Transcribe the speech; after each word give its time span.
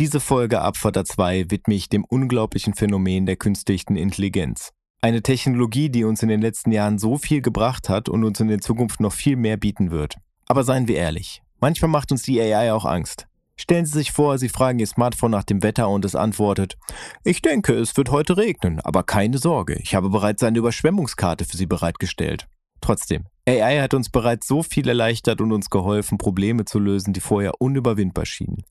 Diese 0.00 0.18
Folge 0.18 0.62
Abfahrt 0.62 1.06
2 1.06 1.50
widme 1.50 1.74
ich 1.74 1.90
dem 1.90 2.06
unglaublichen 2.06 2.72
Phänomen 2.72 3.26
der 3.26 3.36
künstlichen 3.36 3.96
Intelligenz. 3.96 4.70
Eine 5.02 5.22
Technologie, 5.22 5.90
die 5.90 6.04
uns 6.04 6.22
in 6.22 6.30
den 6.30 6.40
letzten 6.40 6.72
Jahren 6.72 6.98
so 6.98 7.18
viel 7.18 7.42
gebracht 7.42 7.90
hat 7.90 8.08
und 8.08 8.24
uns 8.24 8.40
in 8.40 8.48
der 8.48 8.62
Zukunft 8.62 9.00
noch 9.00 9.12
viel 9.12 9.36
mehr 9.36 9.58
bieten 9.58 9.90
wird. 9.90 10.14
Aber 10.48 10.64
seien 10.64 10.88
wir 10.88 10.96
ehrlich, 10.96 11.42
manchmal 11.60 11.90
macht 11.90 12.12
uns 12.12 12.22
die 12.22 12.40
AI 12.40 12.72
auch 12.72 12.86
Angst. 12.86 13.26
Stellen 13.58 13.84
Sie 13.84 13.98
sich 13.98 14.10
vor, 14.10 14.38
Sie 14.38 14.48
fragen 14.48 14.78
Ihr 14.78 14.86
Smartphone 14.86 15.32
nach 15.32 15.44
dem 15.44 15.62
Wetter 15.62 15.90
und 15.90 16.06
es 16.06 16.14
antwortet, 16.14 16.78
ich 17.22 17.42
denke, 17.42 17.74
es 17.74 17.94
wird 17.98 18.10
heute 18.10 18.38
regnen, 18.38 18.80
aber 18.80 19.02
keine 19.02 19.36
Sorge, 19.36 19.74
ich 19.82 19.94
habe 19.94 20.08
bereits 20.08 20.42
eine 20.42 20.60
Überschwemmungskarte 20.60 21.44
für 21.44 21.58
Sie 21.58 21.66
bereitgestellt. 21.66 22.48
Trotzdem, 22.80 23.26
AI 23.46 23.82
hat 23.82 23.92
uns 23.92 24.08
bereits 24.08 24.48
so 24.48 24.62
viel 24.62 24.88
erleichtert 24.88 25.42
und 25.42 25.52
uns 25.52 25.68
geholfen, 25.68 26.16
Probleme 26.16 26.64
zu 26.64 26.78
lösen, 26.78 27.12
die 27.12 27.20
vorher 27.20 27.60
unüberwindbar 27.60 28.24
schienen. 28.24 28.64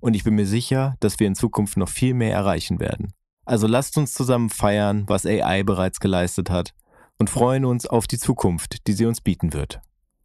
Und 0.00 0.14
ich 0.14 0.24
bin 0.24 0.34
mir 0.34 0.46
sicher, 0.46 0.96
dass 1.00 1.18
wir 1.18 1.26
in 1.26 1.34
Zukunft 1.34 1.76
noch 1.76 1.88
viel 1.88 2.14
mehr 2.14 2.32
erreichen 2.32 2.80
werden. 2.80 3.12
Also 3.44 3.66
lasst 3.66 3.96
uns 3.96 4.12
zusammen 4.12 4.50
feiern, 4.50 5.04
was 5.06 5.26
AI 5.26 5.62
bereits 5.62 6.00
geleistet 6.00 6.50
hat 6.50 6.74
und 7.18 7.30
freuen 7.30 7.64
uns 7.64 7.86
auf 7.86 8.06
die 8.06 8.18
Zukunft, 8.18 8.86
die 8.86 8.92
sie 8.92 9.06
uns 9.06 9.20
bieten 9.20 9.52
wird. 9.52 9.80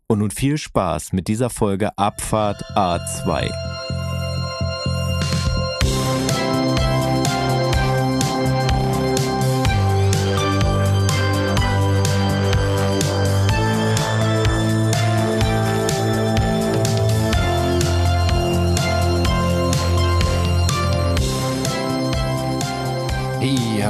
Und 0.07 0.20
nun 0.20 0.31
viel 0.31 0.57
Spaß 0.57 1.13
mit 1.13 1.27
dieser 1.27 1.49
Folge 1.49 1.97
Abfahrt 1.97 2.63
A2. 2.75 3.82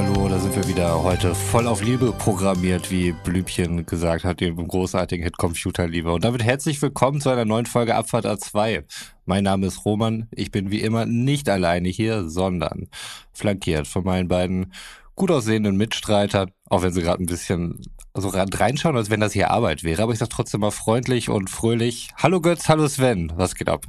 Hallo, 0.05 0.27
da 0.27 0.37
sind 0.39 0.55
wir 0.55 0.67
wieder 0.67 1.03
heute 1.03 1.33
voll 1.33 1.67
auf 1.67 1.81
Liebe 1.81 2.11
programmiert, 2.11 2.91
wie 2.91 3.11
Blümchen 3.11 3.85
gesagt 3.85 4.25
hat, 4.25 4.41
im 4.41 4.67
großartigen 4.67 5.23
Hit 5.23 5.37
Computerliebe. 5.37 6.11
Und 6.11 6.25
damit 6.25 6.43
herzlich 6.43 6.81
willkommen 6.81 7.21
zu 7.21 7.29
einer 7.29 7.45
neuen 7.45 7.65
Folge 7.65 7.95
Abfahrt 7.95 8.25
A2. 8.25 8.83
Mein 9.25 9.43
Name 9.45 9.67
ist 9.67 9.85
Roman, 9.85 10.27
ich 10.31 10.51
bin 10.51 10.71
wie 10.71 10.81
immer 10.81 11.05
nicht 11.05 11.47
alleine 11.47 11.87
hier, 11.89 12.27
sondern 12.27 12.87
flankiert 13.31 13.87
von 13.87 14.03
meinen 14.03 14.27
beiden 14.27 14.73
gut 15.15 15.31
aussehenden 15.31 15.77
Mitstreitern, 15.77 16.51
auch 16.69 16.81
wenn 16.81 16.91
sie 16.91 17.01
gerade 17.01 17.23
ein 17.23 17.27
bisschen 17.27 17.79
so 18.13 18.29
reinschauen, 18.29 18.97
als 18.97 19.09
wenn 19.09 19.21
das 19.21 19.33
hier 19.33 19.51
Arbeit 19.51 19.83
wäre. 19.83 20.03
Aber 20.03 20.11
ich 20.11 20.19
sag 20.19 20.29
trotzdem 20.29 20.61
mal 20.61 20.71
freundlich 20.71 21.29
und 21.29 21.49
fröhlich. 21.49 22.09
Hallo 22.17 22.41
Götz, 22.41 22.67
hallo 22.67 22.87
Sven, 22.87 23.31
was 23.35 23.55
geht 23.55 23.69
ab? 23.69 23.85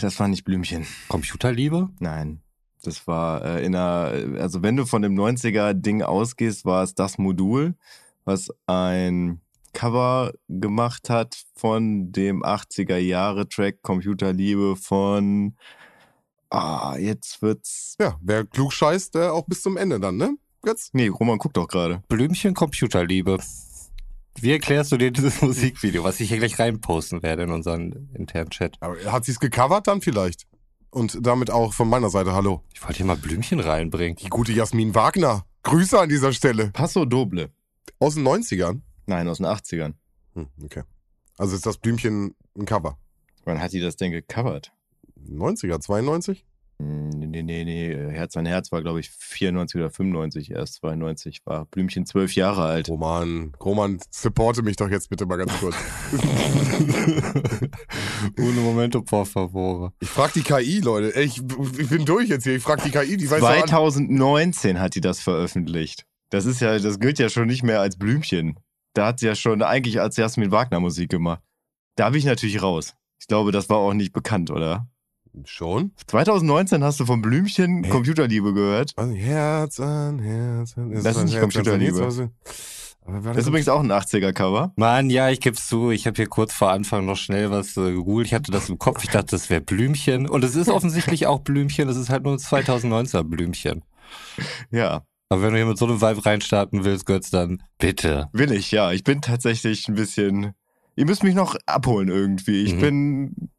Das 0.00 0.20
war 0.20 0.28
nicht 0.28 0.44
Blümchen. 0.44 0.86
Computerliebe? 1.08 1.88
Nein. 1.98 2.42
Das 2.86 3.06
war 3.06 3.44
äh, 3.44 3.64
in 3.64 3.74
einer, 3.74 4.40
also 4.40 4.62
wenn 4.62 4.76
du 4.76 4.86
von 4.86 5.02
dem 5.02 5.14
90er-Ding 5.14 6.02
ausgehst, 6.02 6.64
war 6.64 6.82
es 6.82 6.94
das 6.94 7.18
Modul, 7.18 7.74
was 8.24 8.48
ein 8.66 9.40
Cover 9.72 10.32
gemacht 10.48 11.10
hat 11.10 11.36
von 11.54 12.12
dem 12.12 12.42
80er-Jahre-Track 12.42 13.82
Computerliebe 13.82 14.76
von 14.76 15.54
Ah, 16.50 16.96
jetzt 16.98 17.42
wird's. 17.42 17.96
Ja, 18.00 18.16
wer 18.22 18.44
klug 18.44 18.72
scheißt, 18.72 19.14
der 19.14 19.32
auch 19.34 19.46
bis 19.46 19.62
zum 19.62 19.76
Ende 19.76 19.98
dann, 19.98 20.16
ne? 20.16 20.36
Götz? 20.62 20.90
Nee, 20.92 21.08
Roman 21.08 21.38
guckt 21.38 21.56
doch 21.56 21.68
gerade. 21.68 22.02
Blümchen 22.08 22.54
Computerliebe. 22.54 23.38
Wie 24.38 24.52
erklärst 24.52 24.92
du 24.92 24.96
dir 24.96 25.10
dieses 25.10 25.40
Musikvideo, 25.42 26.04
was 26.04 26.20
ich 26.20 26.28
hier 26.28 26.38
gleich 26.38 26.58
reinposten 26.58 27.22
werde 27.22 27.44
in 27.44 27.50
unseren 27.50 28.10
internen 28.14 28.50
Chat? 28.50 28.76
Aber 28.80 28.96
hat 29.10 29.24
sie's 29.24 29.40
gecovert 29.40 29.86
dann 29.86 30.00
vielleicht? 30.00 30.46
Und 30.96 31.18
damit 31.26 31.50
auch 31.50 31.74
von 31.74 31.90
meiner 31.90 32.08
Seite 32.08 32.32
Hallo. 32.32 32.62
Ich 32.72 32.82
wollte 32.82 32.96
hier 32.96 33.04
mal 33.04 33.18
Blümchen 33.18 33.60
reinbringen. 33.60 34.16
Die 34.16 34.30
gute 34.30 34.52
Jasmin 34.52 34.94
Wagner. 34.94 35.44
Grüße 35.62 36.00
an 36.00 36.08
dieser 36.08 36.32
Stelle. 36.32 36.70
Passo 36.70 37.04
Doble. 37.04 37.50
Aus 37.98 38.14
den 38.14 38.26
90ern? 38.26 38.80
Nein, 39.04 39.28
aus 39.28 39.36
den 39.36 39.44
80ern. 39.44 39.92
Hm, 40.32 40.48
okay. 40.64 40.84
Also 41.36 41.54
ist 41.54 41.66
das 41.66 41.76
Blümchen 41.76 42.34
ein 42.56 42.64
Cover? 42.64 42.96
Wann 43.44 43.60
hat 43.60 43.74
die 43.74 43.80
das 43.80 43.96
denn 43.96 44.10
gecovert? 44.10 44.72
90er, 45.28 45.80
92? 45.80 46.46
Hm, 46.80 47.06
Nee, 47.10 47.42
nee, 47.42 47.64
nee. 47.64 47.94
Herz 48.12 48.36
an 48.36 48.46
Herz 48.46 48.72
war, 48.72 48.80
glaube 48.82 49.00
ich, 49.00 49.10
94 49.10 49.78
oder 49.80 49.90
95, 49.90 50.50
erst 50.52 50.74
92 50.76 51.40
war 51.44 51.66
Blümchen 51.66 52.06
zwölf 52.06 52.34
Jahre 52.34 52.62
alt. 52.64 52.88
Roman, 52.88 53.52
Roman, 53.62 53.98
supporte 54.10 54.62
mich 54.62 54.76
doch 54.76 54.88
jetzt 54.88 55.10
bitte 55.10 55.26
mal 55.26 55.36
ganz 55.36 55.52
kurz. 55.58 55.76
Ohne 58.38 58.60
Momento, 58.60 59.02
por 59.02 59.26
favor. 59.26 59.92
ich 60.00 60.08
frag 60.08 60.32
die 60.32 60.42
KI, 60.42 60.80
Leute. 60.80 61.18
Ich, 61.20 61.38
ich 61.78 61.88
bin 61.88 62.04
durch 62.04 62.28
jetzt 62.28 62.44
hier. 62.44 62.56
Ich 62.56 62.62
frag 62.62 62.82
die 62.82 62.90
KI, 62.90 63.16
die 63.16 63.30
weiß 63.30 63.40
doch 63.40 63.48
an- 63.48 63.68
2019 63.68 64.80
hat 64.80 64.94
die 64.94 65.00
das 65.00 65.20
veröffentlicht. 65.20 66.04
Das 66.30 66.44
ist 66.46 66.60
ja, 66.60 66.78
das 66.78 66.98
gilt 66.98 67.18
ja 67.18 67.28
schon 67.28 67.46
nicht 67.46 67.62
mehr 67.62 67.80
als 67.80 67.96
Blümchen. 67.98 68.58
Da 68.94 69.06
hat 69.08 69.20
sie 69.20 69.26
ja 69.26 69.34
schon 69.34 69.62
eigentlich 69.62 70.00
als 70.00 70.16
Jasmin 70.16 70.50
Wagner 70.50 70.80
Musik 70.80 71.10
gemacht. 71.10 71.42
Da 71.96 72.10
bin 72.10 72.18
ich 72.18 72.24
natürlich 72.24 72.62
raus. 72.62 72.94
Ich 73.20 73.26
glaube, 73.26 73.52
das 73.52 73.68
war 73.68 73.78
auch 73.78 73.94
nicht 73.94 74.12
bekannt, 74.12 74.50
oder? 74.50 74.88
Schon? 75.44 75.92
2019 76.06 76.82
hast 76.82 76.98
du 77.00 77.04
von 77.06 77.20
Blümchen 77.22 77.84
Hä? 77.84 77.90
Computerliebe 77.90 78.54
gehört. 78.54 78.92
Also 78.96 79.12
Herz 79.14 79.78
an 79.80 80.18
Herz. 80.18 80.76
an- 80.76 80.90
Das 80.90 81.00
ist 81.04 81.16
an 81.18 81.24
nicht 81.24 81.34
Herz 81.34 81.34
an 81.34 81.40
Computerliebe. 81.40 81.98
War 83.08 83.22
Das 83.34 83.36
ist 83.36 83.46
übrigens 83.46 83.68
auch 83.68 83.80
ein 83.80 83.92
80er-Cover. 83.92 84.72
Mann, 84.76 85.10
ja, 85.10 85.30
ich 85.30 85.40
geb's 85.40 85.68
zu. 85.68 85.90
Ich 85.92 86.06
habe 86.06 86.16
hier 86.16 86.26
kurz 86.26 86.52
vor 86.52 86.70
Anfang 86.72 87.04
noch 87.06 87.16
schnell 87.16 87.50
was 87.52 87.76
äh, 87.76 87.92
gegoogelt. 87.92 88.26
Ich 88.26 88.34
hatte 88.34 88.50
das 88.50 88.68
im 88.68 88.78
Kopf. 88.78 89.04
Ich 89.04 89.10
dachte, 89.10 89.28
das 89.30 89.48
wäre 89.48 89.60
Blümchen. 89.60 90.28
Und 90.28 90.42
es 90.42 90.56
ist 90.56 90.68
offensichtlich 90.68 91.26
auch 91.26 91.40
Blümchen. 91.40 91.86
Das 91.86 91.96
ist 91.96 92.10
halt 92.10 92.24
nur 92.24 92.32
ein 92.32 92.38
2019er 92.38 93.22
Blümchen. 93.22 93.84
Ja, 94.70 95.02
Aber 95.28 95.42
wenn 95.42 95.50
du 95.52 95.56
hier 95.58 95.66
mit 95.66 95.78
so 95.78 95.86
einem 95.86 96.00
Vibe 96.00 96.24
reinstarten 96.26 96.84
willst, 96.84 97.06
Götz, 97.06 97.30
dann 97.30 97.62
bitte. 97.78 98.28
will 98.32 98.50
ich, 98.52 98.70
ja. 98.72 98.90
Ich 98.92 99.04
bin 99.04 99.20
tatsächlich 99.22 99.86
ein 99.88 99.94
bisschen. 99.94 100.52
Ihr 100.96 101.04
müsst 101.06 101.22
mich 101.22 101.34
noch 101.34 101.54
abholen 101.66 102.08
irgendwie. 102.08 102.62
Ich 102.64 102.74
Mhm. 102.74 102.80
bin. 102.80 103.50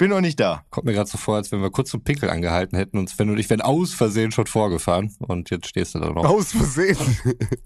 Bin 0.00 0.08
noch 0.08 0.22
nicht 0.22 0.40
da. 0.40 0.64
Kommt 0.70 0.86
mir 0.86 0.94
gerade 0.94 1.10
so 1.10 1.18
vor, 1.18 1.36
als 1.36 1.52
wenn 1.52 1.60
wir 1.60 1.70
kurz 1.70 1.90
zum 1.90 2.02
Pinkel 2.02 2.30
angehalten 2.30 2.74
hätten 2.74 2.96
und 2.96 3.10
Sven 3.10 3.28
und 3.28 3.36
ich 3.36 3.50
wären 3.50 3.60
aus 3.60 3.92
Versehen 3.92 4.32
schon 4.32 4.46
vorgefahren. 4.46 5.14
Und 5.18 5.50
jetzt 5.50 5.66
stehst 5.66 5.94
du 5.94 5.98
da 5.98 6.08
noch. 6.08 6.24
Aus 6.24 6.52
Versehen. 6.52 6.96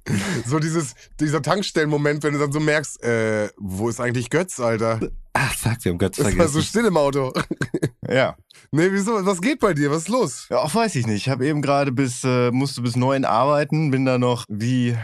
so 0.44 0.58
dieses, 0.58 0.96
dieser 1.20 1.42
Tankstellenmoment, 1.42 2.24
wenn 2.24 2.32
du 2.32 2.40
dann 2.40 2.50
so 2.50 2.58
merkst, 2.58 3.04
äh, 3.04 3.50
wo 3.56 3.88
ist 3.88 4.00
eigentlich 4.00 4.30
Götz, 4.30 4.58
Alter? 4.58 4.98
Ach, 5.32 5.54
fuck, 5.54 5.76
wir 5.84 5.92
haben 5.92 5.98
Götz 5.98 6.18
Es 6.18 6.24
war 6.24 6.30
so 6.32 6.36
vergessen. 6.38 6.62
still 6.62 6.86
im 6.86 6.96
Auto. 6.96 7.32
Ja. 8.10 8.36
nee, 8.72 8.88
wieso? 8.90 9.24
Was 9.24 9.40
geht 9.40 9.60
bei 9.60 9.72
dir? 9.72 9.92
Was 9.92 9.98
ist 9.98 10.08
los? 10.08 10.46
Ja, 10.50 10.58
auch 10.58 10.74
weiß 10.74 10.96
ich 10.96 11.06
nicht. 11.06 11.28
Ich 11.28 11.28
habe 11.28 11.46
eben 11.46 11.62
gerade 11.62 11.92
bis, 11.92 12.24
äh, 12.24 12.50
musste 12.50 12.82
bis 12.82 12.96
neun 12.96 13.24
arbeiten, 13.24 13.92
bin 13.92 14.04
da 14.04 14.18
noch 14.18 14.44
wie 14.48 14.96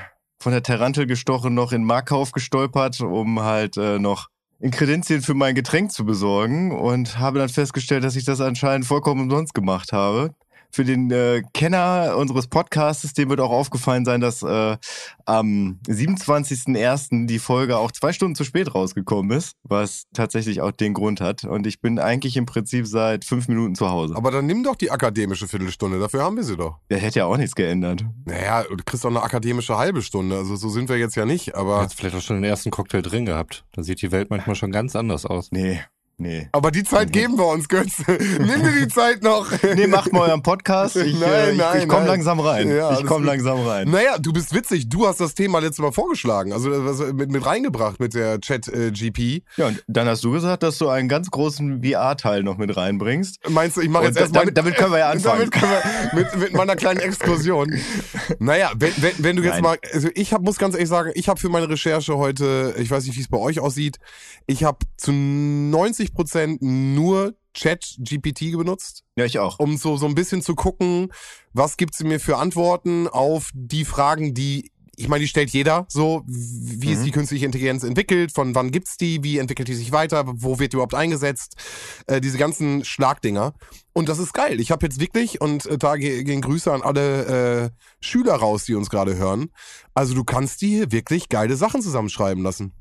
von 0.42 0.50
der 0.50 0.64
Tarantel 0.64 1.06
gestochen, 1.06 1.54
noch 1.54 1.70
in 1.70 1.84
Markkauf 1.84 2.32
gestolpert, 2.32 3.00
um 3.00 3.40
halt 3.40 3.76
äh, 3.76 4.00
noch 4.00 4.30
Inkredenzien 4.60 5.22
für 5.22 5.32
mein 5.32 5.54
Getränk 5.54 5.90
zu 5.90 6.04
besorgen 6.04 6.70
und 6.70 7.18
habe 7.18 7.38
dann 7.38 7.48
festgestellt, 7.48 8.04
dass 8.04 8.14
ich 8.14 8.24
das 8.24 8.42
anscheinend 8.42 8.86
vollkommen 8.86 9.22
umsonst 9.22 9.54
gemacht 9.54 9.92
habe. 9.92 10.34
Für 10.72 10.84
den 10.84 11.10
äh, 11.10 11.42
Kenner 11.54 12.14
unseres 12.16 12.46
Podcasts, 12.46 13.12
dem 13.14 13.28
wird 13.28 13.40
auch 13.40 13.50
aufgefallen 13.50 14.04
sein, 14.04 14.20
dass 14.20 14.42
äh, 14.42 14.76
am 15.24 15.80
27.01. 15.88 17.26
die 17.26 17.38
Folge 17.38 17.76
auch 17.78 17.90
zwei 17.92 18.12
Stunden 18.12 18.34
zu 18.34 18.44
spät 18.44 18.74
rausgekommen 18.74 19.36
ist, 19.36 19.56
was 19.62 20.04
tatsächlich 20.14 20.60
auch 20.60 20.70
den 20.72 20.94
Grund 20.94 21.20
hat. 21.20 21.44
Und 21.44 21.66
ich 21.66 21.80
bin 21.80 21.98
eigentlich 21.98 22.36
im 22.36 22.46
Prinzip 22.46 22.86
seit 22.86 23.24
fünf 23.24 23.48
Minuten 23.48 23.74
zu 23.74 23.90
Hause. 23.90 24.16
Aber 24.16 24.30
dann 24.30 24.46
nimm 24.46 24.62
doch 24.62 24.76
die 24.76 24.90
akademische 24.90 25.48
Viertelstunde, 25.48 25.98
dafür 25.98 26.22
haben 26.22 26.36
wir 26.36 26.44
sie 26.44 26.56
doch. 26.56 26.78
Der 26.90 26.98
hätte 26.98 27.20
ja 27.20 27.26
auch 27.26 27.36
nichts 27.36 27.54
geändert. 27.54 28.04
Naja, 28.24 28.64
du 28.64 28.76
kriegst 28.84 29.04
doch 29.04 29.10
eine 29.10 29.22
akademische 29.22 29.76
halbe 29.76 30.02
Stunde, 30.02 30.36
also 30.36 30.56
so 30.56 30.68
sind 30.68 30.88
wir 30.88 30.96
jetzt 30.96 31.16
ja 31.16 31.24
nicht, 31.26 31.48
Du 31.48 31.54
aber. 31.56 31.80
hast 31.82 31.94
vielleicht 31.94 32.16
auch 32.16 32.20
schon 32.20 32.36
den 32.36 32.44
ersten 32.44 32.70
Cocktail 32.70 33.02
drin 33.02 33.26
gehabt. 33.26 33.64
Da 33.72 33.82
sieht 33.82 34.02
die 34.02 34.12
Welt 34.12 34.30
manchmal 34.30 34.56
schon 34.56 34.72
ganz 34.72 34.94
anders 34.96 35.26
aus. 35.26 35.50
Nee, 35.52 35.80
nee. 36.20 36.48
Aber 36.52 36.70
die 36.70 36.84
Zeit 36.84 37.12
geben 37.12 37.36
wir 37.38 37.46
uns, 37.46 37.68
Götz. 37.68 37.98
Nimm 38.06 38.62
dir 38.62 38.72
die 38.80 38.88
Zeit 38.88 39.22
noch. 39.22 39.50
Nee, 39.74 39.86
macht 39.86 40.12
mal 40.12 40.28
euren 40.28 40.42
Podcast. 40.42 40.96
Ich, 40.96 41.14
Nein, 41.20 41.30
äh, 41.30 41.50
ich, 41.52 41.58
nein, 41.58 41.78
ich 41.82 41.88
komme 41.88 42.00
nein. 42.02 42.08
langsam 42.08 42.40
rein. 42.40 42.68
Ja, 42.70 42.92
ich 42.98 43.04
komme 43.06 43.26
langsam 43.26 43.66
rein. 43.66 43.88
Naja, 43.90 44.18
du 44.18 44.32
bist 44.32 44.54
witzig. 44.54 44.88
Du 44.88 45.06
hast 45.06 45.20
das 45.20 45.34
Thema 45.34 45.58
letztes 45.58 45.80
Mal 45.80 45.92
vorgeschlagen, 45.92 46.52
also 46.52 46.70
äh, 46.72 46.84
was, 46.84 46.98
mit, 47.12 47.30
mit 47.30 47.44
reingebracht 47.44 47.98
mit 48.00 48.14
der 48.14 48.40
Chat-GP. 48.40 49.42
Ja, 49.56 49.66
und 49.68 49.82
dann 49.88 50.06
hast 50.06 50.22
du 50.24 50.30
gesagt, 50.30 50.62
dass 50.62 50.78
du 50.78 50.88
einen 50.88 51.08
ganz 51.08 51.30
großen 51.30 51.82
VR-Teil 51.82 52.42
noch 52.42 52.56
mit 52.58 52.76
reinbringst. 52.76 53.48
Meinst 53.48 53.76
du, 53.76 53.80
ich 53.80 53.88
mache 53.88 54.04
jetzt 54.04 54.16
da- 54.16 54.20
erst 54.22 54.34
mal- 54.34 54.40
damit- 54.40 54.56
damit 54.58 54.76
können 54.76 54.92
wir 54.92 54.98
ja 54.98 55.10
anfangen. 55.10 55.50
Damit 55.50 55.52
können 55.52 55.72
wir 55.72 56.20
mit, 56.22 56.36
mit 56.38 56.52
meiner 56.54 56.76
kleinen 56.76 57.00
Exkursion. 57.00 57.74
Naja, 58.38 58.70
wenn, 58.76 58.92
wenn, 58.98 59.12
wenn 59.18 59.36
du 59.36 59.42
jetzt 59.42 59.54
Nein. 59.54 59.62
mal, 59.62 59.78
also 59.92 60.08
ich 60.14 60.32
hab, 60.32 60.42
muss 60.42 60.58
ganz 60.58 60.74
ehrlich 60.74 60.88
sagen, 60.88 61.10
ich 61.14 61.28
habe 61.28 61.40
für 61.40 61.48
meine 61.48 61.68
Recherche 61.68 62.16
heute, 62.16 62.74
ich 62.78 62.90
weiß 62.90 63.04
nicht, 63.06 63.16
wie 63.16 63.20
es 63.22 63.28
bei 63.28 63.38
euch 63.38 63.60
aussieht, 63.60 63.98
ich 64.46 64.64
habe 64.64 64.78
zu 64.96 65.12
90 65.12 66.09
Prozent 66.12 66.62
nur 66.62 67.34
Chat-GPT 67.54 68.56
benutzt, 68.56 69.02
Ja, 69.16 69.24
ich 69.24 69.38
auch. 69.38 69.58
um 69.58 69.76
so, 69.76 69.96
so 69.96 70.06
ein 70.06 70.14
bisschen 70.14 70.42
zu 70.42 70.54
gucken, 70.54 71.12
was 71.52 71.76
gibt 71.76 71.94
sie 71.94 72.04
mir 72.04 72.20
für 72.20 72.36
Antworten 72.36 73.08
auf 73.08 73.50
die 73.54 73.84
Fragen, 73.84 74.34
die 74.34 74.70
ich 74.96 75.08
meine, 75.08 75.22
die 75.22 75.28
stellt 75.28 75.48
jeder 75.48 75.86
so, 75.88 76.24
wie 76.26 76.88
Mhm. 76.88 76.92
ist 76.92 77.04
die 77.06 77.10
künstliche 77.10 77.46
Intelligenz 77.46 77.84
entwickelt, 77.84 78.32
von 78.32 78.54
wann 78.54 78.70
gibt's 78.70 78.98
die, 78.98 79.24
wie 79.24 79.38
entwickelt 79.38 79.66
die 79.68 79.74
sich 79.74 79.92
weiter, 79.92 80.24
wo 80.26 80.58
wird 80.58 80.72
die 80.72 80.76
überhaupt 80.76 80.94
eingesetzt, 80.94 81.54
äh, 82.06 82.20
diese 82.20 82.36
ganzen 82.36 82.84
Schlagdinger. 82.84 83.54
Und 83.94 84.10
das 84.10 84.18
ist 84.18 84.34
geil. 84.34 84.60
Ich 84.60 84.70
habe 84.70 84.84
jetzt 84.84 85.00
wirklich, 85.00 85.40
und 85.40 85.64
äh, 85.64 85.78
da 85.78 85.96
ge- 85.96 86.22
gehen 86.22 86.42
Grüße 86.42 86.70
an 86.70 86.82
alle 86.82 87.24
äh, 87.64 87.70
Schüler 88.04 88.34
raus, 88.34 88.66
die 88.66 88.74
uns 88.74 88.90
gerade 88.90 89.16
hören. 89.16 89.48
Also 89.94 90.12
du 90.14 90.22
kannst 90.22 90.60
die 90.60 90.68
hier 90.68 90.92
wirklich 90.92 91.30
geile 91.30 91.56
Sachen 91.56 91.80
zusammenschreiben 91.80 92.42
lassen. 92.44 92.74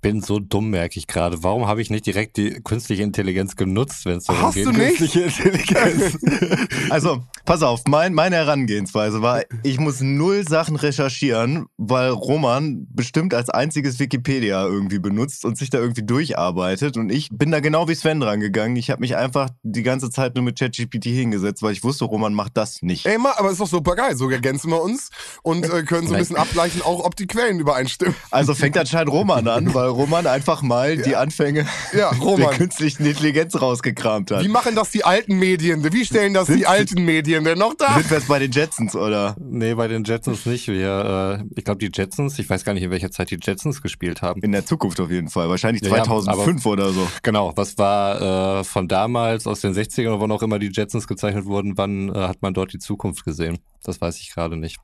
Bin 0.00 0.20
so 0.20 0.38
dumm, 0.38 0.70
merke 0.70 0.98
ich 0.98 1.06
gerade. 1.06 1.42
Warum 1.42 1.66
habe 1.66 1.82
ich 1.82 1.90
nicht 1.90 2.06
direkt 2.06 2.36
die 2.36 2.60
künstliche 2.62 3.02
Intelligenz 3.02 3.56
genutzt, 3.56 4.04
wenn 4.04 4.18
es 4.18 4.24
darum 4.24 4.42
Hast 4.42 4.54
geht? 4.54 4.66
du 4.66 4.70
nicht? 4.70 4.98
Künstliche 4.98 5.22
Intelligenz. 5.22 6.18
also, 6.90 7.24
pass 7.44 7.62
auf, 7.62 7.82
mein, 7.88 8.14
meine 8.14 8.36
Herangehensweise 8.36 9.22
war, 9.22 9.42
ich 9.64 9.80
muss 9.80 10.00
null 10.00 10.46
Sachen 10.46 10.76
recherchieren, 10.76 11.66
weil 11.76 12.10
Roman 12.10 12.86
bestimmt 12.90 13.34
als 13.34 13.50
einziges 13.50 13.98
Wikipedia 13.98 14.64
irgendwie 14.64 15.00
benutzt 15.00 15.44
und 15.44 15.58
sich 15.58 15.70
da 15.70 15.78
irgendwie 15.78 16.04
durcharbeitet. 16.04 16.96
Und 16.96 17.10
ich 17.10 17.30
bin 17.32 17.50
da 17.50 17.60
genau 17.60 17.88
wie 17.88 17.94
Sven 17.94 18.22
rangegangen. 18.22 18.76
Ich 18.76 18.90
habe 18.90 19.00
mich 19.00 19.16
einfach 19.16 19.50
die 19.62 19.82
ganze 19.82 20.10
Zeit 20.10 20.36
nur 20.36 20.44
mit 20.44 20.58
ChatGPT 20.58 21.06
hingesetzt, 21.06 21.62
weil 21.62 21.72
ich 21.72 21.82
wusste, 21.82 22.04
Roman 22.04 22.34
macht 22.34 22.56
das 22.56 22.82
nicht. 22.82 23.06
Ey, 23.06 23.18
ma, 23.18 23.32
aber 23.36 23.50
ist 23.50 23.60
doch 23.60 23.66
super 23.66 23.96
geil. 23.96 24.16
So 24.16 24.30
ergänzen 24.30 24.70
wir 24.70 24.80
uns 24.80 25.10
und 25.42 25.64
äh, 25.64 25.82
können 25.82 26.06
so 26.06 26.14
ein 26.14 26.20
bisschen 26.20 26.36
abgleichen, 26.36 26.82
auch 26.82 27.04
ob 27.04 27.16
die 27.16 27.26
Quellen 27.26 27.58
übereinstimmen. 27.58 28.14
Also 28.30 28.54
fängt 28.54 28.78
anscheinend 28.78 29.12
Roman 29.12 29.48
an, 29.48 29.74
weil 29.74 29.87
Roman 29.90 30.26
einfach 30.26 30.62
mal 30.62 30.96
die 30.96 31.16
Anfänge 31.16 31.66
Ja, 31.92 32.10
der 32.12 32.18
Roman. 32.20 32.54
künstlichen 32.56 33.04
Intelligenz 33.06 33.60
rausgekramt 33.60 34.30
hat. 34.30 34.44
Wie 34.44 34.48
machen 34.48 34.74
das 34.74 34.90
die 34.90 35.04
alten 35.04 35.38
Medien? 35.38 35.82
Wie 35.92 36.04
stellen 36.04 36.34
das 36.34 36.46
die 36.48 36.66
alten 36.66 37.04
Medien 37.04 37.44
denn 37.44 37.58
noch 37.58 37.74
da? 37.74 37.94
Sind 37.94 38.10
wir 38.10 38.18
jetzt 38.18 38.28
bei 38.28 38.38
den 38.38 38.50
Jetsons, 38.52 38.94
oder? 38.94 39.36
Nee, 39.40 39.74
bei 39.74 39.88
den 39.88 40.04
Jetsons 40.04 40.46
nicht. 40.46 40.68
Wir, 40.68 41.40
äh, 41.40 41.44
ich 41.56 41.64
glaube, 41.64 41.78
die 41.78 41.90
Jetsons, 41.92 42.38
ich 42.38 42.48
weiß 42.48 42.64
gar 42.64 42.74
nicht, 42.74 42.82
in 42.82 42.90
welcher 42.90 43.10
Zeit 43.10 43.30
die 43.30 43.38
Jetsons 43.42 43.82
gespielt 43.82 44.22
haben. 44.22 44.40
In 44.42 44.52
der 44.52 44.64
Zukunft 44.66 45.00
auf 45.00 45.10
jeden 45.10 45.28
Fall. 45.28 45.48
Wahrscheinlich 45.48 45.82
Ja, 45.82 45.96
ja, 45.96 46.04
2005 46.04 46.66
oder 46.66 46.90
so. 46.92 47.06
Genau, 47.22 47.52
was 47.56 47.78
war 47.78 48.60
äh, 48.60 48.64
von 48.64 48.88
damals, 48.88 49.46
aus 49.46 49.60
den 49.60 49.74
60ern, 49.74 50.08
oder 50.08 50.20
wann 50.20 50.32
auch 50.32 50.42
immer 50.42 50.58
die 50.58 50.70
Jetsons 50.72 51.06
gezeichnet 51.06 51.44
wurden, 51.46 51.76
wann 51.76 52.14
äh, 52.14 52.18
hat 52.18 52.42
man 52.42 52.54
dort 52.54 52.72
die 52.72 52.78
Zukunft 52.78 53.24
gesehen? 53.24 53.58
Das 53.82 54.00
weiß 54.00 54.18
ich 54.20 54.32
gerade 54.34 54.56
nicht. 54.56 54.78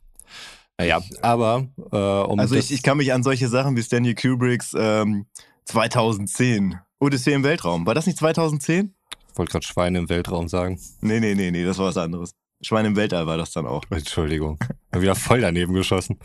Naja, 0.78 1.02
aber 1.22 1.68
äh, 1.92 1.96
um 1.96 2.40
Also 2.40 2.56
ich, 2.56 2.72
ich 2.72 2.82
kann 2.82 2.96
mich 2.96 3.12
an 3.12 3.22
solche 3.22 3.48
Sachen 3.48 3.76
wie 3.76 3.82
Stanley 3.82 4.14
Kubricks 4.14 4.74
ähm, 4.76 5.26
2010. 5.66 6.78
Odyssee 6.98 7.32
im 7.32 7.44
Weltraum. 7.44 7.86
War 7.86 7.94
das 7.94 8.06
nicht 8.06 8.18
2010? 8.18 8.94
wollte 9.36 9.52
gerade 9.52 9.66
Schweine 9.66 9.98
im 9.98 10.08
Weltraum 10.08 10.48
sagen. 10.48 10.80
Nee, 11.00 11.20
nee, 11.20 11.34
nee, 11.34 11.50
nee, 11.50 11.64
das 11.64 11.78
war 11.78 11.86
was 11.86 11.96
anderes. 11.96 12.32
Schwein 12.62 12.86
im 12.86 12.96
Weltall 12.96 13.26
war 13.26 13.36
das 13.36 13.52
dann 13.52 13.66
auch. 13.66 13.82
Entschuldigung. 13.90 14.58
Wieder 14.92 15.14
voll 15.14 15.40
daneben 15.40 15.74
geschossen. 15.74 16.18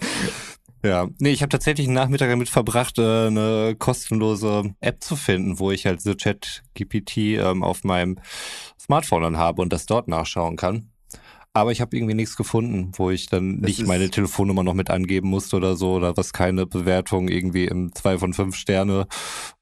Ja, 0.84 1.10
nee, 1.18 1.32
ich 1.32 1.42
habe 1.42 1.50
tatsächlich 1.50 1.88
einen 1.88 1.96
Nachmittag 1.96 2.30
damit 2.30 2.48
verbracht, 2.48 2.98
äh, 3.00 3.28
eine 3.28 3.76
kostenlose 3.78 4.74
App 4.80 5.04
zu 5.04 5.18
finden, 5.18 5.60
wo 5.60 5.72
ich 5.72 5.86
halt 5.86 6.02
so 6.02 6.14
Chat-GPT 6.14 7.18
ähm, 7.18 7.64
auf 7.64 7.84
meinem 7.84 8.18
Smartphone 8.80 9.24
dann 9.24 9.38
habe 9.38 9.62
und 9.62 9.74
das 9.74 9.86
dort 9.86 10.08
nachschauen 10.08 10.56
kann. 10.56 10.90
Aber 11.54 11.72
ich 11.72 11.82
habe 11.82 11.96
irgendwie 11.98 12.14
nichts 12.14 12.36
gefunden, 12.36 12.92
wo 12.96 13.10
ich 13.10 13.28
dann 13.28 13.62
Das 13.62 13.70
nicht 13.70 13.88
meine 13.88 14.10
Telefonnummer 14.10 14.64
noch 14.64 14.76
mit 14.76 14.90
angeben 14.90 15.30
musste 15.30 15.58
oder 15.58 15.76
so, 15.76 15.94
oder 15.94 16.16
was 16.16 16.32
keine 16.32 16.66
Bewertung 16.66 17.28
irgendwie 17.28 17.66
im 17.66 17.94
2 17.94 18.20
von 18.20 18.34
5 18.34 18.56
Sterne 18.56 19.08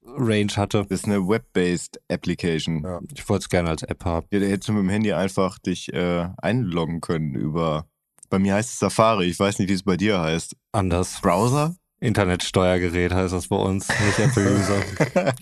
Range 0.05 0.51
hatte. 0.55 0.85
Das 0.89 0.99
ist 0.99 1.05
eine 1.05 1.27
Web-based 1.27 1.99
Application. 2.09 2.83
Ja. 2.83 2.99
Ich 3.15 3.27
wollte 3.29 3.43
es 3.43 3.49
gerne 3.49 3.69
als 3.69 3.83
App 3.83 4.03
haben. 4.05 4.27
Ja, 4.31 4.39
da 4.39 4.45
hättest 4.45 4.69
du 4.69 4.73
mit 4.73 4.83
dem 4.83 4.89
Handy 4.89 5.13
einfach 5.13 5.59
dich 5.59 5.93
äh, 5.93 6.27
einloggen 6.37 7.01
können 7.01 7.35
über. 7.35 7.85
Bei 8.29 8.39
mir 8.39 8.55
heißt 8.55 8.71
es 8.71 8.79
Safari. 8.79 9.27
Ich 9.27 9.39
weiß 9.39 9.59
nicht, 9.59 9.69
wie 9.69 9.73
es 9.73 9.83
bei 9.83 9.95
dir 9.95 10.19
heißt. 10.19 10.55
Anders. 10.73 11.21
Browser? 11.21 11.75
Internetsteuergerät 11.99 13.13
heißt 13.13 13.33
das 13.33 13.47
bei 13.47 13.55
uns, 13.55 13.87
nicht 13.87 14.19
Apple-User. 14.19 14.83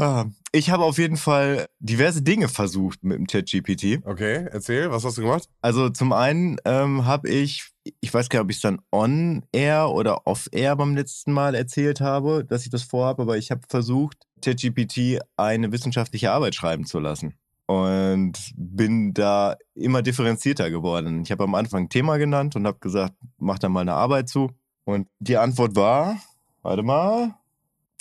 Ah, 0.00 0.24
ich 0.52 0.70
habe 0.70 0.84
auf 0.84 0.96
jeden 0.96 1.18
Fall 1.18 1.66
diverse 1.78 2.22
Dinge 2.22 2.48
versucht 2.48 3.04
mit 3.04 3.18
dem 3.18 3.26
ChatGPT. 3.26 4.00
Okay, 4.06 4.46
erzähl, 4.50 4.90
was 4.90 5.04
hast 5.04 5.18
du 5.18 5.22
gemacht? 5.22 5.46
Also 5.60 5.90
zum 5.90 6.14
einen 6.14 6.56
ähm, 6.64 7.04
habe 7.04 7.28
ich, 7.28 7.70
ich 8.00 8.14
weiß 8.14 8.30
gar 8.30 8.38
nicht, 8.38 8.44
ob 8.44 8.50
ich 8.50 8.56
es 8.56 8.62
dann 8.62 8.80
on-air 8.90 9.90
oder 9.90 10.26
off-air 10.26 10.74
beim 10.76 10.94
letzten 10.94 11.32
Mal 11.32 11.54
erzählt 11.54 12.00
habe, 12.00 12.46
dass 12.46 12.64
ich 12.64 12.70
das 12.70 12.82
vorhabe, 12.82 13.20
aber 13.20 13.36
ich 13.36 13.50
habe 13.50 13.60
versucht, 13.68 14.16
ChatGPT 14.42 15.20
eine 15.36 15.70
wissenschaftliche 15.70 16.32
Arbeit 16.32 16.54
schreiben 16.54 16.86
zu 16.86 16.98
lassen. 16.98 17.34
Und 17.66 18.32
bin 18.56 19.12
da 19.12 19.56
immer 19.74 20.00
differenzierter 20.00 20.70
geworden. 20.70 21.22
Ich 21.24 21.30
habe 21.30 21.44
am 21.44 21.54
Anfang 21.54 21.84
ein 21.84 21.88
Thema 21.90 22.16
genannt 22.16 22.56
und 22.56 22.66
habe 22.66 22.78
gesagt, 22.78 23.14
mach 23.36 23.58
da 23.58 23.68
mal 23.68 23.82
eine 23.82 23.92
Arbeit 23.92 24.30
zu. 24.30 24.50
Und 24.84 25.08
die 25.18 25.36
Antwort 25.36 25.76
war, 25.76 26.16
warte 26.62 26.82
mal, 26.82 27.34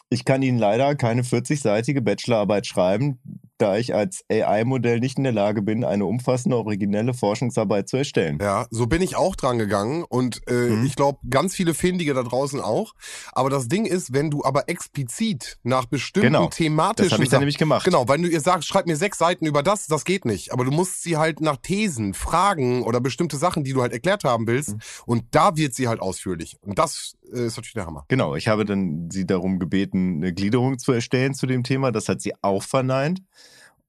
ich 0.10 0.26
kann 0.26 0.42
Ihnen 0.42 0.58
leider 0.58 0.96
keine 0.96 1.22
40-seitige 1.22 2.02
Bachelorarbeit 2.02 2.66
schreiben, 2.66 3.20
da 3.60 3.78
ich 3.78 3.94
als 3.94 4.24
AI-Modell 4.32 5.02
nicht 5.02 5.18
in 5.18 5.26
der 5.26 5.34
Lage 5.34 5.62
bin, 5.62 5.84
eine 5.84 6.06
umfassende, 6.06 6.56
originelle 6.56 7.14
Forschungsarbeit 7.14 7.90
zu 7.90 7.98
erstellen. 7.98 8.40
Ja, 8.42 8.68
so 8.72 8.88
bin 8.88 9.02
ich 9.02 9.18
auch 9.18 9.36
dran 9.36 9.58
gegangen 9.58 10.06
und 10.08 10.42
äh, 10.48 10.70
Mhm. 10.70 10.86
ich 10.86 10.96
glaube, 10.96 11.20
ganz 11.30 11.54
viele 11.56 11.74
Findige 11.74 12.14
da 12.14 12.24
draußen 12.24 12.62
auch. 12.62 12.94
Aber 13.34 13.50
das 13.50 13.68
Ding 13.68 13.86
ist, 13.86 14.14
wenn 14.14 14.32
du 14.32 14.46
aber 14.46 14.70
explizit 14.70 15.60
nach 15.64 15.86
bestimmten 15.86 16.28
Genau, 16.28 16.48
thematischen 16.48 17.10
Das 17.10 17.14
habe 17.14 17.24
ich 17.26 17.30
dann 17.30 17.40
nämlich 17.42 17.58
gemacht. 17.58 17.84
Genau, 17.84 18.08
wenn 18.08 18.22
du 18.24 18.30
ihr 18.30 18.40
sagst, 18.40 18.68
schreib 18.68 18.88
mir 18.88 18.96
sechs 18.96 19.18
Seiten 19.18 19.46
über 19.46 19.62
das, 19.62 19.88
das 19.88 20.06
geht 20.06 20.24
nicht. 20.24 20.54
Aber 20.54 20.64
du 20.64 20.72
musst 20.72 21.04
sie 21.04 21.18
halt 21.18 21.42
nach 21.42 21.58
Thesen, 21.58 22.14
Fragen 22.14 22.84
oder 22.84 23.02
bestimmte 23.02 23.36
Sachen, 23.36 23.66
die 23.66 23.74
du 23.74 23.82
halt 23.82 23.92
erklärt 23.92 24.24
haben 24.24 24.48
willst. 24.48 24.70
Mhm. 24.70 24.80
Und 25.06 25.24
da 25.32 25.58
wird 25.58 25.76
sie 25.76 25.90
halt 25.90 26.00
ausführlich. 26.00 26.56
Und 26.62 26.80
das 26.80 27.18
ist 27.32 27.58
natürlich 27.58 27.74
der 27.74 27.86
Hammer. 27.86 28.06
Genau, 28.08 28.36
ich 28.36 28.48
habe 28.48 28.66
dann 28.66 29.10
sie 29.12 29.26
darum 29.26 29.60
gebeten, 29.60 30.18
eine 30.18 30.34
Gliederung 30.34 30.80
zu 30.80 30.92
erstellen 30.92 31.34
zu 31.34 31.48
dem 31.48 31.64
Thema. 31.64 31.92
Das 31.92 32.10
hat 32.10 32.22
sie 32.22 32.34
auch 32.42 32.64
verneint. 32.64 33.22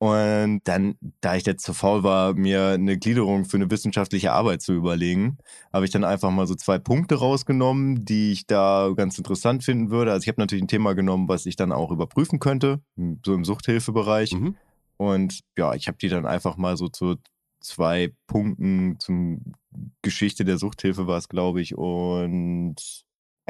Und 0.02 0.62
dann, 0.64 0.94
da 1.20 1.36
ich 1.36 1.44
jetzt 1.44 1.62
zu 1.62 1.74
faul 1.74 2.02
war, 2.02 2.32
mir 2.32 2.68
eine 2.68 2.96
Gliederung 2.96 3.44
für 3.44 3.58
eine 3.58 3.70
wissenschaftliche 3.70 4.32
Arbeit 4.32 4.62
zu 4.62 4.72
überlegen, 4.72 5.36
habe 5.74 5.84
ich 5.84 5.90
dann 5.90 6.04
einfach 6.04 6.30
mal 6.30 6.46
so 6.46 6.54
zwei 6.54 6.78
Punkte 6.78 7.16
rausgenommen, 7.16 8.06
die 8.06 8.32
ich 8.32 8.46
da 8.46 8.90
ganz 8.96 9.18
interessant 9.18 9.62
finden 9.62 9.90
würde. 9.90 10.12
Also 10.12 10.22
ich 10.22 10.28
habe 10.28 10.40
natürlich 10.40 10.64
ein 10.64 10.68
Thema 10.68 10.94
genommen, 10.94 11.28
was 11.28 11.44
ich 11.44 11.54
dann 11.54 11.70
auch 11.70 11.90
überprüfen 11.90 12.38
könnte, 12.38 12.80
so 13.26 13.34
im 13.34 13.44
Suchthilfebereich. 13.44 14.32
Mhm. 14.32 14.56
Und 14.96 15.40
ja, 15.58 15.74
ich 15.74 15.86
habe 15.86 15.98
die 15.98 16.08
dann 16.08 16.24
einfach 16.24 16.56
mal 16.56 16.78
so 16.78 16.88
zu 16.88 17.16
zwei 17.60 18.10
Punkten 18.26 18.96
zum 19.00 19.52
Geschichte 20.00 20.46
der 20.46 20.56
Suchthilfe 20.56 21.06
war 21.06 21.18
es, 21.18 21.28
glaube 21.28 21.60
ich. 21.60 21.76
Und 21.76 22.76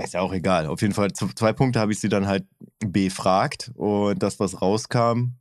ist 0.00 0.14
ja 0.14 0.20
auch 0.20 0.32
egal. 0.32 0.66
Auf 0.66 0.82
jeden 0.82 0.94
Fall, 0.94 1.12
zwei 1.12 1.52
Punkte 1.52 1.80
habe 1.80 1.92
ich 1.92 2.00
sie 2.00 2.08
dann 2.08 2.26
halt 2.26 2.44
befragt. 2.78 3.70
Und 3.74 4.22
das, 4.22 4.40
was 4.40 4.60
rauskam, 4.60 5.34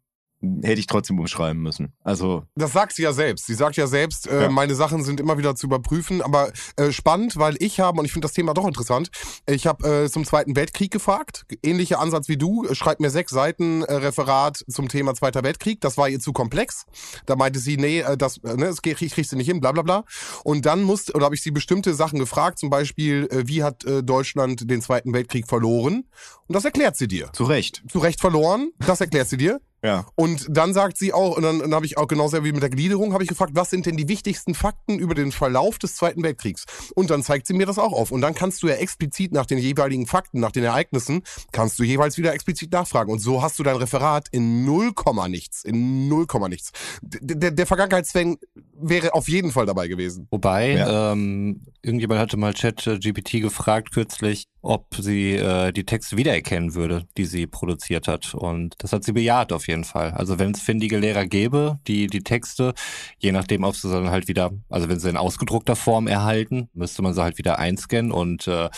hätte 0.62 0.80
ich 0.80 0.88
trotzdem 0.88 1.20
umschreiben 1.20 1.62
müssen. 1.62 1.94
Also, 2.04 2.44
Das 2.56 2.72
sagt 2.74 2.94
sie 2.94 3.02
ja 3.04 3.12
selbst. 3.14 3.46
Sie 3.46 3.54
sagt 3.54 3.76
ja 3.76 3.88
selbst, 3.88 4.28
äh, 4.28 4.44
Ja. 4.44 4.50
meine 4.50 4.74
Sachen 4.76 5.04
sind 5.04 5.20
immer 5.20 5.38
wieder 5.38 5.56
zu 5.56 5.68
überprüfen. 5.68 6.22
Aber 6.22 6.52
äh, 6.78 6.92
spannend, 6.92 7.38
weil 7.38 7.56
ich 7.60 7.80
habe, 7.80 8.00
und 8.00 8.06
ich 8.06 8.14
finde 8.14 8.26
das 8.26 8.34
Thema 8.34 8.54
doch 8.54 8.66
interessant, 8.68 9.10
ich 9.48 9.68
habe 9.68 10.04
äh, 10.06 10.10
zum 10.10 10.24
Zweiten 10.26 10.56
Weltkrieg 10.56 10.92
gefragt. 10.92 11.46
Ähnlicher 11.64 12.00
Ansatz 12.00 12.30
wie 12.30 12.38
du. 12.38 12.66
Äh, 12.66 12.76
Schreib 12.76 13.00
mir 13.00 13.10
sechs 13.10 13.32
Seiten 13.32 13.82
äh, 13.84 13.94
Referat 13.96 14.64
zum 14.70 14.88
Thema 14.88 15.14
Zweiter 15.14 15.44
Weltkrieg. 15.44 15.82
Das 15.82 15.98
war 15.98 16.08
ihr 16.08 16.20
zu 16.20 16.32
komplex. 16.32 16.86
Da 17.26 17.36
meinte 17.36 17.60
sie, 17.60 17.78
nee, 17.78 18.00
äh, 18.00 18.16
das, 18.18 18.38
äh, 18.38 18.56
ne, 18.56 18.66
das 18.68 18.82
krieg, 18.82 18.98
kriegst 18.98 19.32
du 19.32 19.36
nicht 19.36 19.48
hin, 19.48 19.60
bla 19.60 19.72
bla 19.74 19.82
bla. 19.82 20.06
Und 20.44 20.66
dann 20.66 20.84
musste, 20.84 21.14
oder 21.14 21.26
habe 21.26 21.36
ich 21.36 21.42
sie 21.44 21.52
bestimmte 21.52 21.94
Sachen 21.94 22.18
gefragt, 22.20 22.60
zum 22.60 22.70
Beispiel, 22.70 23.28
äh, 23.32 23.48
wie 23.48 23.64
hat 23.64 23.84
äh, 23.86 24.04
Deutschland 24.04 24.70
den 24.70 24.82
Zweiten 24.82 25.12
Weltkrieg 25.14 25.48
verloren? 25.48 26.06
Und 26.48 26.56
das 26.56 26.66
erklärt 26.66 26.96
sie 26.96 27.08
dir. 27.08 27.30
zu 27.34 27.44
Recht. 27.44 27.84
Zu 27.92 28.00
Recht 28.00 28.20
verloren, 28.22 28.72
das 28.80 29.02
erklärt 29.02 29.28
sie 29.28 29.38
dir. 29.38 29.60
Ja. 29.84 30.06
Und 30.16 30.46
dann 30.50 30.74
sagt 30.74 30.98
sie 30.98 31.14
auch, 31.14 31.38
und 31.38 31.44
dann, 31.44 31.60
dann 31.60 31.74
habe 31.74 31.86
ich 31.86 31.98
auch 31.98 32.08
genauso 32.08 32.44
wie 32.44 32.52
mit 32.52 32.62
der 32.62 32.70
Gliederung, 32.70 33.14
habe 33.14 33.24
ich 33.24 33.30
gefragt, 33.30 33.52
was 33.56 33.70
sind 33.70 33.86
denn 33.86 33.96
die 33.98 34.08
wichtigsten 34.08 34.54
Fakten 34.56 35.00
über 35.00 35.16
den 35.16 35.32
Verlauf 35.32 35.78
des 35.80 35.96
Zweiten 35.96 36.22
Weltkriegs? 36.24 36.66
Und 36.96 37.10
dann 37.10 37.24
zeigt 37.24 37.48
sie 37.48 37.54
mir 37.54 37.66
das 37.66 37.80
auch 37.80 37.94
auf. 37.94 38.12
Und 38.12 38.22
dann 38.22 38.34
kannst 38.36 38.62
du 38.64 38.68
ja 38.68 38.76
explizit 38.76 39.32
nach 39.32 39.46
den 39.46 39.58
jeweiligen 39.58 40.06
Fakten, 40.08 40.40
nach 40.40 40.52
den 40.52 40.64
Ereignissen, 40.64 41.24
kannst 41.52 41.80
du 41.80 41.84
jeweils 41.84 42.18
wieder 42.18 42.34
explizit 42.34 42.72
nachfragen. 42.72 43.12
Und 43.12 43.20
so 43.20 43.42
hast 43.42 43.58
du 43.60 43.64
dein 43.64 43.78
Referat 43.78 44.28
in 44.32 44.66
0, 44.66 44.92
nichts, 45.30 45.64
in 45.64 46.08
0, 46.08 46.26
nichts. 46.50 46.72
Der, 47.02 47.36
der, 47.38 47.52
der 47.52 47.66
Vergangenheitszwang 47.66 48.38
wäre 48.82 49.14
auf 49.14 49.28
jeden 49.30 49.52
Fall 49.52 49.66
dabei 49.66 49.88
gewesen. 49.88 50.28
Wobei, 50.32 50.72
Ja. 50.74 51.12
ähm, 51.12 51.62
irgendjemand 51.82 52.20
hatte 52.20 52.38
mal 52.38 52.54
Chat-GPT 52.54 53.42
gefragt 53.42 53.92
kürzlich, 53.92 54.46
ob 54.62 54.96
sie 54.96 55.36
äh, 55.36 55.72
die 55.72 55.86
Texte 55.86 56.18
wiedererkennen 56.18 56.76
würde, 56.76 57.06
die 57.18 57.26
sie 57.26 57.48
produziert 57.48 58.08
hat. 58.08 58.34
Und 58.34 58.76
das 58.80 58.92
hat 58.92 59.04
sie 59.04 59.14
bejaht 59.14 59.54
auf 59.54 59.68
jeden 59.68 59.86
Fall. 59.86 60.12
Also 60.12 60.40
wenn 60.40 60.52
es 60.52 60.62
findige 60.62 60.98
Lehrer 60.98 61.26
gäbe, 61.26 61.80
die 61.88 62.08
die 62.08 62.24
Texte, 62.24 62.74
je 63.18 63.32
nachdem, 63.32 63.64
ob 63.64 63.76
sie 63.76 63.90
dann 63.90 64.10
halt 64.10 64.28
wieder, 64.28 64.52
also 64.70 64.90
wenn 64.90 65.00
sie 65.00 65.10
in 65.10 65.18
ausgedruckter 65.18 65.76
Form 65.76 66.08
erhalten, 66.08 66.70
müsste 66.74 67.02
man 67.02 67.14
sie 67.14 67.24
halt 67.24 67.38
wieder 67.38 67.60
einscannen 67.60 68.12
und 68.12 68.48
äh, 68.48 68.70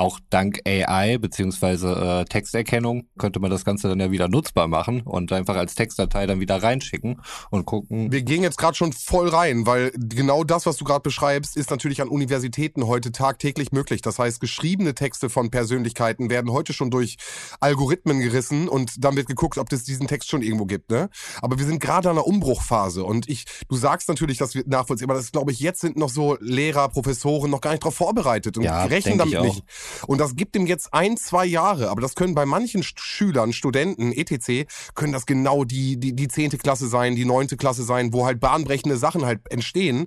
auch 0.00 0.18
dank 0.30 0.60
AI 0.66 1.18
beziehungsweise 1.18 2.22
äh, 2.22 2.24
Texterkennung 2.24 3.06
könnte 3.18 3.38
man 3.38 3.50
das 3.50 3.64
Ganze 3.64 3.88
dann 3.88 4.00
ja 4.00 4.10
wieder 4.10 4.28
nutzbar 4.28 4.66
machen 4.66 5.02
und 5.02 5.30
einfach 5.30 5.56
als 5.56 5.74
Textdatei 5.74 6.26
dann 6.26 6.40
wieder 6.40 6.62
reinschicken 6.62 7.20
und 7.50 7.66
gucken. 7.66 8.10
Wir 8.10 8.22
gehen 8.22 8.42
jetzt 8.42 8.56
gerade 8.56 8.74
schon 8.74 8.92
voll 8.92 9.28
rein, 9.28 9.66
weil 9.66 9.92
genau 9.94 10.42
das, 10.42 10.64
was 10.64 10.78
du 10.78 10.84
gerade 10.84 11.02
beschreibst, 11.02 11.56
ist 11.56 11.70
natürlich 11.70 12.00
an 12.00 12.08
Universitäten 12.08 12.86
heute 12.86 13.12
tagtäglich 13.12 13.72
möglich. 13.72 14.00
Das 14.00 14.18
heißt, 14.18 14.40
geschriebene 14.40 14.94
Texte 14.94 15.28
von 15.28 15.50
Persönlichkeiten 15.50 16.30
werden 16.30 16.50
heute 16.50 16.72
schon 16.72 16.90
durch 16.90 17.16
Algorithmen 17.60 18.20
gerissen 18.20 18.68
und 18.68 19.04
dann 19.04 19.16
wird 19.16 19.26
geguckt, 19.26 19.58
ob 19.58 19.70
es 19.70 19.84
diesen 19.84 20.06
Text 20.06 20.30
schon 20.30 20.42
irgendwo 20.42 20.64
gibt. 20.64 20.90
Ne? 20.90 21.10
Aber 21.42 21.58
wir 21.58 21.66
sind 21.66 21.80
gerade 21.80 22.08
an 22.08 22.16
einer 22.16 22.26
Umbruchphase 22.26 23.04
und 23.04 23.28
ich, 23.28 23.44
du 23.68 23.76
sagst 23.76 24.08
natürlich, 24.08 24.38
dass 24.38 24.54
wir 24.54 24.64
nachvollziehen, 24.66 25.10
aber 25.10 25.18
das 25.18 25.30
glaube 25.30 25.52
ich, 25.52 25.60
jetzt 25.60 25.82
sind 25.82 25.96
noch 25.96 26.08
so 26.08 26.38
Lehrer, 26.40 26.88
Professoren 26.88 27.50
noch 27.50 27.60
gar 27.60 27.72
nicht 27.72 27.82
darauf 27.82 27.96
vorbereitet 27.96 28.56
und 28.56 28.64
Ja, 28.64 28.84
rechnen 28.84 29.18
damit 29.18 29.40
nicht. 29.42 29.64
Und 30.06 30.20
das 30.20 30.36
gibt 30.36 30.56
ihm 30.56 30.66
jetzt 30.66 30.92
ein, 30.92 31.16
zwei 31.16 31.44
Jahre, 31.44 31.90
aber 31.90 32.00
das 32.00 32.14
können 32.14 32.34
bei 32.34 32.46
manchen 32.46 32.82
Sch- 32.82 32.98
Schülern, 32.98 33.52
Studenten, 33.52 34.12
etc., 34.12 34.66
können 34.94 35.12
das 35.12 35.26
genau 35.26 35.64
die, 35.64 35.98
die, 35.98 36.14
die 36.14 36.28
zehnte 36.28 36.58
Klasse 36.58 36.88
sein, 36.88 37.16
die 37.16 37.24
neunte 37.24 37.56
Klasse 37.56 37.84
sein, 37.84 38.12
wo 38.12 38.26
halt 38.26 38.40
bahnbrechende 38.40 38.96
Sachen 38.96 39.24
halt 39.24 39.40
entstehen 39.50 40.06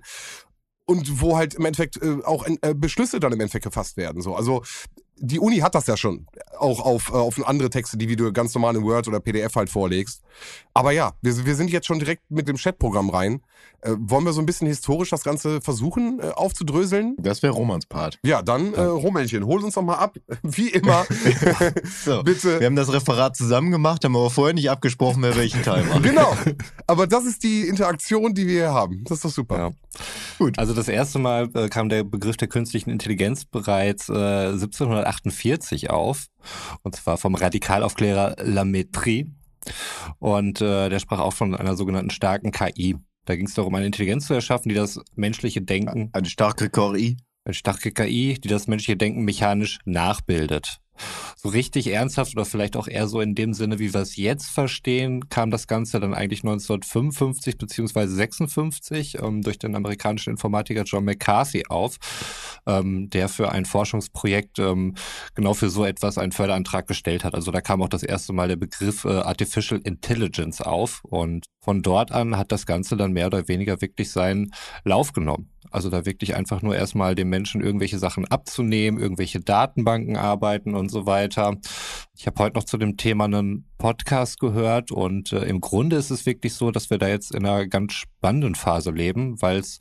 und 0.86 1.22
wo 1.22 1.38
halt 1.38 1.54
im 1.56 1.66
Endeffekt 1.66 2.02
äh, 2.02 2.18
auch 2.24 2.46
äh, 2.62 2.74
Beschlüsse 2.74 3.20
dann 3.20 3.32
im 3.32 3.40
Endeffekt 3.40 3.66
gefasst 3.66 3.98
werden. 3.98 4.22
So, 4.22 4.36
also 4.36 4.63
die 5.17 5.39
Uni 5.39 5.58
hat 5.58 5.75
das 5.75 5.88
ja 5.88 5.96
schon, 5.96 6.27
auch 6.58 6.79
auf, 6.79 7.10
äh, 7.10 7.13
auf 7.13 7.46
andere 7.48 7.70
Texte, 7.70 7.98
die 7.98 8.10
wie 8.10 8.15
du 8.15 8.32
ganz 8.34 8.53
normal 8.55 8.75
in 8.75 8.84
Word 8.84 9.08
oder 9.08 9.20
PDF 9.20 9.55
halt 9.55 9.70
vorlegst. 9.70 10.22
Aber 10.74 10.91
ja, 10.91 11.13
wir, 11.22 11.46
wir 11.46 11.55
sind 11.55 11.70
jetzt 11.72 11.88
schon 11.88 12.00
direkt 12.00 12.24
mit 12.29 12.48
dem 12.48 12.58
Chatprogramm 12.58 13.10
rein. 13.10 13.41
Äh, 13.82 13.96
wollen 14.00 14.25
wir 14.25 14.34
so 14.34 14.41
ein 14.41 14.46
bisschen 14.46 14.67
historisch 14.67 15.10
das 15.10 15.24
Ganze 15.24 15.62
versuchen 15.62 16.20
äh, 16.22 16.29
aufzudröseln? 16.29 17.15
Das 17.20 17.43
wäre 17.43 17.53
Romans 17.53 17.86
Part. 17.86 18.20
Ja, 18.24 18.41
dann 18.41 18.74
äh, 18.74 18.82
Rummelchen, 18.82 19.46
hol 19.46 19.63
uns 19.63 19.75
doch 19.75 19.82
mal 19.82 19.96
ab. 19.96 20.17
Wie 20.43 20.70
immer, 20.70 21.05
So, 22.05 22.24
bitte. 22.24 22.60
wir 22.60 22.65
haben 22.67 22.75
das 22.75 22.91
Referat 22.91 23.36
zusammen 23.36 23.72
gemacht, 23.72 24.03
haben 24.05 24.15
aber 24.15 24.29
vorher 24.29 24.53
nicht 24.53 24.70
abgesprochen, 24.70 25.22
wer 25.22 25.36
welchen 25.36 25.63
Teil 25.63 25.84
macht. 25.86 26.03
Genau. 26.03 26.36
Aber 26.88 27.08
das 27.08 27.25
ist 27.25 27.43
die 27.43 27.67
Interaktion, 27.67 28.34
die 28.34 28.48
wir 28.48 28.53
hier 28.53 28.74
haben. 28.74 29.03
Das 29.05 29.17
ist 29.17 29.25
doch 29.25 29.32
super. 29.32 29.58
Ja. 29.58 29.72
Gut. 30.39 30.57
Also 30.57 30.73
das 30.73 30.88
erste 30.88 31.19
Mal 31.19 31.50
äh, 31.53 31.69
kam 31.69 31.89
der 31.89 32.03
Begriff 32.03 32.38
der 32.38 32.47
künstlichen 32.47 32.89
Intelligenz 32.89 33.45
bereits 33.45 34.09
äh, 34.09 34.13
1748 34.13 35.89
auf, 35.89 36.27
und 36.81 36.95
zwar 36.95 37.17
vom 37.17 37.35
Radikalaufklärer 37.35 38.35
Lametrie. 38.43 39.29
Und 40.19 40.62
äh, 40.62 40.89
der 40.89 41.00
sprach 41.00 41.19
auch 41.19 41.33
von 41.33 41.55
einer 41.55 41.75
sogenannten 41.75 42.09
starken 42.09 42.51
KI. 42.51 42.97
Da 43.25 43.35
ging 43.35 43.45
es 43.45 43.53
darum, 43.53 43.73
eine 43.75 43.85
Intelligenz 43.85 44.27
zu 44.27 44.33
erschaffen, 44.33 44.69
die 44.69 44.75
das 44.75 45.00
menschliche 45.15 45.62
Denken, 45.62 46.09
Eine 46.12 46.27
starke 46.27 46.69
KI. 46.69 47.15
eine 47.45 47.53
starke 47.53 47.91
KI, 47.91 48.38
die 48.43 48.47
das 48.50 48.67
menschliche 48.67 48.97
Denken 48.97 49.23
mechanisch 49.23 49.79
nachbildet. 49.85 50.79
So 51.35 51.50
richtig 51.50 51.88
ernsthaft 51.88 52.33
oder 52.35 52.45
vielleicht 52.45 52.77
auch 52.77 52.88
eher 52.88 53.07
so 53.07 53.21
in 53.21 53.35
dem 53.35 53.53
Sinne, 53.53 53.79
wie 53.79 53.93
wir 53.93 54.01
es 54.01 54.15
jetzt 54.15 54.47
verstehen, 54.47 55.29
kam 55.29 55.51
das 55.51 55.67
Ganze 55.67 56.00
dann 56.00 56.13
eigentlich 56.13 56.43
1955 56.43 57.57
beziehungsweise 57.57 58.13
56 58.15 59.19
ähm, 59.21 59.41
durch 59.41 59.59
den 59.59 59.75
amerikanischen 59.75 60.31
Informatiker 60.31 60.83
John 60.83 61.05
McCarthy 61.05 61.65
auf, 61.67 61.97
ähm, 62.65 63.09
der 63.09 63.29
für 63.29 63.51
ein 63.51 63.65
Forschungsprojekt 63.65 64.59
ähm, 64.59 64.95
genau 65.35 65.53
für 65.53 65.69
so 65.69 65.85
etwas 65.85 66.17
einen 66.17 66.31
Förderantrag 66.31 66.88
gestellt 66.88 67.23
hat. 67.23 67.35
Also 67.35 67.51
da 67.51 67.62
kam 67.62 67.81
auch 67.81 67.89
das 67.89 68.03
erste 68.03 68.33
Mal 68.33 68.47
der 68.47 68.55
Begriff 68.55 69.05
äh, 69.05 69.09
Artificial 69.09 69.81
Intelligence 69.83 70.62
auf 70.62 71.03
und 71.03 71.47
von 71.63 71.82
dort 71.82 72.12
an 72.12 72.36
hat 72.38 72.51
das 72.51 72.65
Ganze 72.65 72.98
dann 72.98 73.13
mehr 73.13 73.27
oder 73.27 73.48
weniger 73.48 73.79
wirklich 73.79 74.12
seinen 74.12 74.51
Lauf 74.84 75.13
genommen. 75.13 75.50
Also 75.72 75.89
da 75.89 76.05
wirklich 76.05 76.36
einfach 76.36 76.62
nur 76.62 76.75
erstmal 76.75 77.15
dem 77.15 77.29
Menschen 77.29 77.62
irgendwelche 77.62 77.98
Sachen 77.98 78.25
abzunehmen, 78.25 79.00
irgendwelche 79.00 79.39
Datenbanken 79.39 80.17
arbeiten 80.17 80.75
und 80.75 80.89
so 80.89 81.05
weiter. 81.05 81.55
Ich 82.17 82.27
habe 82.27 82.43
heute 82.43 82.58
noch 82.58 82.65
zu 82.65 82.77
dem 82.77 82.98
Thema 82.98 83.25
einen 83.25 83.65
Podcast 83.77 84.41
gehört 84.41 84.91
und 84.91 85.32
äh, 85.32 85.46
im 85.46 85.62
Grunde 85.62 85.96
ist 85.96 86.12
es 86.12 86.25
wirklich 86.25 86.53
so, 86.53 86.70
dass 86.70 86.89
wir 86.89 86.98
da 86.98 87.08
jetzt 87.08 87.34
in 87.34 87.46
einer 87.46 87.65
ganz 87.65 87.93
spannenden 87.93 88.55
Phase 88.55 88.91
leben, 88.91 89.41
weil 89.41 89.58
es 89.58 89.79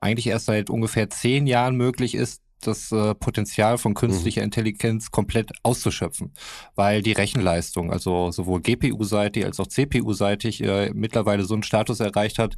eigentlich 0.00 0.26
erst 0.26 0.46
seit 0.46 0.68
ungefähr 0.68 1.08
zehn 1.08 1.46
Jahren 1.46 1.76
möglich 1.76 2.14
ist, 2.14 2.41
das 2.66 2.92
äh, 2.92 3.14
Potenzial 3.14 3.78
von 3.78 3.94
künstlicher 3.94 4.42
Intelligenz 4.42 5.10
komplett 5.10 5.50
auszuschöpfen, 5.62 6.32
weil 6.74 7.02
die 7.02 7.12
Rechenleistung, 7.12 7.92
also 7.92 8.30
sowohl 8.30 8.60
GPU-seitig 8.60 9.44
als 9.44 9.60
auch 9.60 9.66
CPU-seitig, 9.66 10.62
äh, 10.62 10.90
mittlerweile 10.94 11.44
so 11.44 11.54
einen 11.54 11.62
Status 11.62 12.00
erreicht 12.00 12.38
hat, 12.38 12.56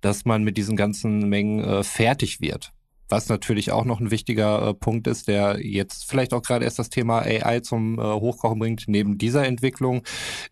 dass 0.00 0.24
man 0.24 0.44
mit 0.44 0.56
diesen 0.56 0.76
ganzen 0.76 1.28
Mengen 1.28 1.64
äh, 1.64 1.82
fertig 1.82 2.40
wird. 2.40 2.72
Was 3.10 3.30
natürlich 3.30 3.72
auch 3.72 3.86
noch 3.86 4.00
ein 4.00 4.10
wichtiger 4.10 4.68
äh, 4.68 4.74
Punkt 4.74 5.06
ist, 5.06 5.28
der 5.28 5.64
jetzt 5.64 6.08
vielleicht 6.08 6.34
auch 6.34 6.42
gerade 6.42 6.64
erst 6.64 6.78
das 6.78 6.90
Thema 6.90 7.20
AI 7.20 7.60
zum 7.60 7.98
äh, 7.98 8.02
Hochkochen 8.02 8.58
bringt, 8.58 8.84
neben 8.86 9.16
dieser 9.16 9.46
Entwicklung, 9.46 10.02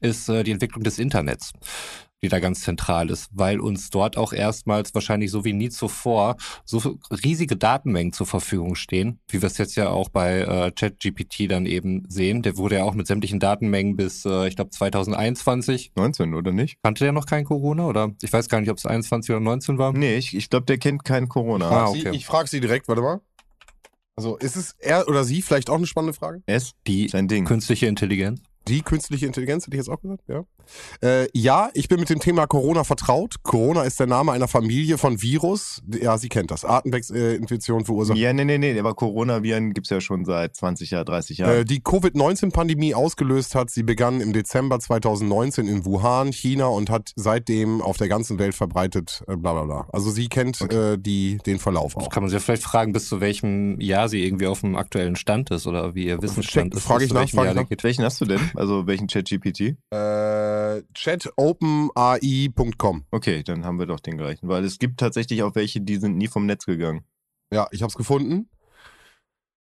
ist 0.01 0.29
äh, 0.31 0.43
die 0.43 0.53
Entwicklung 0.53 0.83
des 0.83 0.99
Internets 0.99 1.53
die 2.23 2.29
da 2.29 2.41
ganz 2.41 2.63
zentral 2.63 3.11
ist, 3.11 3.29
weil 3.33 3.61
uns 3.61 3.91
dort 3.91 4.17
auch 4.17 4.33
erstmals 4.33 4.95
wahrscheinlich 4.95 5.31
so 5.31 5.45
wie 5.45 5.53
nie 5.53 5.69
zuvor 5.69 6.37
so 6.65 6.99
riesige 7.11 7.57
Datenmengen 7.57 8.13
zur 8.13 8.27
Verfügung 8.27 8.75
stehen, 8.75 9.21
wie 9.29 9.43
wir 9.43 9.47
es 9.47 9.59
jetzt 9.59 9.77
ja 9.77 9.91
auch 9.91 10.09
bei 10.09 10.41
äh, 10.41 10.73
ChatGPT 10.73 11.51
dann 11.51 11.67
eben 11.67 12.05
sehen. 12.09 12.43
Der 12.43 12.57
wurde 12.57 12.77
ja 12.77 12.85
auch 12.85 12.95
mit 12.95 13.07
sämtlichen 13.07 13.39
Datenmengen 13.41 13.97
bis, 13.97 14.25
äh, 14.25 14.49
ich 14.49 14.57
glaube, 14.57 14.71
2021. 14.71 15.93
19, 15.97 16.35
oder 16.35 16.53
nicht? 16.53 16.79
Kannte 16.83 17.05
der 17.05 17.13
noch 17.13 17.27
kein 17.27 17.45
Corona 17.45 17.87
oder 17.87 18.13
ich 18.23 18.33
weiß 18.33 18.49
gar 18.49 18.61
nicht, 18.61 18.71
ob 18.71 18.79
es 18.79 18.87
21 18.87 19.31
oder 19.31 19.41
19 19.41 19.79
war. 19.79 19.93
Nee, 19.93 20.17
ich, 20.17 20.35
ich 20.35 20.49
glaube, 20.49 20.67
der 20.67 20.79
kennt 20.79 21.05
kein 21.05 21.29
Corona. 21.29 21.69
Ah, 21.69 21.89
okay. 21.89 22.11
ich 22.13 22.27
frage 22.27 22.49
Sie 22.49 22.61
direkt, 22.61 22.89
warte 22.89 23.03
mal. 23.03 23.21
Also 24.19 24.37
ist 24.39 24.57
es 24.57 24.75
er 24.79 25.09
oder 25.09 25.25
sie 25.25 25.43
vielleicht 25.43 25.69
auch 25.69 25.77
eine 25.77 25.87
spannende 25.87 26.15
Frage? 26.15 26.43
S, 26.47 26.73
Die 26.87 27.09
sein 27.09 27.29
Ding. 27.29 27.45
künstliche 27.45 27.87
Intelligenz. 27.87 28.41
Die 28.69 28.83
künstliche 28.83 29.27
Intelligenz, 29.27 29.67
hätte 29.67 29.77
ich 29.77 29.81
jetzt 29.81 29.89
auch 29.89 30.01
gesagt, 30.01 30.25
ja. 30.29 30.45
Äh, 31.03 31.29
ja, 31.33 31.71
ich 31.75 31.89
bin 31.89 32.01
mit 32.01 32.11
dem 32.11 32.19
Thema 32.19 32.47
Corona 32.47 32.85
vertraut. 32.85 33.37
Corona 33.43 33.83
ist 33.83 34.01
der 34.01 34.07
Name 34.07 34.33
einer 34.33 34.49
Familie 34.49 34.99
von 34.99 35.23
Virus. 35.23 35.83
Ja, 36.01 36.19
sie 36.19 36.29
kennt 36.29 36.51
das. 36.51 36.65
Atemwegsinfektion 36.65 37.85
verursacht. 37.85 38.19
Ja, 38.19 38.33
nee, 38.33 38.45
nee, 38.45 38.59
nee, 38.59 38.79
aber 38.79 38.95
Coronaviren 38.95 39.73
gibt's 39.75 39.91
ja 39.91 40.01
schon 40.01 40.25
seit 40.25 40.57
20 40.57 40.91
Jahren, 40.91 41.07
30 41.07 41.39
Jahren. 41.39 41.59
Äh, 41.59 41.65
die 41.65 41.81
Covid-19-Pandemie 41.81 42.95
ausgelöst 42.95 43.55
hat. 43.55 43.71
Sie 43.71 43.83
begann 43.83 44.21
im 44.21 44.33
Dezember 44.33 44.81
2019 44.81 45.69
in 45.69 45.85
Wuhan, 45.85 46.33
China 46.33 46.67
und 46.67 46.91
hat 46.91 47.13
seitdem 47.17 47.81
auf 47.81 47.97
der 47.97 48.09
ganzen 48.09 48.39
Welt 48.39 48.55
verbreitet, 48.55 49.23
äh, 49.29 49.37
bla 49.37 49.53
bla 49.53 49.65
bla. 49.65 49.89
Also 49.93 50.11
sie 50.11 50.29
kennt 50.29 50.61
äh, 50.73 50.99
die, 50.99 51.39
den 51.47 51.59
Verlauf 51.59 51.97
auch. 51.97 52.11
Kann 52.11 52.23
man 52.23 52.31
sich 52.31 52.39
ja 52.39 52.41
vielleicht 52.41 52.65
fragen, 52.65 52.93
bis 52.93 53.09
zu 53.09 53.21
welchem 53.21 53.81
Jahr 53.81 54.09
sie 54.09 54.25
irgendwie 54.25 54.47
auf 54.47 54.61
dem 54.61 54.77
aktuellen 54.77 55.17
Stand 55.17 55.51
ist 55.51 55.67
oder 55.67 55.95
wie 55.95 56.07
ihr 56.07 56.21
Wissensstand 56.23 56.73
Check- 56.73 56.79
ist. 56.79 56.85
frage 56.85 57.05
ich 57.05 57.13
nach, 57.13 57.29
frage 57.29 57.55
nach. 57.55 57.67
welchen 57.83 58.05
hast 58.05 58.21
du 58.21 58.25
denn? 58.25 58.41
Also 58.57 58.87
welchen 58.87 59.07
ChatGPT? 59.07 59.77
Äh, 59.91 60.83
chatopenai.com. 60.95 63.05
Okay, 63.11 63.43
dann 63.43 63.65
haben 63.65 63.79
wir 63.79 63.87
doch 63.87 64.01
den 64.01 64.17
gleichen, 64.17 64.49
weil 64.49 64.65
es 64.65 64.79
gibt 64.79 64.99
tatsächlich 64.99 65.43
auch 65.43 65.55
welche, 65.55 65.81
die 65.81 65.97
sind 65.97 66.17
nie 66.17 66.29
vom 66.29 66.47
Netz 66.47 66.67
gegangen. 66.67 67.05
Ja, 67.53 67.69
ich 67.71 67.83
habe 67.83 67.91
es 67.91 67.97
gefunden. 67.97 68.49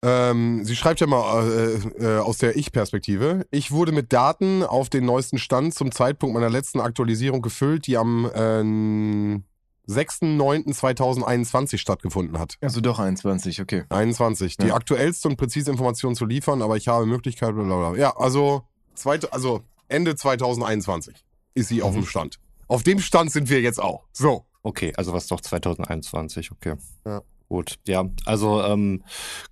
Ähm, 0.05 0.63
sie 0.63 0.75
schreibt 0.75 0.99
ja 0.99 1.07
mal 1.07 1.49
äh, 1.49 1.77
äh, 2.03 2.19
aus 2.19 2.37
der 2.37 2.55
Ich-Perspektive. 2.55 3.47
Ich 3.49 3.71
wurde 3.71 3.91
mit 3.91 4.13
Daten 4.13 4.61
auf 4.63 4.89
den 4.89 5.05
neuesten 5.05 5.39
Stand 5.39 5.73
zum 5.73 5.91
Zeitpunkt 5.91 6.35
meiner 6.35 6.51
letzten 6.51 6.79
Aktualisierung 6.79 7.41
gefüllt, 7.41 7.87
die 7.87 7.97
am 7.97 8.29
äh, 8.33 9.39
6.9.2021 9.87 11.77
stattgefunden 11.77 12.39
hat. 12.39 12.55
Also 12.61 12.81
doch 12.81 12.99
21, 12.99 13.61
okay. 13.61 13.83
21. 13.89 14.57
Die 14.57 14.67
Ja. 14.67 14.75
aktuellste 14.75 15.27
und 15.27 15.37
präzise 15.37 15.71
Information 15.71 16.15
zu 16.15 16.25
liefern, 16.25 16.61
aber 16.61 16.77
ich 16.77 16.87
habe 16.87 17.05
Möglichkeit, 17.05 17.53
blablabla. 17.55 17.95
Ja, 17.99 18.15
also, 18.17 18.63
zweit, 18.95 19.31
also 19.33 19.61
Ende 19.87 20.15
2021 20.15 21.15
ist 21.53 21.69
sie 21.69 21.81
auf 21.81 21.91
Mhm. 21.95 22.01
dem 22.01 22.05
Stand. 22.05 22.39
Auf 22.67 22.83
dem 22.83 22.99
Stand 22.99 23.31
sind 23.31 23.49
wir 23.49 23.61
jetzt 23.61 23.81
auch. 23.81 24.03
So. 24.11 24.45
Okay, 24.63 24.91
also 24.97 25.13
was 25.13 25.27
doch 25.27 25.39
2021, 25.39 26.51
okay. 26.51 26.75
Ja. 27.05 27.21
Gut, 27.49 27.75
ja. 27.87 28.03
Also 28.25 28.61
ähm, 28.61 29.03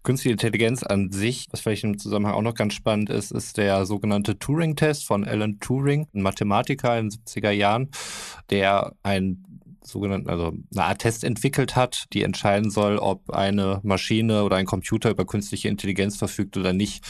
künstliche 0.03 0.33
Intelligenz 0.33 0.83
an 0.83 1.13
sich, 1.13 1.47
was 1.51 1.61
vielleicht 1.61 1.85
im 1.85 1.97
Zusammenhang 1.97 2.33
auch 2.35 2.41
noch 2.41 2.53
ganz 2.55 2.73
spannend 2.73 3.09
ist, 3.09 3.31
ist 3.31 3.55
der 3.55 3.85
sogenannte 3.85 4.37
Turing-Test 4.37 5.05
von 5.05 5.23
Alan 5.23 5.61
Turing, 5.61 6.05
ein 6.13 6.21
Mathematiker 6.21 6.99
in 6.99 7.05
den 7.09 7.11
70er 7.11 7.51
Jahren, 7.51 7.89
der 8.49 8.91
ein 9.01 9.45
sogenannten, 9.85 10.29
also 10.29 10.53
eine 10.73 10.83
Art 10.83 10.99
Test 10.99 11.23
entwickelt 11.23 11.75
hat, 11.75 12.05
die 12.13 12.23
entscheiden 12.23 12.71
soll, 12.71 12.97
ob 12.97 13.29
eine 13.29 13.79
Maschine 13.83 14.43
oder 14.43 14.57
ein 14.57 14.65
Computer 14.65 15.09
über 15.09 15.25
künstliche 15.25 15.67
Intelligenz 15.67 16.17
verfügt 16.17 16.57
oder 16.57 16.73
nicht. 16.73 17.05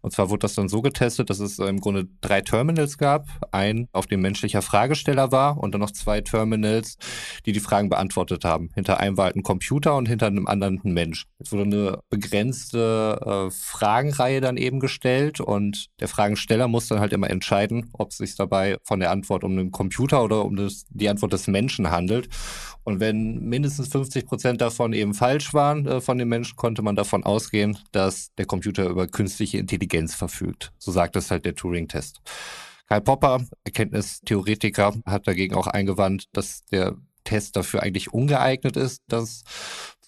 Und 0.00 0.12
zwar 0.12 0.30
wurde 0.30 0.40
das 0.40 0.54
dann 0.54 0.68
so 0.68 0.82
getestet, 0.82 1.30
dass 1.30 1.40
es 1.40 1.58
im 1.58 1.80
Grunde 1.80 2.08
drei 2.20 2.40
Terminals 2.40 2.98
gab. 2.98 3.26
Ein, 3.52 3.88
auf 3.92 4.06
dem 4.06 4.20
menschlicher 4.20 4.62
Fragesteller 4.62 5.32
war 5.32 5.58
und 5.58 5.72
dann 5.72 5.80
noch 5.80 5.90
zwei 5.90 6.20
Terminals, 6.20 6.96
die 7.46 7.52
die 7.52 7.60
Fragen 7.60 7.88
beantwortet 7.88 8.44
haben. 8.44 8.70
Hinter 8.74 9.00
einem 9.00 9.16
war 9.16 9.26
halt 9.26 9.36
ein 9.36 9.42
Computer 9.42 9.96
und 9.96 10.08
hinter 10.08 10.26
einem 10.26 10.46
anderen 10.46 10.80
ein 10.84 10.92
Mensch. 10.92 11.26
Jetzt 11.38 11.52
wurde 11.52 11.62
eine 11.64 11.98
begrenzte 12.10 13.48
äh, 13.48 13.50
Fragenreihe 13.50 14.40
dann 14.40 14.56
eben 14.56 14.80
gestellt 14.80 15.40
und 15.40 15.86
der 16.00 16.08
Fragensteller 16.08 16.68
muss 16.68 16.88
dann 16.88 17.00
halt 17.00 17.12
immer 17.12 17.30
entscheiden, 17.30 17.90
ob 17.92 18.10
es 18.10 18.18
sich 18.18 18.36
dabei 18.36 18.78
von 18.84 19.00
der 19.00 19.10
Antwort 19.10 19.44
um 19.44 19.52
einen 19.52 19.70
Computer 19.70 20.22
oder 20.22 20.44
um 20.44 20.56
das, 20.56 20.84
die 20.90 21.08
Antwort 21.08 21.32
des 21.32 21.46
Menschen 21.46 21.90
handelt. 21.90 22.17
Und 22.84 23.00
wenn 23.00 23.40
mindestens 23.48 23.88
50 23.88 24.26
Prozent 24.26 24.60
davon 24.60 24.92
eben 24.92 25.14
falsch 25.14 25.52
waren 25.52 25.86
äh, 25.86 26.00
von 26.00 26.18
den 26.18 26.28
Menschen, 26.28 26.56
konnte 26.56 26.82
man 26.82 26.96
davon 26.96 27.22
ausgehen, 27.22 27.78
dass 27.92 28.34
der 28.36 28.46
Computer 28.46 28.88
über 28.88 29.06
künstliche 29.06 29.58
Intelligenz 29.58 30.14
verfügt. 30.14 30.72
So 30.78 30.90
sagt 30.90 31.16
es 31.16 31.30
halt 31.30 31.44
der 31.44 31.54
Turing-Test. 31.54 32.20
Karl 32.88 33.02
Popper, 33.02 33.44
Erkenntnistheoretiker, 33.64 34.94
hat 35.04 35.28
dagegen 35.28 35.54
auch 35.54 35.66
eingewandt, 35.66 36.24
dass 36.32 36.64
der 36.66 36.96
Test 37.24 37.56
dafür 37.56 37.82
eigentlich 37.82 38.14
ungeeignet 38.14 38.76
ist, 38.78 39.02
das 39.08 39.44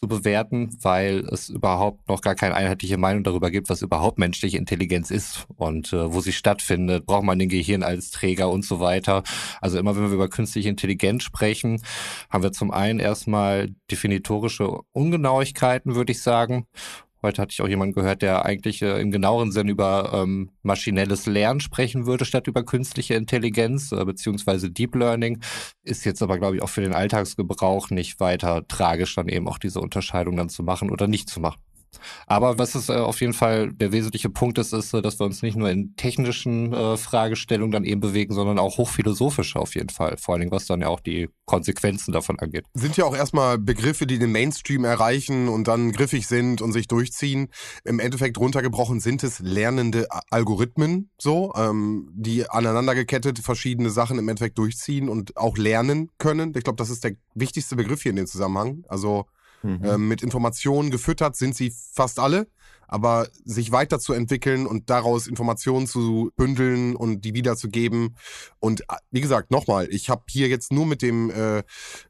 zu 0.02 0.08
bewerten, 0.08 0.70
weil 0.80 1.26
es 1.30 1.50
überhaupt 1.50 2.08
noch 2.08 2.22
gar 2.22 2.34
keine 2.34 2.54
einheitliche 2.54 2.96
Meinung 2.96 3.22
darüber 3.22 3.50
gibt, 3.50 3.68
was 3.68 3.82
überhaupt 3.82 4.18
menschliche 4.18 4.56
Intelligenz 4.56 5.10
ist 5.10 5.46
und 5.56 5.92
äh, 5.92 6.12
wo 6.12 6.20
sie 6.20 6.32
stattfindet. 6.32 7.04
Braucht 7.04 7.24
man 7.24 7.38
den 7.38 7.50
Gehirn 7.50 7.82
als 7.82 8.10
Träger 8.10 8.48
und 8.48 8.64
so 8.64 8.80
weiter. 8.80 9.22
Also 9.60 9.78
immer 9.78 9.94
wenn 9.96 10.04
wir 10.04 10.14
über 10.14 10.28
künstliche 10.28 10.70
Intelligenz 10.70 11.22
sprechen, 11.24 11.82
haben 12.30 12.42
wir 12.42 12.52
zum 12.52 12.70
einen 12.70 12.98
erstmal 12.98 13.74
definitorische 13.90 14.80
Ungenauigkeiten, 14.92 15.94
würde 15.94 16.12
ich 16.12 16.22
sagen. 16.22 16.66
Heute 17.22 17.42
hatte 17.42 17.52
ich 17.52 17.60
auch 17.60 17.68
jemanden 17.68 17.94
gehört, 17.94 18.22
der 18.22 18.44
eigentlich 18.44 18.80
äh, 18.82 19.00
im 19.00 19.10
genaueren 19.10 19.52
Sinn 19.52 19.68
über 19.68 20.12
ähm, 20.14 20.50
maschinelles 20.62 21.26
Lernen 21.26 21.60
sprechen 21.60 22.06
würde, 22.06 22.24
statt 22.24 22.46
über 22.46 22.64
künstliche 22.64 23.14
Intelligenz 23.14 23.92
äh, 23.92 24.04
beziehungsweise 24.04 24.70
Deep 24.70 24.94
Learning. 24.94 25.40
Ist 25.82 26.04
jetzt 26.04 26.22
aber, 26.22 26.38
glaube 26.38 26.56
ich, 26.56 26.62
auch 26.62 26.68
für 26.68 26.80
den 26.80 26.94
Alltagsgebrauch 26.94 27.90
nicht 27.90 28.20
weiter 28.20 28.66
tragisch, 28.68 29.14
dann 29.14 29.28
eben 29.28 29.48
auch 29.48 29.58
diese 29.58 29.80
Unterscheidung 29.80 30.36
dann 30.36 30.48
zu 30.48 30.62
machen 30.62 30.90
oder 30.90 31.06
nicht 31.08 31.28
zu 31.28 31.40
machen. 31.40 31.60
Aber 32.26 32.58
was 32.58 32.74
ist 32.74 32.88
äh, 32.88 32.94
auf 32.94 33.20
jeden 33.20 33.32
Fall 33.32 33.72
der 33.72 33.92
wesentliche 33.92 34.30
Punkt 34.30 34.58
ist, 34.58 34.72
ist, 34.72 34.94
äh, 34.94 35.02
dass 35.02 35.18
wir 35.18 35.26
uns 35.26 35.42
nicht 35.42 35.56
nur 35.56 35.70
in 35.70 35.96
technischen 35.96 36.72
äh, 36.72 36.96
Fragestellungen 36.96 37.72
dann 37.72 37.84
eben 37.84 38.00
bewegen, 38.00 38.34
sondern 38.34 38.58
auch 38.58 38.78
hochphilosophisch 38.78 39.56
auf 39.56 39.74
jeden 39.74 39.88
Fall. 39.88 40.16
Vor 40.16 40.34
allen 40.34 40.40
Dingen, 40.40 40.52
was 40.52 40.66
dann 40.66 40.80
ja 40.80 40.88
auch 40.88 41.00
die 41.00 41.28
Konsequenzen 41.46 42.12
davon 42.12 42.38
angeht. 42.38 42.64
Sind 42.74 42.96
ja 42.96 43.04
auch 43.04 43.16
erstmal 43.16 43.58
Begriffe, 43.58 44.06
die 44.06 44.18
den 44.18 44.32
Mainstream 44.32 44.84
erreichen 44.84 45.48
und 45.48 45.68
dann 45.68 45.92
griffig 45.92 46.26
sind 46.26 46.62
und 46.62 46.72
sich 46.72 46.86
durchziehen. 46.86 47.48
Im 47.84 47.98
Endeffekt 47.98 48.38
runtergebrochen 48.38 49.00
sind 49.00 49.22
es 49.24 49.40
lernende 49.40 50.06
Algorithmen, 50.30 51.10
so, 51.18 51.52
ähm, 51.56 52.08
die 52.14 52.48
aneinandergekettet 52.48 53.40
verschiedene 53.40 53.90
Sachen 53.90 54.18
im 54.18 54.28
Endeffekt 54.28 54.58
durchziehen 54.58 55.08
und 55.08 55.36
auch 55.36 55.56
lernen 55.56 56.10
können. 56.18 56.52
Ich 56.56 56.64
glaube, 56.64 56.76
das 56.76 56.90
ist 56.90 57.04
der 57.04 57.12
wichtigste 57.34 57.76
Begriff 57.76 58.02
hier 58.02 58.10
in 58.10 58.16
dem 58.16 58.26
Zusammenhang. 58.26 58.84
Also 58.88 59.26
Mhm. 59.62 59.80
Ähm, 59.84 60.08
mit 60.08 60.22
Informationen 60.22 60.90
gefüttert 60.90 61.36
sind 61.36 61.54
sie 61.54 61.72
fast 61.92 62.18
alle, 62.18 62.48
aber 62.88 63.28
sich 63.44 63.72
weiterzuentwickeln 63.72 64.66
und 64.66 64.90
daraus 64.90 65.26
Informationen 65.26 65.86
zu 65.86 66.32
bündeln 66.36 66.96
und 66.96 67.24
die 67.24 67.34
wiederzugeben. 67.34 68.16
Und 68.58 68.82
äh, 68.82 68.96
wie 69.10 69.20
gesagt, 69.20 69.50
nochmal, 69.50 69.88
ich 69.90 70.10
habe 70.10 70.22
hier 70.28 70.48
jetzt 70.48 70.72
nur 70.72 70.86
mit 70.86 71.02
dem 71.02 71.30
äh, 71.30 71.58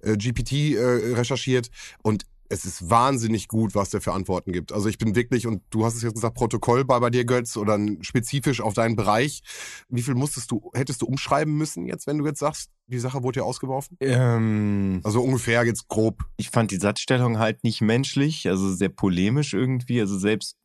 äh 0.02 0.16
GPT 0.16 0.52
äh, 0.75 1.14
recherchiert 1.14 1.71
und 2.02 2.25
es 2.50 2.64
ist 2.64 2.90
wahnsinnig 2.90 3.47
gut, 3.47 3.76
was 3.76 3.90
der 3.90 4.00
für 4.00 4.12
Antworten 4.12 4.50
gibt. 4.50 4.73
Also 4.73 4.88
ich 4.88 4.99
bin 4.99 5.14
wirklich, 5.14 5.47
und 5.47 5.62
du 5.71 5.85
hast 5.85 5.95
es 5.95 6.02
jetzt 6.02 6.14
gesagt, 6.14 6.35
Protokoll 6.35 6.85
bei, 6.85 6.99
bei 6.99 7.09
dir, 7.09 7.25
Götz, 7.25 7.57
oder 7.57 7.78
spezifisch 8.00 8.61
auf 8.61 8.75
deinen 8.75 8.97
Bereich. 8.97 9.42
Wie 9.88 10.02
viel 10.02 10.16
musstest 10.16 10.50
du, 10.50 10.71
hättest 10.75 11.00
du 11.02 11.07
umschreiben 11.07 11.57
müssen 11.57 11.87
jetzt, 11.87 12.09
wenn 12.09 12.19
du 12.19 12.26
jetzt 12.26 12.40
sagst, 12.40 12.71
die 12.88 12.99
Sache 12.99 13.23
wurde 13.23 13.40
ja 13.40 13.47
ausgeworfen? 13.47 13.97
Ähm, 14.00 15.00
also 15.04 15.23
ungefähr 15.23 15.64
jetzt 15.64 15.87
grob. 15.87 16.25
Ich 16.38 16.50
fand 16.50 16.73
die 16.73 16.78
Satzstellung 16.78 17.38
halt 17.38 17.62
nicht 17.62 17.83
menschlich, 17.83 18.49
also 18.49 18.75
sehr 18.75 18.88
polemisch 18.88 19.54
irgendwie. 19.54 20.00
Also 20.00 20.19
selbst 20.19 20.57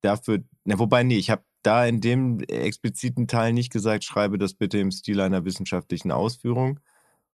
dafür, 0.00 0.42
na 0.64 0.80
wobei, 0.80 1.04
nee, 1.04 1.18
ich 1.18 1.30
habe 1.30 1.44
da 1.62 1.86
in 1.86 2.00
dem 2.00 2.40
expliziten 2.40 3.28
Teil 3.28 3.52
nicht 3.52 3.70
gesagt, 3.70 4.02
schreibe 4.02 4.36
das 4.36 4.54
bitte 4.54 4.78
im 4.78 4.90
Stil 4.90 5.20
einer 5.20 5.44
wissenschaftlichen 5.44 6.10
Ausführung. 6.10 6.80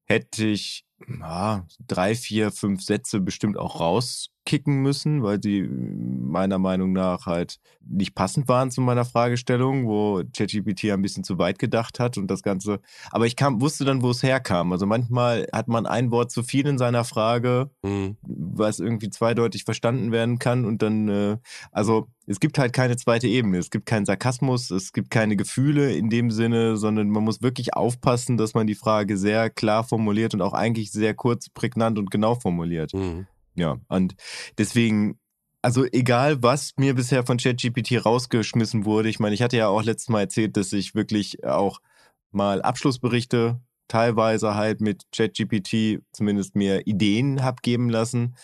Hätte 0.04 0.46
ich 0.46 0.85
ja, 1.20 1.66
drei, 1.86 2.14
vier, 2.14 2.50
fünf 2.52 2.82
Sätze 2.82 3.20
bestimmt 3.20 3.56
auch 3.56 3.80
rauskicken 4.46 4.82
müssen, 4.82 5.22
weil 5.22 5.38
die 5.38 5.62
meiner 5.62 6.58
Meinung 6.58 6.92
nach 6.92 7.26
halt 7.26 7.58
nicht 7.88 8.14
passend 8.14 8.48
waren 8.48 8.70
zu 8.70 8.80
meiner 8.80 9.04
Fragestellung, 9.04 9.86
wo 9.86 10.22
ChatGPT 10.36 10.90
ein 10.90 11.02
bisschen 11.02 11.24
zu 11.24 11.38
weit 11.38 11.58
gedacht 11.58 11.98
hat 11.98 12.18
und 12.18 12.30
das 12.30 12.42
Ganze. 12.42 12.80
Aber 13.10 13.26
ich 13.26 13.36
kam, 13.36 13.60
wusste 13.60 13.84
dann, 13.84 14.02
wo 14.02 14.10
es 14.10 14.22
herkam. 14.22 14.72
Also 14.72 14.86
manchmal 14.86 15.46
hat 15.52 15.68
man 15.68 15.86
ein 15.86 16.10
Wort 16.10 16.30
zu 16.30 16.42
viel 16.42 16.66
in 16.66 16.78
seiner 16.78 17.04
Frage, 17.04 17.70
mhm. 17.82 18.16
was 18.22 18.78
irgendwie 18.78 19.10
zweideutig 19.10 19.64
verstanden 19.64 20.12
werden 20.12 20.38
kann 20.38 20.64
und 20.64 20.82
dann, 20.82 21.08
äh, 21.08 21.38
also 21.72 22.08
es 22.28 22.40
gibt 22.40 22.58
halt 22.58 22.72
keine 22.72 22.96
zweite 22.96 23.28
Ebene. 23.28 23.58
Es 23.58 23.70
gibt 23.70 23.86
keinen 23.86 24.04
Sarkasmus, 24.04 24.72
es 24.72 24.92
gibt 24.92 25.10
keine 25.10 25.36
Gefühle 25.36 25.94
in 25.94 26.10
dem 26.10 26.32
Sinne, 26.32 26.76
sondern 26.76 27.08
man 27.08 27.22
muss 27.22 27.40
wirklich 27.40 27.74
aufpassen, 27.74 28.36
dass 28.36 28.54
man 28.54 28.66
die 28.66 28.74
Frage 28.74 29.16
sehr 29.16 29.48
klar 29.48 29.84
formuliert 29.84 30.34
und 30.34 30.42
auch 30.42 30.52
eigentlich 30.52 30.90
sehr 30.90 31.14
kurz, 31.14 31.48
prägnant 31.48 31.98
und 31.98 32.10
genau 32.10 32.34
formuliert. 32.34 32.92
Mhm. 32.94 33.26
Ja, 33.56 33.78
und 33.88 34.14
deswegen, 34.58 35.18
also 35.62 35.84
egal, 35.84 36.42
was 36.42 36.74
mir 36.76 36.94
bisher 36.94 37.24
von 37.24 37.38
ChatGPT 37.38 38.04
rausgeschmissen 38.04 38.84
wurde, 38.84 39.08
ich 39.08 39.18
meine, 39.18 39.34
ich 39.34 39.42
hatte 39.42 39.56
ja 39.56 39.68
auch 39.68 39.82
letztes 39.82 40.08
Mal 40.10 40.20
erzählt, 40.20 40.56
dass 40.56 40.72
ich 40.72 40.94
wirklich 40.94 41.44
auch 41.44 41.80
mal 42.30 42.62
Abschlussberichte 42.62 43.60
teilweise 43.88 44.54
halt 44.54 44.80
mit 44.80 45.04
ChatGPT 45.12 46.02
zumindest 46.12 46.54
mir 46.54 46.86
Ideen 46.86 47.42
hab 47.42 47.62
geben 47.62 47.88
lassen. 47.88 48.36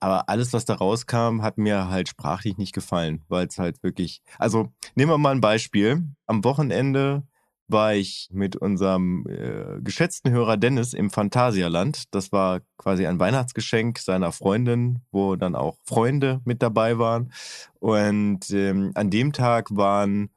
Aber 0.00 0.28
alles, 0.28 0.52
was 0.52 0.64
da 0.64 0.74
rauskam, 0.74 1.42
hat 1.42 1.58
mir 1.58 1.88
halt 1.88 2.08
sprachlich 2.08 2.56
nicht 2.56 2.72
gefallen, 2.72 3.24
weil 3.28 3.48
es 3.48 3.58
halt 3.58 3.82
wirklich. 3.82 4.22
Also 4.38 4.72
nehmen 4.94 5.10
wir 5.10 5.18
mal 5.18 5.32
ein 5.32 5.40
Beispiel. 5.40 6.04
Am 6.26 6.44
Wochenende 6.44 7.24
war 7.68 7.94
ich 7.94 8.28
mit 8.32 8.56
unserem 8.56 9.26
äh, 9.28 9.80
geschätzten 9.80 10.30
Hörer 10.32 10.56
Dennis 10.56 10.94
im 10.94 11.10
Phantasialand. 11.10 12.14
Das 12.14 12.32
war 12.32 12.60
quasi 12.78 13.06
ein 13.06 13.20
Weihnachtsgeschenk 13.20 13.98
seiner 13.98 14.32
Freundin, 14.32 15.00
wo 15.12 15.36
dann 15.36 15.54
auch 15.54 15.76
Freunde 15.84 16.40
mit 16.44 16.62
dabei 16.62 16.98
waren. 16.98 17.32
Und 17.78 18.50
ähm, 18.50 18.92
an 18.94 19.10
dem 19.10 19.32
Tag 19.32 19.68
waren 19.70 20.30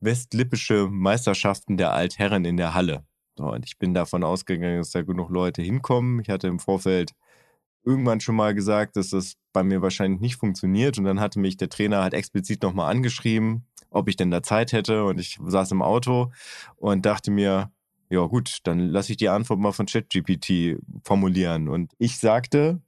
westlippische 0.00 0.88
Meisterschaften 0.90 1.76
der 1.76 1.92
Altherren 1.92 2.44
in 2.44 2.56
der 2.56 2.74
Halle. 2.74 3.04
So, 3.36 3.52
und 3.52 3.64
ich 3.64 3.78
bin 3.78 3.94
davon 3.94 4.24
ausgegangen, 4.24 4.78
dass 4.78 4.90
da 4.90 5.02
genug 5.02 5.30
Leute 5.30 5.62
hinkommen. 5.62 6.20
Ich 6.20 6.28
hatte 6.28 6.48
im 6.48 6.58
Vorfeld 6.58 7.12
irgendwann 7.84 8.20
schon 8.20 8.36
mal 8.36 8.54
gesagt, 8.54 8.96
dass 8.96 9.10
das 9.10 9.34
bei 9.52 9.62
mir 9.62 9.82
wahrscheinlich 9.82 10.20
nicht 10.20 10.36
funktioniert. 10.36 10.98
Und 10.98 11.04
dann 11.04 11.20
hatte 11.20 11.38
mich 11.38 11.56
der 11.56 11.68
Trainer 11.68 12.02
halt 12.02 12.14
explizit 12.14 12.62
nochmal 12.62 12.90
angeschrieben, 12.90 13.66
ob 13.98 14.08
ich 14.08 14.16
denn 14.16 14.30
da 14.30 14.42
Zeit 14.42 14.72
hätte. 14.72 15.04
Und 15.04 15.20
ich 15.20 15.38
saß 15.44 15.72
im 15.72 15.82
Auto 15.82 16.32
und 16.76 17.04
dachte 17.04 17.30
mir, 17.30 17.70
ja 18.10 18.24
gut, 18.24 18.58
dann 18.64 18.78
lasse 18.88 19.12
ich 19.12 19.18
die 19.18 19.28
Antwort 19.28 19.60
mal 19.60 19.72
von 19.72 19.86
ChatGPT 19.86 20.78
formulieren. 21.04 21.68
Und 21.68 21.92
ich 21.98 22.18
sagte, 22.18 22.80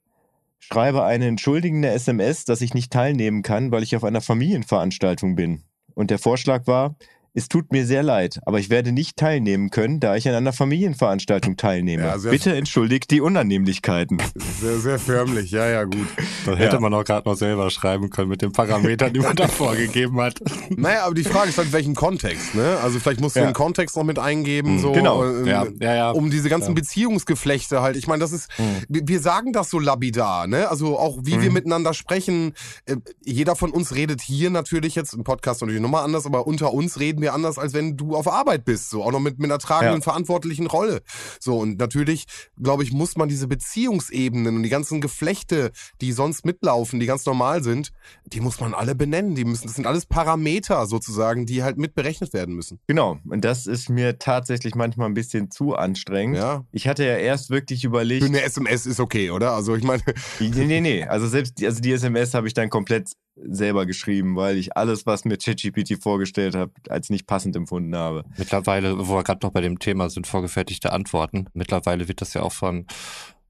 schreibe 0.59 1.03
eine 1.03 1.27
entschuldigende 1.27 1.89
SMS, 1.89 2.45
dass 2.45 2.61
ich 2.61 2.73
nicht 2.73 2.91
teilnehmen 2.91 3.43
kann, 3.43 3.71
weil 3.71 3.83
ich 3.83 3.95
auf 3.95 4.03
einer 4.03 4.21
Familienveranstaltung 4.21 5.35
bin. 5.35 5.63
Und 5.93 6.09
der 6.09 6.19
Vorschlag 6.19 6.67
war, 6.67 6.95
es 7.33 7.47
tut 7.47 7.71
mir 7.71 7.85
sehr 7.85 8.03
leid, 8.03 8.39
aber 8.45 8.59
ich 8.59 8.69
werde 8.69 8.91
nicht 8.91 9.15
teilnehmen 9.15 9.69
können, 9.69 10.01
da 10.01 10.17
ich 10.17 10.27
an 10.27 10.35
einer 10.35 10.51
Familienveranstaltung 10.51 11.55
teilnehme. 11.55 12.03
Ja, 12.03 12.17
Bitte 12.17 12.53
entschuldigt 12.53 13.09
die 13.09 13.21
Unannehmlichkeiten. 13.21 14.21
Sehr, 14.59 14.79
sehr 14.79 14.99
förmlich, 14.99 15.51
ja, 15.51 15.67
ja, 15.67 15.83
gut. 15.85 16.07
Das 16.43 16.57
hätte 16.57 16.77
ja. 16.77 16.79
man 16.79 16.93
auch 16.93 17.03
gerade 17.03 17.29
noch 17.29 17.35
selber 17.35 17.69
schreiben 17.69 18.09
können 18.09 18.29
mit 18.29 18.41
den 18.41 18.51
Parametern, 18.51 19.13
die 19.13 19.19
man 19.19 19.35
da 19.35 19.47
vorgegeben 19.47 20.19
hat. 20.19 20.39
Naja, 20.69 21.05
aber 21.05 21.13
die 21.13 21.23
Frage 21.23 21.49
ist 21.49 21.57
halt, 21.59 21.71
welchen 21.71 21.93
Kontext, 21.93 22.55
ne? 22.55 22.79
Also 22.81 22.99
vielleicht 22.99 23.21
musst 23.21 23.35
du 23.35 23.41
ja. 23.41 23.45
den 23.45 23.53
Kontext 23.53 23.95
noch 23.95 24.03
mit 24.03 24.17
eingeben, 24.17 24.75
mhm. 24.75 24.79
so. 24.79 24.91
Genau. 24.91 25.23
Ähm, 25.23 25.45
ja. 25.45 25.67
Ja, 25.79 25.95
ja. 25.95 26.11
Um 26.11 26.31
diese 26.31 26.49
ganzen 26.49 26.73
Beziehungsgeflechte 26.73 27.81
halt. 27.81 27.95
Ich 27.95 28.07
meine, 28.07 28.21
das 28.21 28.31
ist, 28.31 28.49
mhm. 28.57 28.85
wir 28.89 29.19
sagen 29.19 29.53
das 29.53 29.69
so 29.69 29.77
labidar, 29.77 30.47
ne? 30.47 30.67
Also 30.69 30.97
auch 30.97 31.19
wie 31.23 31.35
mhm. 31.35 31.41
wir 31.43 31.51
miteinander 31.51 31.93
sprechen. 31.93 32.53
Äh, 32.85 32.95
jeder 33.23 33.55
von 33.55 33.69
uns 33.69 33.93
redet 33.93 34.21
hier 34.21 34.49
natürlich 34.49 34.95
jetzt, 34.95 35.13
im 35.13 35.23
Podcast 35.23 35.61
natürlich 35.61 35.81
nochmal 35.81 36.03
anders, 36.03 36.25
aber 36.25 36.47
unter 36.47 36.73
uns 36.73 36.99
reden 36.99 37.20
wir 37.21 37.33
anders, 37.33 37.57
als 37.57 37.73
wenn 37.73 37.97
du 37.97 38.15
auf 38.15 38.27
Arbeit 38.27 38.65
bist, 38.65 38.89
so 38.89 39.03
auch 39.03 39.11
noch 39.11 39.19
mit, 39.19 39.39
mit 39.39 39.49
einer 39.49 39.59
tragenden, 39.59 39.99
ja. 39.99 40.03
verantwortlichen 40.03 40.67
Rolle. 40.67 41.01
So 41.39 41.59
und 41.59 41.77
natürlich, 41.77 42.25
glaube 42.61 42.83
ich, 42.83 42.91
muss 42.91 43.15
man 43.15 43.29
diese 43.29 43.47
Beziehungsebenen 43.47 44.55
und 44.55 44.63
die 44.63 44.69
ganzen 44.69 45.01
Geflechte, 45.01 45.71
die 46.01 46.11
sonst 46.11 46.45
mitlaufen, 46.45 46.99
die 46.99 47.05
ganz 47.05 47.25
normal 47.25 47.63
sind, 47.63 47.91
die 48.25 48.39
muss 48.39 48.59
man 48.59 48.73
alle 48.73 48.95
benennen. 48.95 49.35
Die 49.35 49.45
müssen, 49.45 49.67
das 49.67 49.75
sind 49.75 49.87
alles 49.87 50.05
Parameter 50.05 50.85
sozusagen, 50.85 51.45
die 51.45 51.63
halt 51.63 51.77
mit 51.77 51.95
berechnet 51.95 52.33
werden 52.33 52.55
müssen. 52.55 52.79
Genau. 52.87 53.19
Und 53.29 53.45
das 53.45 53.67
ist 53.67 53.89
mir 53.89 54.19
tatsächlich 54.19 54.75
manchmal 54.75 55.07
ein 55.07 55.13
bisschen 55.13 55.51
zu 55.51 55.75
anstrengend. 55.75 56.37
Ja. 56.37 56.65
Ich 56.71 56.87
hatte 56.87 57.05
ja 57.05 57.17
erst 57.17 57.49
wirklich 57.49 57.83
überlegt. 57.83 58.23
Für 58.23 58.29
eine 58.29 58.41
SMS 58.41 58.85
ist 58.85 58.99
okay, 58.99 59.31
oder? 59.31 59.51
Also 59.51 59.75
ich 59.75 59.83
meine. 59.83 60.01
Nee, 60.39 60.65
nee, 60.65 60.81
nee. 60.81 61.03
Also 61.03 61.27
selbst 61.27 61.63
also 61.63 61.81
die 61.81 61.91
SMS 61.91 62.33
habe 62.33 62.47
ich 62.47 62.53
dann 62.53 62.69
komplett 62.69 63.11
selber 63.35 63.85
geschrieben, 63.85 64.35
weil 64.35 64.57
ich 64.57 64.75
alles, 64.75 65.05
was 65.05 65.25
mir 65.25 65.37
ChatGPT 65.37 66.01
vorgestellt 66.01 66.55
habe, 66.55 66.71
als 66.89 67.09
nicht 67.09 67.27
passend 67.27 67.55
empfunden 67.55 67.95
habe. 67.95 68.23
Mittlerweile, 68.37 69.07
wo 69.07 69.15
wir 69.15 69.23
gerade 69.23 69.45
noch 69.45 69.53
bei 69.53 69.61
dem 69.61 69.79
Thema 69.79 70.09
sind, 70.09 70.27
vorgefertigte 70.27 70.91
Antworten. 70.91 71.45
Mittlerweile 71.53 72.07
wird 72.07 72.21
das 72.21 72.33
ja 72.33 72.41
auch 72.41 72.51
von 72.51 72.85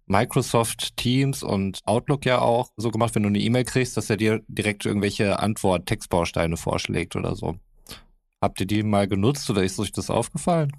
Microsoft 0.06 0.98
Teams 0.98 1.41
und 1.41 1.80
Outlook 1.86 2.26
ja 2.26 2.39
auch 2.39 2.70
so 2.76 2.91
gemacht, 2.91 3.15
wenn 3.15 3.24
du 3.24 3.30
eine 3.30 3.39
E-Mail 3.39 3.63
kriegst, 3.63 3.96
dass 3.96 4.10
er 4.10 4.17
dir 4.17 4.41
direkt 4.48 4.86
irgendwelche 4.86 5.39
Antwort-Textbausteine 5.39 6.58
vorschlägt 6.58 7.15
oder 7.15 7.36
so. 7.36 7.56
Habt 8.41 8.60
ihr 8.60 8.67
die 8.67 8.84
mal 8.84 9.08
genutzt 9.08 9.50
oder 9.50 9.63
ist 9.63 9.80
euch 9.80 9.91
das 9.91 10.10
aufgefallen? 10.10 10.72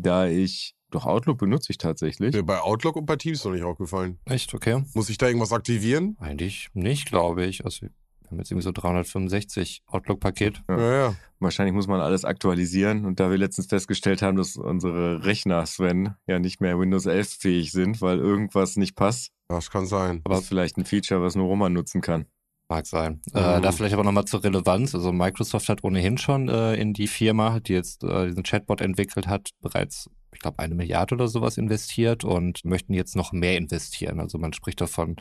Da 0.00 0.26
ich 0.26 0.74
Doch, 0.90 1.06
Outlook 1.06 1.38
benutze 1.38 1.70
ich 1.70 1.78
tatsächlich. 1.78 2.36
Bei 2.44 2.60
Outlook 2.60 2.96
und 2.96 3.06
bei 3.06 3.16
Teams 3.16 3.44
noch 3.44 3.52
nicht 3.52 3.62
aufgefallen. 3.62 4.18
Echt, 4.24 4.54
okay. 4.54 4.82
Muss 4.94 5.08
ich 5.08 5.18
da 5.18 5.26
irgendwas 5.26 5.52
aktivieren? 5.52 6.16
Eigentlich 6.18 6.68
nicht, 6.74 7.06
glaube 7.06 7.44
ich. 7.46 7.64
Also 7.64 7.86
wir 8.30 8.36
haben 8.36 8.38
jetzt 8.38 8.50
irgendwie 8.52 8.64
so 8.64 8.72
365 8.72 9.82
Outlook-Paket. 9.86 10.62
Ja. 10.68 10.78
Ja, 10.78 10.92
ja. 11.08 11.14
Wahrscheinlich 11.40 11.74
muss 11.74 11.86
man 11.88 12.00
alles 12.00 12.24
aktualisieren. 12.24 13.04
Und 13.04 13.18
da 13.20 13.30
wir 13.30 13.38
letztens 13.38 13.66
festgestellt 13.66 14.22
haben, 14.22 14.36
dass 14.36 14.56
unsere 14.56 15.24
Rechner, 15.24 15.64
Sven, 15.66 16.14
ja 16.26 16.38
nicht 16.38 16.60
mehr 16.60 16.78
Windows 16.78 17.06
11 17.06 17.28
fähig 17.40 17.72
sind, 17.72 18.00
weil 18.00 18.18
irgendwas 18.18 18.76
nicht 18.76 18.94
passt, 18.94 19.32
Das 19.48 19.70
kann 19.70 19.86
sein. 19.86 20.20
aber 20.24 20.34
das 20.34 20.42
ist 20.44 20.48
vielleicht 20.48 20.76
ein 20.76 20.84
Feature, 20.84 21.22
was 21.22 21.34
nur 21.34 21.46
Roman 21.46 21.72
nutzen 21.72 22.00
kann. 22.00 22.26
Mag 22.68 22.86
sein. 22.86 23.20
Äh, 23.34 23.58
Mhm. 23.58 23.62
da 23.62 23.72
vielleicht 23.72 23.94
aber 23.94 24.04
nochmal 24.04 24.26
zur 24.26 24.44
Relevanz. 24.44 24.94
Also 24.94 25.12
Microsoft 25.12 25.68
hat 25.68 25.82
ohnehin 25.82 26.18
schon 26.18 26.48
äh, 26.48 26.74
in 26.74 26.92
die 26.92 27.08
Firma, 27.08 27.58
die 27.58 27.72
jetzt 27.72 28.04
äh, 28.04 28.26
diesen 28.28 28.44
Chatbot 28.44 28.80
entwickelt 28.80 29.26
hat, 29.26 29.50
bereits, 29.60 30.08
ich 30.32 30.40
glaube, 30.40 30.58
eine 30.58 30.74
Milliarde 30.74 31.14
oder 31.14 31.28
sowas 31.28 31.58
investiert 31.58 32.24
und 32.24 32.64
möchten 32.64 32.94
jetzt 32.94 33.16
noch 33.16 33.32
mehr 33.32 33.56
investieren. 33.56 34.20
Also 34.20 34.38
man 34.38 34.52
spricht 34.52 34.80
davon 34.80 35.16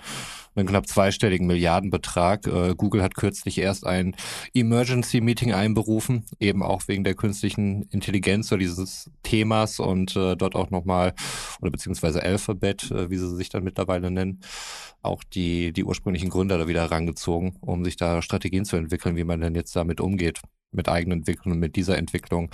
einem 0.55 0.67
knapp 0.67 0.87
zweistelligen 0.87 1.47
Milliardenbetrag. 1.47 2.47
Äh, 2.47 2.75
Google 2.75 3.01
hat 3.01 3.15
kürzlich 3.15 3.57
erst 3.57 3.85
ein 3.85 4.15
Emergency 4.53 5.21
Meeting 5.21 5.53
einberufen, 5.53 6.25
eben 6.39 6.63
auch 6.63 6.87
wegen 6.87 7.03
der 7.03 7.15
künstlichen 7.15 7.83
Intelligenz 7.89 8.51
oder 8.51 8.59
dieses 8.59 9.09
Themas 9.23 9.79
und 9.79 10.15
äh, 10.15 10.35
dort 10.35 10.55
auch 10.55 10.69
nochmal, 10.69 11.13
oder 11.61 11.71
beziehungsweise 11.71 12.21
Alphabet, 12.21 12.91
äh, 12.91 13.09
wie 13.09 13.17
sie 13.17 13.35
sich 13.35 13.49
dann 13.49 13.63
mittlerweile 13.63 14.11
nennen, 14.11 14.41
auch 15.01 15.23
die, 15.23 15.73
die 15.73 15.83
ursprünglichen 15.83 16.29
Gründer 16.29 16.57
da 16.57 16.67
wieder 16.67 16.81
herangezogen, 16.81 17.57
um 17.61 17.83
sich 17.83 17.95
da 17.97 18.21
Strategien 18.21 18.65
zu 18.65 18.75
entwickeln, 18.75 19.15
wie 19.15 19.23
man 19.23 19.41
denn 19.41 19.55
jetzt 19.55 19.75
damit 19.75 20.01
umgeht, 20.01 20.41
mit 20.71 20.89
eigenen 20.89 21.19
Entwicklungen, 21.19 21.59
mit 21.59 21.75
dieser 21.75 21.97
Entwicklung. 21.97 22.51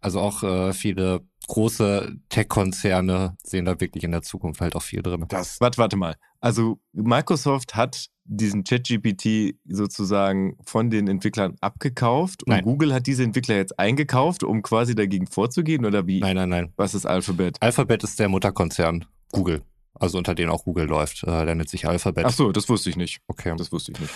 Also 0.00 0.20
auch 0.20 0.42
äh, 0.42 0.72
viele 0.72 1.20
große 1.48 2.16
Tech-Konzerne 2.28 3.36
sehen 3.42 3.64
da 3.64 3.80
wirklich 3.80 4.04
in 4.04 4.12
der 4.12 4.22
Zukunft 4.22 4.60
halt 4.60 4.76
auch 4.76 4.82
viel 4.82 5.02
drin. 5.02 5.24
Das, 5.28 5.60
Warte, 5.60 5.78
warte 5.78 5.96
mal. 5.96 6.14
Also 6.40 6.78
Microsoft 6.92 7.74
hat 7.74 8.06
diesen 8.24 8.62
ChatGPT 8.62 9.56
sozusagen 9.66 10.56
von 10.64 10.90
den 10.90 11.08
Entwicklern 11.08 11.56
abgekauft 11.60 12.44
und 12.44 12.50
Nein. 12.50 12.64
Google 12.64 12.94
hat 12.94 13.06
diese 13.06 13.24
Entwickler 13.24 13.56
jetzt 13.56 13.78
eingekauft, 13.78 14.44
um 14.44 14.62
quasi 14.62 14.94
dagegen 14.94 15.26
vorzugehen 15.26 15.84
oder 15.84 16.06
wie? 16.06 16.20
Nein, 16.20 16.36
nein, 16.36 16.48
nein. 16.50 16.72
Was 16.76 16.94
ist 16.94 17.06
Alphabet? 17.06 17.56
Alphabet 17.60 18.04
ist 18.04 18.18
der 18.20 18.28
Mutterkonzern 18.28 19.06
Google. 19.32 19.62
Also 19.94 20.18
unter 20.18 20.34
denen 20.34 20.50
auch 20.50 20.64
Google 20.64 20.86
läuft. 20.86 21.24
Äh, 21.24 21.46
der 21.46 21.54
nennt 21.54 21.68
sich 21.68 21.88
Alphabet. 21.88 22.26
Ach 22.26 22.32
so, 22.32 22.52
das 22.52 22.68
wusste 22.68 22.90
ich 22.90 22.96
nicht. 22.96 23.20
Okay. 23.26 23.54
Das 23.56 23.72
wusste 23.72 23.92
ich 23.92 24.00
nicht. 24.00 24.12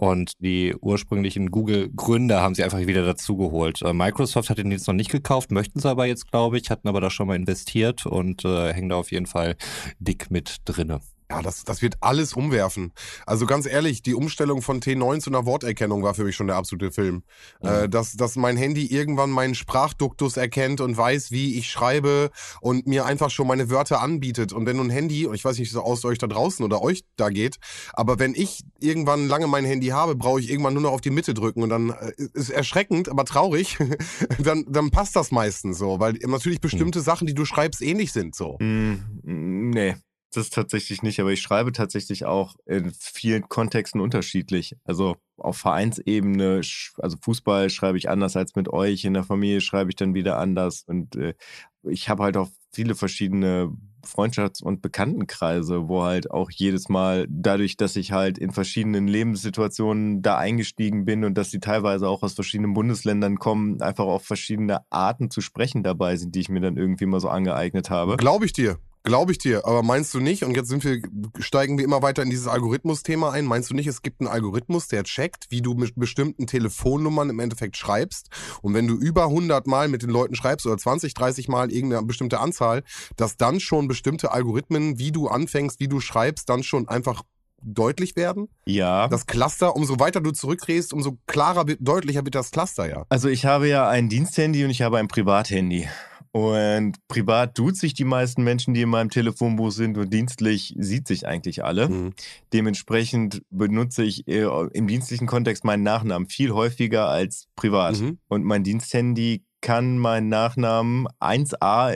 Und 0.00 0.32
die 0.38 0.74
ursprünglichen 0.80 1.50
Google-Gründer 1.50 2.40
haben 2.40 2.54
sie 2.54 2.64
einfach 2.64 2.78
wieder 2.78 3.04
dazugeholt. 3.04 3.82
Äh, 3.82 3.92
Microsoft 3.92 4.48
hat 4.48 4.56
den 4.56 4.72
jetzt 4.72 4.86
noch 4.86 4.94
nicht 4.94 5.10
gekauft, 5.10 5.50
möchten 5.50 5.78
sie 5.78 5.90
aber 5.90 6.06
jetzt, 6.06 6.30
glaube 6.30 6.56
ich, 6.56 6.70
hatten 6.70 6.88
aber 6.88 7.02
da 7.02 7.10
schon 7.10 7.26
mal 7.26 7.36
investiert 7.36 8.06
und 8.06 8.46
äh, 8.46 8.72
hängen 8.72 8.88
da 8.88 8.96
auf 8.96 9.12
jeden 9.12 9.26
Fall 9.26 9.56
dick 9.98 10.30
mit 10.30 10.56
drinne. 10.64 11.02
Ja, 11.30 11.42
das, 11.42 11.62
das 11.62 11.80
wird 11.80 11.96
alles 12.00 12.32
umwerfen. 12.32 12.92
Also 13.24 13.46
ganz 13.46 13.66
ehrlich, 13.66 14.02
die 14.02 14.14
Umstellung 14.14 14.62
von 14.62 14.80
T9 14.80 15.20
zu 15.20 15.30
einer 15.30 15.46
Worterkennung 15.46 16.02
war 16.02 16.14
für 16.14 16.24
mich 16.24 16.34
schon 16.34 16.48
der 16.48 16.56
absolute 16.56 16.90
Film. 16.90 17.22
Ja. 17.62 17.82
Äh, 17.82 17.88
dass, 17.88 18.16
dass 18.16 18.34
mein 18.34 18.56
Handy 18.56 18.86
irgendwann 18.86 19.30
meinen 19.30 19.54
Sprachduktus 19.54 20.36
erkennt 20.36 20.80
und 20.80 20.96
weiß, 20.96 21.30
wie 21.30 21.56
ich 21.56 21.70
schreibe 21.70 22.30
und 22.60 22.88
mir 22.88 23.04
einfach 23.04 23.30
schon 23.30 23.46
meine 23.46 23.70
Wörter 23.70 24.00
anbietet. 24.00 24.52
Und 24.52 24.66
wenn 24.66 24.80
ein 24.80 24.90
Handy, 24.90 25.26
und 25.26 25.34
ich 25.36 25.44
weiß 25.44 25.58
nicht, 25.58 25.70
es 25.70 25.76
aus 25.76 26.04
euch 26.04 26.18
da 26.18 26.26
draußen 26.26 26.64
oder 26.64 26.82
euch 26.82 27.04
da 27.16 27.28
geht, 27.28 27.58
aber 27.92 28.18
wenn 28.18 28.34
ich 28.34 28.64
irgendwann 28.80 29.28
lange 29.28 29.46
mein 29.46 29.64
Handy 29.64 29.88
habe, 29.88 30.16
brauche 30.16 30.40
ich 30.40 30.50
irgendwann 30.50 30.74
nur 30.74 30.82
noch 30.82 30.92
auf 30.92 31.00
die 31.00 31.10
Mitte 31.10 31.32
drücken 31.32 31.62
und 31.62 31.68
dann 31.68 31.90
äh, 31.90 32.12
ist 32.34 32.50
erschreckend, 32.50 33.08
aber 33.08 33.24
traurig, 33.24 33.78
dann, 34.40 34.66
dann 34.68 34.90
passt 34.90 35.14
das 35.14 35.30
meistens 35.30 35.78
so, 35.78 36.00
weil 36.00 36.14
natürlich 36.26 36.60
bestimmte 36.60 37.00
Sachen, 37.00 37.28
die 37.28 37.34
du 37.34 37.44
schreibst, 37.44 37.82
ähnlich 37.82 38.12
sind 38.12 38.34
so. 38.34 38.56
Mm, 38.58 38.96
nee, 39.22 39.94
das 40.30 40.50
tatsächlich 40.50 41.02
nicht, 41.02 41.20
aber 41.20 41.32
ich 41.32 41.40
schreibe 41.40 41.72
tatsächlich 41.72 42.24
auch 42.24 42.56
in 42.66 42.92
vielen 42.92 43.48
Kontexten 43.48 44.00
unterschiedlich. 44.00 44.76
Also 44.84 45.16
auf 45.36 45.56
Vereinsebene, 45.56 46.60
also 46.98 47.16
Fußball 47.20 47.70
schreibe 47.70 47.98
ich 47.98 48.08
anders 48.08 48.36
als 48.36 48.54
mit 48.54 48.68
euch, 48.68 49.04
in 49.04 49.14
der 49.14 49.24
Familie 49.24 49.60
schreibe 49.60 49.90
ich 49.90 49.96
dann 49.96 50.14
wieder 50.14 50.38
anders 50.38 50.84
und 50.86 51.16
äh, 51.16 51.34
ich 51.82 52.08
habe 52.08 52.22
halt 52.24 52.36
auch 52.36 52.48
viele 52.72 52.94
verschiedene 52.94 53.72
Freundschafts- 54.06 54.62
und 54.62 54.82
Bekanntenkreise, 54.82 55.88
wo 55.88 56.02
halt 56.02 56.30
auch 56.30 56.50
jedes 56.50 56.88
Mal 56.88 57.26
dadurch, 57.28 57.76
dass 57.76 57.96
ich 57.96 58.12
halt 58.12 58.38
in 58.38 58.50
verschiedenen 58.50 59.08
Lebenssituationen 59.08 60.22
da 60.22 60.38
eingestiegen 60.38 61.04
bin 61.04 61.24
und 61.24 61.34
dass 61.34 61.50
sie 61.50 61.60
teilweise 61.60 62.08
auch 62.08 62.22
aus 62.22 62.34
verschiedenen 62.34 62.74
Bundesländern 62.74 63.38
kommen, 63.38 63.82
einfach 63.82 64.04
auf 64.04 64.24
verschiedene 64.24 64.80
Arten 64.90 65.30
zu 65.30 65.40
sprechen 65.40 65.82
dabei 65.82 66.16
sind, 66.16 66.34
die 66.34 66.40
ich 66.40 66.48
mir 66.48 66.60
dann 66.60 66.76
irgendwie 66.76 67.06
mal 67.06 67.20
so 67.20 67.28
angeeignet 67.28 67.90
habe. 67.90 68.16
Glaube 68.16 68.46
ich 68.46 68.52
dir. 68.52 68.78
Glaube 69.02 69.32
ich 69.32 69.38
dir, 69.38 69.64
aber 69.66 69.82
meinst 69.82 70.12
du 70.12 70.20
nicht, 70.20 70.44
und 70.44 70.54
jetzt 70.54 70.68
sind 70.68 70.84
wir, 70.84 71.00
steigen 71.38 71.78
wir 71.78 71.84
immer 71.86 72.02
weiter 72.02 72.22
in 72.22 72.28
dieses 72.28 72.46
Algorithmus-Thema 72.46 73.30
ein, 73.32 73.46
meinst 73.46 73.70
du 73.70 73.74
nicht, 73.74 73.86
es 73.86 74.02
gibt 74.02 74.20
einen 74.20 74.28
Algorithmus, 74.28 74.88
der 74.88 75.04
checkt, 75.04 75.46
wie 75.48 75.62
du 75.62 75.72
mit 75.72 75.94
bestimmten 75.96 76.46
Telefonnummern 76.46 77.30
im 77.30 77.38
Endeffekt 77.40 77.78
schreibst 77.78 78.28
und 78.60 78.74
wenn 78.74 78.86
du 78.86 78.94
über 78.96 79.24
100 79.24 79.66
Mal 79.66 79.88
mit 79.88 80.02
den 80.02 80.10
Leuten 80.10 80.34
schreibst 80.34 80.66
oder 80.66 80.76
20, 80.76 81.14
30 81.14 81.48
Mal 81.48 81.72
irgendeine 81.72 82.04
bestimmte 82.06 82.40
Anzahl, 82.40 82.82
dass 83.16 83.38
dann 83.38 83.58
schon 83.58 83.88
bestimmte 83.88 84.32
Algorithmen, 84.32 84.98
wie 84.98 85.12
du 85.12 85.28
anfängst, 85.28 85.80
wie 85.80 85.88
du 85.88 86.00
schreibst, 86.00 86.50
dann 86.50 86.62
schon 86.62 86.86
einfach 86.86 87.22
deutlich 87.62 88.16
werden? 88.16 88.48
Ja. 88.66 89.08
Das 89.08 89.26
Cluster, 89.26 89.76
umso 89.76 89.98
weiter 89.98 90.20
du 90.20 90.30
zurückdrehst, 90.30 90.92
umso 90.92 91.16
klarer, 91.26 91.66
wird- 91.66 91.78
deutlicher 91.80 92.24
wird 92.24 92.34
das 92.34 92.50
Cluster 92.50 92.86
ja. 92.88 93.04
Also 93.08 93.28
ich 93.28 93.46
habe 93.46 93.66
ja 93.68 93.88
ein 93.88 94.10
Diensthandy 94.10 94.64
und 94.64 94.70
ich 94.70 94.82
habe 94.82 94.98
ein 94.98 95.08
Privathandy. 95.08 95.88
Und 96.32 96.96
privat 97.08 97.56
tut 97.56 97.76
sich 97.76 97.92
die 97.92 98.04
meisten 98.04 98.44
Menschen, 98.44 98.72
die 98.72 98.82
in 98.82 98.88
meinem 98.88 99.10
Telefonbuch 99.10 99.72
sind 99.72 99.98
und 99.98 100.12
dienstlich 100.12 100.74
sieht 100.78 101.08
sich 101.08 101.26
eigentlich 101.26 101.64
alle. 101.64 101.88
Mhm. 101.88 102.14
Dementsprechend 102.52 103.42
benutze 103.50 104.04
ich 104.04 104.28
äh, 104.28 104.46
im 104.72 104.86
dienstlichen 104.86 105.26
Kontext 105.26 105.64
meinen 105.64 105.82
Nachnamen 105.82 106.28
viel 106.28 106.52
häufiger 106.52 107.08
als 107.08 107.48
privat. 107.56 107.98
Mhm. 108.00 108.18
Und 108.28 108.44
mein 108.44 108.62
Diensthandy 108.62 109.42
kann 109.60 109.98
meinen 109.98 110.28
Nachnamen 110.28 111.08
1a 111.18 111.94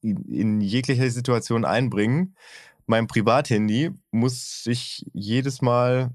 in, 0.00 0.60
jeglicher 0.60 1.10
Situation 1.10 1.64
einbringen. 1.64 2.36
Mein 2.86 3.08
Privathandy 3.08 3.90
muss 4.12 4.64
ich 4.66 5.04
jedes 5.12 5.60
Mal, 5.60 6.10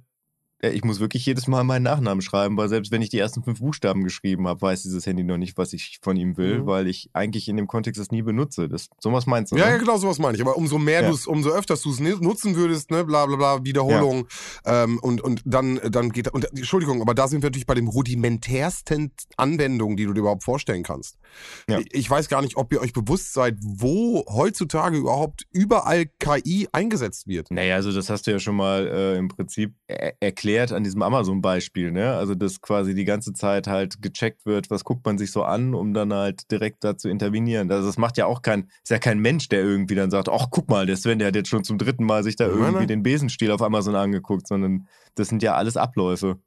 ich 0.61 0.83
muss 0.83 0.99
wirklich 0.99 1.25
jedes 1.25 1.47
Mal 1.47 1.63
meinen 1.63 1.83
Nachnamen 1.83 2.21
schreiben, 2.21 2.57
weil 2.57 2.69
selbst 2.69 2.91
wenn 2.91 3.01
ich 3.01 3.09
die 3.09 3.17
ersten 3.19 3.43
fünf 3.43 3.59
Buchstaben 3.59 4.03
geschrieben 4.03 4.47
habe, 4.47 4.61
weiß 4.61 4.83
dieses 4.83 5.05
Handy 5.05 5.23
noch 5.23 5.37
nicht, 5.37 5.57
was 5.57 5.73
ich 5.73 5.99
von 6.01 6.15
ihm 6.17 6.37
will, 6.37 6.59
Mhm. 6.59 6.65
weil 6.67 6.87
ich 6.87 7.09
eigentlich 7.13 7.47
in 7.47 7.57
dem 7.57 7.67
Kontext 7.67 7.99
das 7.99 8.11
nie 8.11 8.21
benutze. 8.21 8.69
Das, 8.69 8.89
sowas 8.99 9.25
meinst 9.25 9.51
du? 9.51 9.57
Ja, 9.57 9.65
ne? 9.65 9.71
ja, 9.71 9.77
genau 9.77 9.97
sowas 9.97 10.19
meine 10.19 10.35
ich. 10.35 10.41
Aber 10.41 10.57
umso 10.57 10.77
mehr 10.77 11.01
Ja. 11.01 11.07
du 11.09 11.15
es, 11.15 11.27
umso 11.27 11.49
öfters 11.51 11.81
du 11.81 11.91
es 11.91 11.99
nutzen 11.99 12.55
würdest, 12.55 12.91
ne, 12.91 13.03
bla 13.03 13.25
bla 13.25 13.35
bla, 13.35 13.63
Wiederholung. 13.63 14.27
Ähm, 14.65 14.99
und, 15.01 15.21
und 15.21 15.41
dann, 15.45 15.79
dann 15.89 16.11
geht 16.11 16.27
und 16.29 16.45
Entschuldigung, 16.55 17.01
aber 17.01 17.13
da 17.13 17.27
sind 17.27 17.41
wir 17.41 17.47
natürlich 17.49 17.65
bei 17.65 17.75
den 17.75 17.87
rudimentärsten 17.87 19.11
Anwendungen, 19.37 19.97
die 19.97 20.05
du 20.05 20.13
dir 20.13 20.21
überhaupt 20.21 20.43
vorstellen 20.43 20.83
kannst. 20.83 21.17
Ja. 21.69 21.79
Ich, 21.91 22.09
weiß 22.09 22.27
gar 22.29 22.41
nicht, 22.41 22.57
ob 22.57 22.71
ihr 22.73 22.81
euch 22.81 22.93
bewusst 22.93 23.33
seid, 23.33 23.55
wo 23.61 24.25
heutzutage 24.27 24.97
überhaupt 24.97 25.43
überall 25.51 26.05
KI 26.19 26.67
eingesetzt 26.71 27.27
wird. 27.27 27.51
Naja, 27.51 27.75
also 27.75 27.91
das 27.91 28.09
hast 28.09 28.27
du 28.27 28.31
ja 28.31 28.39
schon 28.39 28.55
mal 28.55 28.87
äh, 28.87 29.17
im 29.17 29.27
Prinzip 29.27 29.73
er 29.87 30.31
erklärt 30.51 30.71
an 30.71 30.83
diesem 30.83 31.01
Amazon-Beispiel, 31.01 31.91
ne? 31.91 32.13
Also 32.13 32.35
dass 32.35 32.61
quasi 32.61 32.93
die 32.93 33.05
ganze 33.05 33.33
Zeit 33.33 33.67
halt 33.67 34.01
gecheckt 34.01 34.45
wird, 34.45 34.69
was 34.69 34.83
guckt 34.83 35.05
man 35.05 35.17
sich 35.17 35.31
so 35.31 35.43
an, 35.43 35.73
um 35.73 35.93
dann 35.93 36.13
halt 36.13 36.51
direkt 36.51 36.83
da 36.83 36.97
zu 36.97 37.09
intervenieren. 37.09 37.71
Also 37.71 37.87
das 37.87 37.97
macht 37.97 38.17
ja 38.17 38.25
auch 38.25 38.41
kein, 38.41 38.69
ist 38.83 38.89
ja 38.89 38.99
kein 38.99 39.19
Mensch, 39.19 39.49
der 39.49 39.61
irgendwie 39.61 39.95
dann 39.95 40.11
sagt, 40.11 40.29
ach 40.29 40.47
guck 40.51 40.69
mal, 40.69 40.85
der 40.85 40.97
Sven, 40.97 41.19
der 41.19 41.29
hat 41.29 41.35
jetzt 41.35 41.49
schon 41.49 41.63
zum 41.63 41.77
dritten 41.77 42.05
Mal 42.05 42.23
sich 42.23 42.35
da 42.35 42.47
Nein, 42.47 42.57
irgendwie 42.57 42.77
nein. 42.79 42.87
den 42.87 43.03
Besenstiel 43.03 43.51
auf 43.51 43.61
Amazon 43.61 43.95
angeguckt, 43.95 44.47
sondern 44.47 44.87
das 45.15 45.29
sind 45.29 45.43
ja 45.43 45.55
alles 45.55 45.77
Abläufe. 45.77 46.37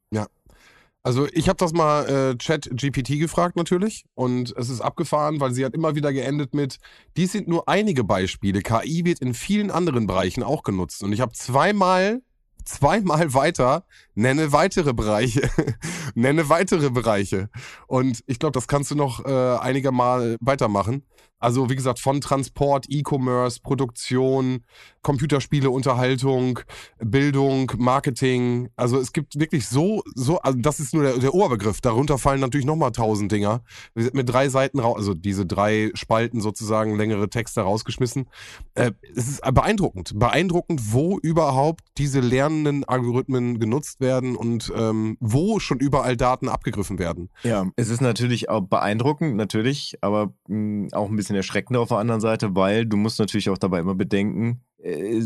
Also 1.02 1.28
ich 1.32 1.50
habe 1.50 1.58
das 1.58 1.74
mal 1.74 2.08
äh, 2.08 2.38
Chat 2.38 2.70
GPT 2.70 3.20
gefragt 3.20 3.56
natürlich 3.56 4.06
und 4.14 4.54
es 4.56 4.70
ist 4.70 4.80
abgefahren, 4.80 5.38
weil 5.38 5.52
sie 5.52 5.62
hat 5.62 5.74
immer 5.74 5.94
wieder 5.94 6.14
geendet 6.14 6.54
mit, 6.54 6.78
dies 7.18 7.32
sind 7.32 7.46
nur 7.46 7.68
einige 7.68 8.04
Beispiele. 8.04 8.62
KI 8.62 9.04
wird 9.04 9.18
in 9.18 9.34
vielen 9.34 9.70
anderen 9.70 10.06
Bereichen 10.06 10.42
auch 10.42 10.62
genutzt. 10.62 11.02
Und 11.02 11.12
ich 11.12 11.20
habe 11.20 11.32
zweimal, 11.32 12.22
zweimal 12.64 13.34
weiter, 13.34 13.84
nenne 14.14 14.52
weitere 14.52 14.92
Bereiche, 14.92 15.48
nenne 16.14 16.48
weitere 16.48 16.90
Bereiche. 16.90 17.50
Und 17.86 18.22
ich 18.26 18.38
glaube, 18.38 18.52
das 18.52 18.68
kannst 18.68 18.90
du 18.90 18.94
noch 18.94 19.24
äh, 19.24 19.58
einiger 19.58 19.92
Mal 19.92 20.36
weitermachen. 20.40 21.04
Also 21.38 21.68
wie 21.68 21.76
gesagt, 21.76 21.98
von 21.98 22.20
Transport, 22.20 22.86
E-Commerce, 22.88 23.60
Produktion, 23.60 24.64
Computerspiele, 25.02 25.68
Unterhaltung, 25.68 26.60
Bildung, 26.98 27.70
Marketing. 27.76 28.70
Also 28.76 28.98
es 28.98 29.12
gibt 29.12 29.38
wirklich 29.38 29.68
so, 29.68 30.02
so, 30.14 30.38
also 30.38 30.58
das 30.58 30.80
ist 30.80 30.94
nur 30.94 31.02
der, 31.02 31.18
der 31.18 31.34
Oberbegriff. 31.34 31.80
Darunter 31.82 32.16
fallen 32.16 32.40
natürlich 32.40 32.64
nochmal 32.64 32.92
tausend 32.92 33.30
Dinger. 33.30 33.62
Wir 33.94 34.04
sind 34.04 34.14
mit 34.14 34.28
drei 34.28 34.48
Seiten 34.48 34.80
raus, 34.80 34.96
also 34.96 35.12
diese 35.12 35.44
drei 35.44 35.90
Spalten 35.94 36.40
sozusagen, 36.40 36.96
längere 36.96 37.28
Texte 37.28 37.60
rausgeschmissen. 37.60 38.26
Äh, 38.74 38.92
es 39.14 39.28
ist 39.28 39.42
beeindruckend. 39.42 40.18
Beeindruckend, 40.18 40.92
wo 40.92 41.18
überhaupt 41.18 41.84
diese 41.98 42.20
lernenden 42.20 42.84
Algorithmen 42.84 43.60
genutzt 43.60 44.00
werden 44.00 44.36
und 44.36 44.72
ähm, 44.74 45.18
wo 45.20 45.58
schon 45.60 45.78
überall 45.78 46.16
Daten 46.16 46.48
abgegriffen 46.48 46.98
werden. 46.98 47.28
Ja, 47.42 47.66
es 47.76 47.90
ist 47.90 48.00
natürlich 48.00 48.48
auch 48.48 48.62
beeindruckend, 48.62 49.36
natürlich, 49.36 49.98
aber 50.00 50.32
mh, 50.48 50.96
auch 50.96 51.10
ein 51.10 51.16
bisschen 51.16 51.23
erschreckend 51.30 51.76
auf 51.76 51.88
der 51.88 51.98
anderen 51.98 52.20
Seite, 52.20 52.54
weil 52.54 52.86
du 52.86 52.96
musst 52.96 53.18
natürlich 53.18 53.50
auch 53.50 53.58
dabei 53.58 53.80
immer 53.80 53.94
bedenken, 53.94 54.62
äh, 54.78 55.20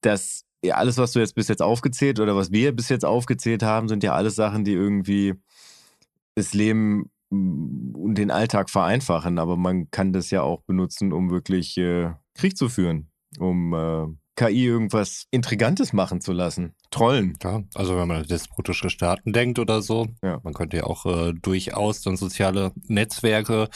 dass 0.00 0.44
alles, 0.68 0.98
was 0.98 1.12
du 1.12 1.20
jetzt 1.20 1.34
bis 1.34 1.48
jetzt 1.48 1.62
aufgezählt 1.62 2.20
oder 2.20 2.36
was 2.36 2.52
wir 2.52 2.72
bis 2.72 2.88
jetzt 2.88 3.04
aufgezählt 3.04 3.62
haben, 3.62 3.88
sind 3.88 4.02
ja 4.02 4.12
alles 4.12 4.34
Sachen, 4.34 4.64
die 4.64 4.72
irgendwie 4.72 5.34
das 6.34 6.52
Leben 6.52 7.10
und 7.30 8.14
den 8.16 8.30
Alltag 8.30 8.68
vereinfachen. 8.68 9.38
Aber 9.38 9.56
man 9.56 9.90
kann 9.90 10.12
das 10.12 10.30
ja 10.30 10.42
auch 10.42 10.62
benutzen, 10.62 11.12
um 11.12 11.30
wirklich 11.30 11.78
äh, 11.78 12.12
Krieg 12.34 12.56
zu 12.56 12.68
führen, 12.68 13.10
um 13.38 13.72
äh, 13.72 14.06
KI 14.40 14.64
irgendwas 14.66 15.26
Intrigantes 15.30 15.92
machen 15.92 16.22
zu 16.22 16.32
lassen. 16.32 16.74
Trollen. 16.90 17.36
Ja, 17.42 17.62
also 17.74 17.96
wenn 17.98 18.08
man 18.08 18.18
an 18.22 18.26
despotische 18.26 18.88
Staaten 18.88 19.32
denkt 19.34 19.58
oder 19.58 19.82
so, 19.82 20.06
Ja. 20.22 20.40
man 20.42 20.54
könnte 20.54 20.78
ja 20.78 20.84
auch 20.84 21.04
äh, 21.04 21.34
durchaus 21.34 22.00
dann 22.00 22.16
soziale 22.16 22.72
Netzwerke 22.88 23.68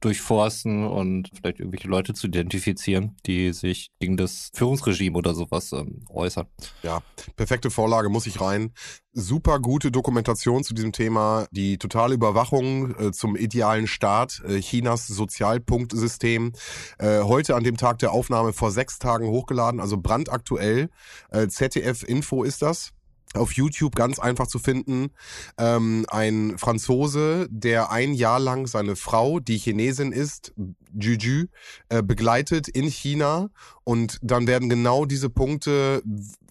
durchforsten 0.00 0.84
und 0.86 1.30
vielleicht 1.34 1.58
irgendwelche 1.58 1.88
Leute 1.88 2.14
zu 2.14 2.28
identifizieren, 2.28 3.16
die 3.26 3.52
sich 3.52 3.90
gegen 3.98 4.16
das 4.16 4.50
Führungsregime 4.54 5.16
oder 5.18 5.34
sowas 5.34 5.72
ähm, 5.72 6.04
äußern. 6.10 6.46
Ja, 6.82 7.02
perfekte 7.36 7.70
Vorlage, 7.70 8.08
muss 8.08 8.26
ich 8.26 8.40
rein. 8.40 8.72
Super 9.16 9.60
gute 9.60 9.92
Dokumentation 9.92 10.64
zu 10.64 10.74
diesem 10.74 10.90
Thema. 10.90 11.46
Die 11.52 11.78
totale 11.78 12.16
Überwachung 12.16 12.96
äh, 12.98 13.12
zum 13.12 13.36
idealen 13.36 13.86
Staat, 13.86 14.42
äh, 14.44 14.58
Chinas 14.58 15.06
Sozialpunktsystem. 15.06 16.52
Äh, 16.98 17.20
heute 17.20 17.54
an 17.54 17.62
dem 17.62 17.76
Tag 17.76 18.00
der 18.00 18.10
Aufnahme 18.10 18.52
vor 18.52 18.72
sechs 18.72 18.98
Tagen 18.98 19.28
hochgeladen, 19.28 19.78
also 19.78 19.98
brandaktuell. 19.98 20.90
Äh, 21.30 21.46
ZDF 21.46 22.02
Info 22.02 22.42
ist 22.42 22.60
das. 22.60 22.90
Auf 23.34 23.52
YouTube 23.52 23.94
ganz 23.94 24.18
einfach 24.18 24.48
zu 24.48 24.58
finden. 24.58 25.10
Ähm, 25.58 26.06
ein 26.08 26.58
Franzose, 26.58 27.46
der 27.50 27.92
ein 27.92 28.14
Jahr 28.14 28.40
lang 28.40 28.66
seine 28.66 28.96
Frau, 28.96 29.38
die 29.38 29.58
Chinesin 29.58 30.10
ist, 30.10 30.52
Juju, 30.92 31.46
äh, 31.88 32.02
begleitet 32.02 32.66
in 32.68 32.86
China 32.88 33.50
und 33.84 34.18
dann 34.22 34.46
werden 34.46 34.68
genau 34.68 35.04
diese 35.04 35.30
Punkte, 35.30 36.02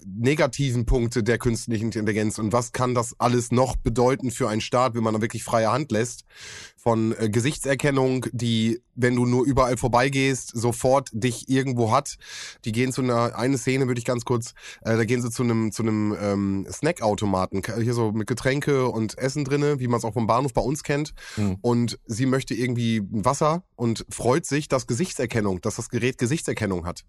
negativen 0.06 0.86
Punkte 0.86 1.24
der 1.24 1.38
künstlichen 1.38 1.86
Intelligenz 1.86 2.40
und 2.40 2.54
was 2.54 2.72
kann 2.72 2.96
das 2.96 3.20
alles 3.20 3.52
noch 3.52 3.76
bedeuten 3.76 4.32
für 4.32 4.50
einen 4.50 4.62
Staat, 4.62 4.96
wenn 4.96 5.04
man 5.04 5.14
da 5.14 5.22
wirklich 5.22 5.44
freie 5.44 5.72
Hand 5.72 5.92
lässt, 5.92 6.26
von 6.84 7.16
äh, 7.18 7.30
Gesichtserkennung, 7.30 8.26
die, 8.34 8.82
wenn 8.94 9.16
du 9.16 9.26
nur 9.26 9.46
überall 9.46 9.78
vorbeigehst, 9.78 10.52
sofort 10.54 11.10
dich 11.14 11.48
irgendwo 11.48 11.92
hat. 11.92 12.18
Die 12.66 12.74
gehen 12.74 12.92
zu 12.92 13.02
einer, 13.02 13.38
eine 13.38 13.58
Szene 13.58 13.88
würde 13.88 14.00
ich 14.00 14.06
ganz 14.06 14.26
kurz, 14.26 14.54
äh, 14.82 14.98
da 14.98 15.06
gehen 15.06 15.22
sie 15.22 15.32
zu 15.32 15.44
einem, 15.44 15.72
zu 15.72 15.84
einem 15.84 16.14
ähm, 16.20 16.68
Snackautomaten, 16.70 17.64
hier 17.82 17.94
so 17.94 18.12
mit 18.12 18.28
Getränke 18.28 18.90
und 18.90 19.18
Essen 19.18 19.46
drinne, 19.46 19.80
wie 19.80 19.88
man 19.88 20.00
es 20.00 20.04
auch 20.04 20.14
vom 20.14 20.28
Bahnhof 20.28 20.54
bei 20.54 20.62
uns 20.62 20.84
kennt. 20.84 21.14
Mhm. 21.38 21.58
Und 21.62 22.00
sie 22.06 22.26
möchte 22.26 22.54
irgendwie 22.54 23.02
Wasser 23.10 23.64
und 23.78 24.06
freut 24.10 24.46
sich, 24.46 24.68
dass 24.68 24.86
Gesichtserkennung, 24.86 25.62
dass 25.62 25.78
das 25.78 25.88
Gerät 25.88 26.18
Gesichtserkennung 26.18 26.86
hat. 26.86 27.06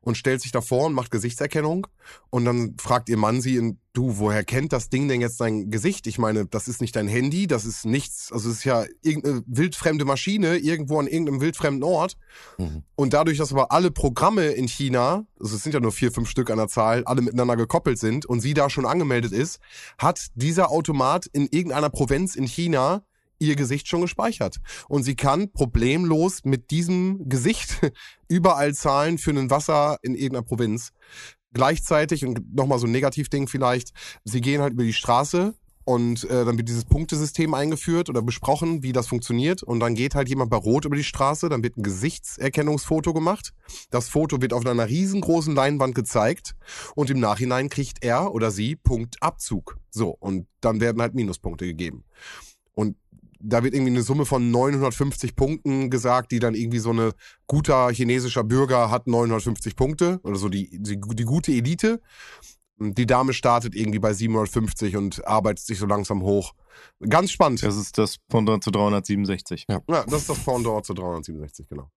Und 0.00 0.16
stellt 0.16 0.42
sich 0.42 0.50
davor 0.50 0.86
und 0.86 0.94
macht 0.94 1.12
Gesichtserkennung. 1.12 1.86
Und 2.34 2.46
dann 2.46 2.76
fragt 2.78 3.10
ihr 3.10 3.18
Mann 3.18 3.42
sie, 3.42 3.76
du, 3.92 4.16
woher 4.16 4.42
kennt 4.42 4.72
das 4.72 4.88
Ding 4.88 5.06
denn 5.06 5.20
jetzt 5.20 5.38
dein 5.38 5.70
Gesicht? 5.70 6.06
Ich 6.06 6.16
meine, 6.16 6.46
das 6.46 6.66
ist 6.66 6.80
nicht 6.80 6.96
dein 6.96 7.06
Handy, 7.06 7.46
das 7.46 7.66
ist 7.66 7.84
nichts, 7.84 8.32
also 8.32 8.48
es 8.48 8.56
ist 8.56 8.64
ja 8.64 8.86
irgendeine 9.02 9.42
wildfremde 9.44 10.06
Maschine, 10.06 10.56
irgendwo 10.56 10.98
an 10.98 11.08
irgendeinem 11.08 11.42
wildfremden 11.42 11.82
Ort. 11.82 12.16
Mhm. 12.56 12.84
Und 12.94 13.12
dadurch, 13.12 13.36
dass 13.36 13.52
aber 13.52 13.70
alle 13.70 13.90
Programme 13.90 14.46
in 14.46 14.66
China, 14.66 15.26
also 15.38 15.56
es 15.56 15.62
sind 15.62 15.74
ja 15.74 15.80
nur 15.80 15.92
vier, 15.92 16.10
fünf 16.10 16.30
Stück 16.30 16.48
an 16.48 16.56
der 16.56 16.68
Zahl, 16.68 17.04
alle 17.04 17.20
miteinander 17.20 17.54
gekoppelt 17.54 17.98
sind 17.98 18.24
und 18.24 18.40
sie 18.40 18.54
da 18.54 18.70
schon 18.70 18.86
angemeldet 18.86 19.32
ist, 19.32 19.60
hat 19.98 20.28
dieser 20.34 20.70
Automat 20.70 21.26
in 21.34 21.48
irgendeiner 21.50 21.90
Provinz 21.90 22.34
in 22.34 22.46
China 22.46 23.04
ihr 23.40 23.56
Gesicht 23.56 23.88
schon 23.88 24.00
gespeichert. 24.00 24.56
Und 24.88 25.02
sie 25.02 25.16
kann 25.16 25.52
problemlos 25.52 26.44
mit 26.44 26.70
diesem 26.70 27.28
Gesicht 27.28 27.78
überall 28.28 28.72
zahlen 28.72 29.18
für 29.18 29.32
ein 29.32 29.50
Wasser 29.50 29.98
in 30.00 30.14
irgendeiner 30.14 30.44
Provinz. 30.46 30.92
Gleichzeitig, 31.52 32.24
und 32.24 32.54
nochmal 32.54 32.78
so 32.78 32.86
ein 32.86 32.92
Negativding 32.92 33.48
vielleicht, 33.48 33.90
sie 34.24 34.40
gehen 34.40 34.62
halt 34.62 34.72
über 34.72 34.84
die 34.84 34.92
Straße 34.92 35.54
und 35.84 36.24
äh, 36.24 36.44
dann 36.44 36.56
wird 36.56 36.68
dieses 36.68 36.84
Punktesystem 36.84 37.54
eingeführt 37.54 38.08
oder 38.08 38.22
besprochen, 38.22 38.82
wie 38.82 38.92
das 38.92 39.08
funktioniert. 39.08 39.62
Und 39.62 39.80
dann 39.80 39.94
geht 39.94 40.14
halt 40.14 40.28
jemand 40.28 40.50
bei 40.50 40.56
Rot 40.56 40.84
über 40.84 40.96
die 40.96 41.04
Straße, 41.04 41.48
dann 41.48 41.62
wird 41.62 41.76
ein 41.76 41.82
Gesichtserkennungsfoto 41.82 43.12
gemacht. 43.12 43.52
Das 43.90 44.08
Foto 44.08 44.40
wird 44.40 44.52
auf 44.52 44.64
einer 44.64 44.88
riesengroßen 44.88 45.54
Leinwand 45.54 45.94
gezeigt 45.94 46.54
und 46.94 47.10
im 47.10 47.20
Nachhinein 47.20 47.68
kriegt 47.68 48.04
er 48.04 48.32
oder 48.32 48.50
sie 48.50 48.76
Punktabzug. 48.76 49.78
So, 49.90 50.10
und 50.10 50.46
dann 50.60 50.80
werden 50.80 51.02
halt 51.02 51.14
Minuspunkte 51.14 51.66
gegeben. 51.66 52.04
Und 52.74 52.96
da 53.42 53.62
wird 53.62 53.74
irgendwie 53.74 53.92
eine 53.92 54.02
Summe 54.02 54.24
von 54.24 54.50
950 54.50 55.34
Punkten 55.34 55.90
gesagt, 55.90 56.32
die 56.32 56.38
dann 56.38 56.54
irgendwie 56.54 56.78
so 56.78 56.90
eine 56.90 57.12
guter 57.46 57.90
chinesischer 57.90 58.44
Bürger 58.44 58.90
hat 58.90 59.06
950 59.06 59.76
Punkte 59.76 60.20
oder 60.22 60.36
so 60.36 60.48
die, 60.48 60.70
die, 60.70 60.98
die 61.00 61.24
gute 61.24 61.52
Elite. 61.52 62.00
Und 62.78 62.96
Die 62.98 63.06
Dame 63.06 63.32
startet 63.32 63.74
irgendwie 63.74 63.98
bei 63.98 64.12
750 64.12 64.96
und 64.96 65.26
arbeitet 65.26 65.64
sich 65.64 65.78
so 65.78 65.86
langsam 65.86 66.22
hoch. 66.22 66.54
Ganz 67.08 67.30
spannend. 67.30 67.62
Das 67.62 67.76
ist 67.76 67.98
das 67.98 68.18
Pendant 68.28 68.64
zu 68.64 68.70
367. 68.70 69.66
Ja, 69.68 69.82
das 69.86 70.22
ist 70.22 70.30
das 70.30 70.38
Pendant 70.38 70.84
zu 70.84 70.94
367, 70.94 71.68
genau. 71.68 71.90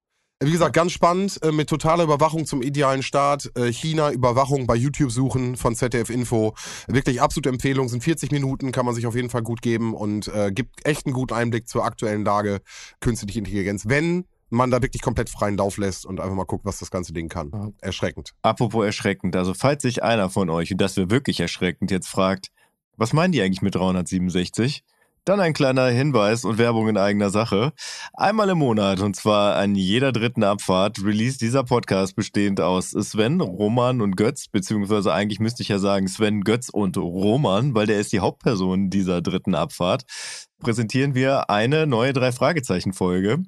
Wie 0.44 0.52
gesagt, 0.52 0.76
ganz 0.76 0.92
spannend, 0.92 1.42
äh, 1.44 1.54
mit 1.54 1.70
totaler 1.70 2.04
Überwachung 2.04 2.46
zum 2.46 2.62
idealen 2.62 3.04
Start. 3.04 3.54
Äh, 3.56 3.72
China, 3.72 4.12
Überwachung 4.12 4.68
bei 4.68 4.76
YouTube 4.76 5.10
suchen 5.10 5.56
von 5.56 5.76
ZDF 5.76 6.10
Info. 6.10 6.54
Wirklich 6.88 7.22
absolute 7.22 7.48
Empfehlung, 7.48 7.88
sind 7.88 8.04
40 8.04 8.32
Minuten, 8.32 8.74
kann 8.74 8.86
man 8.86 8.94
sich 8.94 9.08
auf 9.08 9.16
jeden 9.16 9.30
Fall 9.30 9.44
gut 9.44 9.62
geben 9.62 9.94
und 9.94 10.28
äh, 10.28 10.52
gibt 10.52 10.86
echt 10.86 11.06
einen 11.06 11.14
guten 11.14 11.34
Einblick 11.34 11.70
zur 11.70 11.86
aktuellen 11.86 12.26
Lage 12.26 12.60
künstliche 13.00 13.40
Intelligenz, 13.40 13.88
wenn 13.88 14.26
man 14.50 14.72
da 14.72 14.82
wirklich 14.82 15.02
komplett 15.02 15.30
freien 15.30 15.56
Lauf 15.56 15.78
lässt 15.78 16.06
und 16.06 16.20
einfach 16.20 16.36
mal 16.36 16.44
guckt, 16.44 16.66
was 16.66 16.80
das 16.80 16.92
ganze 16.92 17.14
Ding 17.14 17.30
kann. 17.30 17.74
Erschreckend. 17.80 18.34
Apropos 18.42 18.86
erschreckend, 18.86 19.38
also 19.38 19.54
falls 19.54 19.84
sich 19.84 20.04
einer 20.04 20.30
von 20.30 20.50
euch, 20.50 20.70
und 20.70 20.82
das 20.82 20.98
wäre 20.98 21.10
wirklich 21.10 21.40
erschreckend, 21.40 21.92
jetzt 21.92 22.10
fragt, 22.10 22.52
was 22.98 23.14
meinen 23.14 23.32
die 23.32 23.42
eigentlich 23.42 23.62
mit 23.62 23.76
367? 23.76 24.84
Dann 25.26 25.40
ein 25.40 25.54
kleiner 25.54 25.88
Hinweis 25.88 26.46
und 26.46 26.60
Werbung 26.60 26.88
in 26.88 26.98
eigener 26.98 27.32
Sache. 27.32 27.74
Einmal 28.14 28.50
im 28.50 28.60
Monat, 28.60 29.00
und 29.00 29.16
zwar 29.16 29.56
an 29.56 29.74
jeder 29.74 30.12
dritten 30.12 30.44
Abfahrt, 30.44 31.04
release 31.04 31.40
dieser 31.40 31.64
Podcast 31.64 32.16
bestehend 32.16 32.62
aus 32.62 32.92
Sven, 32.92 33.42
Roman 33.42 34.02
und 34.02 34.18
Götz, 34.18 34.48
beziehungsweise 34.48 35.12
eigentlich 35.12 35.40
müsste 35.40 35.64
ich 35.64 35.70
ja 35.70 35.80
sagen 35.80 36.08
Sven, 36.08 36.42
Götz 36.42 36.70
und 36.70 36.96
Roman, 36.98 37.74
weil 37.74 37.88
der 37.88 38.00
ist 38.00 38.14
die 38.14 38.20
Hauptperson 38.20 38.92
dieser 38.92 39.24
dritten 39.24 39.56
Abfahrt 39.56 40.04
präsentieren 40.62 41.16
wir 41.16 41.50
eine 41.50 41.86
neue 41.88 42.14
Drei-Fragezeichen-Folge, 42.14 43.44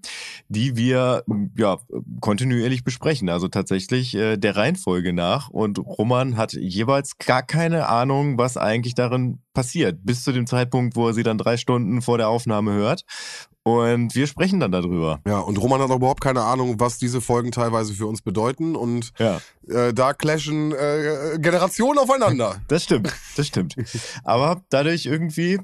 die 0.49 0.75
wir 0.75 1.23
ja 1.57 1.77
kontinuierlich 2.21 2.83
besprechen. 2.83 3.29
Also 3.29 3.47
tatsächlich 3.47 4.13
äh, 4.15 4.37
der 4.37 4.55
Reihenfolge 4.55 5.13
nach. 5.13 5.49
Und 5.49 5.79
Roman 5.79 6.37
hat 6.37 6.53
jeweils 6.53 7.17
gar 7.17 7.43
keine 7.43 7.87
Ahnung, 7.87 8.37
was 8.37 8.57
eigentlich 8.57 8.95
darin 8.95 9.39
passiert, 9.53 9.99
bis 10.03 10.23
zu 10.23 10.31
dem 10.31 10.47
Zeitpunkt, 10.47 10.95
wo 10.95 11.07
er 11.07 11.13
sie 11.13 11.23
dann 11.23 11.37
drei 11.37 11.57
Stunden 11.57 12.01
vor 12.01 12.17
der 12.17 12.29
Aufnahme 12.29 12.73
hört. 12.73 13.03
Und 13.63 14.15
wir 14.15 14.27
sprechen 14.27 14.61
dann 14.61 14.71
darüber. 14.71 15.19
Ja, 15.27 15.39
und 15.39 15.57
Roman 15.57 15.81
hat 15.81 15.89
auch 15.91 15.97
überhaupt 15.97 16.21
keine 16.21 16.43
Ahnung, 16.43 16.79
was 16.79 16.99
diese 16.99 17.19
Folgen 17.19 17.51
teilweise 17.51 17.93
für 17.93 18.07
uns 18.07 18.21
bedeuten. 18.21 18.77
Und 18.77 19.11
Ja, 19.19 19.41
äh, 19.67 19.93
da 19.93 20.13
clashen 20.13 20.71
äh, 20.71 21.37
Generationen 21.39 21.99
aufeinander. 21.99 22.61
das 22.69 22.83
stimmt. 22.85 23.13
Das 23.35 23.47
stimmt. 23.47 23.75
Aber 24.23 24.61
dadurch 24.69 25.05
irgendwie, 25.05 25.59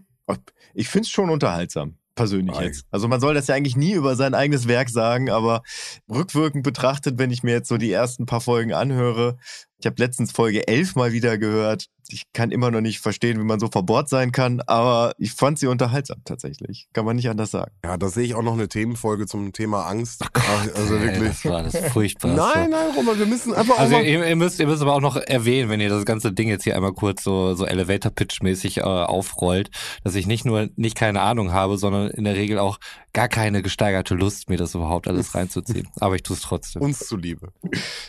ich 0.74 0.90
finde 0.90 1.06
es 1.06 1.10
schon 1.10 1.30
unterhaltsam. 1.30 1.98
Persönlich 2.16 2.56
Ei. 2.56 2.66
jetzt. 2.66 2.86
Also 2.92 3.08
man 3.08 3.20
soll 3.20 3.34
das 3.34 3.48
ja 3.48 3.56
eigentlich 3.56 3.76
nie 3.76 3.94
über 3.94 4.16
sein 4.16 4.36
eigenes 4.36 4.68
Werk 4.68 4.90
sagen, 4.90 5.32
aber 5.32 5.64
rückwirkend 6.08 6.64
betrachtet, 6.64 7.18
wenn 7.18 7.32
ich 7.32 7.42
mir 7.42 7.54
jetzt 7.54 7.70
so 7.70 7.78
die 7.78 7.92
ersten 7.92 8.28
paar 8.28 8.42
Folgen 8.42 8.72
anhöre, 8.72 9.38
Ich 9.84 9.86
habe 9.86 10.02
letztens 10.02 10.32
Folge 10.32 10.66
11 10.66 10.96
mal 10.96 11.12
wieder 11.12 11.38
gehört. 11.38 11.88
Ich 12.08 12.24
kann 12.32 12.52
immer 12.52 12.72
noch 12.72 12.80
nicht 12.80 13.02
verstehen, 13.02 13.38
wie 13.38 13.44
man 13.44 13.60
so 13.60 13.68
verbohrt 13.68 14.08
sein 14.08 14.32
kann, 14.32 14.62
aber 14.62 15.14
ich 15.18 15.34
fand 15.34 15.60
sie 15.60 15.68
unterhaltsam 15.68 16.22
tatsächlich. 16.24 16.88
Kann 16.94 17.04
man 17.04 17.18
nicht 17.18 17.30
anders 17.30 17.52
sagen. 17.52 17.72
Ja, 17.84 17.98
da 17.98 18.08
sehe 18.08 18.24
ich 18.24 18.34
auch 18.34 18.44
noch 18.44 18.54
eine 18.54 18.70
Themenfolge 18.70 19.26
zum 19.26 19.52
Thema 19.52 19.86
Angst. 19.86 20.24
Ach, 20.34 20.68
also 20.76 21.02
wirklich. 21.02 21.42
Das 21.42 21.46
war 21.46 21.64
das 21.64 21.78
furchtbar. 21.92 22.34
Nein, 22.34 22.70
nein, 22.70 22.92
Roman, 22.96 23.20
wir 23.20 23.26
müssen 23.26 23.54
einfach 23.54 23.78
Also 23.78 23.96
auch 23.96 24.00
mal 24.00 24.06
ihr, 24.06 24.26
ihr, 24.26 24.36
müsst, 24.38 24.62
ihr 24.62 24.68
müsst 24.68 24.82
aber 24.82 24.94
auch 24.94 25.02
noch 25.02 25.18
erwähnen, 25.18 25.70
wenn 25.70 25.82
ihr 25.82 25.90
das 25.90 26.06
ganze 26.06 26.32
Ding 26.32 26.48
jetzt 26.48 26.64
hier 26.64 26.78
einmal 26.78 26.94
kurz 26.94 27.22
so, 27.22 27.54
so 27.54 27.66
Elevator-Pitch-mäßig 27.66 28.78
äh, 28.78 28.84
aufrollt, 28.84 29.70
dass 30.06 30.16
ich 30.16 30.28
nicht 30.28 30.46
nur 30.46 30.70
nicht 30.78 30.96
keine 30.96 31.20
Ahnung 31.20 31.52
habe, 31.52 31.78
sondern 31.78 32.10
in 32.10 32.24
der 32.24 32.36
Regel 32.36 32.58
auch 32.58 32.80
gar 33.12 33.28
keine 33.28 33.62
gesteigerte 33.62 34.16
Lust, 34.16 34.50
mir 34.50 34.58
das 34.58 34.76
überhaupt 34.76 35.08
alles 35.08 35.36
reinzuziehen. 35.36 35.90
Aber 36.00 36.16
ich 36.16 36.24
tue 36.24 36.38
es 36.38 36.42
trotzdem. 36.42 36.82
uns 36.82 37.00
zuliebe. 37.00 37.52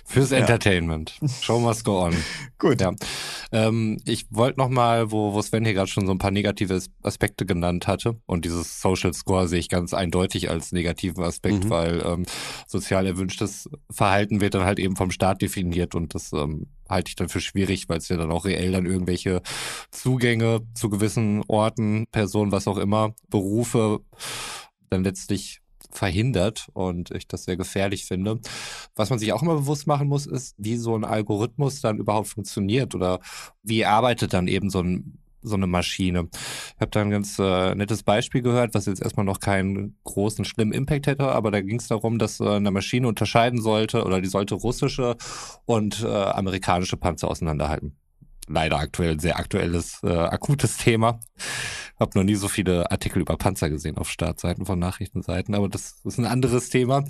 Fürs 0.05 0.31
Entertainment. 0.31 1.19
Show 1.41 1.64
must 1.65 1.85
go 1.85 2.03
on. 2.05 2.15
Gut. 2.59 2.81
Ja. 2.81 2.93
Ähm, 3.53 3.99
ich 4.07 4.27
wollte 4.31 4.59
noch 4.61 4.69
mal, 4.69 5.11
wo, 5.11 5.33
wo 5.35 5.43
Sven 5.43 5.65
hier 5.65 5.75
gerade 5.75 5.91
schon 5.91 6.07
so 6.07 6.13
ein 6.13 6.19
paar 6.19 6.31
negative 6.31 6.75
As- 6.75 6.91
Aspekte 7.03 7.45
genannt 7.47 7.87
hatte 7.87 8.21
und 8.27 8.45
dieses 8.45 8.81
Social 8.81 9.13
Score 9.13 9.49
sehe 9.49 9.59
ich 9.59 9.69
ganz 9.69 9.93
eindeutig 9.95 10.51
als 10.51 10.73
negativen 10.73 11.23
Aspekt, 11.25 11.65
Mhm. 11.65 11.71
weil 11.71 12.03
ähm, 12.07 12.27
sozial 12.67 13.07
erwünschtes 13.07 13.69
Verhalten 13.91 14.41
wird 14.41 14.55
dann 14.55 14.65
halt 14.65 14.79
eben 14.79 14.97
vom 14.97 15.11
Staat 15.11 15.43
definiert 15.43 15.95
und 15.95 16.15
das 16.15 16.33
ähm, 16.33 16.67
halte 16.89 17.09
ich 17.09 17.17
dann 17.17 17.29
für 17.29 17.41
schwierig, 17.41 17.89
weil 17.89 17.99
es 17.99 18.09
ja 18.09 18.17
dann 18.17 18.31
auch 18.31 18.45
reell 18.45 18.73
dann 18.73 18.87
irgendwelche 18.87 19.41
Zugänge 19.91 20.61
zu 20.75 20.89
gewissen 20.91 21.43
Orten, 21.49 22.07
Personen, 22.13 22.53
was 22.53 22.69
auch 22.69 22.79
immer, 22.79 23.15
Berufe 23.29 24.01
dann 24.91 25.05
letztlich 25.05 25.61
verhindert 25.97 26.69
und 26.73 27.11
ich 27.11 27.27
das 27.29 27.45
sehr 27.45 27.57
gefährlich 27.57 28.05
finde. 28.05 28.41
Was 28.97 29.11
man 29.11 29.19
sich 29.19 29.33
auch 29.33 29.43
immer 29.43 29.55
bewusst 29.55 29.87
machen 29.87 30.09
muss, 30.09 30.27
ist, 30.27 30.55
wie 30.59 30.77
so 30.77 30.95
ein 30.95 31.05
Algorithmus 31.05 31.81
dann 31.81 31.99
überhaupt 31.99 32.29
funktioniert 32.29 32.95
oder 32.95 33.21
wie 33.63 33.85
arbeitet 33.85 34.33
dann 34.33 34.49
eben 34.49 34.71
so 34.71 34.81
ein 34.81 35.19
so 35.45 35.57
eine 35.57 35.67
Maschine. 35.67 36.29
Ich 36.75 36.81
habe 36.81 36.91
da 36.91 37.03
ein 37.03 37.11
ganz 37.11 37.39
äh, 37.39 37.75
nettes 37.75 38.03
Beispiel 38.03 38.43
gehört, 38.43 38.75
was 38.75 38.87
jetzt 38.87 39.03
erstmal 39.03 39.27
noch 39.27 39.41
keinen 39.41 39.97
großen, 40.05 40.45
schlimmen 40.45 40.73
Impact 40.73 41.07
hätte, 41.07 41.29
aber 41.29 41.51
da 41.51 41.61
ging 41.61 41.79
es 41.79 41.89
darum, 41.89 42.19
dass 42.19 42.41
äh, 42.41 42.49
eine 42.49 42.71
Maschine 42.71 43.07
unterscheiden 43.07 43.61
sollte 43.61 44.05
oder 44.05 44.21
die 44.21 44.29
sollte 44.29 44.55
russische 44.55 45.17
und 45.67 46.03
äh, 46.03 46.07
amerikanische 46.07 46.97
Panzer 46.97 47.29
auseinanderhalten. 47.29 47.95
Leider 48.49 48.79
aktuell 48.79 49.21
sehr 49.21 49.39
aktuelles, 49.39 50.01
äh, 50.03 50.09
akutes 50.09 50.77
Thema. 50.77 51.21
Hab 51.99 52.15
noch 52.15 52.25
nie 52.25 52.35
so 52.35 52.49
viele 52.49 52.91
Artikel 52.91 53.23
über 53.23 53.37
Panzer 53.37 53.71
gesehen 53.71 53.99
auf 53.99 54.11
Startseiten 54.11 54.67
von 54.67 54.79
Nachrichtenseiten, 54.79 55.55
aber 55.55 55.69
das 55.69 56.01
ist 56.05 56.19
ein 56.19 56.27
anderes 56.27 56.69
Thema. 56.69 57.05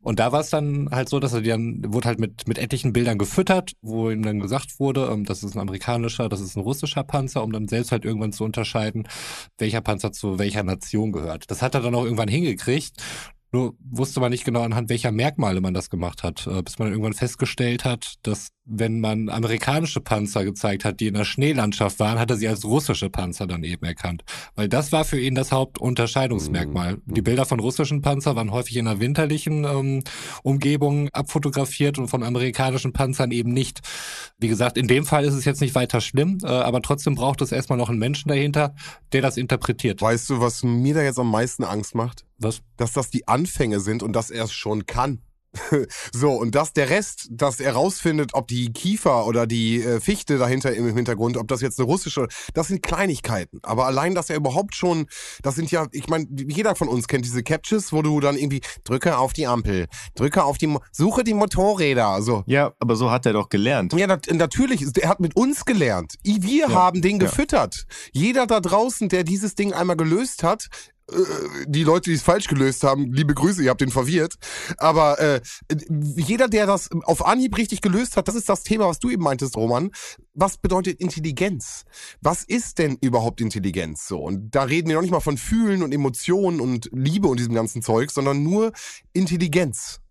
Und 0.00 0.18
da 0.18 0.32
war 0.32 0.40
es 0.40 0.50
dann 0.50 0.88
halt 0.90 1.08
so, 1.08 1.20
dass 1.20 1.32
er 1.32 1.42
dann, 1.42 1.82
wurde 1.86 2.08
halt 2.08 2.18
mit, 2.18 2.48
mit 2.48 2.58
etlichen 2.58 2.92
Bildern 2.92 3.18
gefüttert, 3.18 3.72
wo 3.82 4.10
ihm 4.10 4.22
dann 4.22 4.40
gesagt 4.40 4.80
wurde, 4.80 5.08
ähm, 5.12 5.24
das 5.24 5.42
ist 5.42 5.54
ein 5.54 5.60
amerikanischer, 5.60 6.28
das 6.28 6.40
ist 6.40 6.56
ein 6.56 6.62
russischer 6.62 7.04
Panzer, 7.04 7.42
um 7.42 7.52
dann 7.52 7.68
selbst 7.68 7.92
halt 7.92 8.04
irgendwann 8.04 8.32
zu 8.32 8.44
unterscheiden, 8.44 9.08
welcher 9.58 9.80
Panzer 9.80 10.12
zu 10.12 10.38
welcher 10.38 10.64
Nation 10.64 11.12
gehört. 11.12 11.50
Das 11.50 11.62
hat 11.62 11.74
er 11.74 11.80
dann 11.80 11.94
auch 11.94 12.04
irgendwann 12.04 12.28
hingekriegt. 12.28 12.96
Nur 13.52 13.76
wusste 13.80 14.20
man 14.20 14.30
nicht 14.30 14.46
genau 14.46 14.62
anhand 14.62 14.88
welcher 14.88 15.12
Merkmale 15.12 15.60
man 15.60 15.74
das 15.74 15.90
gemacht 15.90 16.22
hat, 16.22 16.46
äh, 16.46 16.62
bis 16.62 16.78
man 16.78 16.88
irgendwann 16.88 17.12
festgestellt 17.12 17.84
hat, 17.84 18.14
dass 18.22 18.48
wenn 18.64 19.00
man 19.00 19.28
amerikanische 19.28 20.00
Panzer 20.00 20.44
gezeigt 20.44 20.84
hat, 20.84 21.00
die 21.00 21.08
in 21.08 21.14
der 21.14 21.24
Schneelandschaft 21.24 21.98
waren, 21.98 22.18
hat 22.18 22.30
er 22.30 22.36
sie 22.36 22.46
als 22.46 22.64
russische 22.64 23.10
Panzer 23.10 23.46
dann 23.46 23.64
eben 23.64 23.84
erkannt. 23.84 24.22
Weil 24.54 24.68
das 24.68 24.92
war 24.92 25.04
für 25.04 25.18
ihn 25.18 25.34
das 25.34 25.50
Hauptunterscheidungsmerkmal. 25.50 26.98
Mhm. 27.04 27.14
Die 27.14 27.22
Bilder 27.22 27.44
von 27.44 27.58
russischen 27.58 28.02
Panzern 28.02 28.36
waren 28.36 28.52
häufig 28.52 28.76
in 28.76 28.86
einer 28.86 29.00
winterlichen 29.00 29.64
ähm, 29.64 30.04
Umgebung 30.44 31.08
abfotografiert 31.08 31.98
und 31.98 32.08
von 32.08 32.22
amerikanischen 32.22 32.92
Panzern 32.92 33.32
eben 33.32 33.52
nicht. 33.52 33.80
Wie 34.38 34.48
gesagt, 34.48 34.78
in 34.78 34.86
dem 34.86 35.04
Fall 35.04 35.24
ist 35.24 35.34
es 35.34 35.44
jetzt 35.44 35.60
nicht 35.60 35.74
weiter 35.74 36.00
schlimm, 36.00 36.38
äh, 36.44 36.46
aber 36.46 36.82
trotzdem 36.82 37.16
braucht 37.16 37.40
es 37.40 37.50
erstmal 37.50 37.78
noch 37.78 37.88
einen 37.88 37.98
Menschen 37.98 38.28
dahinter, 38.28 38.74
der 39.12 39.22
das 39.22 39.36
interpretiert. 39.36 40.00
Weißt 40.00 40.30
du, 40.30 40.40
was 40.40 40.62
mir 40.62 40.94
da 40.94 41.02
jetzt 41.02 41.18
am 41.18 41.30
meisten 41.30 41.64
Angst 41.64 41.96
macht? 41.96 42.24
Was? 42.38 42.62
Dass 42.76 42.92
das 42.92 43.10
die 43.10 43.26
Anfänge 43.26 43.80
sind 43.80 44.04
und 44.04 44.14
dass 44.14 44.30
er 44.30 44.44
es 44.44 44.52
schon 44.52 44.86
kann. 44.86 45.20
so, 46.12 46.32
und 46.32 46.54
dass 46.54 46.72
der 46.72 46.90
Rest, 46.90 47.28
dass 47.30 47.60
er 47.60 47.74
rausfindet, 47.74 48.30
ob 48.34 48.48
die 48.48 48.72
Kiefer 48.72 49.26
oder 49.26 49.46
die 49.46 49.82
äh, 49.82 50.00
Fichte 50.00 50.38
dahinter 50.38 50.74
im 50.74 50.94
Hintergrund, 50.94 51.36
ob 51.36 51.48
das 51.48 51.60
jetzt 51.60 51.78
eine 51.78 51.86
russische, 51.86 52.28
das 52.54 52.68
sind 52.68 52.82
Kleinigkeiten. 52.82 53.58
Aber 53.62 53.86
allein, 53.86 54.14
dass 54.14 54.30
er 54.30 54.36
überhaupt 54.36 54.74
schon, 54.74 55.06
das 55.42 55.54
sind 55.54 55.70
ja, 55.70 55.86
ich 55.92 56.08
meine, 56.08 56.26
jeder 56.30 56.74
von 56.74 56.88
uns 56.88 57.08
kennt 57.08 57.24
diese 57.24 57.42
Captures, 57.42 57.92
wo 57.92 58.02
du 58.02 58.20
dann 58.20 58.36
irgendwie 58.36 58.60
drücke 58.84 59.18
auf 59.18 59.32
die 59.32 59.46
Ampel, 59.46 59.86
drücke 60.14 60.44
auf 60.44 60.58
die, 60.58 60.68
Mo 60.68 60.80
suche 60.90 61.24
die 61.24 61.34
Motorräder, 61.34 62.22
so. 62.22 62.44
Ja, 62.46 62.72
aber 62.80 62.96
so 62.96 63.10
hat 63.10 63.26
er 63.26 63.32
doch 63.32 63.48
gelernt. 63.48 63.92
Ja, 63.92 64.06
nat 64.06 64.26
natürlich. 64.32 64.84
Er 64.98 65.08
hat 65.08 65.20
mit 65.20 65.36
uns 65.36 65.64
gelernt. 65.64 66.14
Wir 66.24 66.68
Ja, 66.68 66.72
haben 66.72 67.02
den 67.02 67.20
ja. 67.20 67.26
gefüttert. 67.26 67.84
Jeder 68.12 68.46
da 68.46 68.60
draußen, 68.60 69.08
der 69.08 69.24
dieses 69.24 69.54
Ding 69.54 69.72
einmal 69.72 69.96
gelöst 69.96 70.42
hat, 70.42 70.68
die 71.66 71.84
Leute, 71.84 72.10
die 72.10 72.16
es 72.16 72.22
falsch 72.22 72.48
gelöst 72.48 72.82
haben, 72.82 73.12
liebe 73.12 73.34
Grüße, 73.34 73.62
ihr 73.62 73.70
habt 73.70 73.80
den 73.80 73.90
verwirrt. 73.90 74.34
Aber 74.78 75.18
äh, 75.20 75.40
jeder, 76.16 76.48
der 76.48 76.66
das 76.66 76.90
auf 77.04 77.24
Anhieb 77.24 77.56
richtig 77.56 77.80
gelöst 77.80 78.16
hat, 78.16 78.28
das 78.28 78.34
ist 78.34 78.48
das 78.48 78.62
Thema, 78.62 78.88
was 78.88 78.98
du 78.98 79.10
eben 79.10 79.22
meintest, 79.22 79.56
Roman. 79.56 79.90
Was 80.34 80.58
bedeutet 80.58 81.00
Intelligenz? 81.00 81.84
Was 82.20 82.44
ist 82.44 82.78
denn 82.78 82.98
überhaupt 83.00 83.40
Intelligenz 83.40 84.06
so? 84.06 84.18
Und 84.18 84.54
da 84.54 84.64
reden 84.64 84.88
wir 84.88 84.96
noch 84.96 85.02
nicht 85.02 85.10
mal 85.10 85.20
von 85.20 85.36
Fühlen 85.36 85.82
und 85.82 85.92
Emotionen 85.92 86.60
und 86.60 86.88
Liebe 86.92 87.28
und 87.28 87.38
diesem 87.38 87.54
ganzen 87.54 87.82
Zeug, 87.82 88.10
sondern 88.10 88.42
nur 88.42 88.72
Intelligenz. 89.12 90.01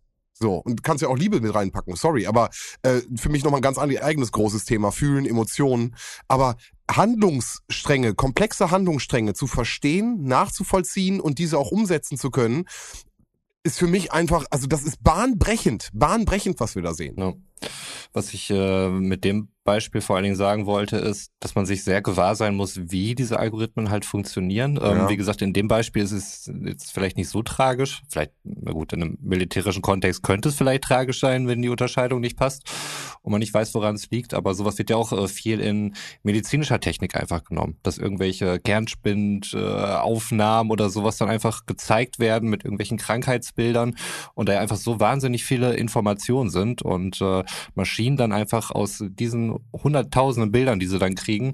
So, 0.42 0.56
und 0.56 0.82
kannst 0.84 1.04
ja 1.04 1.08
auch 1.08 1.18
Liebe 1.18 1.40
mit 1.40 1.54
reinpacken, 1.54 1.96
sorry, 1.96 2.26
aber 2.26 2.50
äh, 2.82 3.02
für 3.16 3.30
mich 3.30 3.44
nochmal 3.44 3.60
ein 3.60 3.64
ganz 3.64 3.78
an- 3.78 3.96
eigenes 3.96 4.32
großes 4.32 4.66
Thema, 4.66 4.92
Fühlen, 4.92 5.28
Emotionen. 5.28 5.96
Aber 6.28 6.56
Handlungsstränge, 6.90 8.16
komplexe 8.16 8.72
Handlungsstränge 8.72 9.34
zu 9.36 9.46
verstehen, 9.46 10.24
nachzuvollziehen 10.24 11.20
und 11.22 11.38
diese 11.38 11.60
auch 11.60 11.72
umsetzen 11.72 12.18
zu 12.18 12.32
können, 12.32 12.66
ist 13.64 13.78
für 13.78 13.88
mich 13.88 14.12
einfach, 14.12 14.46
also 14.50 14.66
das 14.66 14.84
ist 14.84 15.04
bahnbrechend, 15.04 15.90
bahnbrechend, 15.94 16.60
was 16.60 16.74
wir 16.76 16.82
da 16.82 16.96
sehen. 16.96 17.16
Ja. 17.20 17.34
Was 18.12 18.34
ich 18.34 18.50
äh, 18.50 18.90
mit 18.90 19.24
dem 19.24 19.50
Beispiel 19.64 20.02
vor 20.02 20.16
allen 20.16 20.24
Dingen 20.24 20.36
sagen 20.36 20.66
wollte, 20.66 20.98
ist, 20.98 21.32
dass 21.40 21.56
man 21.56 21.66
sich 21.66 21.84
sehr 21.84 22.02
gewahr 22.02 22.36
sein 22.36 22.56
muss, 22.56 22.80
wie 22.92 23.14
diese 23.16 23.40
Algorithmen 23.40 23.90
halt 23.92 24.06
funktionieren. 24.06 24.80
Ähm, 24.82 24.98
Ja. 24.98 25.10
wie 25.10 25.18
gesagt, 25.18 25.42
in 25.42 25.54
dem 25.54 25.68
Beispiel 25.68 26.02
ist 26.04 26.12
es 26.12 26.52
jetzt 26.64 26.92
vielleicht 26.92 27.18
nicht 27.18 27.30
so 27.30 27.44
tragisch. 27.44 28.02
Vielleicht, 28.10 28.32
na 28.44 28.72
gut, 28.72 28.92
in 28.94 29.02
einem 29.04 29.18
militärischen 29.22 29.82
Kontext 29.82 30.24
könnte 30.24 30.50
es 30.50 30.56
vielleicht 30.56 30.84
tragisch 30.84 31.20
sein, 31.20 31.48
wenn 31.48 31.62
die 31.62 31.70
Unterscheidung 31.70 32.22
nicht 32.22 32.38
passt 32.38 32.64
und 33.24 33.32
man 33.32 33.40
nicht 33.40 33.54
weiß, 33.54 33.74
woran 33.76 33.96
es 33.96 34.10
liegt. 34.10 34.34
Aber 34.34 34.54
sowas 34.54 34.78
wird 34.78 34.90
ja 34.90 34.96
auch 34.96 35.12
äh, 35.12 35.28
viel 35.28 35.60
in 35.60 35.96
medizinischer 36.24 36.80
Technik 36.80 37.16
einfach 37.16 37.44
genommen, 37.44 37.78
dass 37.84 37.98
irgendwelche 37.98 38.60
Kernspindaufnahmen 38.60 40.70
äh, 40.70 40.74
oder 40.74 40.90
sowas 40.90 41.18
dann 41.18 41.30
einfach 41.30 41.66
gezeigt 41.66 42.20
werden 42.20 42.50
mit 42.50 42.64
irgendwelchen 42.64 42.98
Krankheitsbildern 42.98 43.96
und 44.34 44.50
da 44.50 44.54
ja 44.54 44.60
einfach 44.60 44.78
so 44.78 45.00
wahnsinnig 45.00 45.46
viele 45.46 45.76
Informationen 45.76 46.50
sind 46.50 46.82
und 46.82 47.22
äh, 47.22 47.44
Maschinen 47.76 48.18
dann 48.18 48.32
einfach 48.32 48.72
aus 48.72 49.04
diesen 49.08 49.56
hunderttausenden 49.72 50.52
Bildern, 50.52 50.80
die 50.80 50.88
sie 50.88 51.00
dann 51.00 51.16
kriegen, 51.16 51.54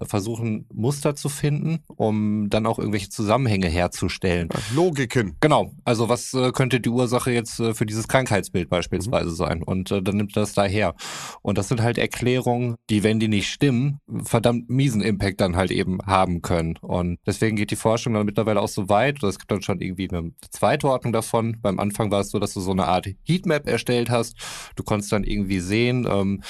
versuchen 0.00 0.66
Muster 0.72 1.16
zu 1.16 1.28
finden, 1.28 1.80
um 1.86 2.48
dann 2.50 2.66
auch 2.66 2.78
irgendwelche 2.78 3.08
Zusammenhänge 3.08 3.68
herzustellen. 3.68 4.48
Logiken. 4.74 5.36
Genau, 5.40 5.72
also 5.84 6.08
was 6.08 6.36
könnte 6.52 6.80
die 6.80 6.88
Ursache 6.88 7.32
jetzt 7.32 7.56
für 7.56 7.86
dieses 7.86 8.08
Krankheitsbild 8.08 8.68
beispielsweise 8.68 9.30
sein? 9.30 9.62
Und 9.62 9.90
dann 9.90 10.16
nimmt 10.16 10.36
das 10.36 10.52
daher. 10.52 10.94
Und 11.42 11.58
das 11.58 11.68
sind 11.68 11.82
halt 11.82 11.98
Erklärungen, 11.98 12.76
die, 12.88 13.02
wenn 13.02 13.20
die 13.20 13.28
nicht 13.28 13.48
stimmen, 13.48 14.00
verdammt 14.24 14.68
miesen 14.68 15.00
Impact 15.00 15.40
dann 15.40 15.56
halt 15.56 15.70
eben 15.70 15.98
haben 16.06 16.42
können. 16.42 16.76
Und 16.80 17.18
deswegen 17.26 17.56
geht 17.56 17.70
die 17.70 17.76
Forschung 17.76 18.14
dann 18.14 18.26
mittlerweile 18.26 18.60
auch 18.60 18.68
so 18.68 18.88
weit, 18.88 19.22
oder 19.22 19.28
es 19.28 19.38
gibt 19.38 19.50
dann 19.50 19.62
schon 19.62 19.80
irgendwie 19.80 20.08
eine 20.10 20.32
zweite 20.50 20.88
Ordnung 20.88 21.12
davon. 21.12 21.58
Beim 21.60 21.78
Anfang 21.78 22.10
war 22.10 22.20
es 22.20 22.30
so, 22.30 22.38
dass 22.38 22.54
du 22.54 22.60
so 22.60 22.72
eine 22.72 22.86
Art 22.86 23.08
Heatmap 23.24 23.68
erstellt 23.68 24.10
hast. 24.10 24.36
Du 24.76 24.82
konntest 24.82 25.12
dann 25.12 25.24
irgendwie 25.24 25.60
sehen, 25.60 26.06
ähm, 26.10 26.42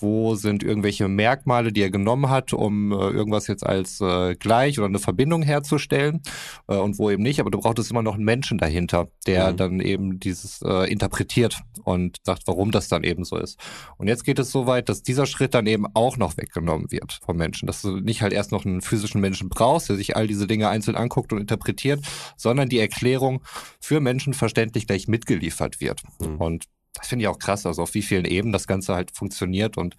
wo 0.00 0.34
sind 0.34 0.62
irgendwelche 0.62 1.08
Merkmale, 1.08 1.72
die 1.72 1.82
er 1.82 1.90
genommen 1.90 2.30
hat, 2.30 2.52
um 2.52 2.92
äh, 2.92 2.94
irgendwas 2.94 3.46
jetzt 3.46 3.64
als 3.64 4.00
äh, 4.00 4.34
gleich 4.34 4.78
oder 4.78 4.88
eine 4.88 4.98
Verbindung 4.98 5.42
herzustellen 5.42 6.22
äh, 6.68 6.76
und 6.76 6.98
wo 6.98 7.10
eben 7.10 7.22
nicht. 7.22 7.40
Aber 7.40 7.50
du 7.50 7.58
brauchtest 7.58 7.90
immer 7.90 8.02
noch 8.02 8.14
einen 8.14 8.24
Menschen 8.24 8.58
dahinter, 8.58 9.08
der 9.26 9.52
Mhm. 9.52 9.56
dann 9.56 9.80
eben 9.80 10.20
dieses 10.20 10.62
äh, 10.62 10.90
interpretiert 10.90 11.60
und 11.84 12.18
sagt, 12.24 12.42
warum 12.46 12.70
das 12.70 12.88
dann 12.88 13.04
eben 13.04 13.24
so 13.24 13.36
ist. 13.36 13.58
Und 13.96 14.08
jetzt 14.08 14.24
geht 14.24 14.38
es 14.38 14.50
so 14.50 14.66
weit, 14.66 14.88
dass 14.88 15.02
dieser 15.02 15.26
Schritt 15.26 15.54
dann 15.54 15.66
eben 15.66 15.86
auch 15.94 16.16
noch 16.16 16.36
weggenommen 16.36 16.90
wird 16.90 17.20
vom 17.24 17.36
Menschen. 17.36 17.66
Dass 17.66 17.82
du 17.82 17.96
nicht 18.00 18.22
halt 18.22 18.32
erst 18.32 18.52
noch 18.52 18.64
einen 18.64 18.80
physischen 18.80 19.20
Menschen 19.20 19.48
brauchst, 19.48 19.88
der 19.88 19.96
sich 19.96 20.16
all 20.16 20.26
diese 20.26 20.46
Dinge 20.46 20.68
einzeln 20.68 20.96
anguckt 20.96 21.32
und 21.32 21.40
interpretiert, 21.40 22.00
sondern 22.36 22.68
die 22.68 22.78
Erklärung 22.78 23.42
für 23.80 24.00
Menschen 24.00 24.34
verständlich 24.34 24.86
gleich 24.86 25.08
mitgeliefert 25.08 25.80
wird. 25.80 26.02
Mhm. 26.20 26.36
Und 26.36 26.64
das 26.94 27.08
finde 27.08 27.24
ich 27.24 27.28
auch 27.28 27.38
krass, 27.38 27.66
also 27.66 27.82
auf 27.82 27.94
wie 27.94 28.02
vielen 28.02 28.24
Ebenen 28.24 28.52
das 28.52 28.66
Ganze 28.66 28.94
halt 28.94 29.16
funktioniert 29.16 29.76
und 29.76 29.96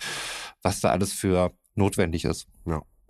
was 0.62 0.82
da 0.82 0.90
alles 0.90 1.14
für 1.14 1.52
notwendig 1.76 2.26
ist. 2.26 2.48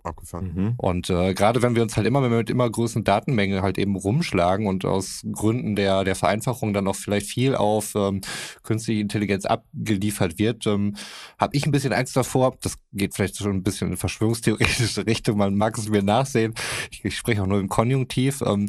Abgefahren. 0.04 0.52
Mhm. 0.54 0.74
Und 0.76 1.10
äh, 1.10 1.34
gerade 1.34 1.62
wenn 1.62 1.74
wir 1.74 1.82
uns 1.82 1.96
halt 1.96 2.06
immer 2.06 2.20
mit 2.20 2.50
immer 2.50 2.68
größeren 2.68 3.04
Datenmengen 3.04 3.62
halt 3.62 3.78
eben 3.78 3.96
rumschlagen 3.96 4.66
und 4.66 4.84
aus 4.84 5.22
Gründen 5.30 5.76
der, 5.76 6.04
der 6.04 6.16
Vereinfachung 6.16 6.72
dann 6.72 6.88
auch 6.88 6.96
vielleicht 6.96 7.26
viel 7.26 7.54
auf 7.54 7.94
ähm, 7.94 8.20
künstliche 8.62 9.00
Intelligenz 9.00 9.44
abgeliefert 9.44 10.38
wird, 10.38 10.66
ähm, 10.66 10.96
habe 11.38 11.56
ich 11.56 11.66
ein 11.66 11.72
bisschen 11.72 11.92
Angst 11.92 12.16
davor. 12.16 12.56
Das 12.60 12.76
geht 12.92 13.14
vielleicht 13.14 13.36
schon 13.36 13.52
ein 13.52 13.62
bisschen 13.62 13.92
in 13.92 13.96
verschwörungstheoretische 13.96 15.06
Richtung, 15.06 15.38
man 15.38 15.56
mag 15.56 15.78
es 15.78 15.88
mir 15.88 16.02
nachsehen. 16.02 16.54
Ich, 16.90 17.04
ich 17.04 17.16
spreche 17.16 17.42
auch 17.42 17.46
nur 17.46 17.60
im 17.60 17.68
Konjunktiv. 17.68 18.42
Ähm, 18.44 18.68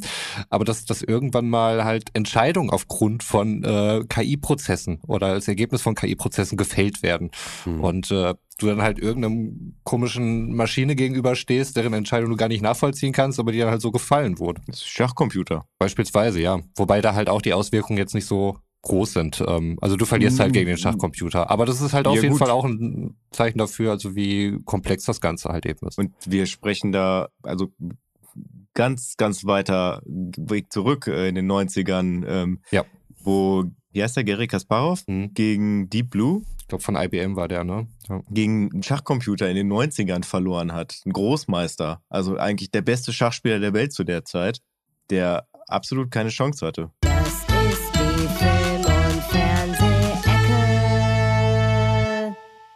aber 0.50 0.66
dass, 0.66 0.86
dass 0.86 1.02
irgendwann 1.02 1.50
mal 1.50 1.84
halt 1.84 2.10
Entscheidungen 2.14 2.70
aufgrund 2.70 3.24
von 3.24 3.64
äh, 3.64 4.04
KI-Prozessen 4.08 5.00
oder 5.08 5.28
als 5.28 5.48
Ergebnis 5.48 5.82
von 5.82 5.96
KI-Prozessen 5.96 6.58
gefällt 6.58 7.04
werden. 7.04 7.32
Mhm. 7.66 7.84
Und 7.84 8.12
äh, 8.12 8.34
du 8.64 8.70
dann 8.70 8.82
halt 8.82 9.00
irgendeinem 9.00 9.76
komischen 9.84 10.56
Maschine 10.56 10.96
gegenüberstehst, 10.96 11.76
deren 11.78 11.94
Entscheidung 11.94 12.30
du 12.32 12.36
gar 12.36 12.48
nicht 12.48 12.62
nachvollziehen 12.62 13.14
kannst, 13.14 13.40
aber 13.40 13.52
die 13.52 13.60
dann 13.60 13.70
halt 13.70 13.82
so 13.82 13.92
gefallen 13.92 14.40
wurde. 14.40 14.62
Das 14.68 14.78
ist 14.78 14.88
Schachcomputer. 14.88 15.66
Beispielsweise, 15.78 16.40
ja. 16.42 16.60
Wobei 16.76 17.02
da 17.02 17.14
halt 17.14 17.30
auch 17.30 17.42
die 17.42 17.54
Auswirkungen 17.54 17.98
jetzt 17.98 18.16
nicht 18.16 18.26
so 18.26 18.58
groß 18.84 19.14
sind. 19.14 19.44
Ähm, 19.48 19.78
also 19.82 19.96
du 19.96 20.06
verlierst 20.06 20.40
halt 20.40 20.52
gegen 20.54 20.68
den 20.68 20.78
Schachcomputer. 20.78 21.50
Aber 21.50 21.66
das 21.66 21.80
ist 21.80 21.94
halt 21.94 22.06
auf 22.08 22.16
Ja, 22.16 22.22
jeden 22.24 22.34
gut. 22.34 22.40
Fall 22.40 22.50
auch 22.52 22.66
ein 22.66 23.16
Zeichen 23.32 23.58
dafür, 23.58 23.92
also 23.92 24.16
wie 24.16 24.60
komplex 24.66 25.06
das 25.06 25.22
Ganze 25.22 25.50
halt 25.50 25.66
eben 25.66 25.88
ist. 25.88 25.98
Und 25.98 26.12
wir 26.26 26.46
sprechen 26.48 26.92
da, 26.92 27.30
also 27.44 27.70
ganz, 28.74 29.16
ganz 29.18 29.46
weiter 29.46 30.02
Weg 30.06 30.72
zurück 30.74 31.08
äh, 31.08 31.30
in 31.30 31.36
den 31.36 31.50
90ern, 31.50 32.26
ähm, 32.28 32.62
Ja. 32.72 32.84
wo, 33.24 33.66
wie 33.94 34.04
heißt 34.04 34.18
der, 34.18 34.24
Gary 34.24 34.48
Kasparov 34.48 35.04
Hm. 35.08 35.34
gegen 35.34 35.90
Deep 35.90 36.10
Blue, 36.10 36.42
Ich 36.60 36.68
glaube, 36.68 36.84
von 36.84 36.96
IBM 36.96 37.36
war 37.36 37.48
der, 37.48 37.64
ne? 37.64 37.88
Ja. 38.10 38.22
gegen 38.30 38.70
einen 38.74 38.84
Schachcomputer 38.84 39.50
in 39.50 39.56
den 39.56 39.72
90ern 39.72 40.24
verloren 40.26 40.74
hat. 40.74 41.00
Ein 41.06 41.14
Großmeister. 41.14 42.02
Also 42.10 42.38
eigentlich 42.38 42.72
der 42.72 42.82
beste 42.82 43.14
Schachspieler 43.14 43.60
der 43.60 43.74
Welt 43.74 43.94
zu 43.94 44.04
der 44.04 44.26
Zeit, 44.26 44.60
der 45.10 45.48
absolut 45.68 46.12
keine 46.12 46.30
Chance 46.30 46.66
hatte. 46.66 46.92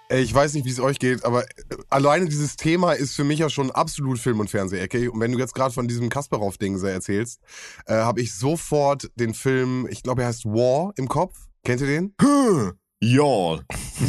Ich 0.10 0.34
weiß 0.34 0.54
nicht, 0.54 0.66
wie 0.66 0.72
es 0.72 0.80
euch 0.80 1.00
geht, 1.00 1.26
aber 1.26 1.44
äh, 1.44 1.48
alleine 1.90 2.26
dieses 2.26 2.56
Thema 2.56 2.94
ist 2.94 3.16
für 3.16 3.26
mich 3.26 3.40
ja 3.40 3.50
schon 3.50 3.72
absolut 3.72 4.20
Film- 4.20 4.40
und 4.40 4.50
Fernsehecke. 4.50 5.12
Und 5.12 5.20
wenn 5.20 5.32
du 5.34 5.40
jetzt 5.40 5.54
gerade 5.54 5.74
von 5.74 5.88
diesem 5.88 6.10
Kasparov-Ding 6.10 6.82
erzählst, 6.82 7.42
äh, 7.86 7.96
habe 7.96 8.22
ich 8.22 8.34
sofort 8.34 9.12
den 9.16 9.34
Film, 9.34 9.88
ich 9.90 10.04
glaube, 10.04 10.22
er 10.22 10.30
heißt 10.30 10.46
War 10.46 10.94
im 10.96 11.10
Kopf. 11.10 11.48
Kennt 11.64 11.82
ihr 11.82 11.88
den? 11.88 12.14
Ja. 13.00 13.60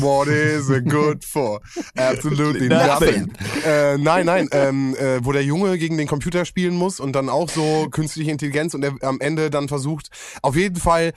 What 0.01 0.29
is 0.29 0.71
it 0.71 0.89
good 0.89 1.25
for? 1.25 1.61
Absolutely 1.97 2.69
Nothing. 2.69 3.27
nothing. 3.27 3.63
Äh, 3.67 3.99
nein, 3.99 4.27
nein, 4.27 4.49
ähm, 4.53 4.95
äh, 4.97 5.23
wo 5.25 5.33
der 5.33 5.45
Junge 5.45 5.77
gegen 5.79 5.99
den 5.99 6.07
Computer 6.07 6.45
spielen 6.45 6.75
muss 6.75 7.01
und 7.01 7.13
dann 7.13 7.29
auch 7.29 7.51
so 7.51 7.89
künstliche 7.91 8.31
Intelligenz 8.31 8.75
und 8.75 8.85
er 8.85 8.95
am 9.03 9.21
Ende 9.21 9.51
dann 9.51 9.69
versucht, 9.69 10.09
auf 10.43 10.57
jeden 10.57 10.77
Fall, 10.77 11.13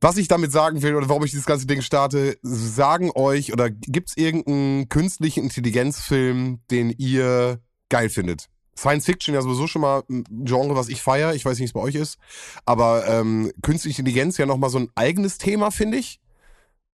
was 0.00 0.16
ich 0.16 0.28
damit 0.28 0.52
sagen 0.52 0.82
will 0.82 0.94
oder 0.94 1.08
warum 1.08 1.24
ich 1.24 1.30
dieses 1.30 1.46
ganze 1.46 1.66
Ding 1.66 1.82
starte, 1.82 2.38
sagen 2.42 3.10
euch 3.14 3.52
oder 3.52 3.70
gibt's 3.70 4.16
irgendeinen 4.16 4.88
künstlichen 4.88 5.44
Intelligenzfilm, 5.44 6.60
den 6.70 6.90
ihr 6.90 7.60
geil 7.88 8.10
findet? 8.10 8.48
Science 8.78 9.06
Fiction 9.06 9.34
ja 9.34 9.40
sowieso 9.40 9.66
schon 9.66 9.82
mal 9.82 10.02
ein 10.10 10.24
Genre, 10.44 10.76
was 10.76 10.88
ich 10.88 11.00
feiere. 11.00 11.34
Ich 11.34 11.44
weiß 11.44 11.52
nicht, 11.52 11.60
wie 11.60 11.64
es 11.64 11.72
bei 11.72 11.80
euch 11.80 11.94
ist. 11.94 12.18
Aber 12.66 13.08
ähm, 13.08 13.50
künstliche 13.62 14.02
Intelligenz 14.02 14.36
ja 14.36 14.44
nochmal 14.44 14.68
so 14.68 14.78
ein 14.78 14.90
eigenes 14.94 15.38
Thema, 15.38 15.70
finde 15.70 15.96
ich. 15.96 16.20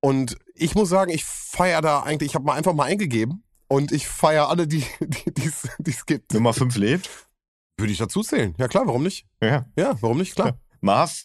Und 0.00 0.36
ich 0.54 0.74
muss 0.74 0.88
sagen, 0.88 1.10
ich 1.10 1.24
feiere 1.24 1.80
da 1.80 2.00
eigentlich, 2.00 2.30
ich 2.30 2.34
habe 2.34 2.44
mal 2.44 2.54
einfach 2.54 2.72
mal 2.72 2.84
eingegeben 2.84 3.42
und 3.68 3.90
ich 3.90 4.06
feiere 4.06 4.48
alle, 4.48 4.68
die 4.68 4.84
es 5.00 5.68
die 5.78 5.90
es 5.90 6.06
gibt. 6.06 6.32
Nummer 6.34 6.52
5 6.52 6.76
lebt. 6.76 7.10
Würde 7.78 7.92
ich 7.92 7.98
dazu 7.98 8.22
zählen. 8.22 8.54
Ja 8.58 8.68
klar, 8.68 8.86
warum 8.86 9.02
nicht? 9.02 9.26
Ja. 9.40 9.66
Ja, 9.76 9.96
warum 10.00 10.18
nicht? 10.18 10.36
Klar. 10.36 10.58
Marv, 10.80 11.24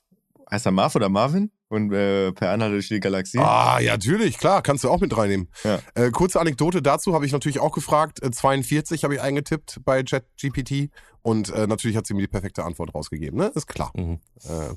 heißt 0.49 0.65
er 0.65 0.71
Marv 0.71 0.95
oder 0.95 1.09
Marvin? 1.09 1.51
Und 1.69 1.91
äh, 1.91 2.31
per 2.31 2.51
Anhalt 2.51 2.71
durch 2.73 2.87
die 2.87 2.99
Galaxie. 3.01 3.39
Ah, 3.39 3.79
ja, 3.79 3.93
natürlich, 3.93 4.37
klar, 4.37 4.61
kannst 4.61 4.85
du 4.85 4.89
auch 4.89 5.01
mit 5.01 5.15
reinnehmen. 5.17 5.49
Ja. 5.65 5.79
Äh, 5.95 6.11
kurze 6.11 6.39
Anekdote 6.39 6.81
dazu 6.81 7.13
habe 7.13 7.25
ich 7.25 7.33
natürlich 7.33 7.59
auch 7.59 7.73
gefragt. 7.73 8.23
Äh, 8.23 8.31
42 8.31 9.03
habe 9.03 9.15
ich 9.15 9.21
eingetippt 9.21 9.81
bei 9.83 10.01
ChatGPT 10.03 10.89
und 11.23 11.49
äh, 11.49 11.67
natürlich 11.67 11.97
hat 11.97 12.07
sie 12.07 12.13
mir 12.13 12.21
die 12.21 12.27
perfekte 12.27 12.63
Antwort 12.63 12.95
rausgegeben, 12.95 13.37
ne? 13.37 13.51
Ist 13.53 13.67
klar. 13.67 13.91
Mhm. 13.97 14.19
Äh, 14.45 14.75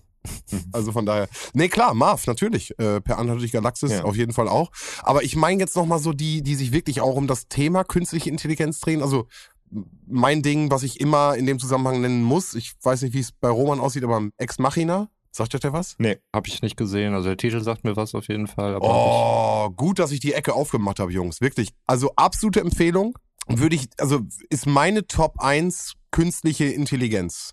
also 0.73 0.91
von 0.93 1.07
daher. 1.07 1.29
Nee, 1.55 1.69
klar, 1.69 1.95
Marv, 1.95 2.27
natürlich. 2.27 2.77
Äh, 2.79 3.01
per 3.01 3.19
Anhalt 3.19 3.41
durch 3.41 3.53
Galaxis 3.53 3.93
Ja. 3.93 4.03
auf 4.05 4.17
jeden 4.17 4.33
Fall 4.33 4.49
auch. 4.49 4.71
Aber 5.03 5.23
ich 5.23 5.37
meine 5.37 5.61
jetzt 5.61 5.77
nochmal 5.77 6.01
so 6.01 6.13
die, 6.13 6.43
die 6.43 6.57
sich 6.57 6.73
wirklich 6.73 7.01
auch 7.01 7.15
um 7.15 7.27
das 7.29 7.47
Thema 7.49 7.85
künstliche 7.85 8.29
Intelligenz 8.29 8.81
drehen. 8.81 9.01
Also 9.01 9.29
mein 10.07 10.43
Ding, 10.43 10.71
was 10.73 10.83
ich 10.83 11.01
immer 11.01 11.37
in 11.37 11.47
dem 11.47 11.59
Zusammenhang 11.61 12.01
nennen 12.01 12.23
muss, 12.25 12.55
ich 12.55 12.73
weiß 12.83 13.03
nicht, 13.03 13.15
wie 13.15 13.21
es 13.21 13.31
bei 13.33 13.49
Roman 13.49 13.79
aussieht, 13.81 14.03
aber 14.05 14.21
Ex 14.37 14.59
Machina, 14.59 15.09
sagt 15.31 15.55
euch 15.55 15.61
der 15.61 15.73
was? 15.73 15.97
Habe 16.35 16.49
ich 16.49 16.63
nicht 16.63 16.77
gesehen. 16.77 17.15
Also 17.15 17.29
der 17.29 17.37
Titel 17.37 17.61
sagt 17.63 17.85
mir 17.85 17.97
was 17.97 18.15
auf 18.15 18.29
jeden 18.29 18.47
Fall. 18.47 18.75
Aber 18.75 18.87
Oh, 18.89 19.71
gut, 19.71 19.99
dass 19.99 20.13
ich 20.13 20.21
die 20.21 20.33
Ecke 20.33 20.55
aufgemacht 20.55 20.99
habe, 21.01 21.13
Jungs. 21.13 21.41
Wirklich. 21.41 21.71
Also 21.87 22.13
absolute 22.17 22.61
Empfehlung. 22.61 23.17
Würde 23.49 23.75
ich, 23.75 23.89
also 23.99 24.21
ist 24.49 24.67
meine 24.67 25.07
Top 25.07 25.41
1 25.41 25.95
künstliche 26.13 26.67
Intelligenz. 26.67 27.53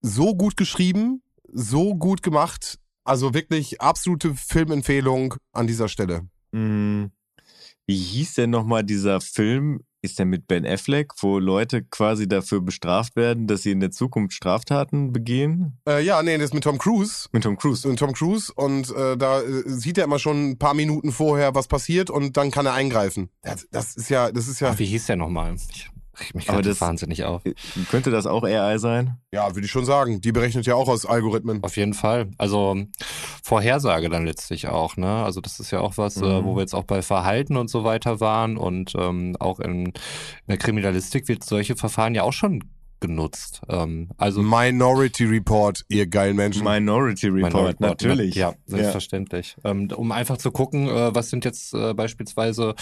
So 0.00 0.34
gut 0.34 0.56
geschrieben, 0.56 1.22
so 1.52 1.94
gut 1.94 2.22
gemacht. 2.22 2.78
Also 3.04 3.34
wirklich 3.34 3.80
absolute 3.80 4.34
Filmempfehlung 4.34 5.34
an 5.52 5.66
dieser 5.66 5.88
Stelle. 5.88 6.28
Hm, 6.52 7.10
Wie 7.86 7.96
hieß 7.96 8.34
denn 8.34 8.50
nochmal 8.50 8.82
dieser 8.84 9.20
Film? 9.20 9.80
Ist 10.06 10.20
der 10.20 10.26
mit 10.26 10.46
Ben 10.46 10.64
Affleck, 10.64 11.10
wo 11.20 11.40
Leute 11.40 11.82
quasi 11.82 12.28
dafür 12.28 12.60
bestraft 12.60 13.16
werden, 13.16 13.48
dass 13.48 13.62
sie 13.62 13.72
in 13.72 13.80
der 13.80 13.90
Zukunft 13.90 14.34
Straftaten 14.34 15.12
begehen? 15.12 15.80
Äh, 15.84 16.04
ja, 16.04 16.22
nee, 16.22 16.38
das 16.38 16.50
ist 16.50 16.54
mit 16.54 16.62
Tom 16.62 16.78
Cruise. 16.78 17.28
Mit 17.32 17.42
Tom 17.42 17.56
Cruise. 17.56 17.88
Und 17.88 17.98
Tom 17.98 18.12
Cruise 18.12 18.52
und 18.54 18.94
äh, 18.94 19.16
da 19.16 19.40
äh, 19.40 19.64
sieht 19.66 19.98
er 19.98 20.04
immer 20.04 20.20
schon 20.20 20.50
ein 20.50 20.58
paar 20.58 20.74
Minuten 20.74 21.10
vorher, 21.10 21.56
was 21.56 21.66
passiert 21.66 22.08
und 22.08 22.36
dann 22.36 22.52
kann 22.52 22.66
er 22.66 22.74
eingreifen. 22.74 23.30
Das, 23.42 23.66
das 23.72 23.96
ist 23.96 24.08
ja, 24.08 24.30
das 24.30 24.46
ist 24.46 24.60
ja, 24.60 24.70
Ach, 24.70 24.78
wie 24.78 24.86
hieß 24.86 25.06
der 25.06 25.16
nochmal? 25.16 25.56
Ich 25.56 25.90
reg 26.20 26.34
mich 26.34 26.48
Aber 26.48 26.58
gerade 26.58 26.68
das- 26.70 26.80
wahnsinnig 26.80 27.24
auf. 27.24 27.42
Könnte 27.90 28.10
das 28.10 28.26
auch 28.26 28.42
AI 28.44 28.78
sein? 28.78 29.18
ja, 29.32 29.54
würde 29.54 29.66
ich 29.66 29.70
schon 29.70 29.84
sagen. 29.84 30.20
Die 30.20 30.32
berechnet 30.32 30.64
ja 30.66 30.74
auch 30.74 30.88
aus 30.88 31.04
Algorithmen. 31.06 31.62
Auf 31.62 31.76
jeden 31.76 31.92
Fall. 31.94 32.30
Also 32.38 32.76
Vorhersage 33.42 34.08
dann 34.08 34.24
letztlich 34.26 34.68
auch, 34.68 34.96
ne? 34.96 35.24
Also 35.24 35.40
das 35.40 35.60
ist 35.60 35.70
ja 35.70 35.80
auch 35.80 35.98
was, 35.98 36.16
äh, 36.16 36.24
Mhm. 36.24 36.44
wo 36.44 36.56
wir 36.56 36.60
jetzt 36.62 36.74
auch 36.74 36.84
bei 36.84 37.02
Verhalten 37.02 37.56
und 37.56 37.68
so 37.70 37.84
weiter 37.84 38.20
waren 38.20 38.56
und 38.56 38.94
ähm, 38.98 39.36
auch 39.40 39.60
in, 39.60 39.86
in 39.86 39.92
der 40.48 40.56
Kriminalistik 40.56 41.28
wird 41.28 41.44
solche 41.44 41.76
Verfahren 41.76 42.14
ja 42.14 42.22
auch 42.22 42.32
schon 42.32 42.64
genutzt. 42.98 43.60
Ähm, 43.68 44.08
also 44.16 44.40
Minority 44.42 45.26
Report, 45.26 45.82
ihr 45.88 46.06
geilen 46.06 46.34
Menschen. 46.34 46.64
Minority 46.64 47.26
Report, 47.28 47.52
Minority 47.52 47.66
Report, 47.66 47.80
natürlich. 48.02 48.34
Ja, 48.36 48.54
selbstverständlich. 48.64 49.56
Ähm, 49.64 49.88
um 49.94 50.12
einfach 50.12 50.38
zu 50.38 50.50
gucken, 50.50 50.88
äh, 50.88 51.14
was 51.14 51.28
sind 51.28 51.44
jetzt 51.44 51.74
äh, 51.74 51.92
beispielsweise 51.92 52.74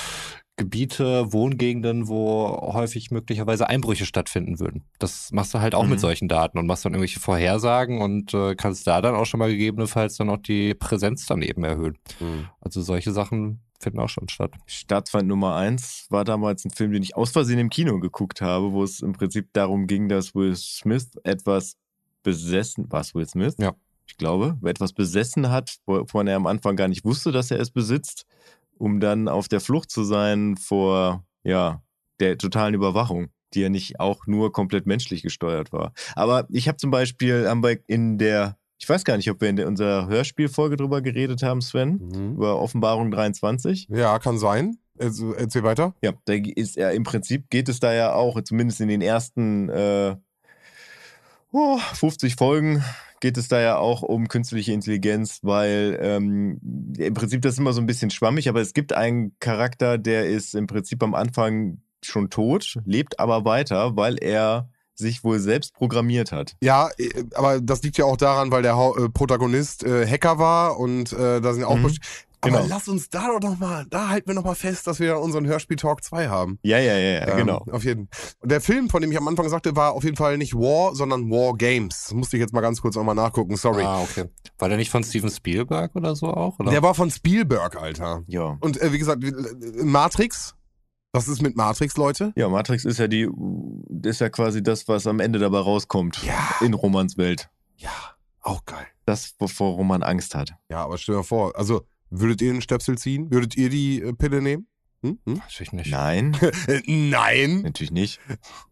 Gebiete, 0.56 1.32
Wohngegenden, 1.32 2.06
wo 2.06 2.46
häufig 2.72 3.10
möglicherweise 3.10 3.68
Einbrüche 3.68 4.06
stattfinden 4.06 4.60
würden. 4.60 4.84
Das 5.00 5.30
machst 5.32 5.52
du 5.52 5.60
halt 5.60 5.74
auch 5.74 5.82
Mhm. 5.84 5.90
mit 5.90 6.00
solchen 6.00 6.28
Daten 6.28 6.58
und 6.58 6.66
machst 6.66 6.84
dann 6.84 6.92
irgendwelche 6.92 7.18
Vorhersagen 7.18 8.00
und 8.00 8.32
äh, 8.34 8.54
kannst 8.54 8.86
da 8.86 9.00
dann 9.02 9.16
auch 9.16 9.26
schon 9.26 9.38
mal 9.38 9.50
gegebenenfalls 9.50 10.16
dann 10.16 10.30
auch 10.30 10.36
die 10.38 10.74
Präsenz 10.74 11.26
daneben 11.26 11.64
erhöhen. 11.64 11.98
Mhm. 12.20 12.48
Also 12.60 12.82
solche 12.82 13.10
Sachen 13.10 13.60
finden 13.80 13.98
auch 13.98 14.08
schon 14.08 14.28
statt. 14.28 14.52
Staatsfeind 14.66 15.26
Nummer 15.26 15.56
eins 15.56 16.06
war 16.08 16.24
damals 16.24 16.64
ein 16.64 16.70
Film, 16.70 16.92
den 16.92 17.02
ich 17.02 17.16
aus 17.16 17.32
Versehen 17.32 17.58
im 17.58 17.68
Kino 17.68 17.98
geguckt 17.98 18.40
habe, 18.40 18.72
wo 18.72 18.84
es 18.84 19.00
im 19.00 19.12
Prinzip 19.12 19.48
darum 19.54 19.86
ging, 19.88 20.08
dass 20.08 20.34
Will 20.36 20.54
Smith 20.54 21.10
etwas 21.24 21.76
besessen, 22.22 22.90
war 22.90 23.00
es 23.00 23.14
Will 23.14 23.26
Smith? 23.28 23.56
Ja. 23.58 23.74
Ich 24.06 24.16
glaube, 24.18 24.56
etwas 24.64 24.92
besessen 24.92 25.50
hat, 25.50 25.76
wovon 25.86 26.26
er 26.28 26.36
am 26.36 26.46
Anfang 26.46 26.76
gar 26.76 26.88
nicht 26.88 27.04
wusste, 27.04 27.32
dass 27.32 27.50
er 27.50 27.58
es 27.58 27.70
besitzt, 27.70 28.24
um 28.78 29.00
dann 29.00 29.28
auf 29.28 29.48
der 29.48 29.60
Flucht 29.60 29.90
zu 29.90 30.04
sein 30.04 30.56
vor, 30.56 31.24
ja, 31.42 31.82
der 32.20 32.38
totalen 32.38 32.74
Überwachung, 32.74 33.28
die 33.54 33.60
ja 33.60 33.68
nicht 33.68 34.00
auch 34.00 34.26
nur 34.26 34.52
komplett 34.52 34.86
menschlich 34.86 35.22
gesteuert 35.22 35.72
war. 35.72 35.92
Aber 36.14 36.46
ich 36.50 36.68
habe 36.68 36.76
zum 36.76 36.90
Beispiel 36.90 37.48
haben 37.48 37.62
wir 37.62 37.78
in 37.86 38.18
der, 38.18 38.56
ich 38.78 38.88
weiß 38.88 39.04
gar 39.04 39.16
nicht, 39.16 39.30
ob 39.30 39.40
wir 39.40 39.48
in 39.48 39.56
der, 39.56 39.66
unserer 39.66 40.08
Hörspielfolge 40.08 40.76
drüber 40.76 41.02
geredet 41.02 41.42
haben, 41.42 41.60
Sven, 41.60 42.00
Mhm. 42.02 42.34
über 42.34 42.60
Offenbarung 42.60 43.10
23. 43.10 43.88
Ja, 43.90 44.18
kann 44.18 44.38
sein. 44.38 44.78
Also, 44.98 45.32
erzähl 45.34 45.64
weiter. 45.64 45.94
Ja, 46.02 46.12
da 46.24 46.34
ist 46.34 46.76
ja 46.76 46.90
im 46.90 47.02
Prinzip 47.02 47.50
geht 47.50 47.68
es 47.68 47.80
da 47.80 47.92
ja 47.92 48.12
auch, 48.14 48.40
zumindest 48.42 48.80
in 48.80 48.88
den 48.88 49.00
ersten 49.02 49.68
äh, 49.68 50.16
oh, 51.50 51.78
50 51.78 52.36
Folgen 52.36 52.84
geht 53.24 53.38
es 53.38 53.48
da 53.48 53.58
ja 53.58 53.78
auch 53.78 54.02
um 54.02 54.28
künstliche 54.28 54.72
Intelligenz, 54.72 55.38
weil 55.40 55.98
ähm, 56.02 56.60
im 56.98 57.14
Prinzip 57.14 57.40
das 57.40 57.54
ist 57.54 57.58
immer 57.58 57.72
so 57.72 57.80
ein 57.80 57.86
bisschen 57.86 58.10
schwammig, 58.10 58.50
aber 58.50 58.60
es 58.60 58.74
gibt 58.74 58.92
einen 58.92 59.34
Charakter, 59.40 59.96
der 59.96 60.26
ist 60.26 60.54
im 60.54 60.66
Prinzip 60.66 61.02
am 61.02 61.14
Anfang 61.14 61.78
schon 62.02 62.28
tot, 62.28 62.76
lebt 62.84 63.18
aber 63.20 63.46
weiter, 63.46 63.96
weil 63.96 64.18
er 64.18 64.68
sich 64.94 65.24
wohl 65.24 65.38
selbst 65.38 65.72
programmiert 65.72 66.32
hat. 66.32 66.54
Ja, 66.62 66.90
äh, 66.98 67.24
aber 67.34 67.62
das 67.62 67.82
liegt 67.82 67.96
ja 67.96 68.04
auch 68.04 68.18
daran, 68.18 68.50
weil 68.50 68.60
der 68.60 68.74
äh, 68.74 69.08
Protagonist 69.08 69.84
äh, 69.84 70.06
Hacker 70.06 70.38
war 70.38 70.78
und 70.78 71.14
äh, 71.14 71.40
da 71.40 71.54
sind 71.54 71.62
ja 71.62 71.68
auch 71.68 71.76
Mhm. 71.76 71.96
Best- 72.44 72.54
Aber 72.54 72.64
Genau. 72.64 72.74
lass 72.74 72.88
uns 72.88 73.08
da 73.10 73.26
doch 73.28 73.40
noch 73.40 73.58
mal, 73.58 73.86
da 73.90 74.08
halten 74.08 74.28
wir 74.28 74.34
noch 74.34 74.44
mal 74.44 74.54
fest, 74.54 74.86
dass 74.86 75.00
wir 75.00 75.18
unseren 75.18 75.46
Hörspiel 75.46 75.76
Talk 75.76 76.04
2 76.04 76.28
haben. 76.28 76.58
Ja, 76.62 76.78
ja, 76.78 76.94
ja, 76.96 77.20
ja 77.20 77.28
Ähm, 77.28 77.36
genau. 77.38 77.64
Auf 77.70 77.84
jeden. 77.84 78.08
Und 78.40 78.50
der 78.52 78.60
Film, 78.60 78.88
von 78.90 79.00
dem 79.02 79.10
ich 79.10 79.18
am 79.18 79.26
Anfang 79.28 79.48
sagte, 79.48 79.74
war 79.76 79.92
auf 79.92 80.04
jeden 80.04 80.16
Fall 80.16 80.38
nicht 80.38 80.54
War, 80.54 80.94
sondern 80.94 81.30
War 81.30 81.54
Games. 81.56 82.04
Das 82.04 82.14
musste 82.14 82.36
ich 82.36 82.40
jetzt 82.40 82.52
mal 82.52 82.60
ganz 82.60 82.80
kurz 82.80 82.96
auch 82.96 83.04
mal 83.04 83.14
nachgucken, 83.14 83.56
sorry. 83.56 83.82
Ah, 83.82 84.00
okay. 84.02 84.24
War 84.58 84.68
der 84.68 84.78
nicht 84.78 84.90
von 84.90 85.02
Steven 85.04 85.30
Spielberg 85.30 85.94
oder 85.96 86.14
so 86.16 86.28
auch? 86.28 86.58
Oder? 86.58 86.70
Der 86.70 86.82
war 86.82 86.94
von 86.94 87.10
Spielberg, 87.10 87.76
Alter. 87.76 88.22
Ja. 88.26 88.56
Und 88.60 88.80
äh, 88.80 88.92
wie 88.92 88.98
gesagt, 88.98 89.22
äh, 89.24 89.32
Matrix. 89.84 90.54
Was 91.12 91.28
ist 91.28 91.42
mit 91.42 91.56
Matrix, 91.56 91.96
Leute? 91.96 92.32
Ja, 92.34 92.48
Matrix 92.48 92.84
ist 92.84 92.98
ja 92.98 93.06
die, 93.06 93.28
ist 94.02 94.20
ja 94.20 94.28
quasi 94.30 94.64
das, 94.64 94.88
was 94.88 95.06
am 95.06 95.20
Ende 95.20 95.38
dabei 95.38 95.58
rauskommt. 95.60 96.20
Ja. 96.24 96.34
In 96.60 96.74
Romans 96.74 97.16
Welt. 97.16 97.48
Ja, 97.76 97.90
auch 98.40 98.64
geil. 98.64 98.86
Das, 99.06 99.34
wovor 99.38 99.74
Roman 99.76 100.02
Angst 100.02 100.34
hat. 100.34 100.54
Ja, 100.68 100.82
aber 100.82 100.98
stell 100.98 101.14
dir 101.14 101.22
vor, 101.22 101.52
also 101.56 101.82
würdet 102.20 102.42
ihr 102.42 102.52
den 102.52 102.62
Stöpsel 102.62 102.96
ziehen? 102.98 103.30
Würdet 103.30 103.56
ihr 103.56 103.68
die 103.68 104.00
äh, 104.02 104.12
Pille 104.12 104.40
nehmen? 104.42 104.66
Hm? 105.02 105.18
Hm? 105.26 105.38
Weiß 105.38 105.60
ich 105.60 105.72
nicht. 105.72 105.90
Nein, 105.90 106.34
nein. 106.86 107.60
natürlich 107.62 107.90
nicht. 107.92 108.20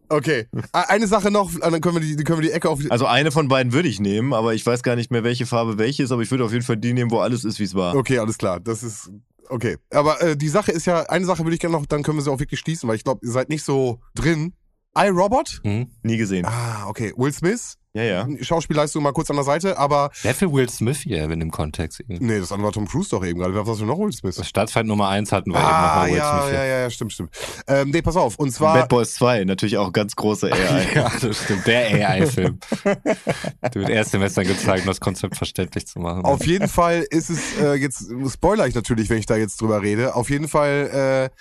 Okay. 0.09 0.47
Eine 0.71 1.07
Sache 1.07 1.29
noch, 1.29 1.53
äh, 1.55 1.59
dann 1.59 1.79
können 1.79 1.95
wir 1.95 2.01
die, 2.01 2.15
die 2.15 2.23
können 2.23 2.39
wir 2.41 2.47
die 2.49 2.53
Ecke 2.53 2.69
auf. 2.69 2.79
Also 2.89 3.05
eine 3.05 3.31
von 3.31 3.47
beiden 3.47 3.71
würde 3.71 3.87
ich 3.87 3.99
nehmen, 3.99 4.33
aber 4.33 4.53
ich 4.55 4.65
weiß 4.65 4.81
gar 4.81 4.95
nicht 4.95 5.11
mehr, 5.11 5.23
welche 5.23 5.45
Farbe 5.45 5.77
welche 5.77 6.03
ist, 6.03 6.11
aber 6.11 6.23
ich 6.23 6.31
würde 6.31 6.43
auf 6.43 6.51
jeden 6.51 6.65
Fall 6.65 6.77
die 6.77 6.93
nehmen, 6.93 7.11
wo 7.11 7.19
alles 7.19 7.45
ist, 7.45 7.59
wie 7.59 7.63
es 7.63 7.75
war. 7.75 7.95
Okay, 7.95 8.17
alles 8.17 8.37
klar. 8.39 8.59
Das 8.59 8.81
ist 8.81 9.11
okay. 9.49 9.77
Aber 9.91 10.21
äh, 10.21 10.35
die 10.35 10.49
Sache 10.49 10.71
ist 10.71 10.85
ja, 10.85 11.01
eine 11.03 11.25
Sache 11.25 11.43
würde 11.43 11.53
ich 11.53 11.59
gerne 11.59 11.77
noch, 11.77 11.85
dann 11.85 12.01
können 12.01 12.17
wir 12.17 12.23
sie 12.23 12.31
auch 12.31 12.39
wirklich 12.39 12.59
schließen, 12.59 12.89
weil 12.89 12.95
ich 12.95 13.03
glaube, 13.03 13.23
ihr 13.23 13.31
seid 13.31 13.49
nicht 13.49 13.63
so 13.63 13.99
drin. 14.15 14.53
iRobot? 14.95 15.61
Hm? 15.63 15.87
Nie 16.01 16.17
gesehen. 16.17 16.45
Ah, 16.45 16.87
okay. 16.87 17.13
Will 17.15 17.31
Smith? 17.31 17.75
Ja, 17.95 18.01
ja. 18.03 18.27
Schauspielleistung 18.41 19.03
mal 19.03 19.11
kurz 19.13 19.29
an 19.29 19.35
der 19.35 19.45
Seite, 19.45 19.77
aber 19.77 20.09
Wer 20.23 20.33
für 20.33 20.51
Will 20.51 20.67
Smith 20.67 21.01
hier 21.01 21.29
in 21.29 21.39
dem 21.39 21.51
Kontext? 21.51 21.99
irgendwie? 21.99 22.23
nee, 22.25 22.39
das 22.39 22.51
andere 22.51 22.65
war 22.65 22.71
Tom 22.71 22.87
Cruise 22.87 23.11
doch 23.11 23.23
eben 23.23 23.37
gerade. 23.39 23.53
Wer 23.53 23.67
war 23.67 23.73
das 23.73 23.77
denn 23.77 23.87
noch 23.87 23.99
Will 23.99 24.11
Smith? 24.11 24.43
Staatsfeind 24.43 24.87
Nummer 24.87 25.09
eins 25.09 25.31
hatten 25.31 25.51
wir 25.51 25.57
Ah, 25.59 25.61
eben 25.61 25.69
nochmal 25.69 26.09
Will 26.09 26.17
ja, 26.17 26.31
Smith 26.39 26.49
hier. 26.49 26.59
ja, 26.59 26.65
ja, 26.65 26.79
ja, 26.79 26.89
stimmt, 26.89 27.13
stimmt. 27.13 27.29
Ähm, 27.67 27.91
nee, 27.91 28.01
pass 28.01 28.15
auf. 28.15 28.39
Und 28.39 28.49
zwar, 28.51 28.73
Bad 28.73 28.89
Boys 28.89 29.13
2, 29.13 29.43
natürlich 29.43 29.77
auch 29.77 29.93
ganz 29.93 30.15
große 30.15 30.51
AI. 30.51 30.87
Ja, 30.95 31.11
das 31.21 31.43
stimmt. 31.43 31.67
Der 31.67 32.09
AI-Film. 32.09 32.59
Der 32.83 33.75
wird 33.75 33.89
erst 33.89 34.09
Semestern 34.11 34.47
gezeigt, 34.47 34.81
um 34.81 34.87
das 34.87 34.99
Konzept 34.99 35.35
verständlich 35.37 35.85
zu 35.85 35.99
machen. 35.99 36.25
auf 36.25 36.45
jeden 36.47 36.67
Fall 36.69 37.05
ist 37.11 37.29
es, 37.29 37.59
äh, 37.61 37.75
jetzt 37.75 38.07
spoiler 38.31 38.65
ich 38.67 38.73
natürlich, 38.73 39.09
wenn 39.11 39.19
ich 39.19 39.27
da 39.27 39.35
jetzt 39.35 39.61
drüber 39.61 39.83
rede. 39.83 40.15
Auf 40.15 40.31
jeden 40.31 40.47
Fall, 40.47 41.29
äh, 41.31 41.35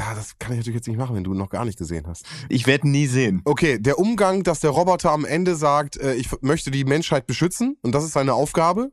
ja, 0.00 0.14
das 0.14 0.38
kann 0.38 0.52
ich 0.52 0.58
natürlich 0.58 0.76
jetzt 0.76 0.88
nicht 0.88 0.96
machen, 0.96 1.14
wenn 1.14 1.24
du 1.24 1.34
ihn 1.34 1.38
noch 1.38 1.50
gar 1.50 1.66
nicht 1.66 1.78
gesehen 1.78 2.06
hast. 2.06 2.24
Ich 2.48 2.66
werde 2.66 2.88
nie 2.88 3.06
sehen. 3.06 3.42
Okay, 3.44 3.78
der 3.78 3.98
Umgang, 3.98 4.44
dass 4.44 4.60
der 4.60 4.70
Roboter 4.70 5.10
am 5.10 5.26
Ende 5.26 5.56
sagt, 5.56 5.98
äh, 5.98 6.14
ich 6.14 6.30
möchte 6.40 6.70
die 6.70 6.84
Menschheit 6.84 7.26
beschützen 7.26 7.76
und 7.82 7.94
das 7.94 8.04
ist 8.04 8.12
seine 8.12 8.32
Aufgabe. 8.32 8.92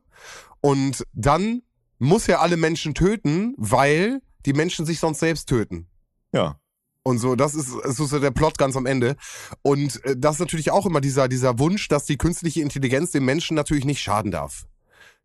Und 0.60 1.04
dann 1.14 1.62
muss 1.98 2.28
er 2.28 2.42
alle 2.42 2.58
Menschen 2.58 2.92
töten, 2.92 3.54
weil 3.56 4.20
die 4.44 4.52
Menschen 4.52 4.84
sich 4.84 5.00
sonst 5.00 5.20
selbst 5.20 5.48
töten. 5.48 5.88
Ja. 6.32 6.60
Und 7.04 7.16
so, 7.20 7.36
das 7.36 7.54
ist, 7.54 7.74
das 7.82 7.98
ist 7.98 8.10
so 8.10 8.18
der 8.18 8.30
Plot 8.30 8.58
ganz 8.58 8.76
am 8.76 8.84
Ende. 8.84 9.16
Und 9.62 10.04
äh, 10.04 10.14
das 10.14 10.34
ist 10.34 10.40
natürlich 10.40 10.72
auch 10.72 10.84
immer 10.84 11.00
dieser, 11.00 11.26
dieser 11.28 11.58
Wunsch, 11.58 11.88
dass 11.88 12.04
die 12.04 12.18
künstliche 12.18 12.60
Intelligenz 12.60 13.12
dem 13.12 13.24
Menschen 13.24 13.54
natürlich 13.54 13.86
nicht 13.86 14.02
schaden 14.02 14.30
darf. 14.30 14.66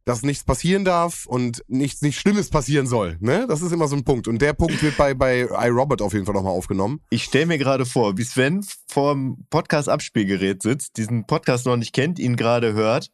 Dass 0.06 0.24
nichts 0.24 0.44
passieren 0.44 0.84
darf 0.84 1.26
und 1.26 1.64
nichts, 1.68 2.02
nichts 2.02 2.20
Schlimmes 2.20 2.50
passieren 2.50 2.88
soll. 2.88 3.18
Ne? 3.22 3.46
Das 3.48 3.62
ist 3.62 3.72
immer 3.72 3.88
so 3.88 3.96
ein 3.96 4.04
Punkt. 4.04 4.28
Und 4.28 4.42
der 4.42 4.54
Punkt 4.54 4.82
wird 4.84 4.98
bei, 4.98 5.14
bei 5.14 5.42
iRobot 5.42 6.02
auf 6.02 6.14
jeden 6.14 6.26
Fall 6.26 6.36
nochmal 6.36 6.54
aufgenommen. 6.54 7.00
Ich 7.10 7.24
stelle 7.24 7.46
mir 7.46 7.58
gerade 7.58 7.86
vor, 7.86 8.18
wie 8.18 8.24
Sven 8.24 8.66
vorm 8.90 9.46
Podcast-Abspielgerät 9.50 10.62
sitzt, 10.62 10.98
diesen 10.98 11.26
Podcast 11.26 11.66
noch 11.66 11.78
nicht 11.78 11.94
kennt, 11.94 12.20
ihn 12.20 12.36
gerade 12.36 12.74
hört 12.74 13.10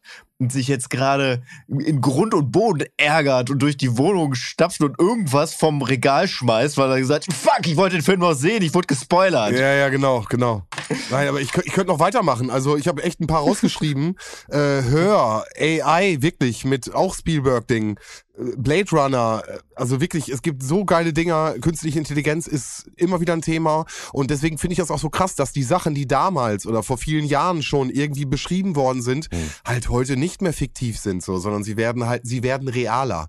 sich 0.48 0.68
jetzt 0.68 0.88
gerade 0.88 1.42
in 1.68 2.00
Grund 2.00 2.32
und 2.32 2.50
Boden 2.50 2.86
ärgert 2.96 3.50
und 3.50 3.60
durch 3.60 3.76
die 3.76 3.98
Wohnung 3.98 4.34
stapft 4.34 4.80
und 4.80 4.98
irgendwas 4.98 5.54
vom 5.54 5.82
Regal 5.82 6.28
schmeißt, 6.28 6.78
weil 6.78 6.90
er 6.90 6.98
gesagt 6.98 7.26
hat, 7.26 7.34
fuck, 7.34 7.66
ich 7.66 7.76
wollte 7.76 7.96
den 7.96 8.02
Film 8.02 8.20
noch 8.20 8.32
sehen, 8.32 8.62
ich 8.62 8.72
wurde 8.72 8.86
gespoilert. 8.86 9.52
Ja, 9.52 9.74
ja, 9.74 9.88
genau, 9.90 10.24
genau. 10.28 10.62
Nein, 11.10 11.28
aber 11.28 11.40
ich, 11.40 11.54
ich 11.64 11.72
könnte 11.72 11.92
noch 11.92 11.98
weitermachen. 11.98 12.50
Also 12.50 12.76
ich 12.76 12.88
habe 12.88 13.02
echt 13.02 13.20
ein 13.20 13.26
paar 13.26 13.40
rausgeschrieben. 13.40 14.16
äh, 14.48 14.56
Hör, 14.56 15.44
AI, 15.58 16.18
wirklich, 16.20 16.64
mit 16.64 16.94
auch 16.94 17.14
Spielberg-Ding. 17.14 17.98
Blade 18.56 18.90
Runner, 18.92 19.42
äh, 19.46 19.58
also 19.74 20.00
wirklich, 20.00 20.28
es 20.28 20.42
gibt 20.42 20.62
so 20.62 20.84
geile 20.84 21.12
Dinger. 21.12 21.54
Künstliche 21.60 21.98
Intelligenz 21.98 22.46
ist 22.46 22.90
immer 22.96 23.20
wieder 23.20 23.32
ein 23.32 23.42
Thema. 23.42 23.86
Und 24.12 24.30
deswegen 24.30 24.58
finde 24.58 24.72
ich 24.72 24.78
das 24.78 24.90
auch 24.90 24.98
so 24.98 25.10
krass, 25.10 25.34
dass 25.34 25.52
die 25.52 25.62
Sachen, 25.62 25.94
die 25.94 26.06
damals 26.06 26.66
oder 26.66 26.82
vor 26.82 26.98
vielen 26.98 27.24
Jahren 27.24 27.62
schon 27.62 27.90
irgendwie 27.90 28.24
beschrieben 28.24 28.76
worden 28.76 29.02
sind, 29.02 29.28
halt 29.64 29.88
heute 29.88 30.16
nicht 30.16 30.42
mehr 30.42 30.52
fiktiv 30.52 30.98
sind, 30.98 31.22
so, 31.22 31.38
sondern 31.38 31.64
sie 31.64 31.76
werden 31.76 32.06
halt, 32.06 32.26
sie 32.26 32.42
werden 32.42 32.68
realer. 32.68 33.28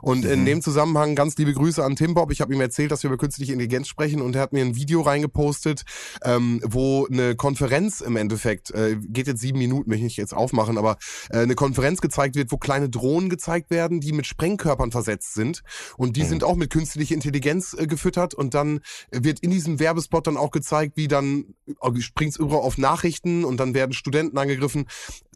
Und 0.00 0.24
in 0.24 0.44
dem 0.44 0.62
Zusammenhang 0.62 1.14
ganz 1.14 1.36
liebe 1.36 1.52
Grüße 1.52 1.82
an 1.82 1.96
Tim 1.96 2.14
Bob. 2.14 2.32
Ich 2.32 2.40
habe 2.40 2.52
ihm 2.52 2.60
erzählt, 2.60 2.90
dass 2.90 3.02
wir 3.02 3.10
über 3.10 3.18
künstliche 3.18 3.52
Intelligenz 3.52 3.88
sprechen 3.88 4.20
und 4.22 4.34
er 4.34 4.42
hat 4.42 4.52
mir 4.52 4.64
ein 4.64 4.74
Video 4.74 5.02
reingepostet, 5.02 5.82
ähm, 6.24 6.60
wo 6.64 7.06
eine 7.06 7.36
Konferenz 7.36 8.00
im 8.00 8.16
Endeffekt, 8.16 8.70
äh, 8.72 8.96
geht 9.00 9.26
jetzt 9.26 9.40
sieben 9.40 9.58
Minuten, 9.58 9.90
will 9.90 9.98
ich 9.98 10.04
nicht 10.04 10.16
jetzt 10.16 10.34
aufmachen, 10.34 10.78
aber 10.78 10.96
äh, 11.30 11.38
eine 11.38 11.54
Konferenz 11.54 12.00
gezeigt 12.00 12.36
wird, 12.36 12.52
wo 12.52 12.56
kleine 12.56 12.88
Drohnen 12.88 13.30
gezeigt 13.30 13.70
werden, 13.70 14.00
die 14.00 14.12
mit 14.12 14.26
Sprengkörpern 14.52 14.92
versetzt 14.92 15.34
sind. 15.34 15.62
Und 15.96 16.16
die 16.16 16.24
sind 16.24 16.44
auch 16.44 16.56
mit 16.56 16.70
künstlicher 16.70 17.14
Intelligenz 17.14 17.74
äh, 17.78 17.86
gefüttert 17.86 18.34
und 18.34 18.54
dann 18.54 18.80
wird 19.10 19.40
in 19.40 19.50
diesem 19.50 19.78
Werbespot 19.78 20.26
dann 20.26 20.36
auch 20.36 20.50
gezeigt, 20.50 20.96
wie 20.96 21.08
dann 21.08 21.54
äh, 21.80 22.00
springt's 22.00 22.36
überall 22.36 22.62
auf 22.62 22.78
Nachrichten 22.78 23.44
und 23.44 23.58
dann 23.58 23.74
werden 23.74 23.92
Studenten 23.92 24.38
angegriffen 24.38 24.86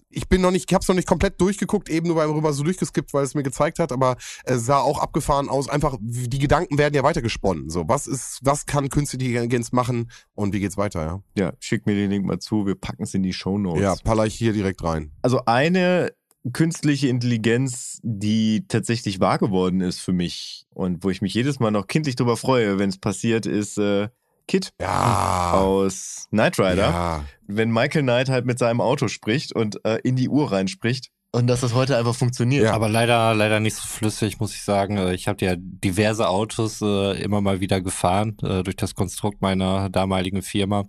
ich 0.09 0.29
bin 0.29 0.41
noch 0.41 0.51
nicht, 0.51 0.71
ich 0.71 0.75
habe 0.75 0.81
es 0.81 0.89
noch 0.89 0.95
nicht 0.95 1.09
komplett 1.09 1.39
durchgeguckt, 1.43 1.91
eben 1.91 2.07
nur 2.07 2.17
beim 2.17 2.31
rüber 2.31 2.53
so 2.55 2.63
durchgeskippt, 2.63 3.13
weil 3.13 3.25
es 3.25 3.35
mir 3.35 3.43
gezeigt 3.43 3.79
hat, 3.79 3.93
aber 3.93 4.17
es 4.45 4.65
sah 4.65 4.79
auch 4.79 4.99
abgefahren 4.99 5.51
aus. 5.51 5.69
Einfach, 5.69 5.99
die 6.01 6.39
Gedanken 6.39 6.79
werden 6.79 6.95
ja 6.95 7.03
weitergesponnen. 7.03 7.69
So, 7.69 7.87
was 7.87 8.07
ist, 8.07 8.39
was 8.43 8.65
kann 8.65 8.89
künstliche 8.89 9.33
Intelligenz 9.33 9.73
machen 9.73 10.11
und 10.35 10.55
wie 10.55 10.61
geht's 10.61 10.79
weiter, 10.79 11.05
ja? 11.05 11.23
Ja, 11.37 11.53
schick 11.59 11.85
mir 11.85 11.95
den 11.95 12.11
Link 12.11 12.25
mal 12.25 12.39
zu, 12.39 12.67
wir 12.67 12.77
packen 12.77 13.03
es 13.03 13.13
in 13.13 13.25
die 13.25 13.35
Shownotes. 13.35 13.83
Ja, 13.83 13.97
paller 13.97 14.25
ich 14.25 14.37
hier 14.37 14.55
direkt 14.55 14.83
rein. 14.83 15.13
Also 15.21 15.43
eine 15.45 16.13
künstliche 16.53 17.09
Intelligenz, 17.09 17.99
die 18.03 18.65
tatsächlich 18.69 19.21
wahr 19.21 19.39
geworden 19.39 19.81
ist 19.81 20.01
für 20.01 20.13
mich 20.13 20.67
und 20.75 21.03
wo 21.05 21.11
ich 21.11 21.23
mich 21.23 21.35
jedes 21.35 21.61
Mal 21.61 21.71
noch 21.71 21.87
kindlich 21.87 22.17
drüber 22.17 22.37
freue, 22.37 22.79
wenn 22.79 22.89
es 22.89 22.99
passiert, 22.99 23.47
ist 23.47 23.79
äh, 23.79 24.09
Kit 24.49 24.71
Ja. 24.81 25.53
aus 25.55 26.27
Knight 26.31 26.59
Rider. 26.59 26.77
Ja. 26.91 27.25
Wenn 27.47 27.71
Michael 27.71 28.03
Knight 28.03 28.29
halt 28.29 28.47
mit 28.47 28.59
seinem 28.59 28.81
Auto 28.81 29.09
spricht 29.09 29.53
und 29.53 29.85
äh, 29.85 29.99
in 30.05 30.15
die 30.17 30.29
Uhr 30.29 30.53
reinspricht 30.53 31.11
und 31.33 31.49
dass 31.49 31.61
das 31.61 31.75
heute 31.75 31.99
einfach 31.99 32.15
funktioniert. 32.15 32.65
Ja. 32.65 32.73
Aber 32.73 32.89
leider, 32.89 33.35
leider 33.35 33.59
nicht 33.61 33.75
so 33.75 33.83
flüssig, 33.87 34.39
muss 34.39 34.55
ich 34.55 34.63
sagen. 34.63 34.97
Äh, 34.97 35.15
Ich 35.15 35.27
habe 35.27 35.45
ja 35.45 35.55
diverse 35.59 36.29
Autos 36.29 36.81
äh, 36.81 37.21
immer 37.21 37.41
mal 37.41 37.61
wieder 37.61 37.81
gefahren 37.81 38.37
äh, 38.43 38.63
durch 38.63 38.77
das 38.77 38.95
Konstrukt 38.95 39.43
meiner 39.43 39.91
damaligen 39.91 40.43
Firma 40.43 40.85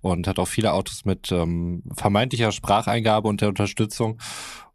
und 0.00 0.26
hat 0.26 0.38
auch 0.38 0.48
viele 0.48 0.72
Autos 0.72 1.04
mit 1.04 1.30
ähm, 1.30 1.82
vermeintlicher 1.94 2.50
Spracheingabe 2.50 3.28
und 3.28 3.42
der 3.42 3.48
Unterstützung. 3.50 4.18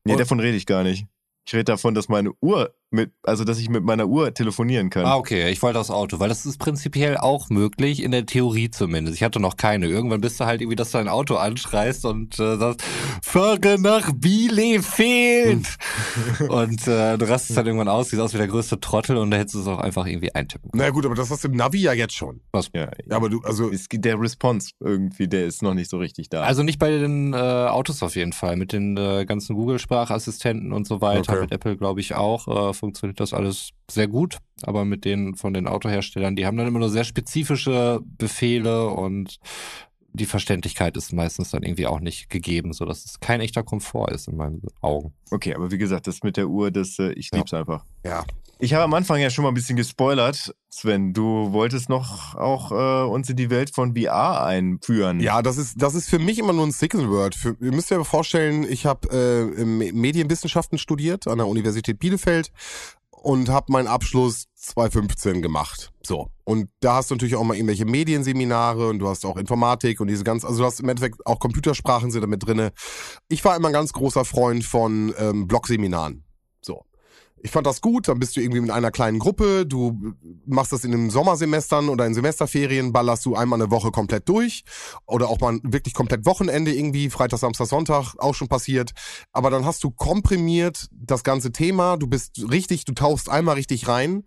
Nee, 0.08 0.18
davon 0.18 0.39
rede 0.39 0.58
ich 0.58 0.66
gar 0.66 0.84
nicht. 0.84 1.05
Ich 1.45 1.53
rede 1.53 1.66
davon, 1.66 1.93
dass 1.93 2.10
meine 2.10 2.32
Uhr 2.41 2.76
mit, 2.89 3.11
also 3.23 3.43
dass 3.43 3.59
ich 3.59 3.69
mit 3.69 3.83
meiner 3.83 4.07
Uhr 4.07 4.33
telefonieren 4.33 4.89
kann. 4.89 5.05
Ah, 5.05 5.15
okay, 5.17 5.49
ich 5.49 5.61
wollte 5.61 5.77
das 5.77 5.91
Auto, 5.91 6.19
weil 6.19 6.29
das 6.29 6.45
ist 6.45 6.57
prinzipiell 6.57 7.17
auch 7.17 7.49
möglich, 7.49 8.01
in 8.01 8.11
der 8.11 8.25
Theorie 8.25 8.69
zumindest. 8.69 9.15
Ich 9.17 9.23
hatte 9.23 9.39
noch 9.39 9.57
keine. 9.57 9.88
Irgendwann 9.88 10.21
bist 10.21 10.39
du 10.39 10.45
halt 10.45 10.61
irgendwie, 10.61 10.75
dass 10.77 10.91
du 10.91 10.97
ein 10.97 11.09
Auto 11.09 11.35
anschreist 11.35 12.05
und 12.05 12.39
äh, 12.39 12.57
sagst, 12.57 12.83
fahre 13.21 13.77
nach 13.79 14.11
Bielefeld. 14.13 15.67
und 16.49 16.88
äh, 16.88 17.17
du 17.17 17.29
rastest 17.29 17.57
dann 17.57 17.65
irgendwann 17.65 17.88
aus, 17.89 18.09
siehst 18.09 18.21
aus 18.21 18.33
wie 18.33 18.38
der 18.38 18.47
größte 18.47 18.79
Trottel 18.79 19.17
und 19.17 19.31
da 19.31 19.38
hättest 19.38 19.55
du 19.55 19.59
es 19.61 19.67
auch 19.67 19.79
einfach 19.79 20.05
irgendwie 20.05 20.33
eintippen 20.33 20.71
können. 20.71 20.83
Na 20.83 20.89
gut, 20.91 21.05
aber 21.05 21.15
das 21.15 21.29
hast 21.29 21.43
du 21.43 21.49
im 21.49 21.55
Navi 21.55 21.79
ja 21.79 21.93
jetzt 21.93 22.15
schon. 22.15 22.41
Ja, 22.53 22.61
Ja, 22.73 23.15
aber 23.15 23.29
du, 23.29 23.41
also, 23.41 23.69
es, 23.69 23.88
der 23.91 24.19
Response 24.19 24.71
irgendwie, 24.79 25.27
der 25.27 25.45
ist 25.45 25.61
noch 25.61 25.73
nicht 25.73 25.89
so 25.89 25.97
richtig 25.97 26.29
da. 26.29 26.43
Also 26.43 26.63
nicht 26.63 26.79
bei 26.79 26.89
den 26.89 27.33
äh, 27.33 27.38
Autos 27.38 28.01
auf 28.03 28.15
jeden 28.15 28.33
Fall. 28.33 28.55
Mit 28.55 28.71
den 28.71 28.95
äh, 28.97 29.25
ganzen 29.25 29.55
Google-Sprachassistenten 29.55 30.71
und 30.71 30.88
so 30.88 31.01
weiter, 31.01 31.33
Okay. 31.33 31.41
mit 31.41 31.51
Apple 31.51 31.77
glaube 31.77 31.99
ich 31.99 32.15
auch, 32.15 32.47
äh, 32.47 32.73
funktioniert 32.78 33.19
das 33.19 33.34
alles 33.34 33.69
sehr 33.89 34.07
gut. 34.07 34.38
Aber 34.63 34.86
mit 34.86 35.05
denen 35.05 35.36
von 35.36 35.53
den 35.53 35.67
Autoherstellern, 35.67 36.36
die 36.36 36.45
haben 36.45 36.57
dann 36.57 36.67
immer 36.67 36.80
nur 36.80 36.89
sehr 36.89 37.03
spezifische 37.03 37.99
Befehle 38.17 38.88
und 38.89 39.39
die 40.13 40.25
Verständlichkeit 40.25 40.97
ist 40.97 41.13
meistens 41.13 41.51
dann 41.51 41.61
irgendwie 41.63 41.86
auch 41.86 41.99
nicht 41.99 42.30
gegeben, 42.30 42.73
sodass 42.73 43.05
es 43.05 43.19
kein 43.19 43.39
echter 43.41 43.61
Komfort 43.63 44.11
ist 44.11 44.28
in 44.28 44.36
meinen 44.38 44.61
Augen. 44.82 45.13
okay, 45.30 45.53
aber 45.53 45.69
wie 45.71 45.78
gesagt, 45.78 46.07
das 46.07 46.23
mit 46.23 46.38
der 46.38 46.47
Uhr, 46.47 46.71
das, 46.71 46.97
äh, 46.97 47.11
ich 47.13 47.30
Ja. 47.32 47.38
lieb's 47.39 47.53
einfach. 47.53 47.86
ja. 48.03 48.23
Ich 48.60 48.74
habe 48.74 48.84
am 48.84 48.93
Anfang 48.93 49.20
ja 49.20 49.30
schon 49.30 49.43
mal 49.43 49.49
ein 49.51 49.53
bisschen 49.53 49.76
gespoilert. 49.76 50.55
Sven, 50.70 51.14
du 51.14 51.51
wolltest 51.53 51.89
noch 51.89 52.36
auch 52.36 52.72
äh, 52.72 53.08
uns 53.10 53.30
in 53.30 53.36
die 53.36 53.49
Welt 53.49 53.74
von 53.74 53.95
VR 53.95 54.43
einführen. 54.43 55.20
Ja, 55.20 55.41
das 55.41 55.58
ist, 55.58 55.82
das 55.82 55.95
ist 55.95 56.10
für 56.10 56.20
mich 56.20 56.39
immer 56.39 56.53
nur 56.53 56.66
ein 56.66 56.72
Signal 56.72 57.10
Word. 57.10 57.36
Für, 57.36 57.55
ihr 57.62 57.72
müsst 57.72 57.91
euch 57.91 57.95
aber 57.95 58.05
vorstellen, 58.05 58.66
ich 58.70 58.86
habe 58.86 59.10
äh, 59.60 59.64
Me- 59.66 59.91
Medienwissenschaften 59.93 60.78
studiert 60.78 61.28
an 61.28 61.38
der 61.38 61.47
Universität 61.47 61.99
Bielefeld 61.99 62.51
und 63.12 63.49
habe 63.49 63.72
meinen 63.72 63.88
Abschluss 63.88 64.45
2015 64.55 65.41
gemacht. 65.41 65.91
So. 66.05 66.30
Und 66.43 66.70
da 66.80 66.95
hast 66.95 67.10
du 67.12 67.16
natürlich 67.16 67.36
auch 67.36 67.43
mal 67.43 67.55
irgendwelche 67.55 67.86
Medienseminare 67.86 68.89
und 68.89 68.99
du 68.99 69.08
hast 69.08 69.26
auch 69.26 69.38
Informatik 69.38 69.99
und 69.99 70.08
diese 70.08 70.24
ganz, 70.24 70.45
also 70.45 70.60
du 70.60 70.66
hast 70.66 70.80
im 70.80 70.89
Endeffekt 70.89 71.26
auch 71.26 71.39
Computersprachen 71.39 72.12
sind 72.12 72.22
damit 72.22 72.45
drinne. 72.45 72.72
Ich 73.30 73.43
war 73.45 73.55
immer 73.55 73.68
ein 73.70 73.74
ganz 73.74 73.93
großer 73.93 74.26
Freund 74.26 74.64
von 74.64 75.14
ähm, 75.18 75.47
Blogseminaren. 75.47 76.24
Ich 77.41 77.51
fand 77.51 77.67
das 77.67 77.81
gut, 77.81 78.07
dann 78.07 78.19
bist 78.19 78.35
du 78.35 78.41
irgendwie 78.41 78.59
in 78.59 78.71
einer 78.71 78.91
kleinen 78.91 79.19
Gruppe, 79.19 79.65
du 79.65 80.15
machst 80.45 80.71
das 80.71 80.83
in 80.83 80.91
den 80.91 81.09
Sommersemestern 81.09 81.89
oder 81.89 82.05
in 82.05 82.13
Semesterferien, 82.13 82.91
ballerst 82.91 83.25
du 83.25 83.35
einmal 83.35 83.61
eine 83.61 83.69
Woche 83.69 83.91
komplett 83.91 84.27
durch 84.27 84.63
oder 85.05 85.29
auch 85.29 85.39
mal 85.39 85.59
wirklich 85.63 85.93
komplett 85.93 86.25
Wochenende 86.25 86.73
irgendwie, 86.73 87.09
Freitag, 87.09 87.39
Samstag, 87.39 87.67
Sonntag, 87.67 88.15
auch 88.17 88.33
schon 88.33 88.47
passiert. 88.47 88.91
Aber 89.33 89.49
dann 89.49 89.65
hast 89.65 89.83
du 89.83 89.91
komprimiert 89.91 90.88
das 90.91 91.23
ganze 91.23 91.51
Thema, 91.51 91.97
du 91.97 92.07
bist 92.07 92.43
richtig, 92.51 92.85
du 92.85 92.93
tauchst 92.93 93.29
einmal 93.29 93.55
richtig 93.55 93.88
rein. 93.88 94.23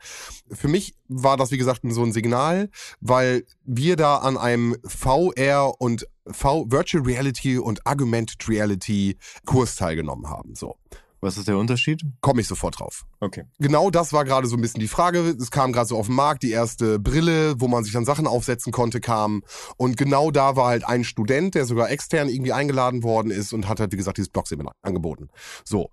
Für 0.50 0.68
mich 0.68 0.94
war 1.08 1.36
das, 1.36 1.50
wie 1.50 1.58
gesagt, 1.58 1.80
so 1.84 2.02
ein 2.02 2.12
Signal, 2.12 2.70
weil 3.00 3.44
wir 3.64 3.96
da 3.96 4.18
an 4.18 4.36
einem 4.36 4.76
VR 4.84 5.74
und 5.78 6.06
V 6.26 6.66
Virtual 6.70 7.02
Reality 7.02 7.58
und 7.58 7.84
Augmented 7.86 8.48
Reality 8.48 9.16
Kurs 9.46 9.74
teilgenommen 9.74 10.28
haben. 10.28 10.54
So. 10.54 10.76
Was 11.22 11.36
ist 11.36 11.48
der 11.48 11.58
Unterschied? 11.58 12.02
Komme 12.22 12.40
ich 12.40 12.48
sofort 12.48 12.80
drauf. 12.80 13.04
Okay. 13.20 13.44
Genau 13.58 13.90
das 13.90 14.12
war 14.12 14.24
gerade 14.24 14.46
so 14.46 14.56
ein 14.56 14.62
bisschen 14.62 14.80
die 14.80 14.88
Frage. 14.88 15.36
Es 15.38 15.50
kam 15.50 15.72
gerade 15.72 15.86
so 15.86 15.98
auf 15.98 16.06
den 16.06 16.14
Markt, 16.14 16.42
die 16.42 16.50
erste 16.50 16.98
Brille, 16.98 17.60
wo 17.60 17.68
man 17.68 17.84
sich 17.84 17.92
dann 17.92 18.06
Sachen 18.06 18.26
aufsetzen 18.26 18.72
konnte, 18.72 19.00
kam. 19.00 19.42
Und 19.76 19.98
genau 19.98 20.30
da 20.30 20.56
war 20.56 20.68
halt 20.68 20.84
ein 20.84 21.04
Student, 21.04 21.54
der 21.54 21.66
sogar 21.66 21.90
extern 21.90 22.28
irgendwie 22.30 22.52
eingeladen 22.52 23.02
worden 23.02 23.30
ist 23.30 23.52
und 23.52 23.68
hat 23.68 23.80
halt, 23.80 23.92
wie 23.92 23.98
gesagt, 23.98 24.16
dieses 24.16 24.30
Blog-Seminar 24.30 24.72
angeboten. 24.82 25.28
So. 25.64 25.90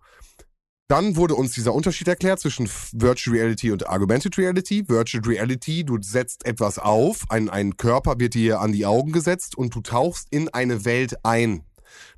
Dann 0.89 1.17
wurde 1.17 1.36
uns 1.36 1.51
dieser 1.51 1.73
Unterschied 1.73 2.07
erklärt 2.07 2.39
zwischen 2.39 2.69
Virtual 2.93 3.36
Reality 3.36 3.71
und 3.71 3.89
Augmented 3.89 4.38
Reality. 4.38 4.88
Virtual 4.88 5.21
Reality, 5.25 5.84
du 5.84 6.01
setzt 6.01 6.45
etwas 6.45 6.80
auf, 6.80 7.25
ein, 7.28 7.49
ein 7.49 7.75
Körper 7.75 8.17
wird 8.19 8.36
dir 8.36 8.61
an 8.61 8.71
die 8.71 8.86
Augen 8.86 9.11
gesetzt 9.11 9.57
und 9.57 9.75
du 9.75 9.82
tauchst 9.82 10.28
in 10.32 10.47
eine 10.47 10.86
Welt 10.86 11.17
ein. 11.23 11.66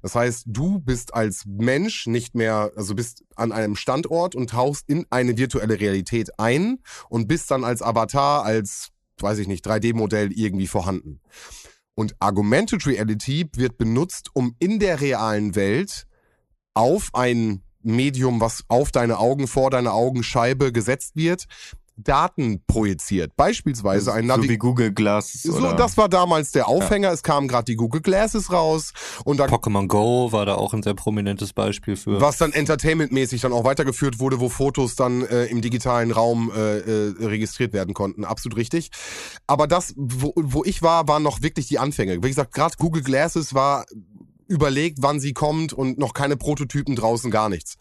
Das 0.01 0.15
heißt, 0.15 0.45
du 0.47 0.79
bist 0.79 1.13
als 1.13 1.43
Mensch 1.45 2.07
nicht 2.07 2.35
mehr, 2.35 2.71
also 2.75 2.95
bist 2.95 3.23
an 3.35 3.51
einem 3.51 3.75
Standort 3.75 4.35
und 4.35 4.51
tauchst 4.51 4.89
in 4.89 5.05
eine 5.09 5.37
virtuelle 5.37 5.79
Realität 5.79 6.39
ein 6.39 6.79
und 7.09 7.27
bist 7.27 7.49
dann 7.51 7.63
als 7.63 7.81
Avatar, 7.81 8.43
als, 8.43 8.89
weiß 9.19 9.39
ich 9.39 9.47
nicht, 9.47 9.65
3D-Modell 9.65 10.31
irgendwie 10.31 10.67
vorhanden. 10.67 11.21
Und 11.95 12.15
Augmented 12.19 12.85
Reality 12.87 13.49
wird 13.55 13.77
benutzt, 13.77 14.29
um 14.33 14.55
in 14.59 14.79
der 14.79 15.01
realen 15.01 15.55
Welt 15.55 16.07
auf 16.73 17.09
ein 17.13 17.61
Medium, 17.81 18.41
was 18.41 18.63
auf 18.67 18.91
deine 18.91 19.17
Augen, 19.17 19.47
vor 19.47 19.69
deine 19.69 19.93
Augenscheibe 19.93 20.71
gesetzt 20.71 21.15
wird, 21.15 21.45
Daten 22.03 22.63
projiziert. 22.67 23.35
Beispielsweise 23.35 24.13
ein 24.13 24.27
so 24.27 24.35
Navi 24.35 24.49
wie 24.49 24.57
Google 24.57 24.91
Glass. 24.93 25.33
so, 25.33 25.53
oder? 25.53 25.73
das 25.73 25.97
war 25.97 26.09
damals 26.09 26.51
der 26.51 26.67
Aufhänger. 26.67 27.11
Es 27.11 27.23
kamen 27.23 27.47
gerade 27.47 27.65
die 27.65 27.75
Google 27.75 28.01
Glasses 28.01 28.51
raus 28.51 28.93
und 29.25 29.37
da 29.37 29.45
Pokémon 29.45 29.87
Go 29.87 30.31
war 30.31 30.45
da 30.45 30.55
auch 30.55 30.73
ein 30.73 30.83
sehr 30.83 30.93
prominentes 30.93 31.53
Beispiel 31.53 31.95
für. 31.95 32.21
was 32.21 32.37
dann 32.37 32.51
entertainmentmäßig 32.53 33.41
dann 33.41 33.53
auch 33.53 33.63
weitergeführt 33.63 34.19
wurde, 34.19 34.39
wo 34.39 34.49
Fotos 34.49 34.95
dann 34.95 35.25
äh, 35.25 35.45
im 35.45 35.61
digitalen 35.61 36.11
Raum 36.11 36.51
äh, 36.55 36.77
äh, 36.79 37.13
registriert 37.25 37.73
werden 37.73 37.93
konnten. 37.93 38.25
Absolut 38.25 38.57
richtig. 38.57 38.91
Aber 39.47 39.67
das, 39.67 39.93
wo, 39.95 40.33
wo 40.35 40.63
ich 40.63 40.81
war, 40.81 41.07
waren 41.07 41.23
noch 41.23 41.41
wirklich 41.41 41.67
die 41.67 41.79
Anfänge. 41.79 42.21
Wie 42.23 42.27
gesagt, 42.27 42.53
gerade 42.53 42.75
Google 42.77 43.03
Glasses 43.03 43.53
war 43.53 43.85
überlegt, 44.49 44.99
wann 45.01 45.19
sie 45.19 45.33
kommt 45.33 45.73
und 45.73 45.97
noch 45.97 46.13
keine 46.13 46.37
Prototypen 46.37 46.95
draußen, 46.95 47.31
gar 47.31 47.49
nichts. 47.49 47.77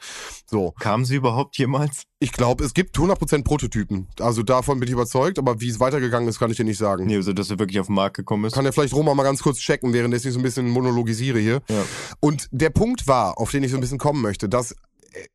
So, 0.46 0.72
Kamen 0.78 1.04
sie 1.04 1.16
überhaupt 1.16 1.58
jemals? 1.58 2.04
ich 2.20 2.32
glaube, 2.32 2.64
es 2.64 2.74
gibt 2.74 2.96
100% 2.96 3.44
Prototypen. 3.44 4.08
Also 4.18 4.42
davon 4.42 4.80
bin 4.80 4.88
ich 4.88 4.92
überzeugt, 4.92 5.38
aber 5.38 5.60
wie 5.60 5.68
es 5.68 5.78
weitergegangen 5.78 6.28
ist, 6.28 6.40
kann 6.40 6.50
ich 6.50 6.56
dir 6.56 6.64
nicht 6.64 6.78
sagen. 6.78 7.06
Nee, 7.06 7.16
also 7.16 7.32
dass 7.32 7.50
er 7.50 7.58
wirklich 7.58 7.78
auf 7.78 7.86
den 7.86 7.94
Markt 7.94 8.16
gekommen 8.16 8.44
ist. 8.44 8.54
Kann 8.54 8.64
ja 8.64 8.72
vielleicht 8.72 8.94
Roma 8.94 9.14
mal 9.14 9.22
ganz 9.22 9.42
kurz 9.42 9.58
checken, 9.58 9.92
während 9.92 10.14
ich 10.14 10.22
so 10.22 10.38
ein 10.38 10.42
bisschen 10.42 10.68
monologisiere 10.68 11.38
hier. 11.38 11.62
Ja. 11.68 11.84
Und 12.18 12.48
der 12.50 12.70
Punkt 12.70 13.06
war, 13.06 13.38
auf 13.38 13.52
den 13.52 13.62
ich 13.62 13.70
so 13.70 13.76
ein 13.76 13.80
bisschen 13.80 13.98
kommen 13.98 14.20
möchte, 14.20 14.48
dass 14.48 14.74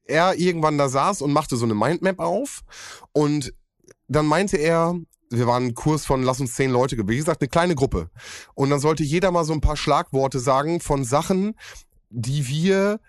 er 0.05 0.37
irgendwann 0.37 0.77
da 0.77 0.89
saß 0.89 1.21
und 1.21 1.31
machte 1.31 1.55
so 1.55 1.65
eine 1.65 1.73
Mindmap 1.73 2.19
auf 2.19 2.61
und 3.13 3.53
dann 4.09 4.25
meinte 4.25 4.57
er, 4.57 4.95
wir 5.37 5.47
waren 5.47 5.67
ein 5.67 5.73
Kurs 5.73 6.05
von 6.05 6.23
lass 6.23 6.39
uns 6.39 6.55
zehn 6.55 6.71
Leute, 6.71 6.97
wie 7.07 7.17
gesagt, 7.17 7.41
eine 7.41 7.49
kleine 7.49 7.75
Gruppe. 7.75 8.09
Und 8.53 8.69
dann 8.69 8.79
sollte 8.79 9.03
jeder 9.03 9.31
mal 9.31 9.45
so 9.45 9.53
ein 9.53 9.61
paar 9.61 9.77
Schlagworte 9.77 10.39
sagen 10.39 10.79
von 10.79 11.03
Sachen, 11.03 11.55
die 12.09 12.47
wir 12.47 12.99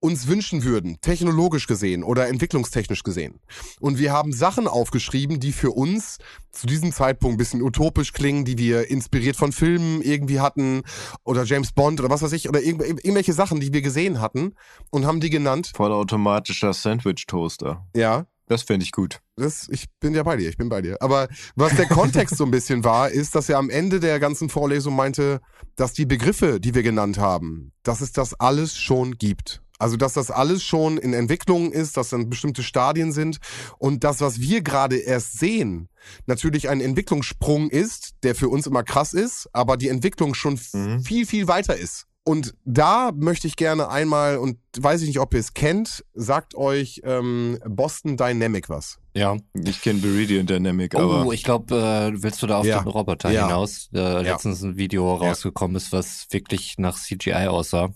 uns 0.00 0.28
wünschen 0.28 0.62
würden, 0.62 1.00
technologisch 1.00 1.66
gesehen 1.66 2.04
oder 2.04 2.28
entwicklungstechnisch 2.28 3.02
gesehen. 3.02 3.40
Und 3.80 3.98
wir 3.98 4.12
haben 4.12 4.32
Sachen 4.32 4.68
aufgeschrieben, 4.68 5.40
die 5.40 5.52
für 5.52 5.70
uns 5.72 6.18
zu 6.52 6.66
diesem 6.66 6.92
Zeitpunkt 6.92 7.34
ein 7.34 7.38
bisschen 7.38 7.62
utopisch 7.62 8.12
klingen, 8.12 8.44
die 8.44 8.58
wir 8.58 8.88
inspiriert 8.90 9.36
von 9.36 9.52
Filmen 9.52 10.00
irgendwie 10.02 10.40
hatten 10.40 10.82
oder 11.24 11.44
James 11.44 11.72
Bond 11.72 12.00
oder 12.00 12.10
was 12.10 12.22
weiß 12.22 12.32
ich 12.32 12.48
oder 12.48 12.62
irgendw 12.62 12.84
irgendwelche 12.84 13.32
Sachen, 13.32 13.60
die 13.60 13.72
wir 13.72 13.82
gesehen 13.82 14.20
hatten 14.20 14.54
und 14.90 15.04
haben 15.04 15.20
die 15.20 15.30
genannt. 15.30 15.72
Vollautomatischer 15.74 16.72
Sandwich-Toaster. 16.72 17.86
Ja, 17.94 18.26
Das 18.46 18.62
fände 18.62 18.84
ich 18.84 18.92
gut. 18.92 19.20
Das, 19.38 19.68
ich 19.70 19.86
bin 20.00 20.14
ja 20.14 20.22
bei 20.22 20.36
dir, 20.36 20.48
ich 20.48 20.56
bin 20.56 20.68
bei 20.68 20.82
dir. 20.82 21.00
Aber 21.00 21.28
was 21.56 21.74
der 21.76 21.86
Kontext 21.86 22.36
so 22.36 22.44
ein 22.44 22.50
bisschen 22.50 22.84
war, 22.84 23.10
ist, 23.10 23.34
dass 23.34 23.48
er 23.48 23.58
am 23.58 23.70
Ende 23.70 24.00
der 24.00 24.20
ganzen 24.20 24.48
Vorlesung 24.48 24.94
meinte, 24.96 25.40
dass 25.76 25.92
die 25.92 26.06
Begriffe, 26.06 26.60
die 26.60 26.74
wir 26.74 26.82
genannt 26.82 27.18
haben, 27.18 27.72
dass 27.82 28.00
es 28.00 28.12
das 28.12 28.34
alles 28.34 28.76
schon 28.76 29.12
gibt. 29.12 29.62
Also, 29.80 29.96
dass 29.96 30.14
das 30.14 30.32
alles 30.32 30.64
schon 30.64 30.98
in 30.98 31.12
Entwicklung 31.12 31.70
ist, 31.70 31.96
dass 31.96 32.08
dann 32.08 32.28
bestimmte 32.28 32.64
Stadien 32.64 33.12
sind 33.12 33.38
und 33.78 34.02
das, 34.02 34.20
was 34.20 34.40
wir 34.40 34.60
gerade 34.60 34.96
erst 34.96 35.38
sehen, 35.38 35.88
natürlich 36.26 36.68
ein 36.68 36.80
Entwicklungssprung 36.80 37.70
ist, 37.70 38.14
der 38.24 38.34
für 38.34 38.48
uns 38.48 38.66
immer 38.66 38.82
krass 38.82 39.12
ist, 39.14 39.48
aber 39.52 39.76
die 39.76 39.88
Entwicklung 39.88 40.34
schon 40.34 40.58
Mhm. 40.72 41.00
viel, 41.04 41.26
viel 41.26 41.46
weiter 41.46 41.76
ist. 41.76 42.07
Und 42.28 42.54
da 42.66 43.10
möchte 43.14 43.46
ich 43.46 43.56
gerne 43.56 43.88
einmal, 43.88 44.36
und 44.36 44.58
weiß 44.78 45.00
ich 45.00 45.08
nicht, 45.08 45.18
ob 45.18 45.32
ihr 45.32 45.40
es 45.40 45.54
kennt, 45.54 46.04
sagt 46.14 46.54
euch 46.54 47.00
ähm, 47.04 47.58
Boston 47.66 48.16
Dynamic 48.18 48.68
was. 48.68 48.98
ja. 49.14 49.36
Ich 49.54 49.80
kenne 49.80 50.02
Viridian 50.02 50.46
Dynamic, 50.46 50.94
aber 50.94 51.26
Oh, 51.26 51.32
ich 51.32 51.42
glaube, 51.42 51.74
äh, 51.74 52.22
willst 52.22 52.42
du 52.42 52.46
da 52.46 52.58
auf 52.58 52.66
Ja. 52.66 52.80
den 52.80 52.88
Roboter 52.88 53.30
Ja. 53.30 53.46
hinaus? 53.46 53.88
Äh, 53.94 54.22
letztens 54.22 54.62
ein 54.62 54.76
Video 54.76 55.14
rausgekommen 55.14 55.76
ist, 55.76 55.90
was 55.92 56.26
wirklich 56.30 56.74
nach 56.78 56.98
CGI 56.98 57.46
aussah. 57.48 57.88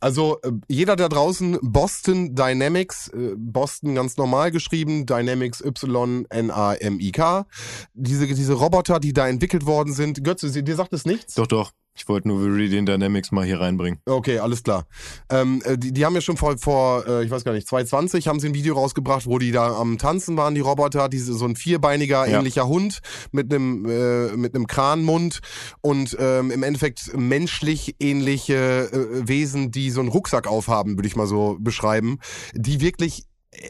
Also 0.00 0.38
äh, 0.42 0.52
jeder 0.68 0.94
da 0.94 1.08
draußen, 1.08 1.58
Boston 1.62 2.34
Dynamics, 2.34 3.08
äh, 3.08 3.34
Boston 3.36 3.94
ganz 3.94 4.16
normal 4.16 4.50
geschrieben, 4.50 5.06
Dynamics 5.06 5.60
Y-N-A-M-I-K. 5.60 7.46
Diese, 7.94 8.26
diese 8.26 8.52
Roboter, 8.52 9.00
die 9.00 9.12
da 9.12 9.26
entwickelt 9.28 9.66
worden 9.66 9.92
sind. 9.92 10.22
Götze, 10.22 10.50
sie- 10.50 10.62
dir 10.62 10.76
sagt 10.76 10.92
es 10.92 11.04
nichts? 11.04 11.34
doch, 11.34 11.46
doch. 11.46 11.72
Ich 11.96 12.08
wollte 12.08 12.28
nur 12.28 12.40
Viridian 12.42 12.86
Dynamics 12.86 13.32
mal 13.32 13.44
hier 13.44 13.60
reinbringen. 13.60 14.00
Okay, 14.06 14.38
alles 14.38 14.62
klar. 14.62 14.86
Ähm, 15.30 15.62
äh, 15.64 15.78
die, 15.78 15.92
die 15.92 16.04
haben 16.04 16.14
ja 16.14 16.20
schon 16.20 16.36
vor, 16.36 16.56
vor 16.58 17.06
äh, 17.06 17.24
ich 17.24 17.30
weiß 17.30 17.44
gar 17.44 17.52
nicht, 17.52 17.66
2020 17.66 18.28
haben 18.28 18.38
sie 18.40 18.48
ein 18.48 18.54
Video 18.54 18.74
rausgebracht, 18.74 19.26
wo 19.26 19.38
die 19.38 19.50
da 19.52 19.76
am 19.76 19.98
Tanzen 19.98 20.36
waren, 20.36 20.54
die 20.54 20.60
Roboter, 20.60 21.08
diese, 21.08 21.34
so 21.34 21.44
ein 21.46 21.56
vierbeiniger 21.56 22.26
Ja. 22.26 22.38
ähnlicher 22.38 22.66
Hund 22.68 23.00
mit 23.32 23.52
einem 23.52 23.84
äh, 23.86 24.36
mit 24.36 24.54
einem 24.54 24.66
Kranmund 24.66 25.40
und 25.80 26.16
ähm, 26.20 26.50
im 26.50 26.62
Endeffekt 26.62 27.16
menschlich 27.16 27.96
ähnliche 28.00 28.54
äh, 28.92 29.28
Wesen, 29.28 29.70
die 29.70 29.90
so 29.90 30.00
einen 30.00 30.08
Rucksack 30.10 30.46
aufhaben, 30.46 30.96
würde 30.96 31.08
ich 31.08 31.16
mal 31.16 31.26
so 31.26 31.56
beschreiben, 31.60 32.18
die 32.54 32.80
wirklich 32.80 33.24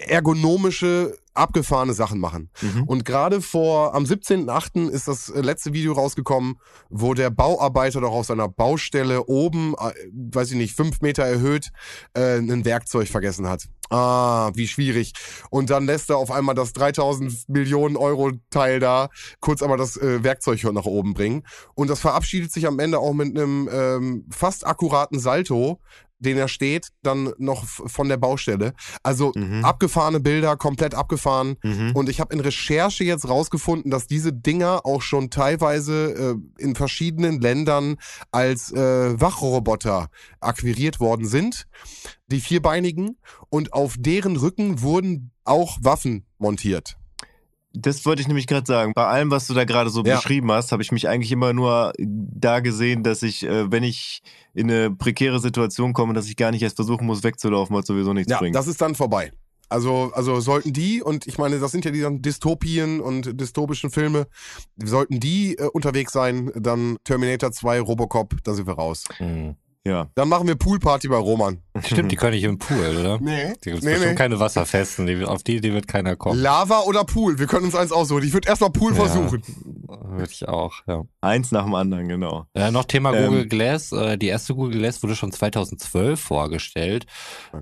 ergonomische 0.08 1.16
abgefahrene 1.36 1.92
Sachen 1.92 2.18
machen. 2.18 2.50
Mhm. 2.60 2.84
Und 2.84 3.04
gerade 3.04 3.40
vor, 3.40 3.94
am 3.94 4.04
17.8. 4.04 4.88
ist 4.88 5.08
das 5.08 5.28
äh, 5.28 5.40
letzte 5.40 5.72
Video 5.72 5.92
rausgekommen, 5.92 6.56
wo 6.90 7.14
der 7.14 7.30
Bauarbeiter 7.30 8.00
doch 8.00 8.12
auf 8.12 8.26
seiner 8.26 8.48
Baustelle 8.48 9.24
oben, 9.24 9.74
äh, 9.74 9.92
weiß 10.12 10.50
ich 10.52 10.56
nicht, 10.56 10.76
fünf 10.76 11.00
Meter 11.00 11.24
erhöht, 11.24 11.70
äh, 12.14 12.38
ein 12.38 12.64
Werkzeug 12.64 13.08
vergessen 13.08 13.48
hat. 13.48 13.68
Ah, 13.88 14.50
wie 14.54 14.66
schwierig. 14.66 15.12
Und 15.50 15.70
dann 15.70 15.86
lässt 15.86 16.10
er 16.10 16.16
auf 16.16 16.30
einmal 16.30 16.56
das 16.56 16.72
3000 16.72 17.48
Millionen 17.48 17.96
Euro 17.96 18.32
Teil 18.50 18.80
da 18.80 19.08
kurz 19.40 19.62
einmal 19.62 19.78
das 19.78 19.96
äh, 19.96 20.24
Werkzeug 20.24 20.62
nach 20.72 20.86
oben 20.86 21.14
bringen. 21.14 21.44
Und 21.74 21.88
das 21.88 22.00
verabschiedet 22.00 22.52
sich 22.52 22.66
am 22.66 22.80
Ende 22.80 22.98
auch 22.98 23.12
mit 23.12 23.36
einem 23.36 23.68
ähm, 23.70 24.26
fast 24.30 24.66
akkuraten 24.66 25.20
Salto, 25.20 25.80
den 26.18 26.36
er 26.36 26.48
steht, 26.48 26.88
dann 27.02 27.32
noch 27.38 27.64
von 27.64 28.08
der 28.08 28.16
Baustelle. 28.16 28.72
Also 29.02 29.32
Mhm. 29.36 29.64
abgefahrene 29.64 30.20
Bilder, 30.20 30.56
komplett 30.56 30.94
abgefahren. 30.94 31.56
Mhm. 31.62 31.92
Und 31.94 32.08
ich 32.08 32.20
habe 32.20 32.34
in 32.34 32.40
Recherche 32.40 33.04
jetzt 33.04 33.28
rausgefunden, 33.28 33.90
dass 33.90 34.06
diese 34.06 34.32
Dinger 34.32 34.86
auch 34.86 35.02
schon 35.02 35.30
teilweise 35.30 36.38
äh, 36.58 36.62
in 36.62 36.74
verschiedenen 36.74 37.40
Ländern 37.40 37.96
als 38.32 38.72
äh, 38.72 39.20
Wachroboter 39.20 40.08
akquiriert 40.40 41.00
worden 41.00 41.26
sind, 41.26 41.66
die 42.28 42.40
vierbeinigen, 42.40 43.18
und 43.50 43.72
auf 43.72 43.96
deren 43.98 44.36
Rücken 44.36 44.80
wurden 44.82 45.30
auch 45.44 45.78
Waffen 45.82 46.26
montiert. 46.38 46.96
Das 47.78 48.04
wollte 48.06 48.22
ich 48.22 48.28
nämlich 48.28 48.46
gerade 48.46 48.66
sagen. 48.66 48.92
Bei 48.94 49.06
allem, 49.06 49.30
was 49.30 49.46
du 49.46 49.54
da 49.54 49.64
gerade 49.64 49.90
so 49.90 50.02
Ja. 50.02 50.16
beschrieben 50.16 50.50
hast, 50.52 50.72
habe 50.72 50.82
ich 50.82 50.92
mich 50.92 51.08
eigentlich 51.08 51.32
immer 51.32 51.52
nur 51.52 51.92
da 51.98 52.60
gesehen, 52.60 53.02
dass 53.02 53.22
ich, 53.22 53.44
äh, 53.44 53.70
wenn 53.70 53.82
ich 53.82 54.22
in 54.54 54.70
eine 54.70 54.90
prekäre 54.90 55.40
Situation 55.40 55.92
komme, 55.92 56.14
dass 56.14 56.26
ich 56.28 56.36
gar 56.36 56.50
nicht 56.50 56.62
erst 56.62 56.76
versuchen 56.76 57.06
muss, 57.06 57.22
wegzulaufen, 57.22 57.74
weil 57.74 57.82
es 57.82 57.86
sowieso 57.86 58.12
nichts 58.12 58.30
Ja, 58.32 58.38
bringt. 58.38 58.56
das 58.56 58.66
ist 58.66 58.80
dann 58.80 58.94
vorbei. 58.94 59.32
Also, 59.68 60.12
also 60.14 60.38
sollten 60.40 60.72
die, 60.72 61.02
und 61.02 61.26
ich 61.26 61.38
meine, 61.38 61.58
das 61.58 61.72
sind 61.72 61.84
ja 61.84 61.90
die 61.90 62.00
dann 62.00 62.22
Dystopien 62.22 63.00
und 63.00 63.40
dystopischen 63.40 63.90
Filme, 63.90 64.28
sollten 64.82 65.18
die 65.18 65.56
äh, 65.58 65.64
unterwegs 65.72 66.12
sein, 66.12 66.52
dann 66.54 66.98
Terminator 67.04 67.50
2, 67.50 67.80
Robocop, 67.80 68.36
da 68.44 68.54
sind 68.54 68.66
wir 68.68 68.74
raus. 68.74 69.04
Mhm. 69.18 69.56
Ja. 69.86 70.08
Dann 70.16 70.28
machen 70.28 70.48
wir 70.48 70.56
Poolparty 70.56 71.06
bei 71.08 71.16
Roman. 71.16 71.62
Stimmt, 71.84 72.10
die 72.10 72.16
können 72.16 72.32
nicht 72.34 72.42
im 72.44 72.58
Pool, 72.58 72.96
oder? 73.00 73.18
Nee. 73.20 73.52
Die 73.64 73.70
gibt's 73.70 73.84
Nee, 73.84 73.92
bestimmt 73.92 74.10
nee. 74.12 74.14
keine 74.16 74.40
Wasserfesten. 74.40 75.06
Die, 75.06 75.24
auf 75.24 75.42
die, 75.42 75.60
die 75.60 75.72
wird 75.72 75.86
keiner 75.86 76.16
kommen. 76.16 76.40
Lava 76.40 76.80
oder 76.80 77.04
Pool? 77.04 77.38
Wir 77.38 77.46
können 77.46 77.66
uns 77.66 77.74
eins 77.74 77.92
aussuchen. 77.92 78.24
Ich 78.24 78.32
würde 78.32 78.48
erstmal 78.48 78.70
Pool 78.70 78.92
Ja. 78.94 79.04
versuchen. 79.04 79.42
Würde 79.86 80.30
ich 80.32 80.48
auch, 80.48 80.74
ja. 80.88 81.04
Eins 81.20 81.52
nach 81.52 81.64
dem 81.64 81.74
anderen, 81.74 82.08
genau. 82.08 82.46
Ja, 82.56 82.70
noch 82.70 82.84
Thema 82.84 83.14
Ähm, 83.14 83.26
Google 83.26 83.46
Glass. 83.46 83.92
Äh, 83.92 84.16
die 84.18 84.26
erste 84.28 84.54
Google 84.54 84.78
Glass 84.78 85.02
wurde 85.02 85.14
schon 85.14 85.30
2012 85.30 86.18
vorgestellt. 86.18 87.06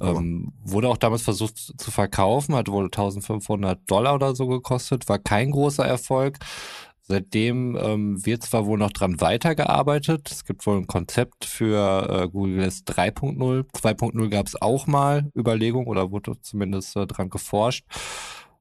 Ähm, 0.00 0.52
wurde 0.64 0.88
auch 0.88 0.96
damals 0.96 1.22
versucht 1.22 1.58
zu 1.58 1.90
verkaufen, 1.90 2.54
hat 2.54 2.68
wohl 2.68 2.84
1500 2.86 3.80
Dollar 3.90 4.14
oder 4.14 4.34
so 4.34 4.46
gekostet, 4.46 5.08
war 5.08 5.18
kein 5.18 5.50
großer 5.50 5.84
Erfolg. 5.84 6.38
Seitdem 7.06 7.76
ähm, 7.76 8.24
wird 8.24 8.42
zwar 8.42 8.64
wohl 8.64 8.78
noch 8.78 8.90
dran 8.90 9.20
weitergearbeitet. 9.20 10.30
Es 10.30 10.44
gibt 10.44 10.66
wohl 10.66 10.78
ein 10.78 10.86
Konzept 10.86 11.44
für 11.44 12.08
äh, 12.08 12.28
Google 12.28 12.56
Glass 12.56 12.84
3.0. 12.86 13.66
2.0 13.72 14.28
gab 14.30 14.46
es 14.46 14.60
auch 14.60 14.86
mal 14.86 15.30
Überlegungen 15.36 15.86
oder 15.86 16.10
wurde 16.10 16.40
zumindest 16.40 16.96
äh, 16.96 17.06
dran 17.06 17.28
geforscht. 17.28 17.84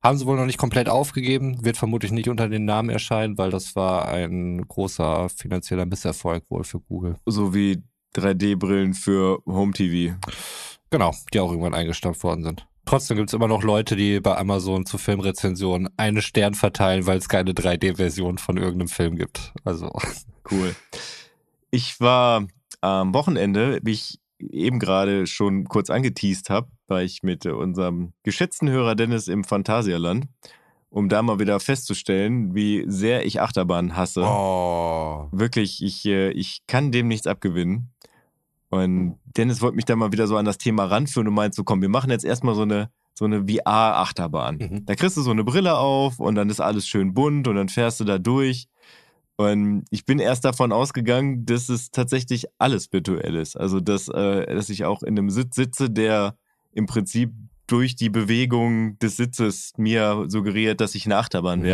Haben 0.04 0.18
sie 0.18 0.26
wohl 0.26 0.36
noch 0.36 0.46
nicht 0.46 0.58
komplett 0.58 0.90
aufgegeben, 0.90 1.64
wird 1.64 1.78
vermutlich 1.78 2.12
nicht 2.12 2.28
unter 2.28 2.50
den 2.50 2.66
Namen 2.66 2.90
erscheinen, 2.90 3.38
weil 3.38 3.52
das 3.52 3.78
war 3.78 4.10
ein 4.10 4.68
großer 4.68 5.30
finanzieller 5.30 5.86
Misserfolg 5.86 6.44
wohl 6.50 6.66
für 6.66 6.82
Google. 6.82 7.16
So 7.26 7.56
wie 7.56 7.82
3D-Brillen 8.14 8.94
für 8.94 9.42
Home 9.46 9.72
TV. 9.72 10.18
Genau, 10.90 11.16
die 11.34 11.40
auch 11.40 11.50
irgendwann 11.50 11.74
eingestampft 11.74 12.22
worden 12.26 12.44
sind. 12.44 12.68
Trotzdem 12.86 13.18
gibt's 13.18 13.34
immer 13.34 13.48
noch 13.48 13.64
Leute, 13.64 13.96
die 13.96 14.20
bei 14.20 14.38
Amazon 14.38 14.86
zu 14.86 14.98
Filmrezensionen 14.98 15.90
einen 15.98 16.22
Stern 16.22 16.54
verteilen, 16.54 17.06
weil 17.06 17.18
es 17.18 17.30
keine 17.30 17.52
3D-Version 17.52 18.38
von 18.38 18.58
irgendeinem 18.58 18.90
Film 18.90 19.16
gibt. 19.16 19.54
Also, 19.64 19.90
Cool. 20.50 20.76
Ich 21.72 22.00
war 22.00 22.46
am 22.82 23.14
Wochenende, 23.14 23.80
wie 23.84 23.92
ich 23.92 24.20
eben 24.40 24.80
gerade 24.80 25.26
schon 25.26 25.66
kurz 25.66 25.90
angeteased 25.90 26.50
habe, 26.50 26.68
war 26.88 27.02
ich 27.02 27.24
mit 27.24 27.46
unserem 27.46 28.14
geschätzten 28.24 28.70
Hörer 28.70 28.96
Dennis 28.96 29.28
im 29.28 29.44
Phantasialand, 29.44 30.28
um 30.90 31.08
da 31.10 31.22
mal 31.22 31.40
wieder 31.40 31.60
festzustellen, 31.60 32.54
wie 32.54 32.84
sehr 32.88 33.26
ich 33.26 33.42
Achterbahn 33.42 33.96
hasse. 33.96 34.24
Oh. 34.24 35.30
Wirklich, 35.32 35.82
ich, 35.82 36.06
äh, 36.06 36.32
ich 36.32 36.64
kann 36.68 36.92
dem 36.92 37.08
nichts 37.08 37.26
abgewinnen. 37.26 37.93
Und 38.74 39.20
Dennis 39.38 39.62
wollte 39.62 39.76
mich 39.76 39.86
da 39.86 39.96
mal 39.96 40.12
wieder 40.12 40.26
so 40.26 40.36
an 40.36 40.46
das 40.46 40.58
Thema 40.58 40.86
ranführen 40.86 41.28
und 41.28 41.36
meint 41.36 41.54
so, 41.54 41.64
komm, 41.64 41.82
wir 41.84 41.90
machen 41.90 42.10
jetzt 42.10 42.26
erstmal 42.26 42.56
so 42.56 42.64
eine, 42.64 42.90
so 43.14 43.26
eine 43.26 43.46
VR-Achterbahn. 43.48 44.58
Mhm. 44.58 44.86
Da 44.86 44.96
kriegst 44.96 45.16
du 45.16 45.22
so 45.22 45.30
eine 45.30 45.44
Brille 45.44 45.78
auf 45.78 46.20
und 46.20 46.34
dann 46.34 46.50
ist 46.50 46.60
alles 46.60 46.88
schön 46.88 47.14
bunt 47.14 47.48
und 47.48 47.56
dann 47.56 47.70
fährst 47.70 48.00
du 48.00 48.04
da 48.04 48.18
durch. 48.18 48.68
Und 49.36 49.86
ich 49.92 50.06
bin 50.06 50.18
erst 50.18 50.44
davon 50.44 50.72
ausgegangen, 50.72 51.46
dass 51.46 51.70
es 51.70 51.92
tatsächlich 51.92 52.46
alles 52.58 52.92
virtuell 52.92 53.36
ist. 53.36 53.56
Also, 53.56 53.80
dass, 53.80 54.08
äh, 54.08 54.46
dass 54.48 54.70
ich 54.70 54.86
auch 54.86 55.04
in 55.04 55.20
einem 55.20 55.30
Sitz 55.30 55.56
sitze, 55.56 55.92
der 55.92 56.36
im 56.72 56.88
Prinzip 56.88 57.32
durch 57.68 57.96
die 57.96 58.10
Bewegung 58.10 58.98
des 59.00 59.18
Sitzes 59.18 59.74
mir 59.78 60.26
suggeriert, 60.28 60.82
dass 60.82 60.96
ich 60.96 61.06
eine 61.06 61.18
Achterbahn 61.18 61.62
Mhm. 61.62 61.66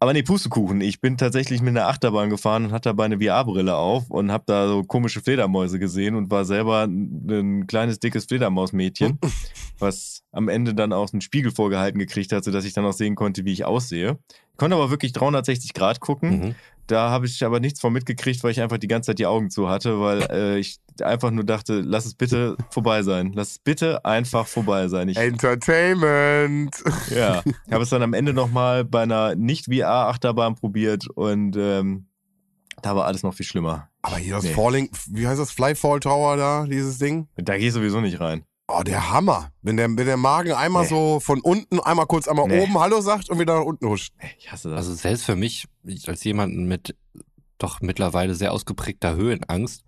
Aber 0.00 0.12
nee, 0.12 0.22
Pustekuchen. 0.22 0.80
Ich 0.80 1.00
bin 1.00 1.16
tatsächlich 1.16 1.60
mit 1.60 1.70
einer 1.70 1.88
Achterbahn 1.88 2.30
gefahren 2.30 2.66
und 2.66 2.72
hatte 2.72 2.90
dabei 2.90 3.06
eine 3.06 3.18
VR-Brille 3.18 3.74
auf 3.74 4.10
und 4.10 4.30
habe 4.30 4.44
da 4.46 4.68
so 4.68 4.84
komische 4.84 5.20
Fledermäuse 5.20 5.80
gesehen 5.80 6.14
und 6.14 6.30
war 6.30 6.44
selber 6.44 6.86
ein, 6.86 7.26
ein 7.28 7.66
kleines, 7.66 7.98
dickes 7.98 8.26
Fledermausmädchen, 8.26 9.18
was 9.78 10.22
am 10.30 10.48
Ende 10.48 10.74
dann 10.74 10.92
auch 10.92 11.12
einen 11.12 11.20
Spiegel 11.20 11.50
vorgehalten 11.50 11.98
gekriegt 11.98 12.30
hat, 12.32 12.44
sodass 12.44 12.64
ich 12.64 12.74
dann 12.74 12.84
auch 12.84 12.92
sehen 12.92 13.16
konnte, 13.16 13.44
wie 13.44 13.52
ich 13.52 13.64
aussehe. 13.64 14.18
Ich 14.52 14.56
konnte 14.56 14.76
aber 14.76 14.90
wirklich 14.90 15.12
360 15.12 15.74
Grad 15.74 16.00
gucken. 16.00 16.30
mhm. 16.30 16.54
Da 16.88 17.10
habe 17.10 17.26
ich 17.26 17.44
aber 17.44 17.60
nichts 17.60 17.80
von 17.80 17.92
mitgekriegt, 17.92 18.42
weil 18.42 18.50
ich 18.50 18.60
einfach 18.60 18.78
die 18.78 18.88
ganze 18.88 19.08
Zeit 19.08 19.18
die 19.18 19.26
Augen 19.26 19.50
zu 19.50 19.68
hatte, 19.68 20.00
weil 20.00 20.22
äh, 20.30 20.58
ich 20.58 20.78
einfach 21.02 21.30
nur 21.30 21.44
dachte, 21.44 21.80
lass 21.80 22.06
es 22.06 22.14
bitte 22.14 22.56
vorbei 22.70 23.02
sein. 23.02 23.32
Lass 23.34 23.52
es 23.52 23.58
bitte 23.58 24.04
einfach 24.06 24.46
vorbei 24.46 24.88
sein. 24.88 25.08
Ich, 25.08 25.18
Entertainment. 25.18 26.82
ja, 27.14 27.42
ich 27.44 27.72
habe 27.72 27.84
es 27.84 27.90
dann 27.90 28.02
am 28.02 28.14
Ende 28.14 28.32
nochmal 28.32 28.86
bei 28.86 29.02
einer 29.02 29.34
Nicht-VR-Achterbahn 29.34 30.54
probiert 30.54 31.06
und 31.14 31.56
ähm, 31.56 32.06
da 32.80 32.96
war 32.96 33.04
alles 33.04 33.22
noch 33.22 33.34
viel 33.34 33.46
schlimmer. 33.46 33.90
Aber 34.00 34.16
hier 34.16 34.34
das 34.34 34.44
Nee. 34.44 34.54
Falling, 34.54 34.88
wie 35.08 35.26
heißt 35.26 35.40
das? 35.40 35.50
Flyfall 35.50 36.00
Tower 36.00 36.36
da, 36.38 36.64
dieses 36.64 36.98
Ding? 36.98 37.28
Da 37.36 37.58
gehe 37.58 37.68
ich 37.68 37.74
sowieso 37.74 38.00
nicht 38.00 38.18
rein. 38.18 38.44
Oh, 38.70 38.82
der 38.82 39.10
Hammer. 39.10 39.50
Wenn 39.62 39.78
der, 39.78 39.88
wenn 39.88 39.96
der 40.06 40.16
Magen 40.18 40.52
einmal 40.52 40.82
Nee. 40.82 40.88
so 40.90 41.20
von 41.20 41.40
unten, 41.40 41.80
einmal 41.80 42.06
kurz 42.06 42.28
einmal 42.28 42.46
Nee. 42.48 42.60
oben 42.60 42.78
Hallo 42.78 43.00
sagt 43.00 43.30
und 43.30 43.38
wieder 43.38 43.56
nach 43.58 43.64
unten 43.64 43.88
huscht. 43.88 44.12
Ich 44.38 44.52
hasse 44.52 44.68
das. 44.68 44.76
also 44.78 44.94
selbst 44.94 45.24
für 45.24 45.36
mich, 45.36 45.66
ich 45.84 46.08
als 46.08 46.22
jemanden 46.24 46.66
mit 46.68 46.94
doch 47.56 47.80
mittlerweile 47.80 48.34
sehr 48.34 48.52
ausgeprägter 48.52 49.16
Höhenangst, 49.16 49.84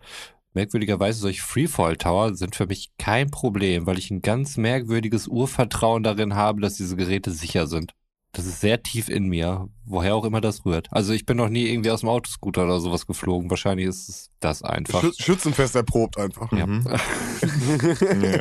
merkwürdigerweise 0.54 1.20
solche 1.20 1.42
Freefall 1.42 1.96
Tower 1.96 2.34
sind 2.34 2.56
für 2.56 2.66
mich 2.66 2.90
kein 2.98 3.30
Problem, 3.30 3.86
weil 3.86 3.98
ich 3.98 4.10
ein 4.10 4.22
ganz 4.22 4.56
merkwürdiges 4.56 5.28
Urvertrauen 5.28 6.02
darin 6.02 6.34
habe, 6.34 6.60
dass 6.60 6.74
diese 6.74 6.96
Geräte 6.96 7.30
sicher 7.30 7.66
sind. 7.66 7.92
Das 8.32 8.46
ist 8.46 8.60
sehr 8.60 8.80
tief 8.80 9.08
in 9.08 9.26
mir, 9.26 9.68
woher 9.84 10.14
auch 10.14 10.24
immer 10.24 10.40
das 10.40 10.64
rührt. 10.64 10.86
Also 10.92 11.12
ich 11.12 11.26
bin 11.26 11.36
noch 11.36 11.48
nie 11.48 11.66
irgendwie 11.68 11.90
aus 11.90 12.00
dem 12.00 12.08
Autoscooter 12.08 12.62
oder 12.64 12.78
sowas 12.78 13.06
geflogen. 13.06 13.50
Wahrscheinlich 13.50 13.88
ist 13.88 14.08
es 14.08 14.30
das 14.38 14.62
einfach. 14.62 15.00
Schü 15.00 15.12
Schützenfest 15.18 15.74
erprobt 15.74 16.16
einfach. 16.16 16.50
Ja. 16.52 16.66
Mhm. 16.66 16.84
Ja. 18.22 18.40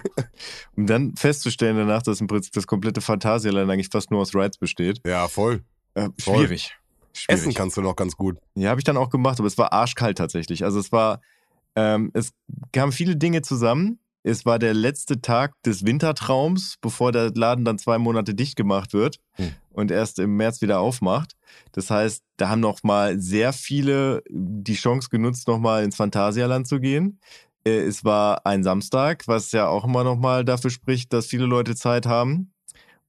Um 0.76 0.86
dann 0.86 1.16
festzustellen 1.16 1.78
danach, 1.78 2.02
dass 2.02 2.20
im 2.22 2.28
Prinzip 2.28 2.54
das 2.54 2.68
komplette 2.68 3.02
Phantasialand 3.02 3.72
eigentlich 3.72 3.88
fast 3.90 4.12
nur 4.12 4.20
aus 4.22 4.36
Rides 4.36 4.58
besteht. 4.58 5.02
Ja, 5.06 5.28
voll. 5.28 5.64
Äh, 5.94 6.10
Voll. 6.20 6.38
schwierig. 6.40 6.76
Schwierig. 7.14 7.42
Essen 7.42 7.54
kannst 7.54 7.78
du 7.78 7.82
noch 7.82 7.96
ganz 7.96 8.16
gut. 8.16 8.38
Ja, 8.56 8.70
habe 8.70 8.80
ich 8.80 8.84
dann 8.84 8.98
auch 8.98 9.10
gemacht, 9.10 9.40
aber 9.40 9.48
es 9.48 9.58
war 9.58 9.74
arschkalt 9.74 10.18
tatsächlich. 10.18 10.64
Also 10.64 10.80
es 10.80 10.92
war, 10.92 11.22
ähm, 11.76 12.12
es 12.14 12.34
kamen 12.74 12.92
viele 12.92 13.16
Dinge 13.16 13.42
zusammen. 13.42 14.00
Es 14.22 14.46
war 14.46 14.60
der 14.60 14.74
letzte 14.74 15.22
Tag 15.22 15.54
des 15.64 15.86
Wintertraums, 15.86 16.76
bevor 16.82 17.12
der 17.14 17.32
Laden 17.34 17.64
dann 17.64 17.78
zwei 17.78 17.98
Monate 17.98 18.36
dicht 18.36 18.56
gemacht 18.58 18.94
wird 18.94 19.20
Hm. 19.36 19.54
Und 19.80 19.92
erst 19.92 20.20
im 20.20 20.36
März 20.38 20.62
wieder 20.62 20.80
aufmacht. 20.80 21.36
Das 21.72 21.90
heißt, 21.90 22.24
da 22.38 22.50
haben 22.50 22.60
noch 22.60 22.84
mal 22.84 23.20
sehr 23.20 23.54
viele 23.54 24.22
die 24.30 24.76
Chance 24.76 25.10
genutzt, 25.10 25.48
noch 25.48 25.60
mal 25.60 25.84
ins 25.84 25.96
Phantasialand 25.96 26.68
zu 26.68 26.80
gehen. 26.80 27.20
Äh, 27.66 27.80
Es 27.82 28.04
war 28.06 28.46
ein 28.46 28.64
Samstag, 28.64 29.28
was 29.28 29.52
ja 29.52 29.68
auch 29.68 29.86
immer 29.86 30.04
noch 30.04 30.18
mal 30.18 30.46
dafür 30.46 30.70
spricht, 30.70 31.14
dass 31.14 31.28
viele 31.28 31.46
Leute 31.46 31.76
Zeit 31.76 32.06
haben. 32.06 32.54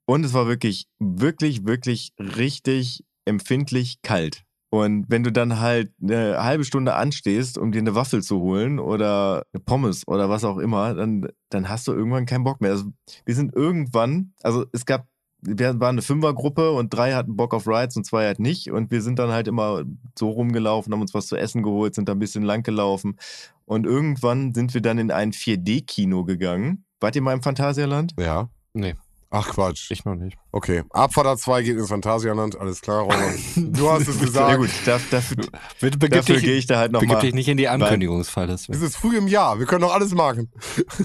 Und 0.06 0.24
es 0.24 0.32
war 0.32 0.46
wirklich, 0.48 0.88
wirklich, 0.98 1.66
wirklich 1.66 2.12
richtig 2.18 3.04
empfindlich 3.26 4.02
kalt. 4.02 4.44
Und 4.72 5.06
wenn 5.08 5.24
du 5.24 5.32
dann 5.32 5.58
halt 5.58 5.92
eine 6.00 6.42
halbe 6.42 6.64
Stunde 6.64 6.94
anstehst, 6.94 7.58
um 7.58 7.72
dir 7.72 7.80
eine 7.80 7.96
Waffel 7.96 8.22
zu 8.22 8.40
holen 8.40 8.78
oder 8.78 9.44
eine 9.52 9.60
Pommes 9.64 10.06
oder 10.06 10.28
was 10.28 10.44
auch 10.44 10.58
immer, 10.58 10.94
dann, 10.94 11.28
dann 11.50 11.68
hast 11.68 11.88
du 11.88 11.92
irgendwann 11.92 12.26
keinen 12.26 12.44
Bock 12.44 12.60
mehr. 12.60 12.70
Also 12.70 12.84
wir 13.24 13.34
sind 13.34 13.54
irgendwann, 13.54 14.32
also 14.42 14.66
es 14.72 14.86
gab, 14.86 15.06
wir 15.42 15.80
waren 15.80 15.94
eine 15.94 16.02
Fünfergruppe 16.02 16.72
und 16.72 16.92
drei 16.92 17.14
hatten 17.14 17.36
Bock 17.36 17.54
auf 17.54 17.66
Rides 17.66 17.96
und 17.96 18.04
zwei 18.04 18.26
halt 18.26 18.38
nicht. 18.38 18.70
Und 18.70 18.90
wir 18.90 19.02
sind 19.02 19.18
dann 19.18 19.30
halt 19.30 19.48
immer 19.48 19.84
so 20.18 20.30
rumgelaufen, 20.30 20.92
haben 20.92 21.00
uns 21.00 21.14
was 21.14 21.26
zu 21.26 21.36
essen 21.36 21.62
geholt, 21.62 21.94
sind 21.94 22.08
da 22.08 22.12
ein 22.12 22.18
bisschen 22.18 22.42
lang 22.42 22.62
gelaufen. 22.62 23.18
Und 23.64 23.86
irgendwann 23.86 24.54
sind 24.54 24.74
wir 24.74 24.80
dann 24.80 24.98
in 24.98 25.10
ein 25.10 25.32
4D-Kino 25.32 26.24
gegangen. 26.24 26.84
Wart 27.00 27.16
ihr 27.16 27.22
mal 27.22 27.32
im 27.32 27.42
Phantasialand? 27.42 28.14
Ja. 28.18 28.50
Nee. 28.72 28.94
Ach 29.32 29.48
Quatsch. 29.48 29.90
Ich 29.92 30.04
noch 30.04 30.16
nicht. 30.16 30.36
Okay. 30.50 30.82
Abfahrt 30.90 31.38
2 31.38 31.62
geht 31.62 31.76
ins 31.78 31.88
Phantasialand. 31.88 32.58
Alles 32.58 32.80
klar, 32.80 33.02
Roman. 33.02 33.34
Du 33.56 33.88
hast 33.88 34.08
es 34.08 34.18
Ja 34.18 34.24
gesagt. 34.24 34.58
gut, 34.58 34.70
darf, 34.84 35.02
dafür, 35.10 35.36
Bitte 35.80 35.98
begib 35.98 36.18
dafür 36.18 36.34
dich, 36.36 36.44
gehe 36.44 36.56
ich 36.56 36.66
da 36.66 36.78
halt 36.78 36.90
begib 36.90 37.08
nochmal. 37.10 37.22
dich 37.22 37.34
nicht 37.34 37.46
in 37.48 37.56
die 37.56 37.68
Ankündigungsfalle. 37.68 38.52
Es 38.54 38.68
ist 38.68 38.96
früh 38.96 39.16
im 39.16 39.28
Jahr. 39.28 39.60
Wir 39.60 39.66
können 39.66 39.82
doch 39.82 39.94
alles 39.94 40.12
machen. 40.14 40.50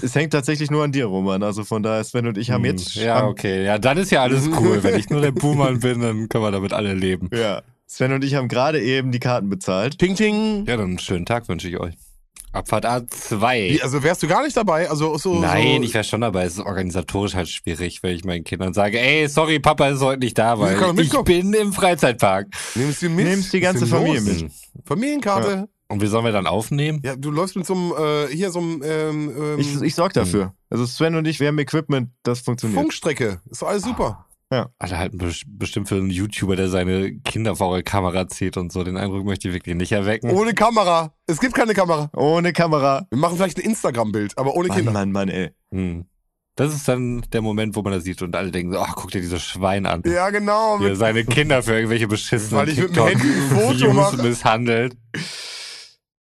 Es 0.02 0.14
hängt 0.16 0.32
tatsächlich 0.32 0.70
nur 0.72 0.82
an 0.82 0.90
dir, 0.90 1.06
Roman. 1.06 1.42
Also 1.44 1.62
von 1.62 1.84
daher, 1.84 2.02
Sven 2.02 2.26
und 2.26 2.36
ich 2.36 2.50
haben 2.50 2.64
jetzt. 2.64 2.96
Hm, 2.96 3.02
Ja, 3.04 3.14
haben, 3.20 3.28
okay. 3.28 3.64
Ja, 3.64 3.78
dann 3.78 3.96
ist 3.96 4.10
ja 4.10 4.22
alles 4.22 4.48
cool. 4.60 4.82
Wenn 4.82 4.98
ich 4.98 5.08
nur 5.08 5.20
der 5.20 5.30
Buhmann 5.32 5.78
bin, 5.78 6.00
dann 6.00 6.28
können 6.28 6.42
wir 6.42 6.50
damit 6.50 6.72
alle 6.72 6.94
leben. 6.94 7.28
ja. 7.32 7.62
Sven 7.88 8.12
und 8.12 8.24
ich 8.24 8.34
haben 8.34 8.48
gerade 8.48 8.82
eben 8.82 9.12
die 9.12 9.20
Karten 9.20 9.48
bezahlt. 9.48 10.00
Ting, 10.00 10.16
ting. 10.16 10.66
Ja, 10.66 10.76
dann 10.76 10.86
einen 10.86 10.98
schönen 10.98 11.24
Tag 11.24 11.48
wünsche 11.48 11.68
ich 11.68 11.78
euch. 11.78 11.94
Abfahrt 12.56 12.86
A2. 12.86 13.70
Wie, 13.70 13.82
also 13.82 14.02
wärst 14.02 14.22
du 14.22 14.28
gar 14.28 14.42
nicht 14.42 14.56
dabei? 14.56 14.88
Also 14.90 15.16
so. 15.18 15.38
Nein, 15.38 15.78
so, 15.78 15.82
ich 15.82 15.94
wäre 15.94 16.04
schon 16.04 16.20
dabei. 16.22 16.44
Es 16.44 16.54
ist 16.54 16.60
organisatorisch 16.60 17.34
halt 17.34 17.48
schwierig, 17.48 18.02
wenn 18.02 18.14
ich 18.14 18.24
meinen 18.24 18.44
Kindern 18.44 18.72
sage, 18.72 18.98
ey, 18.98 19.28
sorry, 19.28 19.58
Papa 19.60 19.88
ist 19.88 20.00
heute 20.00 20.20
nicht 20.20 20.38
da, 20.38 20.58
weil 20.58 20.76
ich 20.76 20.92
mitkommen? 20.92 21.24
bin 21.24 21.52
im 21.52 21.72
Freizeitpark. 21.72 22.48
Nimmst 22.74 23.02
du 23.02 23.08
mit? 23.08 23.26
Nimmst 23.26 23.52
die 23.52 23.60
ganze 23.60 23.86
Familie 23.86 24.20
los? 24.20 24.42
mit. 24.42 24.52
Familienkarte. 24.84 25.68
Und 25.88 26.02
wie 26.02 26.06
sollen 26.06 26.24
wir 26.24 26.32
dann 26.32 26.48
aufnehmen? 26.48 27.00
Ja, 27.04 27.14
du 27.14 27.30
läufst 27.30 27.54
mit 27.54 27.64
so 27.64 27.74
einem, 27.74 27.92
äh, 27.92 28.34
hier 28.34 28.50
so 28.50 28.58
einem 28.58 28.82
ähm, 28.84 29.32
ähm, 29.38 29.58
Ich, 29.60 29.80
ich 29.80 29.94
sorg 29.94 30.12
dafür. 30.14 30.52
Also 30.68 30.84
Sven 30.84 31.14
und 31.14 31.26
ich, 31.28 31.38
wir 31.38 31.46
haben 31.46 31.58
Equipment, 31.58 32.10
das 32.24 32.40
funktioniert. 32.40 32.80
Funkstrecke. 32.80 33.40
Ist 33.48 33.62
doch 33.62 33.68
alles 33.68 33.84
super. 33.84 34.25
Alter, 34.78 34.98
halt 34.98 35.12
bes- 35.14 35.44
bestimmt 35.46 35.88
für 35.88 35.96
einen 35.96 36.10
YouTuber, 36.10 36.56
der 36.56 36.68
seine 36.68 37.18
Kinder 37.20 37.56
vor 37.56 37.74
der 37.74 37.82
Kamera 37.82 38.26
zieht 38.28 38.56
und 38.56 38.72
so. 38.72 38.82
Den 38.84 38.96
Eindruck 38.96 39.24
möchte 39.24 39.48
ich 39.48 39.54
wirklich 39.54 39.74
nicht 39.76 39.92
erwecken. 39.92 40.30
Ohne 40.30 40.54
Kamera. 40.54 41.14
Es 41.26 41.40
gibt 41.40 41.54
keine 41.54 41.74
Kamera. 41.74 42.10
Ohne 42.14 42.52
Kamera. 42.52 43.06
Wir 43.10 43.18
machen 43.18 43.36
vielleicht 43.36 43.58
ein 43.58 43.64
Instagram-Bild, 43.64 44.36
aber 44.38 44.54
ohne 44.54 44.68
Mann, 44.68 44.76
Kinder. 44.76 44.92
Mann, 44.92 45.12
Mann, 45.12 45.28
ey. 45.28 45.50
Hm. 45.72 46.04
Das 46.58 46.74
ist 46.74 46.88
dann 46.88 47.20
der 47.32 47.42
Moment, 47.42 47.76
wo 47.76 47.82
man 47.82 47.92
das 47.92 48.04
sieht 48.04 48.22
und 48.22 48.34
alle 48.34 48.50
denken 48.50 48.72
so, 48.72 48.78
ach, 48.78 48.94
guck 48.96 49.10
dir 49.10 49.20
dieses 49.20 49.42
Schwein 49.42 49.84
an. 49.84 50.02
Ja, 50.06 50.30
genau. 50.30 50.76
Er 50.76 50.88
Mit, 50.88 50.96
seine 50.96 51.24
Kinder 51.24 51.62
für 51.62 51.74
irgendwelche 51.74 52.08
beschissenen 52.08 52.62
Weil 52.62 52.68
ich 52.70 52.78
mit 52.78 52.96
dem 52.96 53.04
Handy 53.06 53.26
ein 53.28 53.58
Foto 53.60 53.92
mache. 53.92 54.22
misshandelt. 54.22 54.96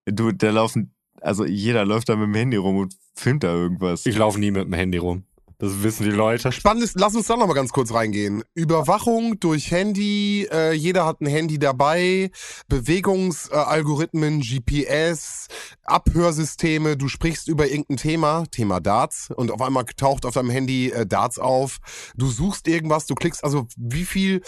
Du, 0.06 0.32
da 0.32 0.50
laufen 0.50 0.92
Also 1.20 1.44
jeder 1.46 1.84
läuft 1.84 2.08
da 2.08 2.16
mit 2.16 2.26
dem 2.26 2.34
Handy 2.34 2.56
rum 2.56 2.78
und 2.78 2.94
filmt 3.14 3.44
da 3.44 3.48
irgendwas. 3.54 4.06
Ich 4.06 4.16
laufe 4.16 4.40
nie 4.40 4.50
mit 4.50 4.64
dem 4.64 4.72
Handy 4.72 4.98
rum. 4.98 5.24
Das 5.58 5.82
wissen 5.82 6.04
die 6.04 6.10
Leute. 6.10 6.52
Spannend 6.52 6.84
ist, 6.84 6.98
lass 6.98 7.14
uns 7.14 7.26
da 7.26 7.36
noch 7.36 7.46
mal 7.46 7.54
ganz 7.54 7.72
kurz 7.72 7.92
reingehen. 7.92 8.42
Überwachung 8.54 9.38
durch 9.40 9.70
Handy, 9.70 10.48
äh, 10.50 10.72
jeder 10.72 11.06
hat 11.06 11.20
ein 11.20 11.26
Handy 11.26 11.58
dabei, 11.58 12.30
Bewegungsalgorithmen, 12.68 14.40
GPS, 14.40 15.48
Abhörsysteme, 15.84 16.96
du 16.96 17.08
sprichst 17.08 17.48
über 17.48 17.68
irgendein 17.68 17.96
Thema, 17.96 18.44
Thema 18.50 18.80
Darts, 18.80 19.30
und 19.34 19.50
auf 19.50 19.60
einmal 19.60 19.84
taucht 19.96 20.26
auf 20.26 20.34
deinem 20.34 20.50
Handy 20.50 20.90
äh, 20.90 21.06
Darts 21.06 21.38
auf. 21.38 21.78
Du 22.16 22.28
suchst 22.28 22.66
irgendwas, 22.68 23.06
du 23.06 23.14
klickst, 23.14 23.44
also 23.44 23.66
wie 23.76 24.04
viel 24.04 24.42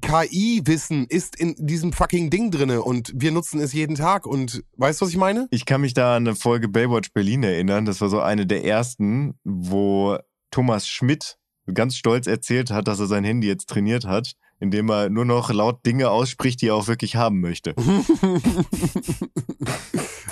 KI-Wissen 0.00 1.06
ist 1.06 1.36
in 1.36 1.54
diesem 1.58 1.92
fucking 1.92 2.30
Ding 2.30 2.50
drinne 2.50 2.82
und 2.82 3.12
wir 3.14 3.32
nutzen 3.32 3.60
es 3.60 3.72
jeden 3.72 3.96
Tag 3.96 4.26
und 4.26 4.62
weißt 4.76 5.00
du, 5.00 5.04
was 5.04 5.10
ich 5.10 5.18
meine? 5.18 5.48
Ich 5.50 5.66
kann 5.66 5.80
mich 5.80 5.94
da 5.94 6.16
an 6.16 6.28
eine 6.28 6.36
Folge 6.36 6.68
Baywatch 6.68 7.12
Berlin 7.12 7.42
erinnern. 7.42 7.84
Das 7.84 8.00
war 8.00 8.08
so 8.08 8.20
eine 8.20 8.46
der 8.46 8.64
ersten, 8.64 9.34
wo 9.42 10.16
Thomas 10.50 10.88
Schmidt 10.88 11.38
ganz 11.72 11.96
stolz 11.96 12.26
erzählt 12.26 12.70
hat, 12.70 12.88
dass 12.88 13.00
er 13.00 13.06
sein 13.06 13.24
Handy 13.24 13.46
jetzt 13.46 13.68
trainiert 13.68 14.04
hat, 14.04 14.32
indem 14.58 14.90
er 14.90 15.08
nur 15.08 15.24
noch 15.24 15.50
laut 15.52 15.86
Dinge 15.86 16.10
ausspricht, 16.10 16.60
die 16.60 16.68
er 16.68 16.74
auch 16.74 16.88
wirklich 16.88 17.16
haben 17.16 17.40
möchte. 17.40 17.74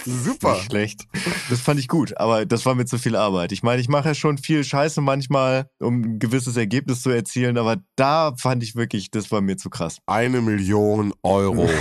Super. 0.04 0.54
Nicht 0.54 0.64
schlecht. 0.64 1.06
Das 1.50 1.60
fand 1.60 1.78
ich 1.80 1.88
gut, 1.88 2.16
aber 2.18 2.46
das 2.46 2.64
war 2.66 2.74
mir 2.74 2.86
zu 2.86 2.98
viel 2.98 3.14
Arbeit. 3.14 3.52
Ich 3.52 3.62
meine, 3.62 3.80
ich 3.80 3.88
mache 3.88 4.08
ja 4.08 4.14
schon 4.14 4.38
viel 4.38 4.64
Scheiße 4.64 5.00
manchmal, 5.00 5.68
um 5.80 6.00
ein 6.00 6.18
gewisses 6.18 6.56
Ergebnis 6.56 7.02
zu 7.02 7.10
erzielen, 7.10 7.58
aber 7.58 7.76
da 7.96 8.34
fand 8.36 8.62
ich 8.62 8.74
wirklich, 8.74 9.10
das 9.10 9.30
war 9.30 9.40
mir 9.40 9.56
zu 9.56 9.70
krass. 9.70 9.98
Eine 10.06 10.40
Million 10.40 11.12
Euro. 11.22 11.68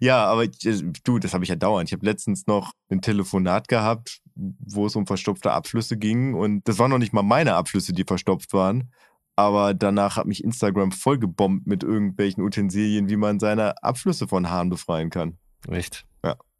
Ja, 0.00 0.24
aber 0.24 0.44
ich, 0.44 0.64
äh, 0.66 0.82
du, 1.04 1.18
das 1.18 1.34
habe 1.34 1.44
ich 1.44 1.50
ja 1.50 1.56
dauernd. 1.56 1.88
Ich 1.88 1.92
habe 1.92 2.04
letztens 2.04 2.46
noch 2.46 2.72
ein 2.90 3.02
Telefonat 3.02 3.68
gehabt, 3.68 4.20
wo 4.34 4.86
es 4.86 4.96
um 4.96 5.06
verstopfte 5.06 5.52
Abflüsse 5.52 5.96
ging 5.96 6.34
und 6.34 6.66
das 6.68 6.78
waren 6.78 6.90
noch 6.90 6.98
nicht 6.98 7.12
mal 7.12 7.22
meine 7.22 7.54
Abflüsse, 7.54 7.92
die 7.92 8.04
verstopft 8.04 8.52
waren. 8.52 8.92
Aber 9.34 9.72
danach 9.72 10.16
hat 10.16 10.26
mich 10.26 10.44
Instagram 10.44 10.92
vollgebombt 10.92 11.66
mit 11.66 11.82
irgendwelchen 11.82 12.42
Utensilien, 12.42 13.08
wie 13.08 13.16
man 13.16 13.40
seine 13.40 13.82
Abflüsse 13.82 14.28
von 14.28 14.50
Haaren 14.50 14.68
befreien 14.68 15.08
kann. 15.10 15.38
Echt? 15.68 16.06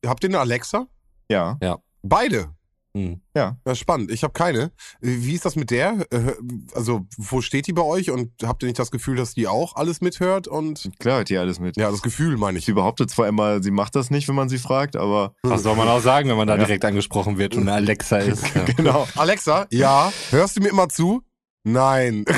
Habt 0.04 0.24
ihr 0.24 0.30
eine 0.30 0.40
Alexa? 0.40 0.86
Ja. 1.30 1.58
Beide. 2.02 2.54
Hm. 2.96 3.20
Ja, 3.34 3.56
spannend. 3.74 4.10
Ich 4.10 4.22
habe 4.22 4.34
keine. 4.34 4.70
Wie 5.00 5.32
ist 5.34 5.46
das 5.46 5.56
mit 5.56 5.70
der? 5.70 6.06
Also, 6.74 7.06
wo 7.16 7.40
steht 7.40 7.66
die 7.66 7.72
bei 7.72 7.82
euch? 7.82 8.10
Und 8.10 8.30
habt 8.42 8.62
ihr 8.62 8.66
nicht 8.66 8.78
das 8.78 8.90
Gefühl, 8.90 9.16
dass 9.16 9.32
die 9.32 9.48
auch 9.48 9.76
alles 9.76 10.02
mithört? 10.02 10.46
Und 10.46 10.90
Klar 10.98 11.16
hört 11.18 11.30
die 11.30 11.38
alles 11.38 11.58
mit. 11.58 11.76
ja, 11.78 11.90
das 11.90 12.02
Gefühl 12.02 12.36
meine 12.36 12.58
ich. 12.58 12.66
Sie 12.66 12.74
behauptet 12.74 13.08
zwar 13.10 13.28
immer, 13.28 13.62
sie 13.62 13.70
macht 13.70 13.94
das 13.96 14.10
nicht, 14.10 14.28
wenn 14.28 14.34
man 14.34 14.50
sie 14.50 14.58
fragt, 14.58 14.96
aber 14.96 15.34
Was 15.42 15.62
soll 15.62 15.74
man 15.76 15.88
auch 15.88 16.00
sagen, 16.02 16.28
wenn 16.28 16.36
man 16.36 16.46
da 16.46 16.54
Ja. 16.56 16.64
direkt 16.64 16.84
angesprochen 16.84 17.38
wird 17.38 17.54
und 17.56 17.62
eine 17.62 17.72
Alexa 17.72 18.18
ist? 18.18 18.42
Ja. 18.54 18.64
genau. 18.64 19.08
Alexa, 19.16 19.66
ja. 19.70 20.12
Hörst 20.30 20.56
du 20.58 20.60
mir 20.60 20.68
immer 20.68 20.88
zu? 20.90 21.22
Nein. 21.64 22.24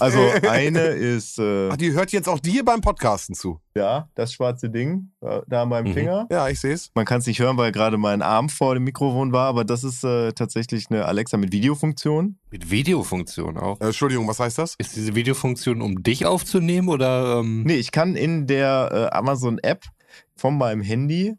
Also 0.00 0.20
eine 0.48 0.80
ist 0.80 1.38
äh, 1.38 1.68
Ach, 1.70 1.76
die 1.76 1.92
hört 1.92 2.12
jetzt 2.12 2.28
auch 2.28 2.38
dir 2.38 2.64
beim 2.64 2.80
Podcasten 2.80 3.34
zu. 3.34 3.60
ja, 3.74 4.08
das 4.14 4.32
schwarze 4.32 4.70
Ding 4.70 5.10
äh, 5.20 5.40
da 5.46 5.62
an 5.62 5.68
meinem 5.70 5.88
Mhm. 5.88 5.94
Finger. 5.94 6.26
Ja, 6.30 6.48
ich 6.48 6.60
sehe 6.60 6.72
es. 6.72 6.90
Man 6.94 7.04
kann 7.04 7.18
es 7.20 7.26
nicht 7.26 7.40
hören, 7.40 7.56
weil 7.56 7.72
gerade 7.72 7.96
mein 7.98 8.22
Arm 8.22 8.48
vor 8.48 8.74
dem 8.74 8.84
Mikrofon 8.84 9.32
war, 9.32 9.46
aber 9.48 9.64
das 9.64 9.82
ist 9.84 10.04
äh, 10.04 10.32
tatsächlich 10.32 10.86
eine 10.90 11.06
Alexa 11.06 11.36
mit 11.36 11.52
Videofunktion. 11.52 12.38
Mit 12.50 12.70
Videofunktion 12.70 13.56
auch. 13.56 13.80
Äh, 13.80 13.86
Entschuldigung, 13.86 14.28
was 14.28 14.38
heißt 14.40 14.58
das? 14.58 14.74
Ist 14.78 14.94
diese 14.96 15.14
Videofunktion, 15.14 15.82
um 15.82 16.02
dich 16.02 16.26
aufzunehmen 16.26 16.88
oder? 16.88 17.40
Ähm, 17.40 17.62
Nee, 17.64 17.76
ich 17.76 17.90
kann 17.92 18.14
in 18.16 18.46
der 18.46 19.10
äh, 19.12 19.16
Amazon-App 19.16 19.84
von 20.36 20.56
meinem 20.56 20.80
Handy 20.82 21.34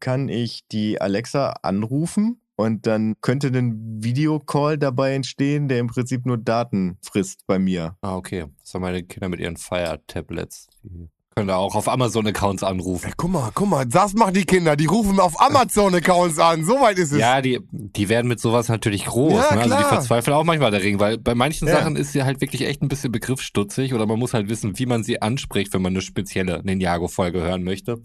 kann 0.00 0.28
ich 0.28 0.62
die 0.70 1.00
Alexa 1.00 1.54
anrufen 1.62 2.40
und 2.58 2.88
dann 2.88 3.14
könnte 3.20 3.46
ein 3.48 4.02
Videocall 4.02 4.78
dabei 4.78 5.14
entstehen, 5.14 5.68
der 5.68 5.78
im 5.78 5.86
Prinzip 5.86 6.26
nur 6.26 6.36
Daten 6.38 6.98
frisst 7.02 7.46
bei 7.46 7.60
mir. 7.60 7.96
Ah, 8.00 8.16
okay. 8.16 8.46
Das 8.64 8.74
haben 8.74 8.82
meine 8.82 9.04
Kinder 9.04 9.28
mit 9.28 9.38
ihren 9.38 9.56
Fire-Tablets. 9.56 10.66
Die 10.82 11.08
können 11.36 11.46
da 11.46 11.54
auch 11.54 11.76
auf 11.76 11.88
Amazon-Accounts 11.88 12.64
anrufen. 12.64 13.06
Ey, 13.06 13.12
guck 13.16 13.30
mal, 13.30 13.52
guck 13.54 13.68
mal, 13.68 13.86
das 13.86 14.14
machen 14.14 14.34
die 14.34 14.44
Kinder. 14.44 14.74
Die 14.74 14.86
rufen 14.86 15.20
auf 15.20 15.40
Amazon-Accounts 15.40 16.40
an. 16.40 16.64
So 16.64 16.80
weit 16.80 16.98
ist 16.98 17.12
es. 17.12 17.20
Ja, 17.20 17.40
die, 17.40 17.60
die 17.70 18.08
werden 18.08 18.26
mit 18.26 18.40
sowas 18.40 18.68
natürlich 18.68 19.04
groß. 19.04 19.34
Ja, 19.34 19.54
ne? 19.54 19.60
Also 19.60 19.76
die 19.76 19.84
verzweifeln 19.84 20.36
auch 20.36 20.42
manchmal 20.42 20.72
darin, 20.72 20.98
weil 20.98 21.16
bei 21.16 21.36
manchen 21.36 21.68
Ja. 21.68 21.74
Sachen 21.76 21.94
ist 21.94 22.10
sie 22.10 22.24
halt 22.24 22.40
wirklich 22.40 22.66
echt 22.66 22.82
ein 22.82 22.88
bisschen 22.88 23.12
begriffsstutzig 23.12 23.94
oder 23.94 24.04
man 24.06 24.18
muss 24.18 24.34
halt 24.34 24.48
wissen, 24.48 24.80
wie 24.80 24.86
man 24.86 25.04
sie 25.04 25.22
anspricht, 25.22 25.72
wenn 25.74 25.82
man 25.82 25.92
eine 25.92 26.00
spezielle 26.00 26.60
Ninjago-Folge 26.64 27.40
hören 27.40 27.62
möchte. 27.62 28.00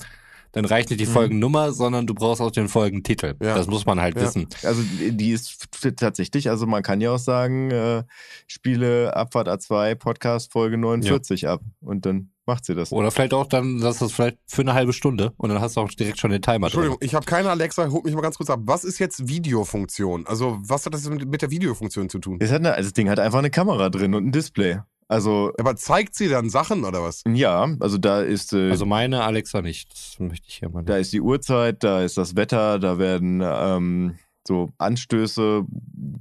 Dann 0.54 0.66
reicht 0.66 0.90
nicht 0.90 1.02
die 1.02 1.06
Mhm. 1.06 1.12
Folgennummer, 1.12 1.74
sondern 1.74 2.08
du 2.08 2.14
brauchst 2.14 2.42
auch 2.42 2.52
den 2.52 2.70
Folgentitel. 2.70 3.36
Ja. 3.42 3.56
Das 3.56 3.68
muss 3.68 3.86
man 3.86 4.00
halt 4.00 4.16
Ja. 4.16 4.22
wissen. 4.24 4.48
Also 4.64 4.82
die 5.10 5.32
ist 5.32 5.68
tatsächlich, 5.98 6.50
also 6.50 6.66
man 6.66 6.82
kann 6.84 7.02
ja 7.02 7.12
auch 7.12 7.20
sagen, 7.20 7.72
äh, 7.72 8.04
spiele 8.48 9.16
Abfahrt 9.16 9.48
A2 9.50 9.96
Podcast 9.96 10.52
Folge 10.52 10.78
49 10.78 11.48
ab 11.48 11.62
und 11.82 12.06
dann 12.06 12.30
macht 12.46 12.66
sie 12.66 12.76
das. 12.76 12.92
Oder 12.92 13.10
vielleicht 13.10 13.34
auch 13.34 13.48
dann, 13.48 13.80
das 13.80 14.02
ist 14.02 14.12
vielleicht 14.14 14.38
für 14.48 14.62
eine 14.62 14.74
halbe 14.74 14.94
Stunde 14.94 15.34
und 15.38 15.50
dann 15.50 15.60
hast 15.62 15.76
du 15.78 15.82
auch 15.82 15.90
direkt 15.90 16.20
schon 16.20 16.30
den 16.32 16.42
Timer 16.42 16.68
Entschuldigung, 16.68 17.00
drin. 17.00 17.08
ich 17.08 17.16
habe 17.16 17.26
keine 17.26 17.50
Alexa. 17.50 17.90
Holt 17.90 18.04
mich 18.06 18.14
mal 18.14 18.22
ganz 18.22 18.38
kurz 18.38 18.50
ab. 18.50 18.60
Was 18.64 18.84
ist 18.84 19.00
jetzt 19.00 19.28
Videofunktion? 19.30 20.28
Also, 20.28 20.60
was 20.62 20.86
hat 20.86 20.94
das 20.94 21.10
mit, 21.10 21.28
mit 21.28 21.42
der 21.42 21.50
Videofunktion 21.52 22.10
zu 22.10 22.20
tun? 22.20 22.38
Es 22.42 22.52
hat 22.52 22.60
eine, 22.60 22.74
also 22.74 22.90
das 22.90 22.94
Ding 22.94 23.10
hat 23.10 23.20
einfach 23.20 23.40
eine 23.40 23.50
Kamera 23.50 23.90
drin 23.90 24.14
und 24.14 24.26
ein 24.28 24.32
Display. 24.32 24.80
Also 25.08 25.52
Aber 25.60 25.76
zeigt 25.76 26.16
sie 26.16 26.30
dann 26.30 26.50
Sachen 26.50 26.84
oder 26.86 27.04
was? 27.04 27.24
ja, 27.28 27.68
also 27.80 27.98
da 27.98 28.22
ist 28.22 28.54
äh, 28.54 28.70
Also 28.72 28.86
meine 28.86 29.24
Alexa 29.24 29.62
nicht. 29.62 29.92
Das 29.92 30.20
möchte 30.20 30.48
ich 30.48 30.56
hier 30.56 30.70
mal. 30.70 30.84
Da 30.84 30.98
ist 30.98 31.14
die 31.14 31.22
Uhrzeit, 31.22 31.84
da 31.84 32.02
ist 32.02 32.18
das 32.18 32.36
Wetter, 32.36 32.80
da 32.80 32.98
werden 32.98 33.42
ähm, 33.44 34.16
so 34.48 34.70
Anstöße 34.78 35.64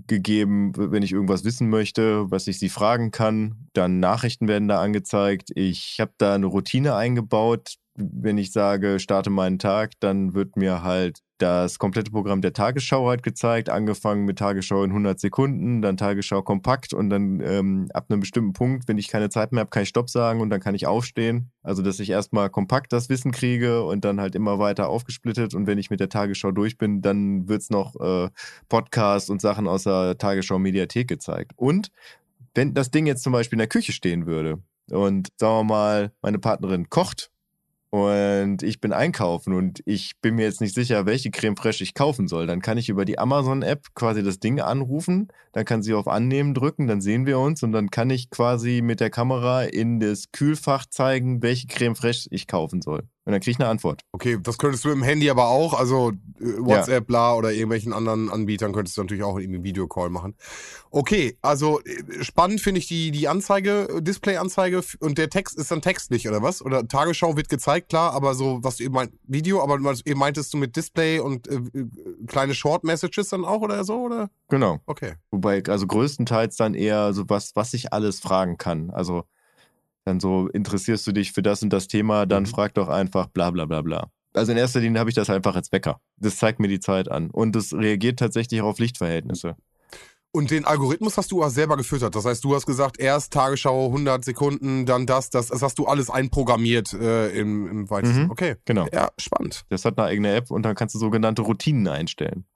gegeben, 0.07 0.73
wenn 0.77 1.03
ich 1.03 1.13
irgendwas 1.13 1.45
wissen 1.45 1.69
möchte, 1.71 2.31
was 2.31 2.47
ich 2.47 2.59
sie 2.59 2.69
fragen 2.69 3.11
kann. 3.11 3.69
Dann 3.73 4.01
Nachrichten 4.01 4.49
werden 4.49 4.69
da 4.69 4.81
angezeigt. 4.81 5.51
Ich 5.55 5.99
habe 6.01 6.13
da 6.19 6.35
eine 6.35 6.47
Routine 6.47 6.95
eingebaut. 6.95 7.75
Wenn 7.95 8.39
ich 8.39 8.53
sage, 8.53 9.01
starte 9.01 9.31
meinen 9.31 9.59
Tag, 9.59 9.93
dann 10.01 10.35
wird 10.35 10.57
mir 10.57 10.83
halt 10.83 11.21
das 11.43 11.79
komplette 11.79 12.13
Programm 12.13 12.41
der 12.41 12.53
Tagesschau 12.53 13.09
halt 13.09 13.23
gezeigt, 13.23 13.69
angefangen 13.69 14.25
mit 14.25 14.39
Tagesschau 14.39 14.85
in 14.85 14.91
100 14.91 15.19
Sekunden, 15.19 15.83
dann 15.83 15.97
Tagesschau 15.97 16.43
kompakt 16.43 16.95
und 16.95 17.11
dann 17.11 17.41
ähm, 17.41 17.89
ab 17.93 18.07
einem 18.09 18.21
bestimmten 18.21 18.53
Punkt, 18.53 18.87
wenn 18.87 18.97
ich 18.97 19.09
keine 19.09 19.29
Zeit 19.29 19.51
mehr 19.51 19.61
habe, 19.61 19.71
kann 19.71 19.83
ich 19.83 19.89
Stopp 19.89 20.09
sagen 20.09 20.41
und 20.41 20.51
dann 20.51 20.61
kann 20.61 20.77
ich 20.77 20.87
aufstehen. 20.87 21.51
Also, 21.65 21.83
dass 21.83 21.99
ich 21.99 22.11
erstmal 22.11 22.49
kompakt 22.49 22.93
das 22.93 23.09
Wissen 23.09 23.33
kriege 23.33 23.83
und 23.83 24.05
dann 24.05 24.21
halt 24.21 24.37
immer 24.37 24.61
weiter 24.61 24.89
aufgesplittet 24.89 25.55
und 25.55 25.67
wenn 25.67 25.79
ich 25.79 25.91
mit 25.91 25.99
der 25.99 26.09
Tagesschau 26.09 26.53
durch 26.53 26.79
bin, 26.79 27.03
dann 27.03 27.49
wird's 27.49 27.71
noch 27.71 27.97
äh, 27.97 28.31
Podcasts 28.69 29.29
und 29.29 29.41
Sachen 29.41 29.67
aus 29.67 29.83
der 29.83 30.17
Tagesschau-Mediathek 30.17 31.09
gezeigt. 31.09 31.53
Und 31.57 31.91
wenn 32.55 32.73
das 32.73 32.93
Ding 32.93 33.07
jetzt 33.07 33.25
zum 33.25 33.33
Beispiel 33.33 33.57
in 33.57 33.61
der 33.61 33.69
Küche 33.69 33.93
stehen 33.93 34.27
würde 34.27 34.63
und 34.91 35.33
sagen 35.37 35.59
wir 35.59 35.65
mal, 35.65 36.13
meine 36.23 36.39
Partnerin 36.39 36.89
kocht 36.89 37.32
und 37.93 38.63
ich 38.63 38.81
bin 38.81 38.95
einkaufen 38.95 39.53
und 39.53 39.83
ich 39.85 40.19
bin 40.23 40.37
mir 40.37 40.47
jetzt 40.47 40.63
nicht 40.63 40.75
sicher, 40.75 41.05
welche 41.05 41.31
Creme 41.31 41.59
fraiche 41.59 41.85
ich 41.85 41.93
kaufen 41.93 42.27
soll, 42.27 42.47
dann 42.47 42.63
kann 42.63 42.79
ich 42.79 42.89
über 42.89 43.05
die 43.05 43.19
Amazon-App 43.19 43.95
quasi 43.95 44.23
das 44.23 44.41
Ding 44.41 44.61
anrufen, 44.61 45.29
dann 45.53 45.67
kann 45.67 45.83
sie 45.83 45.93
auf 45.93 46.09
Annehmen 46.09 46.55
drücken, 46.55 46.87
dann 46.87 47.03
sehen 47.03 47.27
wir 47.27 47.39
uns 47.39 47.63
und 47.63 47.73
dann 47.73 47.91
kann 47.91 48.09
ich 48.09 48.31
quasi 48.31 48.81
mit 48.83 49.01
der 49.01 49.11
Kamera 49.11 49.65
in 49.65 50.01
das 50.01 50.33
Kühlfach 50.33 50.87
zeigen, 50.87 51.43
welche 51.43 51.67
Creme 51.67 51.95
fraiche 51.95 52.29
ich 52.31 52.47
kaufen 52.47 52.81
soll. 52.81 53.03
Und 53.25 53.33
dann 53.33 53.41
kriege 53.41 53.53
ich 53.53 53.61
eine 53.61 53.69
Antwort. 53.69 54.03
Okay, 54.11 54.37
das 54.43 54.59
könntest 54.59 54.85
du 54.85 54.91
im 54.91 55.03
Handy 55.03 55.31
aber 55.31 55.47
auch, 55.47 55.75
also 55.75 56.11
äh, 56.41 56.45
WhatsApp, 56.59 57.07
bla 57.07 57.35
oder 57.35 57.53
irgendwelchen 57.53 57.93
anderen 57.93 58.29
Anbietern 58.31 58.73
könntest 58.73 58.97
du 58.97 59.03
natürlich 59.03 59.23
auch 59.23 59.39
irgendwie 59.39 59.59
einen 59.59 59.65
Videocall 59.65 60.11
machen. 60.11 60.35
Okay, 60.91 61.39
also 61.41 61.81
äh, 61.83 62.25
spannend 62.25 62.61
finde 62.61 62.81
ich 62.81 62.89
die, 62.89 63.13
die 63.13 63.29
Anzeige, 63.29 63.89
äh, 63.89 64.03
Display-Anzeige 64.03 64.83
und 64.99 65.19
der 65.19 65.31
Text 65.31 65.57
ist 65.57 65.71
dann 65.71 65.83
textlich 65.83 66.29
oder 66.29 66.43
was? 66.43 66.63
Oder 66.63 66.89
Tagesschau 66.89 67.37
wird 67.37 67.49
gezeigt, 67.49 67.91
klar, 67.91 68.13
aber 68.13 68.35
so, 68.35 68.59
was 68.63 68.79
du 68.79 68.85
eben 68.85 68.95
meint, 68.95 69.13
Video, 69.23 69.63
aber 69.63 69.79
was 69.85 70.05
eben 70.05 70.19
meintest 70.19 70.53
du 70.53 70.59
mit 70.59 70.75
Display 70.75 71.21
und 71.21 71.47
äh, 71.47 71.61
kleine 72.27 72.55
Short-Messages 72.55 73.29
dann 73.29 73.45
auch 73.45 73.61
oder 73.61 73.85
so, 73.85 74.01
oder? 74.01 74.31
Genau. 74.49 74.81
Okay. 74.87 75.15
Wobei, 75.31 75.63
also 75.69 75.87
größtenteils 75.87 76.57
dann 76.57 76.75
eher 76.75 77.13
so 77.13 77.29
was, 77.29 77.55
was 77.55 77.73
ich 77.73 77.93
alles 77.93 78.19
fragen 78.19 78.59
kann. 78.59 78.91
Also 78.91 79.23
dann 80.05 80.21
so, 80.21 80.49
interessierst 80.49 81.07
du 81.07 81.13
dich 81.13 81.33
für 81.33 81.43
das 81.43 81.63
und 81.63 81.73
das 81.73 81.89
Thema, 81.89 82.27
dann 82.27 82.43
Mhm. 82.45 82.47
frag 82.49 82.75
doch 82.75 82.89
einfach 82.89 83.29
bla 83.29 83.51
bla 83.51 83.65
bla 83.67 83.83
bla. 83.83 84.11
Also 84.35 84.53
in 84.53 84.59
erster 84.59 84.81
Linie 84.81 84.99
habe 85.01 85.11
ich 85.11 85.15
das 85.17 85.29
einfach 85.31 85.55
als 85.57 85.73
Wecker. 85.73 86.01
Das 86.17 86.37
zeigt 86.39 86.59
mir 86.59 86.69
die 86.69 86.81
Zeit 86.81 87.11
an. 87.11 87.31
Und 87.31 87.55
es 87.55 87.75
reagiert 87.75 88.19
tatsächlich 88.19 88.63
auf 88.63 88.79
Lichtverhältnisse. 88.79 89.57
Und 90.35 90.51
den 90.51 90.65
Algorithmus 90.65 91.19
hast 91.19 91.31
du 91.31 91.43
auch 91.43 91.51
selber 91.51 91.77
gefüttert. 91.77 92.15
Das 92.17 92.25
heißt, 92.25 92.43
du 92.43 92.55
hast 92.55 92.65
gesagt, 92.65 92.99
erst 92.99 93.35
Tagesschau 93.35 93.89
100 93.89 94.25
Sekunden, 94.25 94.87
dann 94.87 95.05
das, 95.05 95.29
das. 95.29 95.49
Das 95.49 95.61
hast 95.61 95.79
du 95.79 95.85
alles 95.85 96.09
einprogrammiert 96.09 96.95
äh, 96.95 97.29
im, 97.39 97.69
im 97.69 97.91
weitesten. 97.91 98.25
Mhm. 98.25 98.31
Okay. 98.31 98.57
Genau. 98.65 98.87
Ja, 98.95 99.11
spannend. 99.21 99.65
Das 99.69 99.85
hat 99.85 99.99
eine 99.99 100.09
eigene 100.09 100.35
App 100.35 100.51
und 100.51 100.63
dann 100.63 100.75
kannst 100.75 100.95
du 100.95 100.99
sogenannte 100.99 101.43
Routinen 101.43 101.87
einstellen. 101.87 102.47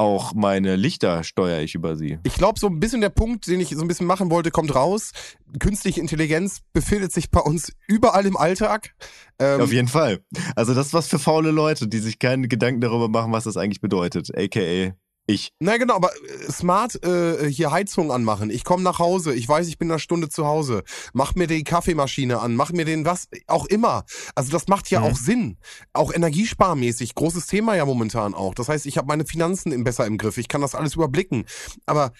Auch 0.00 0.32
meine 0.32 0.76
Lichter 0.76 1.24
steuere 1.24 1.60
ich 1.60 1.74
über 1.74 1.96
sie. 1.96 2.20
Ich 2.22 2.34
glaube, 2.34 2.60
so 2.60 2.68
ein 2.68 2.78
bisschen 2.78 3.00
der 3.00 3.08
Punkt, 3.08 3.48
den 3.48 3.58
ich 3.58 3.70
so 3.70 3.80
ein 3.80 3.88
bisschen 3.88 4.06
machen 4.06 4.30
wollte, 4.30 4.52
kommt 4.52 4.72
raus. 4.72 5.10
Künstliche 5.58 6.00
Intelligenz 6.00 6.60
befindet 6.72 7.12
sich 7.12 7.32
bei 7.32 7.40
uns 7.40 7.72
überall 7.88 8.24
im 8.24 8.36
Alltag. 8.36 8.94
Ähm, 9.40 9.60
Auf 9.60 9.72
jeden 9.72 9.88
Fall. 9.88 10.20
Also 10.54 10.72
das 10.72 10.88
ist 10.88 10.94
was 10.94 11.08
für 11.08 11.18
faule 11.18 11.50
Leute, 11.50 11.88
die 11.88 11.98
sich 11.98 12.20
keine 12.20 12.46
Gedanken 12.46 12.80
darüber 12.80 13.08
machen, 13.08 13.32
was 13.32 13.44
das 13.44 13.56
eigentlich 13.56 13.80
bedeutet. 13.80 14.30
AKA 14.36 14.94
ich. 15.28 15.52
Na 15.60 15.76
genau, 15.76 15.94
aber 15.94 16.10
äh, 16.10 16.50
smart 16.50 17.02
äh, 17.04 17.48
hier 17.50 17.70
Heizung 17.70 18.10
anmachen. 18.10 18.50
Ich 18.50 18.64
komme 18.64 18.82
nach 18.82 18.98
Hause, 18.98 19.34
ich 19.34 19.48
weiß, 19.48 19.68
ich 19.68 19.78
bin 19.78 19.90
eine 19.90 20.00
Stunde 20.00 20.28
zu 20.28 20.46
Hause. 20.46 20.82
Mach 21.12 21.34
mir 21.34 21.46
die 21.46 21.62
Kaffeemaschine 21.64 22.40
an, 22.40 22.56
mach 22.56 22.72
mir 22.72 22.84
den 22.84 23.04
was, 23.04 23.28
auch 23.46 23.66
immer. 23.66 24.04
Also 24.34 24.50
das 24.50 24.66
macht 24.68 24.90
ja 24.90 25.00
Mhm. 25.00 25.06
auch 25.06 25.16
Sinn. 25.16 25.58
Auch 25.92 26.12
energiesparmäßig, 26.12 27.14
großes 27.14 27.46
Thema 27.46 27.76
ja 27.76 27.84
momentan 27.84 28.34
auch. 28.34 28.54
Das 28.54 28.68
heißt, 28.68 28.86
ich 28.86 28.96
habe 28.98 29.06
meine 29.06 29.26
Finanzen 29.26 29.70
im, 29.70 29.84
besser 29.84 30.06
im 30.06 30.18
Griff, 30.18 30.38
ich 30.38 30.48
kann 30.48 30.62
das 30.62 30.74
alles 30.74 30.94
überblicken. 30.94 31.44
Aber 31.86 32.12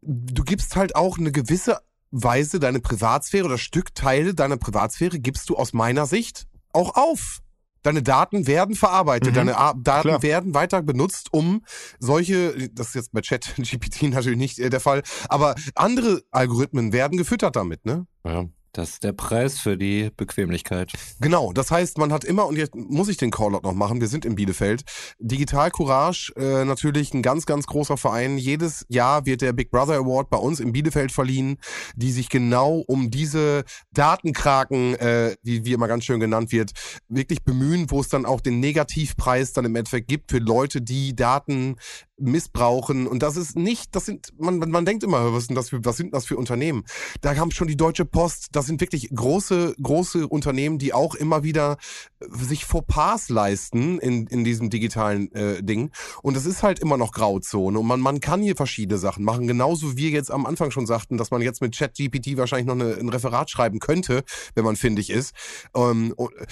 du 0.00 0.44
gibst 0.44 0.76
halt 0.76 0.94
auch 0.96 1.18
eine 1.18 1.32
gewisse 1.32 1.78
Weise 2.12 2.60
deine 2.60 2.80
Privatsphäre 2.80 3.46
oder 3.46 3.58
Stückteile 3.58 4.34
deiner 4.34 4.56
Privatsphäre 4.56 5.18
gibst 5.18 5.48
du 5.48 5.56
aus 5.56 5.72
meiner 5.72 6.06
Sicht 6.06 6.46
auch 6.72 6.94
auf. 6.94 7.40
Deine 7.82 8.02
Daten 8.02 8.46
werden 8.46 8.74
verarbeitet, 8.76 9.30
Mhm. 9.32 9.34
deine 9.36 9.58
A 9.58 9.74
Daten 9.74 10.08
Klar. 10.08 10.22
werden 10.22 10.54
weiter 10.54 10.82
benutzt, 10.82 11.32
um 11.32 11.64
solche, 11.98 12.68
das 12.72 12.88
ist 12.88 12.94
jetzt 12.94 13.12
bei 13.12 13.20
Chat 13.20 13.54
GPT 13.56 14.02
natürlich 14.10 14.38
nicht 14.38 14.58
äh, 14.58 14.70
der 14.70 14.80
Fall, 14.80 15.02
aber 15.28 15.54
andere 15.74 16.22
Algorithmen 16.30 16.92
werden 16.92 17.18
gefüttert 17.18 17.56
damit, 17.56 17.84
ne? 17.84 18.06
Ja, 18.24 18.44
das 18.72 18.90
ist 18.90 19.04
der 19.04 19.12
Preis 19.12 19.58
für 19.58 19.76
die 19.76 20.10
Bequemlichkeit. 20.16 20.92
Genau, 21.20 21.52
das 21.52 21.70
heißt, 21.70 21.98
man 21.98 22.12
hat 22.12 22.24
immer, 22.24 22.46
und 22.46 22.56
jetzt 22.56 22.74
muss 22.74 23.08
ich 23.08 23.18
den 23.18 23.30
Callout 23.30 23.60
noch 23.62 23.74
machen, 23.74 24.00
wir 24.00 24.08
sind 24.08 24.24
in 24.24 24.34
Bielefeld. 24.34 24.82
Digital 25.18 25.70
Courage, 25.70 26.32
äh, 26.36 26.64
natürlich 26.64 27.12
ein 27.12 27.22
ganz, 27.22 27.44
ganz 27.44 27.66
großer 27.66 27.96
Verein. 27.96 28.38
Jedes 28.38 28.86
Jahr 28.88 29.26
wird 29.26 29.42
der 29.42 29.52
Big 29.52 29.70
Brother 29.70 29.96
Award 29.96 30.30
bei 30.30 30.38
uns 30.38 30.58
in 30.58 30.72
Bielefeld 30.72 31.12
verliehen, 31.12 31.58
die 31.96 32.12
sich 32.12 32.30
genau 32.30 32.82
um 32.86 33.10
diese 33.10 33.64
Datenkraken, 33.92 34.94
äh, 34.94 35.36
wie, 35.42 35.64
wie 35.64 35.72
immer 35.74 35.88
ganz 35.88 36.04
schön 36.04 36.20
genannt 36.20 36.50
wird, 36.52 36.72
wirklich 37.08 37.42
bemühen, 37.44 37.90
wo 37.90 38.00
es 38.00 38.08
dann 38.08 38.24
auch 38.24 38.40
den 38.40 38.60
Negativpreis 38.60 39.52
dann 39.52 39.66
im 39.66 39.76
Endeffekt 39.76 40.08
gibt 40.08 40.30
für 40.30 40.38
Leute, 40.38 40.80
die 40.80 41.14
Daten 41.14 41.76
missbrauchen. 42.22 43.06
Und 43.06 43.22
das 43.22 43.36
ist 43.36 43.56
nicht, 43.56 43.94
das 43.94 44.06
sind, 44.06 44.32
man, 44.38 44.58
man, 44.58 44.70
man 44.70 44.84
denkt 44.84 45.02
immer, 45.02 45.32
was 45.32 45.46
sind 45.46 45.56
das 45.56 45.70
für, 45.70 45.84
was 45.84 45.96
sind 45.96 46.14
das 46.14 46.26
für 46.26 46.36
Unternehmen? 46.36 46.84
Da 47.20 47.34
haben 47.36 47.50
schon 47.50 47.68
die 47.68 47.76
Deutsche 47.76 48.04
Post, 48.04 48.48
das 48.52 48.66
sind 48.66 48.80
wirklich 48.80 49.08
große, 49.14 49.74
große 49.82 50.28
Unternehmen, 50.28 50.78
die 50.78 50.92
auch 50.92 51.14
immer 51.14 51.42
wieder 51.42 51.76
äh, 52.20 52.26
sich 52.44 52.64
Fauxpas 52.64 53.28
leisten 53.28 53.98
in, 53.98 54.26
in 54.26 54.44
diesem 54.44 54.70
digitalen 54.70 55.32
äh, 55.32 55.62
Ding. 55.62 55.90
Und 56.22 56.36
das 56.36 56.46
ist 56.46 56.62
halt 56.62 56.78
immer 56.78 56.96
noch 56.96 57.12
Grauzone. 57.12 57.78
Und 57.78 57.86
man, 57.86 58.00
man 58.00 58.20
kann 58.20 58.42
hier 58.42 58.56
verschiedene 58.56 58.98
Sachen 58.98 59.24
machen. 59.24 59.46
Genauso 59.46 59.96
wie 59.96 60.02
wir 60.02 60.10
jetzt 60.10 60.32
am 60.32 60.46
Anfang 60.46 60.72
schon 60.72 60.86
sagten, 60.86 61.16
dass 61.16 61.30
man 61.30 61.42
jetzt 61.42 61.62
mit 61.62 61.76
ChatGPT 61.76 62.36
wahrscheinlich 62.36 62.66
noch 62.66 62.74
eine, 62.74 62.96
ein 62.96 63.08
Referat 63.08 63.50
schreiben 63.50 63.78
könnte, 63.78 64.24
wenn 64.54 64.64
man 64.64 64.76
findig 64.76 65.10
ist. 65.10 65.32
Ähm, 65.74 66.12
und, 66.16 66.34
äh, 66.34 66.46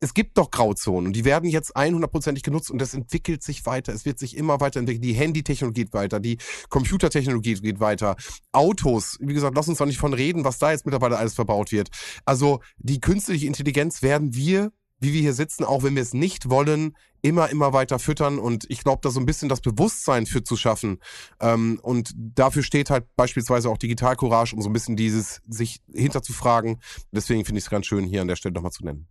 es 0.00 0.14
gibt 0.14 0.36
doch 0.38 0.50
Grauzonen 0.50 1.06
und 1.06 1.12
die 1.14 1.24
werden 1.24 1.48
jetzt 1.48 1.76
100%ig 1.76 2.42
genutzt 2.42 2.70
und 2.70 2.80
das 2.80 2.94
entwickelt 2.94 3.42
sich 3.42 3.64
weiter. 3.66 3.92
Es 3.92 4.04
wird 4.04 4.18
sich 4.18 4.36
immer 4.36 4.60
weiterentwickeln. 4.60 5.02
Die 5.02 5.14
Handytechnologie 5.14 5.84
geht 5.84 5.92
weiter, 5.92 6.20
die 6.20 6.38
Computertechnologie 6.68 7.54
geht 7.54 7.80
weiter. 7.80 8.16
Autos, 8.52 9.18
wie 9.20 9.34
gesagt, 9.34 9.56
lass 9.56 9.68
uns 9.68 9.78
doch 9.78 9.86
nicht 9.86 9.98
von 9.98 10.12
reden, 10.12 10.44
was 10.44 10.58
da 10.58 10.70
jetzt 10.70 10.86
mittlerweile 10.86 11.16
alles 11.16 11.34
verbaut 11.34 11.72
wird. 11.72 11.88
Also 12.24 12.60
die 12.78 13.00
künstliche 13.00 13.46
Intelligenz 13.46 14.02
werden 14.02 14.34
wir, 14.34 14.72
wie 15.00 15.12
wir 15.12 15.20
hier 15.20 15.34
sitzen, 15.34 15.64
auch 15.64 15.82
wenn 15.82 15.94
wir 15.94 16.02
es 16.02 16.14
nicht 16.14 16.48
wollen, 16.48 16.96
immer, 17.22 17.48
immer 17.48 17.72
weiter 17.72 17.98
füttern 17.98 18.38
und 18.38 18.66
ich 18.68 18.84
glaube, 18.84 19.00
da 19.02 19.10
so 19.10 19.18
ein 19.18 19.26
bisschen 19.26 19.48
das 19.48 19.62
Bewusstsein 19.62 20.26
für 20.26 20.44
zu 20.44 20.56
schaffen. 20.56 20.98
Ähm, 21.40 21.80
und 21.82 22.12
dafür 22.14 22.62
steht 22.62 22.90
halt 22.90 23.06
beispielsweise 23.16 23.70
auch 23.70 23.78
Digital 23.78 24.16
Courage, 24.16 24.54
um 24.54 24.60
so 24.60 24.68
ein 24.68 24.74
bisschen 24.74 24.96
dieses 24.96 25.40
sich 25.48 25.80
hinterzufragen. 25.92 26.80
Deswegen 27.12 27.44
finde 27.44 27.58
ich 27.58 27.64
es 27.64 27.70
ganz 27.70 27.86
schön, 27.86 28.04
hier 28.04 28.20
an 28.20 28.28
der 28.28 28.36
Stelle 28.36 28.54
nochmal 28.54 28.72
zu 28.72 28.84
nennen. 28.84 29.08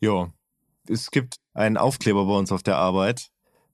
Ja, 0.00 0.32
es 0.88 1.10
gibt 1.10 1.36
einen 1.54 1.76
Aufkleber 1.76 2.26
bei 2.26 2.34
uns 2.34 2.52
auf 2.52 2.62
der 2.62 2.76
Arbeit 2.76 3.28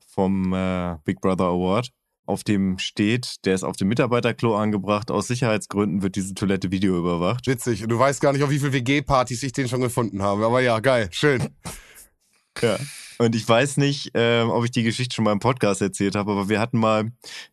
vom 0.06 0.52
äh, 0.52 0.96
Big 1.04 1.20
Brother 1.20 1.46
Award. 1.46 1.90
Auf 2.24 2.44
dem 2.44 2.78
steht, 2.78 3.44
der 3.44 3.54
ist 3.54 3.64
auf 3.64 3.76
dem 3.76 3.88
Mitarbeiterklo 3.88 4.56
angebracht. 4.56 5.10
Aus 5.10 5.26
Sicherheitsgründen 5.26 6.02
wird 6.02 6.14
diese 6.14 6.34
Toilette 6.34 6.70
Video 6.70 6.96
überwacht. 6.96 7.46
Witzig. 7.48 7.84
Du 7.88 7.98
weißt 7.98 8.20
gar 8.20 8.32
nicht, 8.32 8.42
auf 8.42 8.50
wie 8.50 8.60
viele 8.60 8.72
WG-Partys 8.72 9.42
ich 9.42 9.52
den 9.52 9.68
schon 9.68 9.80
gefunden 9.80 10.22
habe. 10.22 10.46
Aber 10.46 10.60
ja, 10.60 10.78
geil. 10.78 11.08
Schön. 11.10 11.48
Ja. 12.60 12.78
Und 13.18 13.34
ich 13.34 13.48
weiß 13.48 13.76
nicht, 13.78 14.12
ähm, 14.14 14.50
ob 14.50 14.64
ich 14.64 14.70
die 14.70 14.82
Geschichte 14.82 15.14
schon 15.14 15.24
mal 15.24 15.32
im 15.32 15.40
Podcast 15.40 15.82
erzählt 15.82 16.14
habe, 16.14 16.32
aber 16.32 16.48
wir 16.48 16.60
hatten 16.60 16.78
mal 16.78 17.10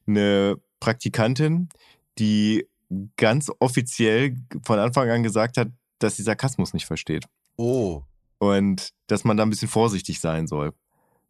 eine 0.08 0.58
Praktikantin, 0.80 1.70
die 2.18 2.68
ganz 3.18 3.52
offiziell 3.60 4.36
von 4.64 4.80
Anfang 4.80 5.10
an 5.10 5.24
gesagt 5.24 5.58
hat, 5.58 5.70
dass 6.00 6.16
sie 6.16 6.24
Sarkasmus 6.24 6.74
nicht 6.74 6.86
versteht. 6.86 7.26
Oh. 7.56 8.04
Und 8.40 8.90
dass 9.08 9.24
man 9.24 9.38
da 9.38 9.44
ein 9.44 9.50
bisschen 9.50 9.68
vorsichtig 9.68 10.20
sein 10.20 10.48
soll. 10.48 10.74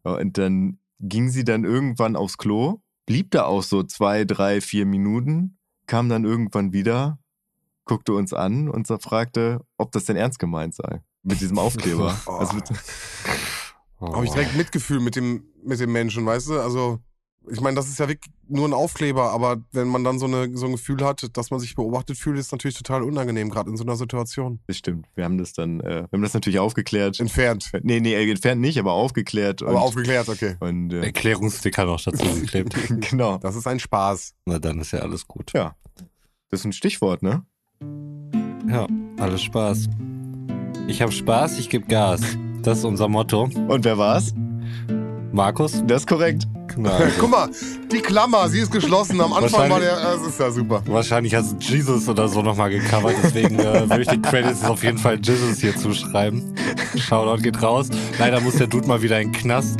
Und 0.02 0.38
dann 0.38 0.78
ging 1.00 1.28
sie 1.28 1.44
dann 1.44 1.64
irgendwann 1.64 2.16
aufs 2.16 2.38
Klo, 2.38 2.80
blieb 3.06 3.30
da 3.32 3.44
auch 3.44 3.62
so 3.62 3.82
zwei, 3.82 4.24
drei, 4.24 4.60
vier 4.60 4.86
Minuten, 4.86 5.58
kam 5.86 6.08
dann 6.08 6.24
irgendwann 6.24 6.72
wieder, 6.72 7.18
guckte 7.84 8.14
uns 8.14 8.32
an 8.32 8.68
und 8.68 8.86
fragte, 8.86 9.60
ob 9.76 9.92
das 9.92 10.04
denn 10.04 10.16
ernst 10.16 10.38
gemeint 10.38 10.74
sei. 10.74 11.02
Mit 11.22 11.40
diesem 11.40 11.58
Aufkleber. 11.60 12.18
Oh. 12.26 12.30
Also 12.32 12.54
mit, 12.54 12.70
Habe 14.00 14.24
ich 14.24 14.30
direkt 14.30 14.56
Mitgefühl 14.56 15.00
mit 15.00 15.16
dem, 15.16 15.44
mit 15.64 15.80
dem 15.80 15.92
Menschen, 15.92 16.24
weißt 16.24 16.48
du? 16.48 16.60
Also, 16.60 17.00
ich 17.50 17.60
meine, 17.60 17.76
das 17.76 17.88
ist 17.88 17.98
ja 17.98 18.08
wirklich 18.08 18.32
nur 18.48 18.68
ein 18.68 18.72
Aufkleber, 18.72 19.32
aber 19.32 19.58
wenn 19.72 19.88
man 19.88 20.04
dann 20.04 20.18
so, 20.18 20.26
eine, 20.26 20.56
so 20.56 20.66
ein 20.66 20.72
Gefühl 20.72 21.04
hat, 21.04 21.36
dass 21.36 21.50
man 21.50 21.60
sich 21.60 21.74
beobachtet 21.74 22.16
fühlt, 22.16 22.38
ist 22.38 22.52
natürlich 22.52 22.76
total 22.76 23.02
unangenehm, 23.02 23.50
gerade 23.50 23.70
in 23.70 23.76
so 23.76 23.84
einer 23.84 23.96
Situation. 23.96 24.60
das 24.66 24.76
stimmt. 24.76 25.06
Wir 25.14 25.24
haben 25.24 25.38
das 25.38 25.52
dann, 25.52 25.80
äh, 25.80 26.02
wir 26.02 26.08
haben 26.12 26.22
das 26.22 26.34
natürlich 26.34 26.58
aufgeklärt. 26.58 27.20
Entfernt. 27.20 27.70
Nee, 27.82 28.00
nee, 28.00 28.14
entfernt 28.30 28.60
nicht, 28.60 28.78
aber 28.78 28.92
aufgeklärt. 28.92 29.62
Aber 29.62 29.72
und, 29.72 29.78
aufgeklärt, 29.78 30.28
okay. 30.28 30.56
und 30.60 30.92
äh, 30.92 31.02
Erklärungssticker 31.02 31.84
noch 31.84 32.00
dazu 32.00 32.24
geklebt. 32.40 32.74
genau. 33.10 33.38
Das 33.38 33.56
ist 33.56 33.66
ein 33.66 33.80
Spaß. 33.80 34.34
Na, 34.46 34.58
dann 34.58 34.80
ist 34.80 34.92
ja 34.92 35.00
alles 35.00 35.26
gut. 35.26 35.52
Ja. 35.52 35.76
Das 36.50 36.60
ist 36.60 36.66
ein 36.66 36.72
Stichwort, 36.72 37.22
ne? 37.22 37.44
Ja, 38.68 38.86
alles 39.18 39.42
Spaß. 39.42 39.88
Ich 40.88 41.02
habe 41.02 41.12
Spaß, 41.12 41.58
ich 41.58 41.68
gebe 41.68 41.86
Gas. 41.86 42.20
Das 42.62 42.78
ist 42.78 42.84
unser 42.84 43.08
Motto. 43.08 43.44
Und 43.44 43.84
wer 43.84 43.96
war's? 43.96 44.34
Markus? 45.32 45.82
Das 45.86 46.02
ist 46.02 46.06
korrekt. 46.06 46.46
Also 46.76 47.04
Guck 47.18 47.30
mal, 47.30 47.48
die 47.90 47.98
Klammer, 48.00 48.48
sie 48.48 48.60
ist 48.60 48.70
geschlossen. 48.70 49.20
Am 49.20 49.32
Anfang 49.32 49.70
war 49.70 49.80
der, 49.80 49.96
das 49.96 50.22
ist 50.22 50.38
ja 50.38 50.50
super. 50.50 50.82
Wahrscheinlich 50.86 51.34
hast 51.34 51.52
du 51.52 51.56
Jesus 51.58 52.08
oder 52.08 52.28
so 52.28 52.42
nochmal 52.42 52.70
gecovert, 52.70 53.14
deswegen 53.22 53.58
äh, 53.58 53.88
würde 53.88 54.02
ich 54.02 54.08
die 54.08 54.22
Credits 54.22 54.64
auf 54.64 54.82
jeden 54.84 54.98
Fall 54.98 55.18
Jesus 55.20 55.58
hier 55.60 55.76
zuschreiben. 55.76 56.54
Shoutout 56.96 57.42
geht 57.42 57.62
raus. 57.62 57.88
Leider 58.18 58.40
muss 58.40 58.56
der 58.56 58.66
Dude 58.68 58.86
mal 58.86 59.02
wieder 59.02 59.20
in 59.20 59.32
den 59.32 59.40
Knast. 59.40 59.78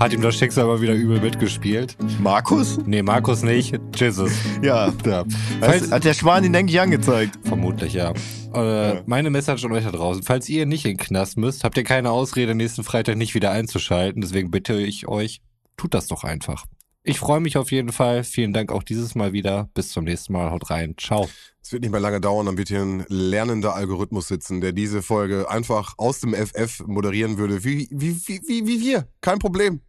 Hat 0.00 0.14
ihm 0.14 0.22
das 0.22 0.34
Schicksal 0.34 0.64
mal 0.64 0.80
wieder 0.80 0.94
übel 0.94 1.20
mitgespielt. 1.20 1.94
Markus? 2.20 2.78
Nee, 2.86 3.02
Markus 3.02 3.42
nicht, 3.42 3.78
Jesus. 3.94 4.32
Ja. 4.62 4.90
Ja. 5.04 5.24
Falls, 5.60 5.90
hat 5.92 6.04
der 6.04 6.14
Schwan 6.14 6.42
ihn, 6.42 6.54
denke 6.54 6.72
ich, 6.72 6.80
angezeigt. 6.80 7.38
vermutlich, 7.44 7.92
ja. 7.92 8.14
Äh, 8.54 8.94
Ja. 8.94 9.02
Meine 9.04 9.28
Message 9.28 9.62
an 9.64 9.72
euch 9.72 9.84
da 9.84 9.90
draußen. 9.92 10.22
Falls 10.22 10.48
ihr 10.48 10.64
nicht 10.64 10.86
in 10.86 10.92
den 10.92 10.96
Knast 10.96 11.36
müsst, 11.36 11.64
habt 11.64 11.76
ihr 11.76 11.84
keine 11.84 12.10
Ausrede, 12.12 12.54
nächsten 12.54 12.82
Freitag 12.82 13.16
nicht 13.18 13.34
wieder 13.34 13.50
einzuschalten. 13.50 14.22
Deswegen 14.22 14.50
bitte 14.50 14.80
ich 14.80 15.06
euch, 15.06 15.42
tut 15.76 15.92
das 15.92 16.06
doch 16.06 16.24
einfach. 16.24 16.64
Ich 17.02 17.18
freue 17.18 17.40
mich 17.40 17.58
auf 17.58 17.70
jeden 17.70 17.92
Fall. 17.92 18.24
Vielen 18.24 18.52
Dank 18.54 18.72
auch 18.72 18.82
dieses 18.82 19.14
Mal 19.14 19.34
wieder. 19.34 19.68
Bis 19.74 19.90
zum 19.90 20.04
nächsten 20.04 20.32
Mal. 20.32 20.50
Haut 20.50 20.70
rein. 20.70 20.94
Ciao. 20.98 21.28
Es 21.62 21.72
wird 21.72 21.82
nicht 21.82 21.90
mehr 21.92 22.00
lange 22.00 22.20
dauern, 22.20 22.46
dann 22.46 22.56
wird 22.58 22.68
hier 22.68 22.80
ein 22.80 23.04
lernender 23.08 23.74
Algorithmus 23.74 24.28
sitzen, 24.28 24.60
der 24.62 24.72
diese 24.72 25.02
Folge 25.02 25.48
einfach 25.50 25.94
aus 25.98 26.20
dem 26.20 26.34
FF 26.34 26.80
moderieren 26.86 27.36
würde, 27.38 27.64
wie, 27.64 27.86
wie, 27.90 28.16
wie, 28.26 28.40
wie, 28.46 28.66
wie 28.66 28.80
wir. 28.80 29.06
Kein 29.20 29.38
Problem. 29.38 29.80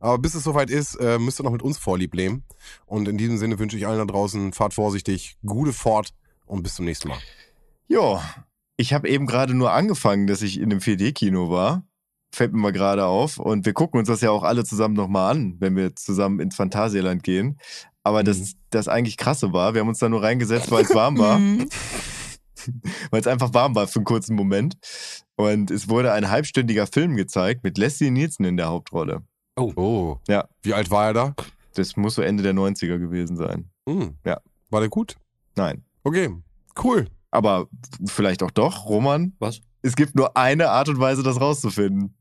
Aber 0.00 0.18
bis 0.18 0.34
es 0.34 0.44
soweit 0.44 0.70
ist, 0.70 0.94
äh, 0.96 1.18
müsst 1.18 1.40
ihr 1.40 1.44
noch 1.44 1.52
mit 1.52 1.62
uns 1.62 1.78
Vorlieb 1.78 2.14
nehmen. 2.14 2.44
Und 2.86 3.08
in 3.08 3.16
diesem 3.18 3.38
Sinne 3.38 3.58
wünsche 3.58 3.76
ich 3.76 3.86
allen 3.86 3.98
da 3.98 4.04
draußen, 4.04 4.52
fahrt 4.52 4.74
vorsichtig, 4.74 5.36
gute 5.44 5.72
Fahrt 5.72 6.12
und 6.46 6.62
bis 6.62 6.74
zum 6.74 6.84
nächsten 6.84 7.08
Mal. 7.08 7.18
Ja, 7.88 8.22
ich 8.76 8.92
habe 8.92 9.08
eben 9.08 9.26
gerade 9.26 9.54
nur 9.54 9.72
angefangen, 9.72 10.26
dass 10.26 10.42
ich 10.42 10.58
in 10.58 10.64
einem 10.72 10.80
4D-Kino 10.80 11.50
war. 11.50 11.84
Fällt 12.34 12.52
mir 12.52 12.58
mal 12.58 12.72
gerade 12.72 13.06
auf. 13.06 13.38
Und 13.38 13.64
wir 13.64 13.72
gucken 13.72 14.00
uns 14.00 14.08
das 14.08 14.20
ja 14.20 14.30
auch 14.30 14.42
alle 14.42 14.64
zusammen 14.64 14.94
nochmal 14.94 15.30
an, 15.30 15.56
wenn 15.60 15.76
wir 15.76 15.94
zusammen 15.94 16.40
ins 16.40 16.56
Phantasialand 16.56 17.22
gehen. 17.22 17.58
Aber 18.02 18.20
Mhm. 18.22 18.26
das, 18.26 18.54
das 18.70 18.88
eigentlich 18.88 19.16
krasse 19.16 19.52
war, 19.52 19.74
wir 19.74 19.80
haben 19.80 19.88
uns 19.88 20.00
da 20.00 20.08
nur 20.08 20.22
reingesetzt, 20.22 20.70
weil 20.70 20.84
es 20.84 20.94
warm 20.94 21.18
war. 21.18 21.38
weil 23.10 23.20
es 23.20 23.26
einfach 23.26 23.54
warm 23.54 23.74
war 23.74 23.86
für 23.86 24.00
einen 24.00 24.04
kurzen 24.04 24.34
Moment. 24.34 24.76
Und 25.36 25.70
es 25.70 25.88
wurde 25.88 26.12
ein 26.12 26.30
halbstündiger 26.30 26.86
Film 26.86 27.16
gezeigt 27.16 27.62
mit 27.64 27.78
Leslie 27.78 28.10
Nielsen 28.10 28.44
in 28.44 28.56
der 28.56 28.66
Hauptrolle. 28.68 29.22
Oh. 29.56 30.16
Ja. 30.28 30.48
Wie 30.62 30.74
alt 30.74 30.90
war 30.90 31.06
er 31.06 31.12
da? 31.12 31.34
Das 31.74 31.96
muss 31.96 32.14
so 32.14 32.22
Ende 32.22 32.42
der 32.42 32.54
90er 32.54 32.98
gewesen 32.98 33.36
sein. 33.36 33.70
Hm. 33.88 34.16
Ja. 34.24 34.40
War 34.70 34.80
der 34.80 34.88
gut? 34.88 35.16
Nein. 35.56 35.84
Okay. 36.02 36.30
Cool. 36.82 37.08
Aber 37.30 37.68
vielleicht 38.06 38.42
auch 38.42 38.50
doch, 38.50 38.86
Roman. 38.86 39.32
Was? 39.38 39.60
Es 39.82 39.96
gibt 39.96 40.14
nur 40.14 40.36
eine 40.36 40.70
Art 40.70 40.88
und 40.88 40.98
Weise, 40.98 41.22
das 41.22 41.40
rauszufinden. 41.40 42.14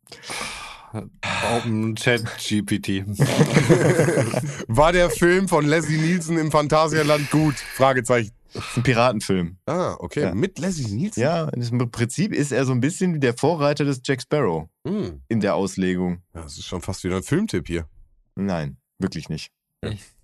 Open 1.55 1.95
Chat 1.95 2.23
GPT. 2.37 3.05
War 4.67 4.91
der 4.91 5.09
Film 5.09 5.47
von 5.47 5.65
Leslie 5.65 5.97
Nielsen 5.97 6.37
im 6.37 6.51
Phantasialand 6.51 7.31
gut? 7.31 7.55
Fragezeichen. 7.55 8.31
Das 8.53 8.63
ist 8.69 8.77
ein 8.77 8.83
Piratenfilm. 8.83 9.57
Ah, 9.65 9.95
okay. 9.99 10.21
Ja. 10.23 10.35
Mit 10.35 10.59
Leslie 10.59 10.93
Nielsen? 10.93 11.19
Ja, 11.21 11.49
im 11.49 11.91
Prinzip 11.91 12.33
ist 12.33 12.51
er 12.51 12.65
so 12.65 12.71
ein 12.71 12.81
bisschen 12.81 13.13
wie 13.15 13.19
der 13.19 13.33
Vorreiter 13.33 13.83
des 13.85 14.01
Jack 14.05 14.21
Sparrow 14.21 14.67
Hm. 14.87 15.21
in 15.27 15.39
der 15.39 15.55
Auslegung. 15.55 16.21
Ja, 16.35 16.41
das 16.43 16.57
ist 16.57 16.65
schon 16.65 16.81
fast 16.81 17.03
wieder 17.03 17.17
ein 17.17 17.23
Filmtipp 17.23 17.67
hier. 17.67 17.87
Nein, 18.35 18.77
wirklich 18.99 19.29
nicht. 19.29 19.51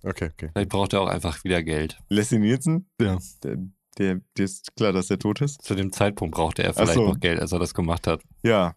Okay, 0.02 0.30
okay. 0.32 0.48
Vielleicht 0.52 0.70
braucht 0.70 0.92
er 0.94 1.02
auch 1.02 1.08
einfach 1.08 1.44
wieder 1.44 1.62
Geld. 1.62 1.98
Leslie 2.08 2.38
Nielsen? 2.38 2.88
Ja. 3.00 3.18
Der, 3.42 3.56
der, 3.98 4.20
der 4.36 4.44
ist 4.44 4.74
klar, 4.76 4.92
dass 4.92 5.10
er 5.10 5.18
tot 5.18 5.40
ist. 5.42 5.62
Zu 5.62 5.74
dem 5.74 5.92
Zeitpunkt 5.92 6.34
brauchte 6.34 6.62
er 6.62 6.72
vielleicht 6.72 6.94
so. 6.94 7.06
noch 7.08 7.20
Geld, 7.20 7.40
als 7.40 7.52
er 7.52 7.58
das 7.58 7.74
gemacht 7.74 8.06
hat. 8.06 8.22
Ja, 8.42 8.74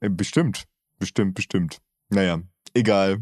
äh, 0.00 0.08
bestimmt. 0.08 0.64
Bestimmt, 0.98 1.34
bestimmt. 1.34 1.78
Naja, 2.08 2.40
egal. 2.72 3.18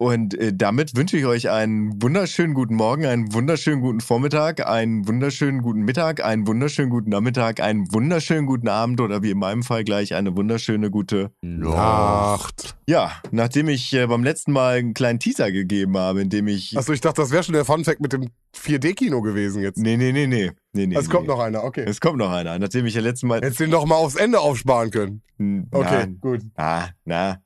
Und 0.00 0.32
äh, 0.38 0.54
damit 0.54 0.96
wünsche 0.96 1.18
ich 1.18 1.26
euch 1.26 1.50
einen 1.50 2.00
wunderschönen 2.02 2.54
guten 2.54 2.74
Morgen, 2.74 3.04
einen 3.04 3.34
wunderschönen 3.34 3.82
guten 3.82 4.00
Vormittag, 4.00 4.66
einen 4.66 5.06
wunderschönen 5.06 5.60
guten 5.60 5.80
Mittag, 5.82 6.24
einen 6.24 6.46
wunderschönen 6.46 6.88
guten 6.88 7.10
Nachmittag, 7.10 7.60
einen 7.60 7.92
wunderschönen 7.92 8.46
guten 8.46 8.68
Abend 8.68 9.02
oder 9.02 9.22
wie 9.22 9.30
in 9.32 9.38
meinem 9.38 9.62
Fall 9.62 9.84
gleich 9.84 10.14
eine 10.14 10.34
wunderschöne 10.34 10.90
gute. 10.90 11.32
Nacht. 11.42 12.76
Ja, 12.86 13.12
nachdem 13.30 13.68
ich 13.68 13.92
äh, 13.92 14.06
beim 14.06 14.24
letzten 14.24 14.52
Mal 14.52 14.78
einen 14.78 14.94
kleinen 14.94 15.18
Teaser 15.18 15.52
gegeben 15.52 15.98
habe, 15.98 16.22
in 16.22 16.30
dem 16.30 16.48
ich. 16.48 16.78
Achso, 16.78 16.94
ich 16.94 17.02
dachte, 17.02 17.20
das 17.20 17.30
wäre 17.30 17.42
schon 17.42 17.52
der 17.52 17.66
Funfact 17.66 18.00
mit 18.00 18.14
dem 18.14 18.30
4D-Kino 18.56 19.20
gewesen 19.20 19.60
jetzt. 19.60 19.76
Nee, 19.76 19.98
nee, 19.98 20.12
nee, 20.12 20.26
nee. 20.26 20.50
nee, 20.72 20.86
nee 20.86 20.96
es 20.96 21.08
nee, 21.08 21.12
kommt 21.12 21.26
noch 21.28 21.40
einer, 21.40 21.62
okay. 21.62 21.84
Es 21.86 22.00
kommt 22.00 22.16
noch 22.16 22.30
einer. 22.32 22.58
Nachdem 22.58 22.86
ich 22.86 22.94
ja 22.94 23.02
letztes 23.02 23.24
Mal. 23.28 23.42
Hättest 23.42 23.60
du 23.60 23.64
den 23.64 23.72
doch 23.72 23.84
mal 23.84 23.96
aufs 23.96 24.16
Ende 24.16 24.40
aufsparen 24.40 24.90
können. 24.90 25.20
N- 25.38 25.68
Okay, 25.70 26.06
Na, 26.08 26.30
gut. 26.30 26.40
ah, 26.56 26.88
na, 27.04 27.36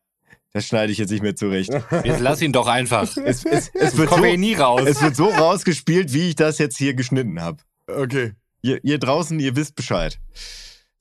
das 0.55 0.67
schneide 0.67 0.93
ich 0.93 0.99
jetzt 0.99 1.11
nicht 1.11 1.23
mehr 1.23 1.35
zurecht. 1.35 1.73
Jetzt 2.05 2.21
lass 2.21 2.41
ihn 2.41 2.53
doch 2.53 2.69
einfach. 2.69 3.03
es, 3.25 3.45
es, 3.45 3.71
es, 3.75 3.97
wird 3.97 4.09
Kommt 4.09 4.23
so, 4.23 4.29
eh 4.29 4.37
nie 4.37 4.55
raus. 4.55 4.83
es 4.87 5.03
wird 5.03 5.17
so 5.17 5.27
rausgespielt, 5.27 6.13
wie 6.13 6.29
ich 6.29 6.37
das 6.37 6.59
jetzt 6.59 6.79
hier 6.79 6.95
geschnitten 6.95 7.41
habe. 7.41 7.59
Okay. 7.89 8.33
Ihr, 8.63 8.83
ihr 8.85 8.99
draußen, 8.99 9.39
ihr 9.41 9.57
wisst 9.57 9.75
Bescheid. 9.75 10.19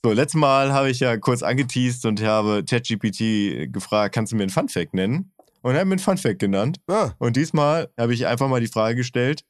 So, 0.04 0.12
letztes 0.12 0.40
Mal 0.40 0.74
habe 0.74 0.90
ich 0.90 1.00
ja 1.00 1.16
kurz 1.18 1.44
angeteased 1.44 2.06
und 2.06 2.22
habe 2.22 2.66
ChatGPT 2.68 3.72
gefragt, 3.72 4.16
kannst 4.16 4.34
du 4.34 4.36
mir 4.36 4.44
einen 4.44 4.50
Funfact 4.50 4.94
nennen? 4.94 5.32
Und 5.62 5.76
er 5.76 5.82
hat 5.82 5.88
mir 5.88 5.94
einen 5.94 6.00
Funfact 6.00 6.40
genannt. 6.40 6.82
Ah, 6.88 7.12
Und 7.20 7.38
diesmal 7.38 7.90
habe 7.98 8.14
ich 8.14 8.28
einfach 8.28 8.50
mal 8.50 8.60
die 8.60 8.68
Frage 8.68 8.98
gestellt, 8.98 9.46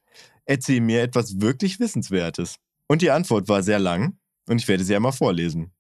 erzähl 0.45 0.80
mir 0.80 1.01
etwas 1.01 1.41
wirklich 1.41 1.80
Wissenswertes. 1.80 2.58
Und 2.88 3.01
die 3.01 3.10
Antwort 3.10 3.47
war 3.47 3.64
sehr 3.64 3.80
lang 3.80 4.18
und 4.47 4.62
ich 4.62 4.68
werde 4.68 4.84
sie 4.84 4.95
einmal 4.95 5.14
vorlesen. 5.14 5.72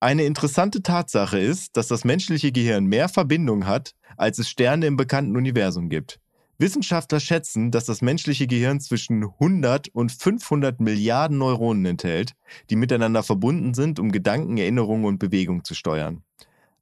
Eine 0.00 0.22
interessante 0.22 0.80
Tatsache 0.80 1.40
ist, 1.40 1.76
dass 1.76 1.88
das 1.88 2.04
menschliche 2.04 2.52
Gehirn 2.52 2.84
mehr 2.84 3.08
Verbindungen 3.08 3.66
hat, 3.66 3.96
als 4.16 4.38
es 4.38 4.48
Sterne 4.48 4.86
im 4.86 4.96
bekannten 4.96 5.36
Universum 5.36 5.88
gibt. 5.88 6.20
Wissenschaftler 6.58 7.18
schätzen, 7.18 7.72
dass 7.72 7.86
das 7.86 8.00
menschliche 8.00 8.46
Gehirn 8.46 8.78
zwischen 8.78 9.24
100 9.24 9.88
und 9.88 10.12
500 10.12 10.78
Milliarden 10.78 11.38
Neuronen 11.38 11.84
enthält, 11.84 12.34
die 12.70 12.76
miteinander 12.76 13.24
verbunden 13.24 13.74
sind, 13.74 13.98
um 13.98 14.12
Gedanken, 14.12 14.56
Erinnerungen 14.56 15.04
und 15.04 15.18
Bewegung 15.18 15.64
zu 15.64 15.74
steuern. 15.74 16.22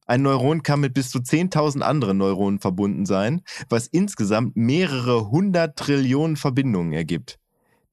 Ein 0.07 0.21
Neuron 0.21 0.62
kann 0.62 0.81
mit 0.81 0.93
bis 0.93 1.09
zu 1.09 1.19
10.000 1.19 1.81
anderen 1.81 2.19
Neuronen 2.19 2.59
verbunden 2.59 3.07
sein, 3.07 3.41
was 3.71 3.87
insgesamt 3.87 4.57
mehrere 4.57 5.31
hundert 5.31 5.79
Trillionen 5.79 6.37
Verbindungen 6.37 6.93
ergibt. 6.93 7.39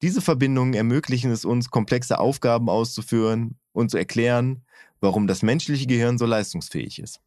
Diese 0.02 0.20
Verbindungen 0.20 0.74
ermöglichen 0.74 1.30
es 1.30 1.46
uns, 1.46 1.70
komplexe 1.70 2.18
Aufgaben 2.18 2.68
auszuführen 2.68 3.56
und 3.72 3.90
zu 3.90 3.96
erklären, 3.96 4.62
warum 5.00 5.26
das 5.26 5.42
menschliche 5.42 5.86
Gehirn 5.86 6.18
so 6.18 6.26
leistungsfähig 6.26 6.98
ist. 6.98 7.20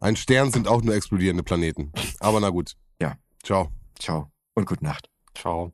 ein 0.00 0.16
Stern 0.16 0.52
sind 0.52 0.68
auch 0.68 0.82
nur 0.82 0.94
explodierende 0.94 1.42
Planeten. 1.42 1.92
Aber 2.20 2.40
na 2.40 2.50
gut. 2.50 2.76
Ja. 3.00 3.16
Ciao. 3.42 3.70
Ciao 3.98 4.30
und 4.58 4.66
gute 4.66 4.84
Nacht. 4.84 5.08
Ciao. 5.34 5.72